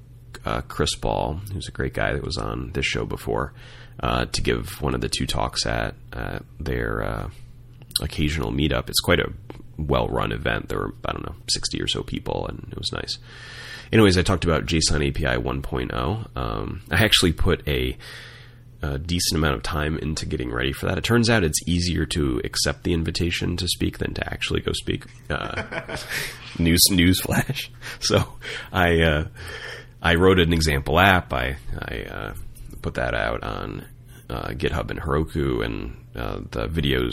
uh, 0.44 0.60
Chris 0.62 0.94
Ball, 0.94 1.40
who's 1.52 1.68
a 1.68 1.72
great 1.72 1.94
guy 1.94 2.12
that 2.12 2.22
was 2.22 2.36
on 2.36 2.72
this 2.72 2.84
show 2.86 3.04
before, 3.06 3.54
uh, 4.02 4.26
to 4.26 4.42
give 4.42 4.80
one 4.80 4.94
of 4.94 5.00
the 5.00 5.08
two 5.08 5.26
talks 5.26 5.66
at 5.66 5.94
uh, 6.12 6.40
their 6.58 7.30
occasional 8.00 8.52
meetup. 8.52 8.88
It's 8.88 9.00
quite 9.00 9.20
a 9.20 9.32
well 9.76 10.08
run 10.08 10.32
event. 10.32 10.68
There 10.68 10.78
were, 10.78 10.94
I 11.04 11.12
don't 11.12 11.24
know, 11.24 11.34
60 11.48 11.80
or 11.80 11.86
so 11.86 12.02
people, 12.02 12.46
and 12.46 12.68
it 12.70 12.78
was 12.78 12.92
nice. 12.92 13.18
Anyways, 13.92 14.16
I 14.18 14.22
talked 14.22 14.44
about 14.44 14.66
JSON 14.66 15.08
API 15.08 15.42
1.0. 15.42 16.36
Um, 16.36 16.82
I 16.90 17.02
actually 17.02 17.32
put 17.32 17.66
a, 17.66 17.96
a 18.82 18.98
decent 18.98 19.36
amount 19.38 19.56
of 19.56 19.62
time 19.62 19.98
into 19.98 20.26
getting 20.26 20.52
ready 20.52 20.72
for 20.72 20.86
that. 20.86 20.96
It 20.96 21.04
turns 21.04 21.28
out 21.28 21.42
it's 21.42 21.66
easier 21.66 22.06
to 22.06 22.40
accept 22.44 22.84
the 22.84 22.92
invitation 22.92 23.56
to 23.56 23.66
speak 23.66 23.98
than 23.98 24.14
to 24.14 24.32
actually 24.32 24.60
go 24.60 24.72
speak. 24.72 25.06
Uh, 25.28 25.96
news 26.58 26.82
news 26.90 27.20
flash. 27.20 27.70
So 28.00 28.32
I 28.72 29.00
uh, 29.00 29.24
I 30.00 30.14
wrote 30.14 30.38
an 30.38 30.52
example 30.52 30.98
app. 31.00 31.32
I 31.32 31.56
I 31.76 32.02
uh, 32.02 32.34
put 32.82 32.94
that 32.94 33.14
out 33.14 33.42
on 33.42 33.86
uh, 34.28 34.48
GitHub 34.50 34.90
and 34.90 35.00
Heroku, 35.00 35.64
and 35.64 35.96
uh, 36.14 36.40
the 36.50 36.66
videos 36.68 37.12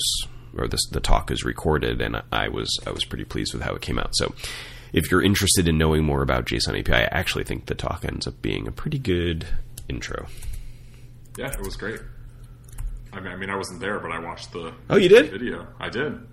or 0.57 0.67
the 0.67 0.77
the 0.91 0.99
talk 0.99 1.29
is 1.31 1.43
recorded, 1.43 2.01
and 2.01 2.21
I 2.31 2.47
was 2.49 2.69
I 2.85 2.91
was 2.91 3.03
pretty 3.05 3.25
pleased 3.25 3.53
with 3.53 3.63
how 3.63 3.73
it 3.73 3.81
came 3.81 3.99
out. 3.99 4.11
So. 4.15 4.33
If 4.93 5.11
you're 5.11 5.21
interested 5.21 5.67
in 5.67 5.77
knowing 5.77 6.05
more 6.05 6.21
about 6.21 6.45
JSON 6.45 6.79
API, 6.79 6.93
I 6.93 7.01
actually 7.11 7.43
think 7.43 7.65
the 7.65 7.75
talk 7.75 8.05
ends 8.05 8.25
up 8.25 8.41
being 8.41 8.69
a 8.69 8.71
pretty 8.71 8.97
good 8.97 9.45
intro. 9.89 10.27
yeah, 11.37 11.51
it 11.51 11.59
was 11.61 11.75
great. 11.75 11.99
I 13.11 13.19
mean, 13.19 13.27
I 13.33 13.35
mean, 13.35 13.49
I 13.49 13.57
wasn't 13.57 13.81
there, 13.81 13.99
but 13.99 14.11
I 14.13 14.19
watched 14.19 14.53
the 14.53 14.73
Oh, 14.89 14.95
you 14.95 15.09
did? 15.09 15.29
video. 15.29 15.67
I 15.77 15.89
did. 15.89 16.25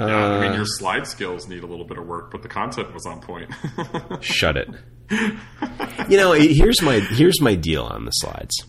Yeah, 0.00 0.06
I 0.06 0.40
mean, 0.40 0.54
your 0.54 0.66
slide 0.66 1.06
skills 1.06 1.46
need 1.46 1.62
a 1.62 1.66
little 1.68 1.84
bit 1.86 1.96
of 1.96 2.04
work, 2.06 2.32
but 2.32 2.42
the 2.42 2.48
content 2.48 2.92
was 2.92 3.06
on 3.06 3.20
point. 3.20 3.48
Shut 4.20 4.56
it. 4.56 4.68
You 5.10 6.16
know, 6.16 6.32
here's 6.32 6.82
my 6.82 7.00
here's 7.00 7.40
my 7.40 7.54
deal 7.54 7.84
on 7.84 8.04
the 8.04 8.10
slides. 8.10 8.64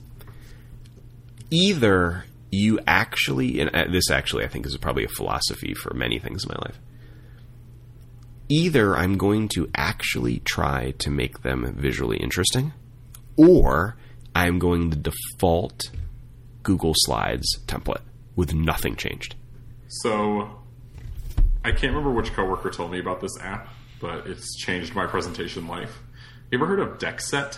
Either 1.50 2.26
you 2.52 2.80
actually, 2.88 3.60
and 3.60 3.70
uh, 3.76 3.86
this 3.92 4.10
actually 4.10 4.44
I 4.44 4.48
think 4.48 4.66
is 4.66 4.78
probably 4.78 5.04
a 5.06 5.10
philosophy 5.10 5.74
for 5.74 5.94
many 5.94 6.20
things 6.20 6.44
in 6.44 6.50
my 6.50 6.60
life. 6.66 6.80
Either 8.48 8.96
I'm 8.96 9.18
going 9.18 9.48
to 9.50 9.70
actually 9.76 10.40
try 10.40 10.92
to 11.00 11.10
make 11.10 11.42
them 11.42 11.74
visually 11.78 12.18
interesting, 12.18 12.74
or 13.38 13.98
I'm 14.36 14.60
going 14.60 14.92
to 14.92 14.98
default 14.98 15.90
Google 16.62 16.94
Slides 16.96 17.60
template 17.66 18.02
with 18.36 18.54
nothing 18.54 18.96
changed. 18.96 19.36
so, 19.88 20.60
I 21.64 21.72
can't 21.72 21.94
remember 21.94 22.12
which 22.12 22.34
coworker 22.34 22.70
told 22.70 22.92
me 22.92 23.00
about 23.00 23.22
this 23.22 23.40
app, 23.40 23.70
but 24.00 24.28
it's 24.28 24.56
changed 24.56 24.94
my 24.94 25.08
presentation 25.08 25.68
life. 25.68 26.00
You 26.52 26.60
ever 26.60 26.68
heard 26.68 26.80
of 26.80 27.00
Deckset? 27.00 27.58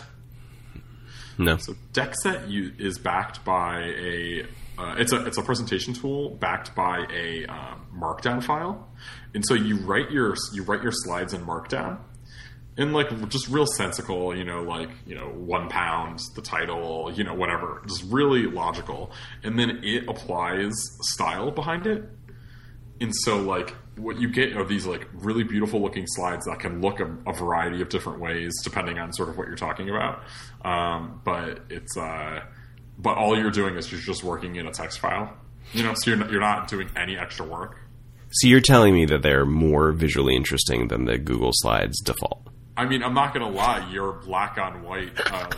No. 1.38 1.58
So 1.58 1.74
Deckset 1.94 2.50
you, 2.50 2.72
is 2.78 2.98
backed 2.98 3.44
by 3.44 3.82
a 3.82 4.46
uh, 4.78 4.96
it's 4.98 5.12
a 5.12 5.26
it's 5.26 5.38
a 5.38 5.44
presentation 5.44 5.94
tool 5.94 6.30
backed 6.30 6.74
by 6.74 7.06
a 7.12 7.46
um, 7.48 7.86
Markdown 7.96 8.44
file, 8.44 8.88
and 9.34 9.44
so 9.46 9.54
you 9.56 9.78
write 9.78 10.12
your 10.12 10.36
you 10.54 10.64
write 10.64 10.84
your 10.84 10.92
slides 10.92 11.34
in 11.34 11.42
Markdown, 11.42 11.98
in 12.78 12.94
like 12.94 13.30
just 13.30 13.50
real 13.50 13.66
sensical, 13.66 14.36
you 14.36 14.44
know, 14.44 14.62
like 14.64 14.90
you 15.06 15.16
know 15.16 15.28
one 15.30 15.68
pound, 15.68 16.20
the 16.36 16.42
title, 16.42 17.12
you 17.14 17.24
know, 17.24 17.34
whatever, 17.34 17.82
just 17.88 18.04
really 18.06 18.46
logical, 18.46 19.12
and 19.44 19.60
then 19.60 19.82
it 19.84 20.08
applies 20.08 20.74
style 21.02 21.52
behind 21.52 21.88
it, 21.88 22.08
and 23.02 23.12
so 23.24 23.38
like 23.38 23.76
what 23.98 24.20
you 24.20 24.30
get 24.30 24.56
are 24.56 24.64
these 24.64 24.86
like 24.86 25.08
really 25.14 25.44
beautiful 25.44 25.82
looking 25.82 26.06
slides 26.08 26.46
that 26.46 26.60
can 26.60 26.82
look 26.82 27.00
a, 27.00 27.18
a 27.26 27.34
variety 27.34 27.82
of 27.82 27.90
different 27.90 28.20
ways 28.20 28.54
depending 28.64 29.00
on 29.00 29.12
sort 29.14 29.30
of 29.30 29.38
what 29.38 29.48
you're 29.48 29.58
talking 29.58 29.90
about. 29.90 30.24
Um, 30.64 31.22
but 31.24 31.62
it's 31.70 31.98
uh, 31.98 32.42
but 32.98 33.18
all 33.18 33.38
you're 33.38 33.52
doing 33.52 33.76
is 33.76 33.92
you're 33.92 34.02
just 34.02 34.24
working 34.24 34.56
in 34.56 34.68
a 34.68 34.72
text 34.72 35.00
file. 35.00 35.34
You 35.74 35.84
know, 35.84 35.94
so 35.96 36.12
you're 36.12 36.18
not, 36.18 36.32
you're 36.32 36.42
not 36.42 36.70
doing 36.70 36.90
any 36.96 37.18
extra 37.18 37.46
work. 37.46 37.78
So 38.32 38.48
you're 38.48 38.62
telling 38.62 38.94
me 38.94 39.06
that 39.06 39.22
they're 39.22 39.46
more 39.46 39.92
visually 39.92 40.36
interesting 40.36 40.88
than 40.88 41.06
the 41.06 41.18
Google 41.18 41.52
Slides 41.54 42.00
default. 42.02 42.48
I 42.76 42.86
mean, 42.86 43.04
I'm 43.04 43.14
not 43.14 43.34
gonna 43.34 43.50
lie, 43.50 43.90
your 43.92 44.14
black 44.14 44.58
on 44.58 44.84
white, 44.84 45.20
uh, 45.32 45.50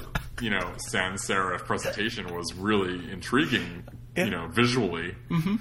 you 0.41 0.49
know, 0.49 0.71
sans 0.77 1.21
serif 1.27 1.65
presentation 1.65 2.33
was 2.33 2.53
really 2.53 3.11
intriguing, 3.11 3.83
you 4.15 4.29
know, 4.29 4.47
visually. 4.47 5.15
Mm-hmm. 5.29 5.55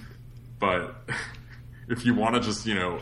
But 0.58 1.08
if 1.88 2.04
you 2.04 2.14
want 2.14 2.34
to 2.34 2.40
just, 2.40 2.66
you 2.66 2.74
know, 2.74 3.00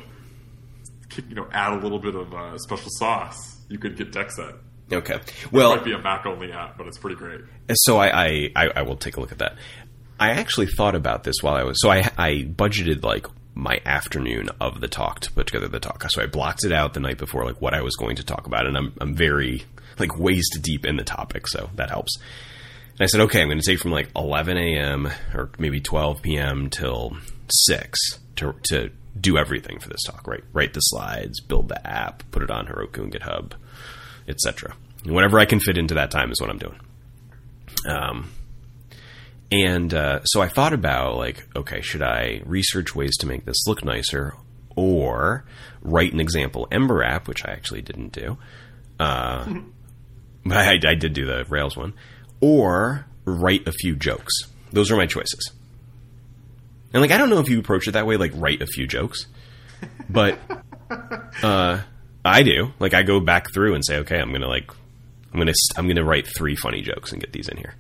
you 1.29 1.35
know, 1.35 1.49
add 1.53 1.73
a 1.73 1.77
little 1.81 1.99
bit 1.99 2.15
of 2.15 2.33
uh, 2.33 2.59
special 2.59 2.91
sauce, 2.91 3.57
you 3.69 3.79
could 3.79 3.97
get 3.97 4.13
Deckset. 4.13 4.57
Okay. 4.93 5.19
Well, 5.51 5.73
it 5.73 5.77
might 5.77 5.85
be 5.85 5.93
a 5.93 5.99
Mac 5.99 6.27
only 6.27 6.53
app, 6.53 6.79
but 6.79 6.87
it's 6.87 6.99
pretty 6.99 7.17
great. 7.17 7.41
so 7.73 7.97
I, 7.99 8.27
I, 8.27 8.51
I, 8.55 8.67
I 8.77 8.83
will 8.83 8.97
take 8.97 9.17
a 9.17 9.21
look 9.21 9.33
at 9.33 9.39
that. 9.39 9.57
I 10.19 10.31
actually 10.31 10.67
thought 10.67 10.95
about 10.95 11.25
this 11.25 11.37
while 11.43 11.55
I 11.55 11.65
was 11.65 11.81
so 11.81 11.91
I 11.91 12.11
I 12.17 12.31
budgeted 12.45 13.05
like 13.05 13.27
my 13.55 13.81
afternoon 13.85 14.49
of 14.61 14.81
the 14.81 14.89
talk 14.89 15.21
to 15.21 15.33
put 15.33 15.47
together 15.47 15.69
the 15.69 15.81
talk. 15.81 16.03
So 16.11 16.23
I 16.23 16.27
blocked 16.27 16.65
it 16.65 16.73
out 16.73 16.95
the 16.95 17.01
night 17.01 17.19
before, 17.19 17.45
like 17.45 17.61
what 17.61 17.75
I 17.75 17.83
was 17.83 17.97
going 17.97 18.17
to 18.17 18.25
talk 18.25 18.47
about, 18.47 18.67
and 18.67 18.79
I'm 18.79 18.95
I'm 19.01 19.15
very 19.15 19.65
like 19.99 20.19
waist 20.19 20.59
deep 20.63 20.87
in 20.87 20.97
the 20.97 21.05
topic, 21.05 21.47
so 21.49 21.69
that 21.75 21.91
helps. 21.91 22.17
And 22.19 23.03
I 23.03 23.07
said, 23.07 23.21
okay, 23.23 23.43
I'm 23.43 23.49
going 23.49 23.61
to 23.61 23.67
take 23.71 23.79
from 23.79 23.91
like 23.91 24.09
11 24.17 24.57
a.m. 24.57 25.11
or 25.35 25.51
maybe 25.59 25.81
12 25.81 26.23
p.m. 26.23 26.71
till 26.71 27.15
six 27.51 27.99
to 28.37 28.55
to 28.65 28.91
do 29.19 29.39
everything 29.39 29.79
for 29.79 29.89
this 29.89 30.03
talk. 30.05 30.27
Right, 30.27 30.45
write 30.53 30.75
the 30.75 30.81
slides, 30.81 31.41
build 31.41 31.69
the 31.69 31.87
app, 31.87 32.23
put 32.31 32.43
it 32.43 32.51
on 32.51 32.67
Heroku 32.67 32.99
and 32.99 33.13
GitHub, 33.13 33.53
etc. 34.29 34.75
Whatever 35.05 35.39
I 35.39 35.45
can 35.45 35.61
fit 35.61 35.79
into 35.79 35.95
that 35.95 36.11
time 36.11 36.31
is 36.31 36.41
what 36.41 36.51
I'm 36.51 36.59
doing. 36.59 36.81
Um, 37.87 38.31
and 39.53 39.95
uh, 39.95 40.25
so 40.25 40.43
I 40.43 40.49
thought 40.49 40.73
about 40.73 41.17
like, 41.17 41.47
okay, 41.55 41.81
should 41.81 42.03
I 42.03 42.43
research 42.45 42.95
ways 42.95 43.17
to 43.19 43.27
make 43.27 43.45
this 43.45 43.67
look 43.67 43.85
nicer, 43.85 44.35
or 44.75 45.45
write 45.83 46.13
an 46.13 46.21
example 46.21 46.67
Ember 46.73 47.03
app, 47.03 47.29
which 47.29 47.45
I 47.45 47.53
actually 47.53 47.83
didn't 47.83 48.13
do, 48.13 48.39
uh, 48.99 49.47
but 50.45 50.57
I, 50.57 50.79
I 50.85 50.95
did 50.95 51.13
do 51.13 51.27
the 51.27 51.45
Rails 51.49 51.77
one, 51.77 51.95
or 52.41 53.07
write 53.25 53.67
a 53.69 53.73
few 53.73 53.95
jokes. 53.95 54.33
Those 54.73 54.91
are 54.91 54.97
my 54.97 55.07
choices. 55.07 55.53
And 56.97 57.03
like, 57.03 57.11
I 57.11 57.19
don't 57.19 57.31
know 57.31 57.41
if 57.41 57.49
you 57.49 57.59
approach 57.59 57.87
it 57.87 57.93
that 57.93 58.07
way, 58.07 58.17
like 58.17 58.33
write 58.35 58.63
a 58.63 58.67
few 58.67 58.87
jokes, 58.87 59.27
but 60.09 60.39
uh, 61.43 61.83
I 62.25 62.43
do. 62.43 62.73
Like, 62.79 62.95
I 62.95 63.03
go 63.03 63.21
back 63.21 63.53
through 63.53 63.75
and 63.75 63.85
say, 63.85 63.99
okay, 63.99 64.19
I'm 64.19 64.33
gonna 64.33 64.49
like, 64.49 64.71
I'm 65.33 65.39
gonna 65.39 65.53
I'm 65.77 65.87
gonna 65.87 66.05
write 66.05 66.27
three 66.27 66.57
funny 66.57 66.81
jokes 66.81 67.13
and 67.13 67.21
get 67.21 67.33
these 67.33 67.49
in 67.49 67.59
here 67.59 67.75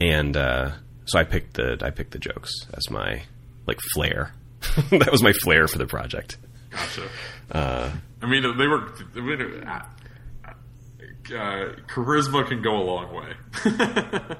and 0.00 0.36
uh, 0.36 0.72
so 1.06 1.18
I 1.18 1.24
picked 1.24 1.54
the 1.54 1.78
I 1.82 1.90
picked 1.90 2.12
the 2.12 2.18
jokes 2.18 2.52
as 2.74 2.90
my 2.90 3.22
like 3.66 3.80
flair. 3.94 4.32
that 4.90 5.10
was 5.10 5.22
my 5.22 5.32
flair 5.32 5.68
for 5.68 5.78
the 5.78 5.86
project. 5.86 6.38
Gotcha. 6.70 7.08
Uh, 7.50 7.90
I 8.22 8.26
mean, 8.26 8.42
they 8.56 8.66
were. 8.66 8.88
Uh, 9.66 9.82
uh, 11.26 11.74
charisma 11.88 12.46
can 12.46 12.62
go 12.62 12.76
a 12.76 12.84
long 12.84 13.12
way. 13.12 13.32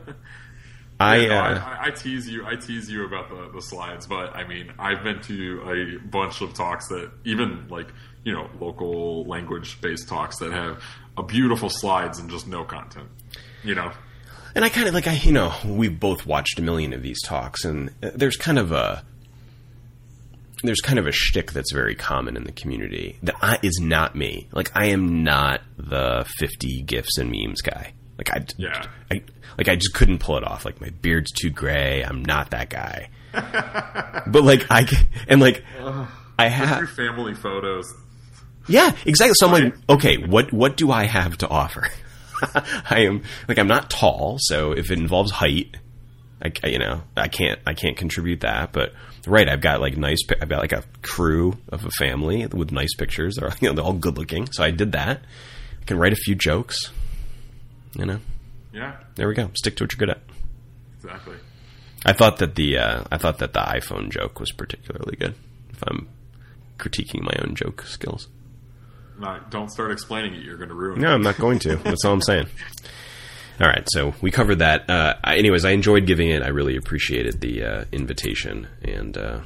I, 0.98 1.16
You 1.16 1.28
know, 1.28 1.36
uh, 1.36 1.60
I, 1.64 1.86
I 1.86 1.90
tease 1.90 2.28
you. 2.28 2.46
I 2.46 2.56
tease 2.56 2.90
you 2.90 3.04
about 3.04 3.28
the, 3.28 3.50
the 3.52 3.60
slides, 3.60 4.06
but 4.06 4.34
I 4.34 4.46
mean, 4.46 4.72
I've 4.78 5.04
been 5.04 5.20
to 5.22 5.98
a 6.00 6.06
bunch 6.06 6.40
of 6.40 6.54
talks 6.54 6.88
that 6.88 7.10
even 7.24 7.68
like 7.68 7.88
you 8.24 8.32
know 8.32 8.48
local 8.58 9.24
language 9.26 9.80
based 9.80 10.08
talks 10.08 10.38
that 10.38 10.52
have 10.52 10.82
a 11.16 11.22
beautiful 11.22 11.68
slides 11.68 12.18
and 12.18 12.30
just 12.30 12.48
no 12.48 12.64
content. 12.64 13.08
You 13.62 13.74
know, 13.74 13.92
and 14.54 14.64
I 14.64 14.70
kind 14.70 14.88
of 14.88 14.94
like 14.94 15.06
I 15.06 15.14
you 15.14 15.32
know 15.32 15.52
we've 15.66 15.98
both 15.98 16.24
watched 16.24 16.58
a 16.58 16.62
million 16.62 16.94
of 16.94 17.02
these 17.02 17.20
talks, 17.22 17.64
and 17.64 17.90
uh, 18.02 18.10
there's 18.14 18.36
kind 18.36 18.58
of 18.58 18.72
a 18.72 19.04
there's 20.62 20.80
kind 20.80 20.98
of 20.98 21.06
a 21.06 21.12
shtick 21.12 21.52
that's 21.52 21.72
very 21.72 21.94
common 21.94 22.36
in 22.36 22.44
the 22.44 22.52
community 22.52 23.18
that 23.22 23.34
I, 23.42 23.58
is 23.62 23.78
not 23.82 24.14
me. 24.16 24.48
Like 24.52 24.70
I 24.74 24.86
am 24.86 25.22
not 25.22 25.60
the 25.76 26.24
50 26.38 26.82
gifs 26.82 27.18
and 27.18 27.30
memes 27.30 27.60
guy. 27.60 27.92
Like 28.18 28.30
I, 28.32 28.44
Yeah. 28.56 28.86
I 29.10 29.22
like 29.58 29.68
I 29.68 29.76
just 29.76 29.94
couldn't 29.94 30.18
pull 30.18 30.36
it 30.36 30.44
off. 30.44 30.64
Like 30.64 30.80
my 30.80 30.90
beard's 30.90 31.32
too 31.32 31.50
gray. 31.50 32.02
I'm 32.02 32.24
not 32.24 32.50
that 32.50 32.70
guy. 32.70 33.10
but 33.32 34.42
like 34.42 34.66
I 34.70 34.86
and 35.28 35.40
like 35.40 35.62
I 36.38 36.48
have 36.48 36.78
your 36.78 36.86
family 36.86 37.34
photos. 37.34 37.92
yeah, 38.68 38.92
exactly. 39.04 39.34
So 39.34 39.46
I'm 39.46 39.52
like, 39.52 39.74
okay, 39.88 40.16
what 40.16 40.52
what 40.52 40.76
do 40.76 40.90
I 40.90 41.04
have 41.04 41.36
to 41.38 41.48
offer? 41.48 41.88
I 42.90 43.00
am 43.00 43.22
like 43.48 43.58
I'm 43.58 43.68
not 43.68 43.90
tall, 43.90 44.36
so 44.40 44.72
if 44.72 44.90
it 44.90 44.98
involves 44.98 45.30
height, 45.30 45.76
I 46.42 46.52
you 46.68 46.78
know 46.78 47.02
I 47.16 47.28
can't 47.28 47.58
I 47.66 47.74
can't 47.74 47.96
contribute 47.96 48.40
that. 48.40 48.72
But 48.72 48.92
right, 49.26 49.48
I've 49.48 49.60
got 49.60 49.80
like 49.80 49.96
nice. 49.96 50.18
I've 50.40 50.48
got 50.48 50.60
like 50.60 50.72
a 50.72 50.84
crew 51.02 51.56
of 51.70 51.84
a 51.84 51.90
family 51.90 52.46
with 52.46 52.72
nice 52.72 52.94
pictures. 52.94 53.36
They're 53.36 53.52
you 53.60 53.68
know 53.68 53.74
they're 53.74 53.84
all 53.84 53.92
good 53.92 54.18
looking. 54.18 54.50
So 54.52 54.62
I 54.62 54.70
did 54.70 54.92
that. 54.92 55.20
I 55.80 55.84
can 55.84 55.98
write 55.98 56.12
a 56.12 56.16
few 56.16 56.34
jokes. 56.34 56.90
You 57.98 58.06
know, 58.06 58.20
Yeah, 58.72 58.96
there 59.14 59.26
we 59.28 59.34
go. 59.34 59.50
Stick 59.54 59.76
to 59.76 59.84
what 59.84 59.92
you're 59.92 59.98
good 59.98 60.10
at. 60.10 60.20
exactly. 60.96 61.36
I 62.04 62.12
thought 62.12 62.38
that 62.38 62.54
the 62.54 62.78
uh, 62.78 63.04
I 63.10 63.18
thought 63.18 63.38
that 63.38 63.52
the 63.52 63.60
iPhone 63.60 64.10
joke 64.10 64.38
was 64.38 64.52
particularly 64.52 65.16
good. 65.16 65.34
If 65.70 65.82
I'm 65.86 66.08
critiquing 66.78 67.22
my 67.22 67.32
own 67.42 67.54
joke 67.54 67.82
skills. 67.86 68.28
Not, 69.18 69.50
don't 69.50 69.70
start 69.70 69.92
explaining 69.92 70.34
it. 70.34 70.42
You're 70.44 70.58
going 70.58 70.68
to 70.68 70.74
ruin. 70.74 71.00
No, 71.00 71.08
I'm 71.14 71.22
not 71.22 71.38
going 71.38 71.58
to. 71.60 71.76
That's 71.76 72.04
all 72.04 72.12
I'm 72.12 72.20
saying. 72.22 72.46
All 73.58 73.66
right, 73.66 73.88
so 73.90 74.12
we 74.20 74.30
covered 74.30 74.56
that. 74.58 74.90
Uh, 74.90 75.14
I- 75.24 75.38
anyways, 75.38 75.64
I 75.64 75.70
enjoyed 75.70 76.04
giving 76.06 76.28
it. 76.28 76.42
I 76.42 76.48
really 76.48 76.76
appreciated 76.76 77.40
the 77.40 77.64
uh, 77.64 77.84
invitation, 77.92 78.68
and 78.82 79.16
uh, 79.16 79.40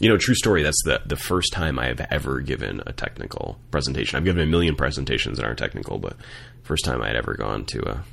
you 0.00 0.08
know, 0.08 0.16
true 0.16 0.34
story. 0.34 0.62
That's 0.62 0.82
the 0.84 1.02
the 1.06 1.16
first 1.16 1.52
time 1.52 1.78
I 1.78 1.86
have 1.86 2.00
ever 2.10 2.40
given 2.40 2.82
a 2.86 2.92
technical 2.92 3.58
presentation. 3.70 4.16
I've 4.16 4.24
given 4.24 4.42
a 4.42 4.46
million 4.46 4.76
presentations 4.76 5.38
that 5.38 5.46
aren't 5.46 5.58
technical, 5.58 5.98
but 5.98 6.16
first 6.62 6.84
time 6.84 7.00
I 7.02 7.08
had 7.08 7.16
ever 7.16 7.34
gone 7.34 7.64
to 7.66 7.88
a 7.88 8.04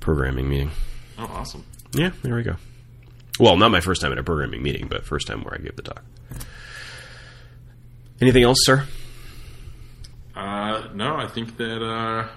programming 0.00 0.48
meeting. 0.48 0.70
Oh, 1.18 1.30
awesome. 1.34 1.64
Yeah, 1.92 2.10
there 2.22 2.34
we 2.34 2.42
go. 2.42 2.56
Well, 3.38 3.56
not 3.56 3.70
my 3.70 3.80
first 3.80 4.00
time 4.00 4.12
at 4.12 4.18
a 4.18 4.22
programming 4.22 4.62
meeting, 4.62 4.86
but 4.88 5.04
first 5.04 5.26
time 5.26 5.42
where 5.44 5.54
I 5.54 5.58
gave 5.58 5.76
the 5.76 5.82
talk. 5.82 6.02
Anything 8.20 8.42
else, 8.42 8.58
sir? 8.60 8.86
Uh, 10.34 10.88
no, 10.94 11.16
I 11.16 11.26
think 11.26 11.56
that 11.56 11.82
uh, 11.82 12.28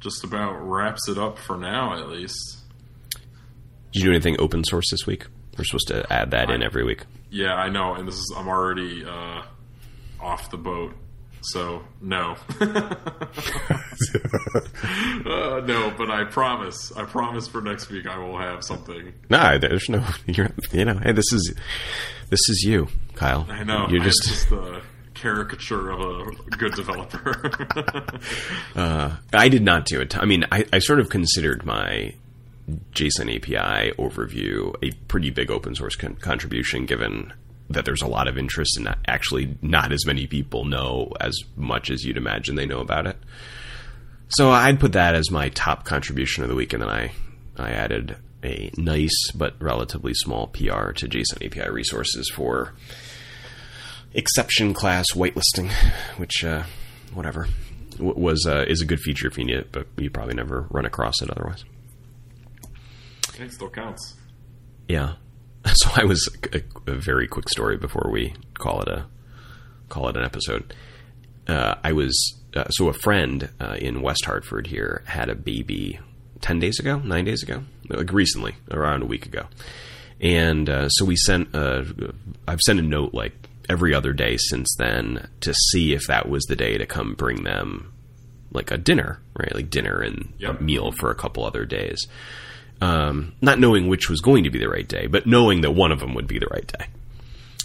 just 0.00 0.24
about 0.24 0.54
wraps 0.54 1.08
it 1.08 1.18
up 1.18 1.38
for 1.38 1.56
now, 1.56 1.94
at 1.98 2.08
least. 2.08 2.58
Did 3.92 4.00
you 4.00 4.04
do 4.04 4.10
anything 4.10 4.36
open 4.40 4.64
source 4.64 4.90
this 4.90 5.06
week? 5.06 5.26
We're 5.56 5.64
supposed 5.64 5.88
to 5.88 6.12
add 6.12 6.30
that 6.32 6.50
in 6.50 6.62
every 6.62 6.84
week. 6.84 7.02
Yeah, 7.32 7.54
I 7.54 7.70
know, 7.70 7.94
and 7.94 8.06
this 8.06 8.16
is 8.16 8.30
I'm 8.36 8.46
already 8.46 9.04
uh, 9.06 9.42
off 10.20 10.50
the 10.50 10.58
boat, 10.58 10.92
so 11.40 11.82
no, 12.02 12.36
uh, 12.60 12.66
no. 15.64 15.90
But 15.96 16.10
I 16.10 16.24
promise, 16.30 16.92
I 16.92 17.04
promise 17.04 17.48
for 17.48 17.62
next 17.62 17.88
week 17.88 18.06
I 18.06 18.18
will 18.18 18.36
have 18.38 18.62
something. 18.62 19.14
No, 19.30 19.56
there's 19.56 19.88
no. 19.88 20.04
You're, 20.26 20.50
you 20.72 20.84
know, 20.84 20.98
hey, 20.98 21.12
this 21.12 21.32
is 21.32 21.54
this 22.28 22.40
is 22.50 22.64
you, 22.66 22.88
Kyle. 23.14 23.46
I 23.48 23.64
know 23.64 23.86
You're 23.88 24.04
just. 24.04 24.24
just 24.24 24.52
a 24.52 24.82
caricature 25.14 25.90
of 25.90 26.00
a 26.00 26.56
good 26.56 26.74
developer. 26.74 27.48
uh, 28.74 29.16
I 29.32 29.48
did 29.48 29.62
not 29.62 29.86
do 29.86 30.00
it. 30.00 30.18
I 30.18 30.24
mean, 30.24 30.44
I, 30.50 30.64
I 30.72 30.80
sort 30.80 30.98
of 30.98 31.10
considered 31.10 31.64
my 31.64 32.14
JSON 32.92 33.34
API 33.36 33.92
overview 33.92 34.74
a 34.82 34.92
pretty 35.08 35.30
big 35.30 35.50
open 35.50 35.74
source 35.74 35.96
con- 35.96 36.16
contribution, 36.16 36.86
given 36.86 37.32
that 37.70 37.84
there's 37.84 38.02
a 38.02 38.06
lot 38.06 38.28
of 38.28 38.38
interest 38.38 38.76
and 38.76 38.84
not, 38.84 38.98
actually 39.06 39.56
not 39.62 39.92
as 39.92 40.06
many 40.06 40.26
people 40.26 40.64
know 40.64 41.12
as 41.20 41.36
much 41.56 41.90
as 41.90 42.04
you'd 42.04 42.16
imagine 42.16 42.54
they 42.54 42.66
know 42.66 42.80
about 42.80 43.06
it. 43.06 43.16
So 44.28 44.50
I'd 44.50 44.80
put 44.80 44.92
that 44.92 45.14
as 45.14 45.30
my 45.30 45.50
top 45.50 45.84
contribution 45.84 46.42
of 46.42 46.48
the 46.48 46.54
week, 46.54 46.72
and 46.72 46.82
then 46.82 46.88
I 46.88 47.12
I 47.58 47.70
added 47.70 48.16
a 48.42 48.70
nice 48.76 49.30
but 49.34 49.54
relatively 49.60 50.14
small 50.14 50.48
PR 50.48 50.92
to 50.92 51.08
JSON 51.08 51.44
API 51.44 51.70
resources 51.70 52.30
for 52.30 52.74
exception 54.14 54.74
class 54.74 55.06
whitelisting, 55.12 55.70
which 56.16 56.44
uh, 56.44 56.64
whatever 57.12 57.48
was 57.98 58.46
uh, 58.46 58.64
is 58.68 58.80
a 58.80 58.86
good 58.86 59.00
feature 59.00 59.28
if 59.28 59.38
you 59.38 59.44
need 59.44 59.56
it, 59.56 59.72
but 59.72 59.86
you 59.96 60.10
probably 60.10 60.34
never 60.34 60.66
run 60.70 60.86
across 60.86 61.20
it 61.22 61.30
otherwise. 61.30 61.64
It 63.42 63.52
still 63.52 63.70
counts. 63.70 64.14
Yeah. 64.88 65.14
So 65.74 65.90
I 65.94 66.04
was 66.04 66.28
a, 66.52 66.60
a 66.90 66.94
very 66.94 67.28
quick 67.28 67.48
story 67.48 67.76
before 67.76 68.10
we 68.12 68.34
call 68.54 68.82
it 68.82 68.88
a 68.88 69.06
call 69.88 70.08
it 70.08 70.16
an 70.16 70.24
episode. 70.24 70.74
Uh, 71.46 71.76
I 71.84 71.92
was 71.92 72.14
uh, 72.56 72.68
so 72.70 72.88
a 72.88 72.92
friend 72.92 73.48
uh, 73.60 73.76
in 73.78 74.02
West 74.02 74.24
Hartford 74.24 74.66
here 74.66 75.02
had 75.06 75.28
a 75.30 75.36
baby 75.36 76.00
ten 76.40 76.58
days 76.58 76.80
ago, 76.80 76.98
nine 76.98 77.24
days 77.24 77.44
ago, 77.44 77.62
like 77.88 78.12
recently, 78.12 78.56
around 78.72 79.02
a 79.02 79.06
week 79.06 79.24
ago, 79.24 79.46
and 80.20 80.68
uh, 80.68 80.88
so 80.88 81.04
we 81.04 81.14
sent. 81.14 81.54
Uh, 81.54 81.84
I've 82.48 82.60
sent 82.60 82.80
a 82.80 82.82
note 82.82 83.14
like 83.14 83.32
every 83.68 83.94
other 83.94 84.12
day 84.12 84.36
since 84.38 84.74
then 84.76 85.28
to 85.42 85.54
see 85.70 85.94
if 85.94 86.08
that 86.08 86.28
was 86.28 86.42
the 86.46 86.56
day 86.56 86.76
to 86.76 86.86
come 86.86 87.14
bring 87.14 87.44
them 87.44 87.92
like 88.50 88.72
a 88.72 88.76
dinner, 88.78 89.20
right? 89.38 89.54
Like 89.54 89.70
dinner 89.70 90.00
and 90.00 90.34
Yep. 90.38 90.58
a 90.60 90.62
meal 90.62 90.90
for 90.98 91.10
a 91.12 91.14
couple 91.14 91.44
other 91.44 91.64
days. 91.64 91.98
Um, 92.82 93.34
not 93.40 93.60
knowing 93.60 93.86
which 93.86 94.10
was 94.10 94.20
going 94.20 94.42
to 94.42 94.50
be 94.50 94.58
the 94.58 94.68
right 94.68 94.88
day, 94.88 95.06
but 95.06 95.24
knowing 95.24 95.60
that 95.60 95.70
one 95.70 95.92
of 95.92 96.00
them 96.00 96.14
would 96.14 96.26
be 96.26 96.40
the 96.40 96.48
right 96.48 96.66
day. 96.66 96.86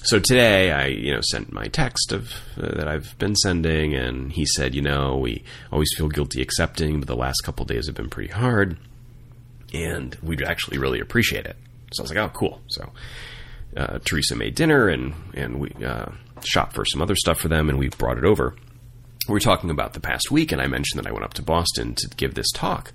So 0.03 0.19
today, 0.19 0.72
I 0.72 0.85
you 0.85 1.11
know 1.11 1.22
sent 1.22 1.52
my 1.52 1.65
text 1.69 2.11
of 2.11 2.31
uh, 2.56 2.76
that 2.76 2.88
I've 2.88 3.18
been 3.18 3.35
sending, 3.35 3.95
and 3.95 4.31
he 4.31 4.45
said, 4.45 4.76
you 4.76 4.84
know, 4.84 5.18
we 5.18 5.44
always 5.72 5.89
feel 5.98 6.07
guilty 6.07 6.39
accepting, 6.39 6.99
but 6.99 7.07
the 7.07 7.15
last 7.15 7.41
couple 7.44 7.65
days 7.65 7.88
have 7.88 7.95
been 7.95 8.11
pretty 8.11 8.31
hard, 8.31 8.77
and 9.73 10.15
we'd 10.22 10.44
actually 10.44 10.77
really 10.77 10.99
appreciate 10.99 11.48
it. 11.48 11.57
So 11.94 12.02
I 12.02 12.03
was 12.03 12.11
like, 12.11 12.19
oh, 12.19 12.30
cool. 12.30 12.61
So 12.68 12.91
uh, 13.76 13.98
Teresa 14.06 14.35
made 14.35 14.53
dinner, 14.53 14.88
and 14.88 15.15
and 15.34 15.60
we 15.60 15.72
uh, 15.84 16.11
shopped 16.44 16.73
for 16.73 16.85
some 16.85 17.02
other 17.02 17.15
stuff 17.15 17.39
for 17.39 17.48
them, 17.48 17.69
and 17.69 17.80
we 17.80 17.89
brought 17.89 18.19
it 18.19 18.23
over. 18.23 18.56
We 19.27 19.34
were 19.34 19.39
talking 19.39 19.72
about 19.72 19.94
the 19.94 19.99
past 19.99 20.30
week, 20.30 20.52
and 20.52 20.61
I 20.61 20.68
mentioned 20.68 21.03
that 21.03 21.10
I 21.10 21.11
went 21.11 21.26
up 21.26 21.34
to 21.34 21.41
Boston 21.41 21.95
to 21.95 22.07
give 22.15 22.35
this 22.35 22.52
talk, 22.53 22.94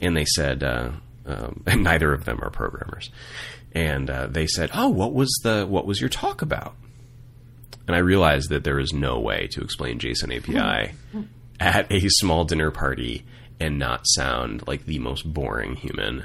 and 0.00 0.16
they 0.16 0.24
said, 0.24 0.64
uh, 0.64 0.92
um, 1.30 1.62
and 1.66 1.82
neither 1.82 2.12
of 2.12 2.24
them 2.24 2.40
are 2.42 2.50
programmers, 2.50 3.10
and 3.72 4.10
uh, 4.10 4.26
they 4.26 4.46
said, 4.46 4.70
"Oh, 4.74 4.88
what 4.88 5.12
was 5.12 5.30
the 5.42 5.66
what 5.66 5.86
was 5.86 6.00
your 6.00 6.10
talk 6.10 6.42
about?" 6.42 6.74
And 7.86 7.96
I 7.96 8.00
realized 8.00 8.50
that 8.50 8.64
there 8.64 8.78
is 8.78 8.92
no 8.92 9.18
way 9.18 9.48
to 9.52 9.62
explain 9.62 9.98
JSON 9.98 10.36
API 10.36 10.92
at 11.58 11.90
a 11.90 12.08
small 12.08 12.44
dinner 12.44 12.70
party 12.70 13.24
and 13.58 13.78
not 13.78 14.02
sound 14.04 14.66
like 14.66 14.86
the 14.86 14.98
most 14.98 15.30
boring 15.32 15.76
human 15.76 16.24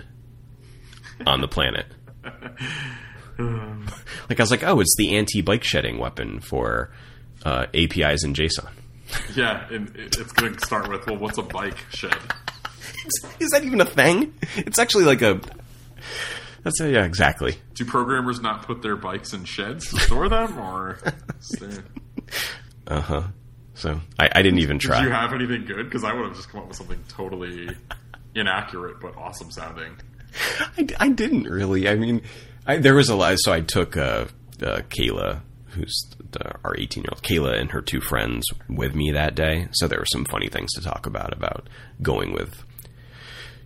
on 1.25 1.41
the 1.41 1.47
planet. 1.47 1.87
like 2.23 4.39
I 4.39 4.43
was 4.43 4.51
like, 4.51 4.63
"Oh, 4.63 4.79
it's 4.79 4.95
the 4.97 5.17
anti-bike 5.17 5.63
shedding 5.63 5.97
weapon 5.97 6.39
for 6.39 6.91
uh, 7.43 7.65
APIs 7.73 8.23
in 8.23 8.33
JSON." 8.33 8.69
Yeah, 9.35 9.67
and 9.69 9.91
it's 9.95 10.31
going 10.31 10.55
to 10.55 10.65
start 10.65 10.89
with, 10.89 11.05
well, 11.05 11.17
what's 11.17 11.37
a 11.37 11.43
bike 11.43 11.77
shed? 11.89 12.17
Is 13.39 13.49
that 13.51 13.63
even 13.63 13.81
a 13.81 13.85
thing? 13.85 14.33
It's 14.57 14.79
actually 14.79 15.05
like 15.05 15.21
a. 15.21 15.39
That's 16.63 16.79
a, 16.81 16.89
yeah, 16.89 17.05
exactly. 17.05 17.55
Do 17.75 17.85
programmers 17.85 18.41
not 18.41 18.63
put 18.63 18.81
their 18.81 18.95
bikes 18.95 19.33
in 19.33 19.45
sheds 19.45 19.89
to 19.91 19.99
store 19.99 20.29
them, 20.29 20.57
or 20.57 20.97
Uh 22.87 23.01
huh. 23.01 23.23
So 23.73 23.99
I, 24.17 24.29
I 24.35 24.41
didn't 24.41 24.59
even 24.59 24.77
did 24.77 24.87
try. 24.87 25.03
you 25.03 25.09
have 25.09 25.33
anything 25.33 25.65
good? 25.65 25.83
Because 25.85 26.03
I 26.03 26.13
would 26.13 26.25
have 26.27 26.35
just 26.35 26.49
come 26.49 26.61
up 26.61 26.67
with 26.67 26.77
something 26.77 26.99
totally 27.07 27.69
inaccurate 28.33 28.99
but 29.01 29.15
awesome 29.17 29.51
sounding. 29.51 29.95
I, 30.77 30.87
I 30.99 31.09
didn't 31.09 31.43
really. 31.43 31.87
I 31.89 31.95
mean, 31.95 32.21
I, 32.65 32.77
there 32.77 32.95
was 32.95 33.09
a 33.09 33.15
lot. 33.15 33.37
So 33.39 33.51
I 33.51 33.61
took 33.61 33.97
uh, 33.97 34.25
uh, 34.61 34.81
Kayla, 34.89 35.41
who's 35.67 35.93
the, 36.31 36.51
our 36.63 36.75
18 36.77 37.03
year 37.03 37.09
old, 37.11 37.21
Kayla 37.23 37.59
and 37.59 37.71
her 37.71 37.81
two 37.81 38.01
friends 38.01 38.45
with 38.69 38.95
me 38.95 39.11
that 39.11 39.35
day. 39.35 39.67
So 39.73 39.87
there 39.87 39.99
were 39.99 40.05
some 40.05 40.25
funny 40.25 40.47
things 40.47 40.71
to 40.73 40.81
talk 40.81 41.05
about 41.05 41.33
about 41.33 41.67
going 42.01 42.33
with, 42.33 42.63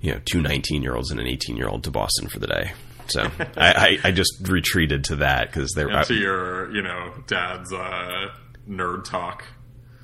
you 0.02 0.12
know, 0.12 0.20
two 0.26 0.42
19 0.42 0.82
year 0.82 0.96
olds 0.96 1.12
and 1.12 1.20
an 1.20 1.28
18 1.28 1.58
year 1.58 1.68
old 1.68 1.84
to 1.84 1.92
Boston 1.92 2.28
for 2.30 2.40
the 2.40 2.48
day. 2.48 2.74
So 3.08 3.22
I, 3.58 3.74
I, 3.74 3.98
I 4.06 4.12
just 4.12 4.48
retreated 4.48 5.06
to 5.06 5.18
that 5.18 5.48
because 5.48 5.72
there. 5.76 5.90
And 5.90 6.06
to 6.08 6.14
your, 6.14 6.74
you 6.74 6.82
know, 6.82 7.14
dad's 7.28 7.74
uh, 7.74 8.30
nerd 8.68 9.04
talk. 9.04 9.44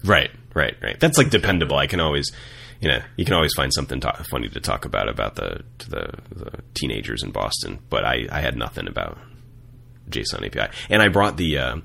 Right, 0.04 0.32
right, 0.54 0.76
right. 0.82 1.00
That's 1.00 1.18
like 1.18 1.30
dependable. 1.30 1.78
I 1.78 1.88
can 1.88 2.00
always, 2.00 2.32
you 2.80 2.90
know, 2.90 3.00
you 3.16 3.26
can 3.26 3.34
always 3.34 3.54
find 3.56 3.74
something 3.74 4.00
ta- 4.00 4.24
funny 4.30 4.50
to 4.50 4.60
talk 4.60 4.86
about 4.86 5.10
about 5.10 5.36
the 5.36 5.64
to 5.80 5.90
the, 5.90 6.14
the 6.32 6.52
teenagers 6.74 7.24
in 7.24 7.32
Boston. 7.32 7.80
But 7.90 8.06
I, 8.06 8.28
I 8.32 8.42
had 8.42 8.56
nothing 8.56 8.88
about 8.88 9.18
JSON 10.10 10.46
API, 10.46 10.72
and 10.90 11.02
I 11.02 11.08
brought 11.08 11.38
the 11.38 11.58
uh, 11.58 11.78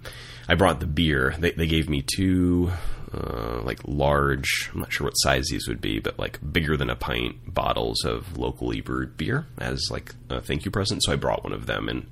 I 0.48 0.54
brought 0.54 0.80
the 0.80 0.86
beer. 0.86 1.34
They, 1.38 1.52
they 1.52 1.66
gave 1.66 1.88
me 1.88 2.02
two 2.02 2.72
uh, 3.12 3.60
like 3.62 3.80
large. 3.84 4.70
I'm 4.72 4.80
not 4.80 4.92
sure 4.92 5.06
what 5.06 5.14
size 5.14 5.46
these 5.50 5.66
would 5.68 5.80
be, 5.80 5.98
but 5.98 6.18
like 6.18 6.38
bigger 6.52 6.76
than 6.76 6.90
a 6.90 6.96
pint 6.96 7.52
bottles 7.52 8.04
of 8.04 8.36
locally 8.36 8.80
brewed 8.80 9.16
beer 9.16 9.46
as 9.58 9.88
like 9.90 10.14
a 10.28 10.40
thank 10.40 10.64
you 10.64 10.70
present. 10.70 11.02
So 11.04 11.12
I 11.12 11.16
brought 11.16 11.42
one 11.44 11.52
of 11.52 11.66
them 11.66 11.88
and 11.88 12.06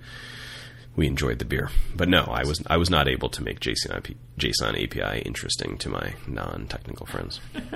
we 0.97 1.07
enjoyed 1.07 1.39
the 1.39 1.45
beer. 1.45 1.71
But 1.95 2.09
no, 2.09 2.25
I 2.25 2.45
was 2.45 2.61
I 2.67 2.77
was 2.77 2.91
not 2.91 3.09
able 3.09 3.29
to 3.31 3.43
make 3.43 3.61
JSON 3.61 3.97
IP, 3.97 4.17
JSON 4.39 4.83
API 4.83 5.23
interesting 5.23 5.79
to 5.79 5.89
my 5.89 6.15
non-technical 6.27 7.07
friends. 7.07 7.41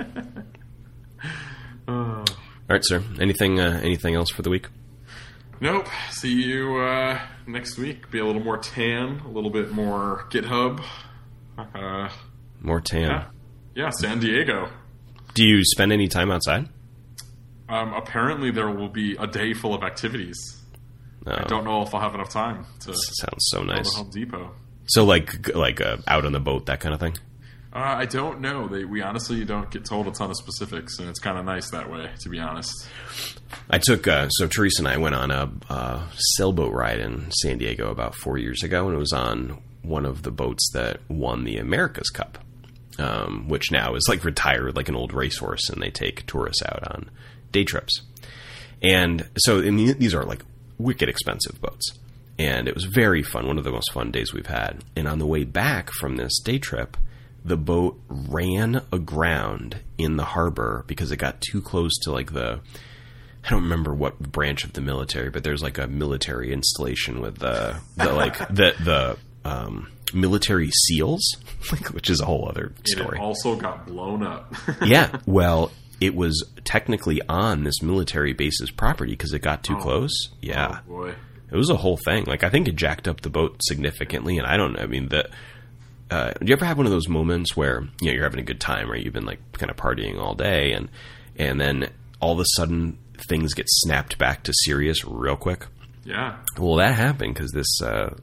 All 1.87 2.25
right, 2.69 2.83
sir. 2.83 3.01
Anything 3.19 3.59
uh, 3.59 3.79
anything 3.83 4.15
else 4.15 4.29
for 4.29 4.41
the 4.41 4.49
week? 4.49 4.67
Nope. 5.61 5.87
See 6.11 6.33
you 6.33 6.75
uh, 6.77 7.19
next 7.47 7.77
week. 7.77 8.11
Be 8.11 8.19
a 8.19 8.25
little 8.25 8.43
more 8.43 8.57
tan, 8.57 9.21
a 9.25 9.29
little 9.29 9.49
bit 9.49 9.71
more 9.71 10.25
GitHub. 10.29 10.83
Uh, 11.57 12.09
More 12.63 12.81
tan. 12.81 13.09
yeah, 13.09 13.25
yeah. 13.75 13.89
San 13.91 14.19
Diego. 14.19 14.69
Do 15.35 15.45
you 15.45 15.63
spend 15.63 15.91
any 15.91 16.07
time 16.07 16.31
outside? 16.31 16.69
Um, 17.69 17.93
apparently, 17.93 18.51
there 18.51 18.69
will 18.69 18.89
be 18.89 19.15
a 19.17 19.27
day 19.27 19.53
full 19.53 19.73
of 19.73 19.83
activities. 19.83 20.37
No. 21.25 21.33
I 21.33 21.43
don't 21.43 21.63
know 21.63 21.81
if 21.83 21.93
I'll 21.93 22.01
have 22.01 22.15
enough 22.15 22.29
time 22.29 22.65
to 22.81 22.93
Sounds 22.93 23.45
so 23.49 23.63
nice. 23.63 23.93
Home 23.95 24.09
Depot. 24.09 24.51
So 24.87 25.05
like 25.05 25.53
like 25.55 25.79
uh, 25.81 25.97
out 26.07 26.25
on 26.25 26.31
the 26.33 26.39
boat, 26.39 26.65
that 26.65 26.79
kind 26.79 26.93
of 26.93 26.99
thing. 26.99 27.15
Uh, 27.73 27.79
I 27.79 28.05
don't 28.05 28.39
know. 28.39 28.67
They, 28.67 28.85
we 28.85 29.01
honestly 29.01 29.43
don't 29.45 29.71
get 29.71 29.83
told 29.83 30.07
a 30.07 30.11
ton 30.11 30.29
of 30.29 30.35
specifics, 30.37 30.99
and 30.99 31.09
it's 31.09 31.19
kind 31.19 31.39
of 31.39 31.45
nice 31.45 31.71
that 31.71 31.89
way, 31.89 32.07
to 32.19 32.29
be 32.29 32.39
honest. 32.39 32.71
I 33.69 33.79
took 33.79 34.07
uh, 34.07 34.29
so 34.29 34.47
Teresa 34.47 34.81
and 34.81 34.87
I 34.87 34.97
went 34.97 35.15
on 35.15 35.31
a 35.31 35.51
uh, 35.69 36.03
sailboat 36.35 36.71
ride 36.71 36.99
in 36.99 37.31
San 37.31 37.57
Diego 37.57 37.89
about 37.89 38.13
four 38.13 38.37
years 38.37 38.61
ago, 38.61 38.85
and 38.85 38.95
it 38.95 38.99
was 38.99 39.11
on 39.13 39.59
one 39.81 40.05
of 40.05 40.21
the 40.21 40.31
boats 40.31 40.69
that 40.73 40.99
won 41.09 41.45
the 41.45 41.57
America's 41.57 42.09
Cup, 42.09 42.37
um, 42.99 43.47
which 43.47 43.71
now 43.71 43.95
is 43.95 44.05
like 44.07 44.23
retired, 44.23 44.75
like 44.75 44.89
an 44.89 44.95
old 44.95 45.13
racehorse, 45.13 45.69
and 45.69 45.81
they 45.81 45.89
take 45.89 46.25
tourists 46.25 46.63
out 46.63 46.83
on 46.91 47.09
day 47.51 47.63
trips. 47.63 48.01
And 48.81 49.27
so 49.37 49.59
and 49.59 49.79
the- 49.79 49.93
these 49.93 50.13
are 50.13 50.23
like 50.23 50.43
wicked 50.77 51.09
expensive 51.09 51.61
boats. 51.61 51.93
And 52.39 52.67
it 52.67 52.73
was 52.73 52.85
very 52.85 53.21
fun, 53.21 53.45
one 53.47 53.59
of 53.59 53.63
the 53.63 53.71
most 53.71 53.91
fun 53.93 54.09
days 54.11 54.33
we've 54.33 54.47
had. 54.47 54.83
And 54.95 55.07
on 55.07 55.19
the 55.19 55.27
way 55.27 55.43
back 55.43 55.91
from 55.99 56.15
this 56.17 56.39
day 56.43 56.57
trip, 56.57 56.97
the 57.45 57.57
boat 57.57 57.99
ran 58.07 58.81
aground 58.91 59.77
in 59.99 60.17
the 60.17 60.23
harbor 60.23 60.83
because 60.87 61.11
it 61.11 61.17
got 61.17 61.41
too 61.41 61.61
close 61.61 61.91
to 62.03 62.11
like 62.11 62.33
the 62.33 62.59
I 63.45 63.49
don't 63.49 63.63
remember 63.63 63.93
what 63.93 64.17
branch 64.19 64.63
of 64.63 64.71
the 64.73 64.81
military, 64.81 65.29
but 65.29 65.43
there's 65.43 65.61
like 65.61 65.77
a 65.77 65.85
military 65.87 66.53
installation 66.53 67.19
with 67.21 67.37
the 67.39 67.75
the 67.97 68.13
like 68.13 68.37
the 68.47 68.73
the 68.83 69.17
um, 69.45 69.89
military 70.13 70.69
seals, 70.87 71.21
which 71.91 72.09
is 72.09 72.19
a 72.21 72.25
whole 72.25 72.47
other 72.49 72.73
story. 72.85 73.17
it 73.17 73.21
also 73.21 73.55
got 73.55 73.85
blown 73.87 74.23
up. 74.23 74.53
yeah, 74.85 75.19
well, 75.25 75.71
it 76.01 76.15
was 76.15 76.43
technically 76.63 77.21
on 77.29 77.63
this 77.63 77.81
military 77.81 78.33
base's 78.33 78.71
property 78.71 79.11
because 79.11 79.33
it 79.33 79.39
got 79.39 79.63
too 79.63 79.75
close. 79.77 80.11
Yeah, 80.41 80.79
Oh, 80.87 80.87
boy. 80.89 81.09
it 81.51 81.55
was 81.55 81.69
a 81.69 81.77
whole 81.77 81.97
thing. 81.97 82.25
Like 82.25 82.43
I 82.43 82.49
think 82.49 82.67
it 82.67 82.75
jacked 82.75 83.07
up 83.07 83.21
the 83.21 83.29
boat 83.29 83.57
significantly, 83.63 84.37
and 84.37 84.47
I 84.47 84.57
don't 84.57 84.73
know. 84.73 84.79
I 84.83 84.87
mean, 84.87 85.09
the 85.09 85.29
uh, 86.11 86.31
do 86.33 86.45
you 86.45 86.53
ever 86.53 86.65
have 86.65 86.77
one 86.77 86.85
of 86.85 86.91
those 86.91 87.07
moments 87.07 87.55
where 87.57 87.81
you 88.01 88.07
know 88.07 88.11
you're 88.13 88.23
having 88.23 88.39
a 88.39 88.43
good 88.43 88.59
time, 88.59 88.89
right? 88.89 89.03
You've 89.03 89.13
been 89.13 89.25
like 89.25 89.39
kind 89.53 89.69
of 89.71 89.77
partying 89.77 90.19
all 90.19 90.35
day, 90.35 90.73
and 90.73 90.89
and 91.37 91.59
then 91.59 91.89
all 92.19 92.33
of 92.33 92.39
a 92.39 92.45
sudden 92.55 92.97
things 93.29 93.53
get 93.53 93.65
snapped 93.69 94.17
back 94.17 94.43
to 94.43 94.53
serious 94.65 95.03
real 95.05 95.35
quick. 95.37 95.65
Yeah. 96.03 96.37
Well, 96.57 96.75
that 96.75 96.95
happened 96.95 97.33
because 97.33 97.51
this 97.51 97.81
uh, 97.81 98.13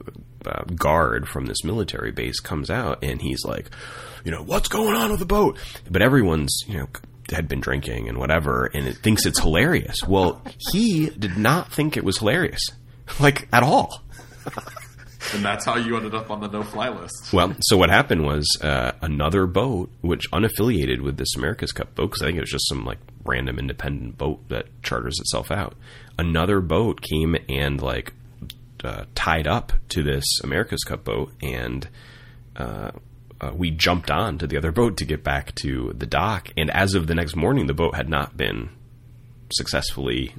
uh, 0.45 0.63
guard 0.75 1.27
from 1.27 1.45
this 1.45 1.63
military 1.63 2.11
base 2.11 2.39
comes 2.39 2.69
out 2.69 3.03
and 3.03 3.21
he's 3.21 3.43
like, 3.45 3.69
you 4.23 4.31
know, 4.31 4.43
what's 4.43 4.67
going 4.69 4.95
on 4.95 5.11
with 5.11 5.19
the 5.19 5.25
boat? 5.25 5.57
But 5.89 6.01
everyone's, 6.01 6.63
you 6.67 6.77
know, 6.77 6.87
had 7.31 7.47
been 7.47 7.61
drinking 7.61 8.09
and 8.09 8.17
whatever, 8.17 8.65
and 8.73 8.87
it 8.87 8.97
thinks 8.97 9.25
it's 9.25 9.39
hilarious. 9.39 9.97
Well, 10.07 10.41
he 10.71 11.09
did 11.09 11.37
not 11.37 11.71
think 11.71 11.97
it 11.97 12.03
was 12.03 12.17
hilarious, 12.19 12.61
like 13.19 13.47
at 13.53 13.63
all. 13.63 14.01
And 15.33 15.45
that's 15.45 15.65
how 15.65 15.77
you 15.77 15.95
ended 15.95 16.15
up 16.15 16.29
on 16.31 16.41
the 16.41 16.47
no-fly 16.47 16.89
list. 16.89 17.31
Well, 17.31 17.55
so 17.61 17.77
what 17.77 17.89
happened 17.89 18.25
was 18.25 18.45
uh, 18.61 18.93
another 19.01 19.45
boat, 19.45 19.91
which 20.01 20.29
unaffiliated 20.31 21.01
with 21.01 21.17
this 21.17 21.35
America's 21.37 21.71
Cup 21.71 21.93
boat, 21.95 22.07
because 22.07 22.21
I 22.23 22.25
think 22.25 22.37
it 22.37 22.41
was 22.41 22.49
just 22.49 22.67
some 22.67 22.83
like 22.85 22.97
random 23.23 23.59
independent 23.59 24.17
boat 24.17 24.49
that 24.49 24.65
charters 24.83 25.19
itself 25.19 25.51
out. 25.51 25.75
Another 26.17 26.59
boat 26.59 27.01
came 27.01 27.37
and 27.47 27.81
like 27.81 28.13
uh, 28.83 29.05
tied 29.15 29.47
up 29.47 29.73
to 29.89 30.03
this 30.03 30.25
America's 30.43 30.83
Cup 30.83 31.03
boat, 31.03 31.31
and 31.41 31.87
uh, 32.55 32.91
uh, 33.39 33.51
we 33.55 33.71
jumped 33.71 34.11
on 34.11 34.37
to 34.39 34.47
the 34.47 34.57
other 34.57 34.71
boat 34.71 34.97
to 34.97 35.05
get 35.05 35.23
back 35.23 35.53
to 35.55 35.93
the 35.97 36.05
dock. 36.05 36.49
And 36.57 36.69
as 36.71 36.93
of 36.95 37.07
the 37.07 37.15
next 37.15 37.35
morning, 37.35 37.67
the 37.67 37.73
boat 37.73 37.95
had 37.95 38.09
not 38.09 38.37
been 38.37 38.69
successfully 39.53 40.33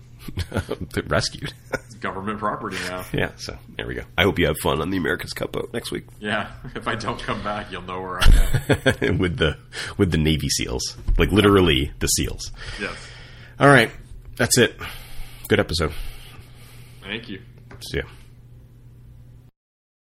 rescued. 1.06 1.52
Government 2.00 2.38
property 2.38 2.76
now. 2.88 3.04
yeah, 3.12 3.30
so 3.36 3.56
there 3.76 3.86
we 3.86 3.94
go. 3.94 4.02
I 4.18 4.22
hope 4.24 4.38
you 4.38 4.46
have 4.46 4.56
fun 4.62 4.80
on 4.80 4.90
the 4.90 4.96
America's 4.96 5.32
Cup 5.32 5.52
boat 5.52 5.70
next 5.72 5.90
week. 5.92 6.04
Yeah. 6.18 6.50
If 6.74 6.88
I 6.88 6.94
don't 6.96 7.20
come 7.20 7.42
back, 7.44 7.70
you'll 7.70 7.82
know 7.82 8.00
where 8.00 8.18
I 8.20 8.86
am. 9.02 9.18
with 9.18 9.36
the 9.36 9.56
with 9.98 10.10
the 10.10 10.18
Navy 10.18 10.48
SEALs, 10.48 10.96
like 11.18 11.30
literally 11.30 11.92
the 12.00 12.06
SEALs. 12.08 12.50
yes. 12.80 12.94
All 13.60 13.68
right, 13.68 13.90
that's 14.36 14.58
it. 14.58 14.74
Good 15.48 15.60
episode. 15.60 15.92
Thank 17.02 17.28
you. 17.28 17.40
See 17.90 17.98
ya. 17.98 18.04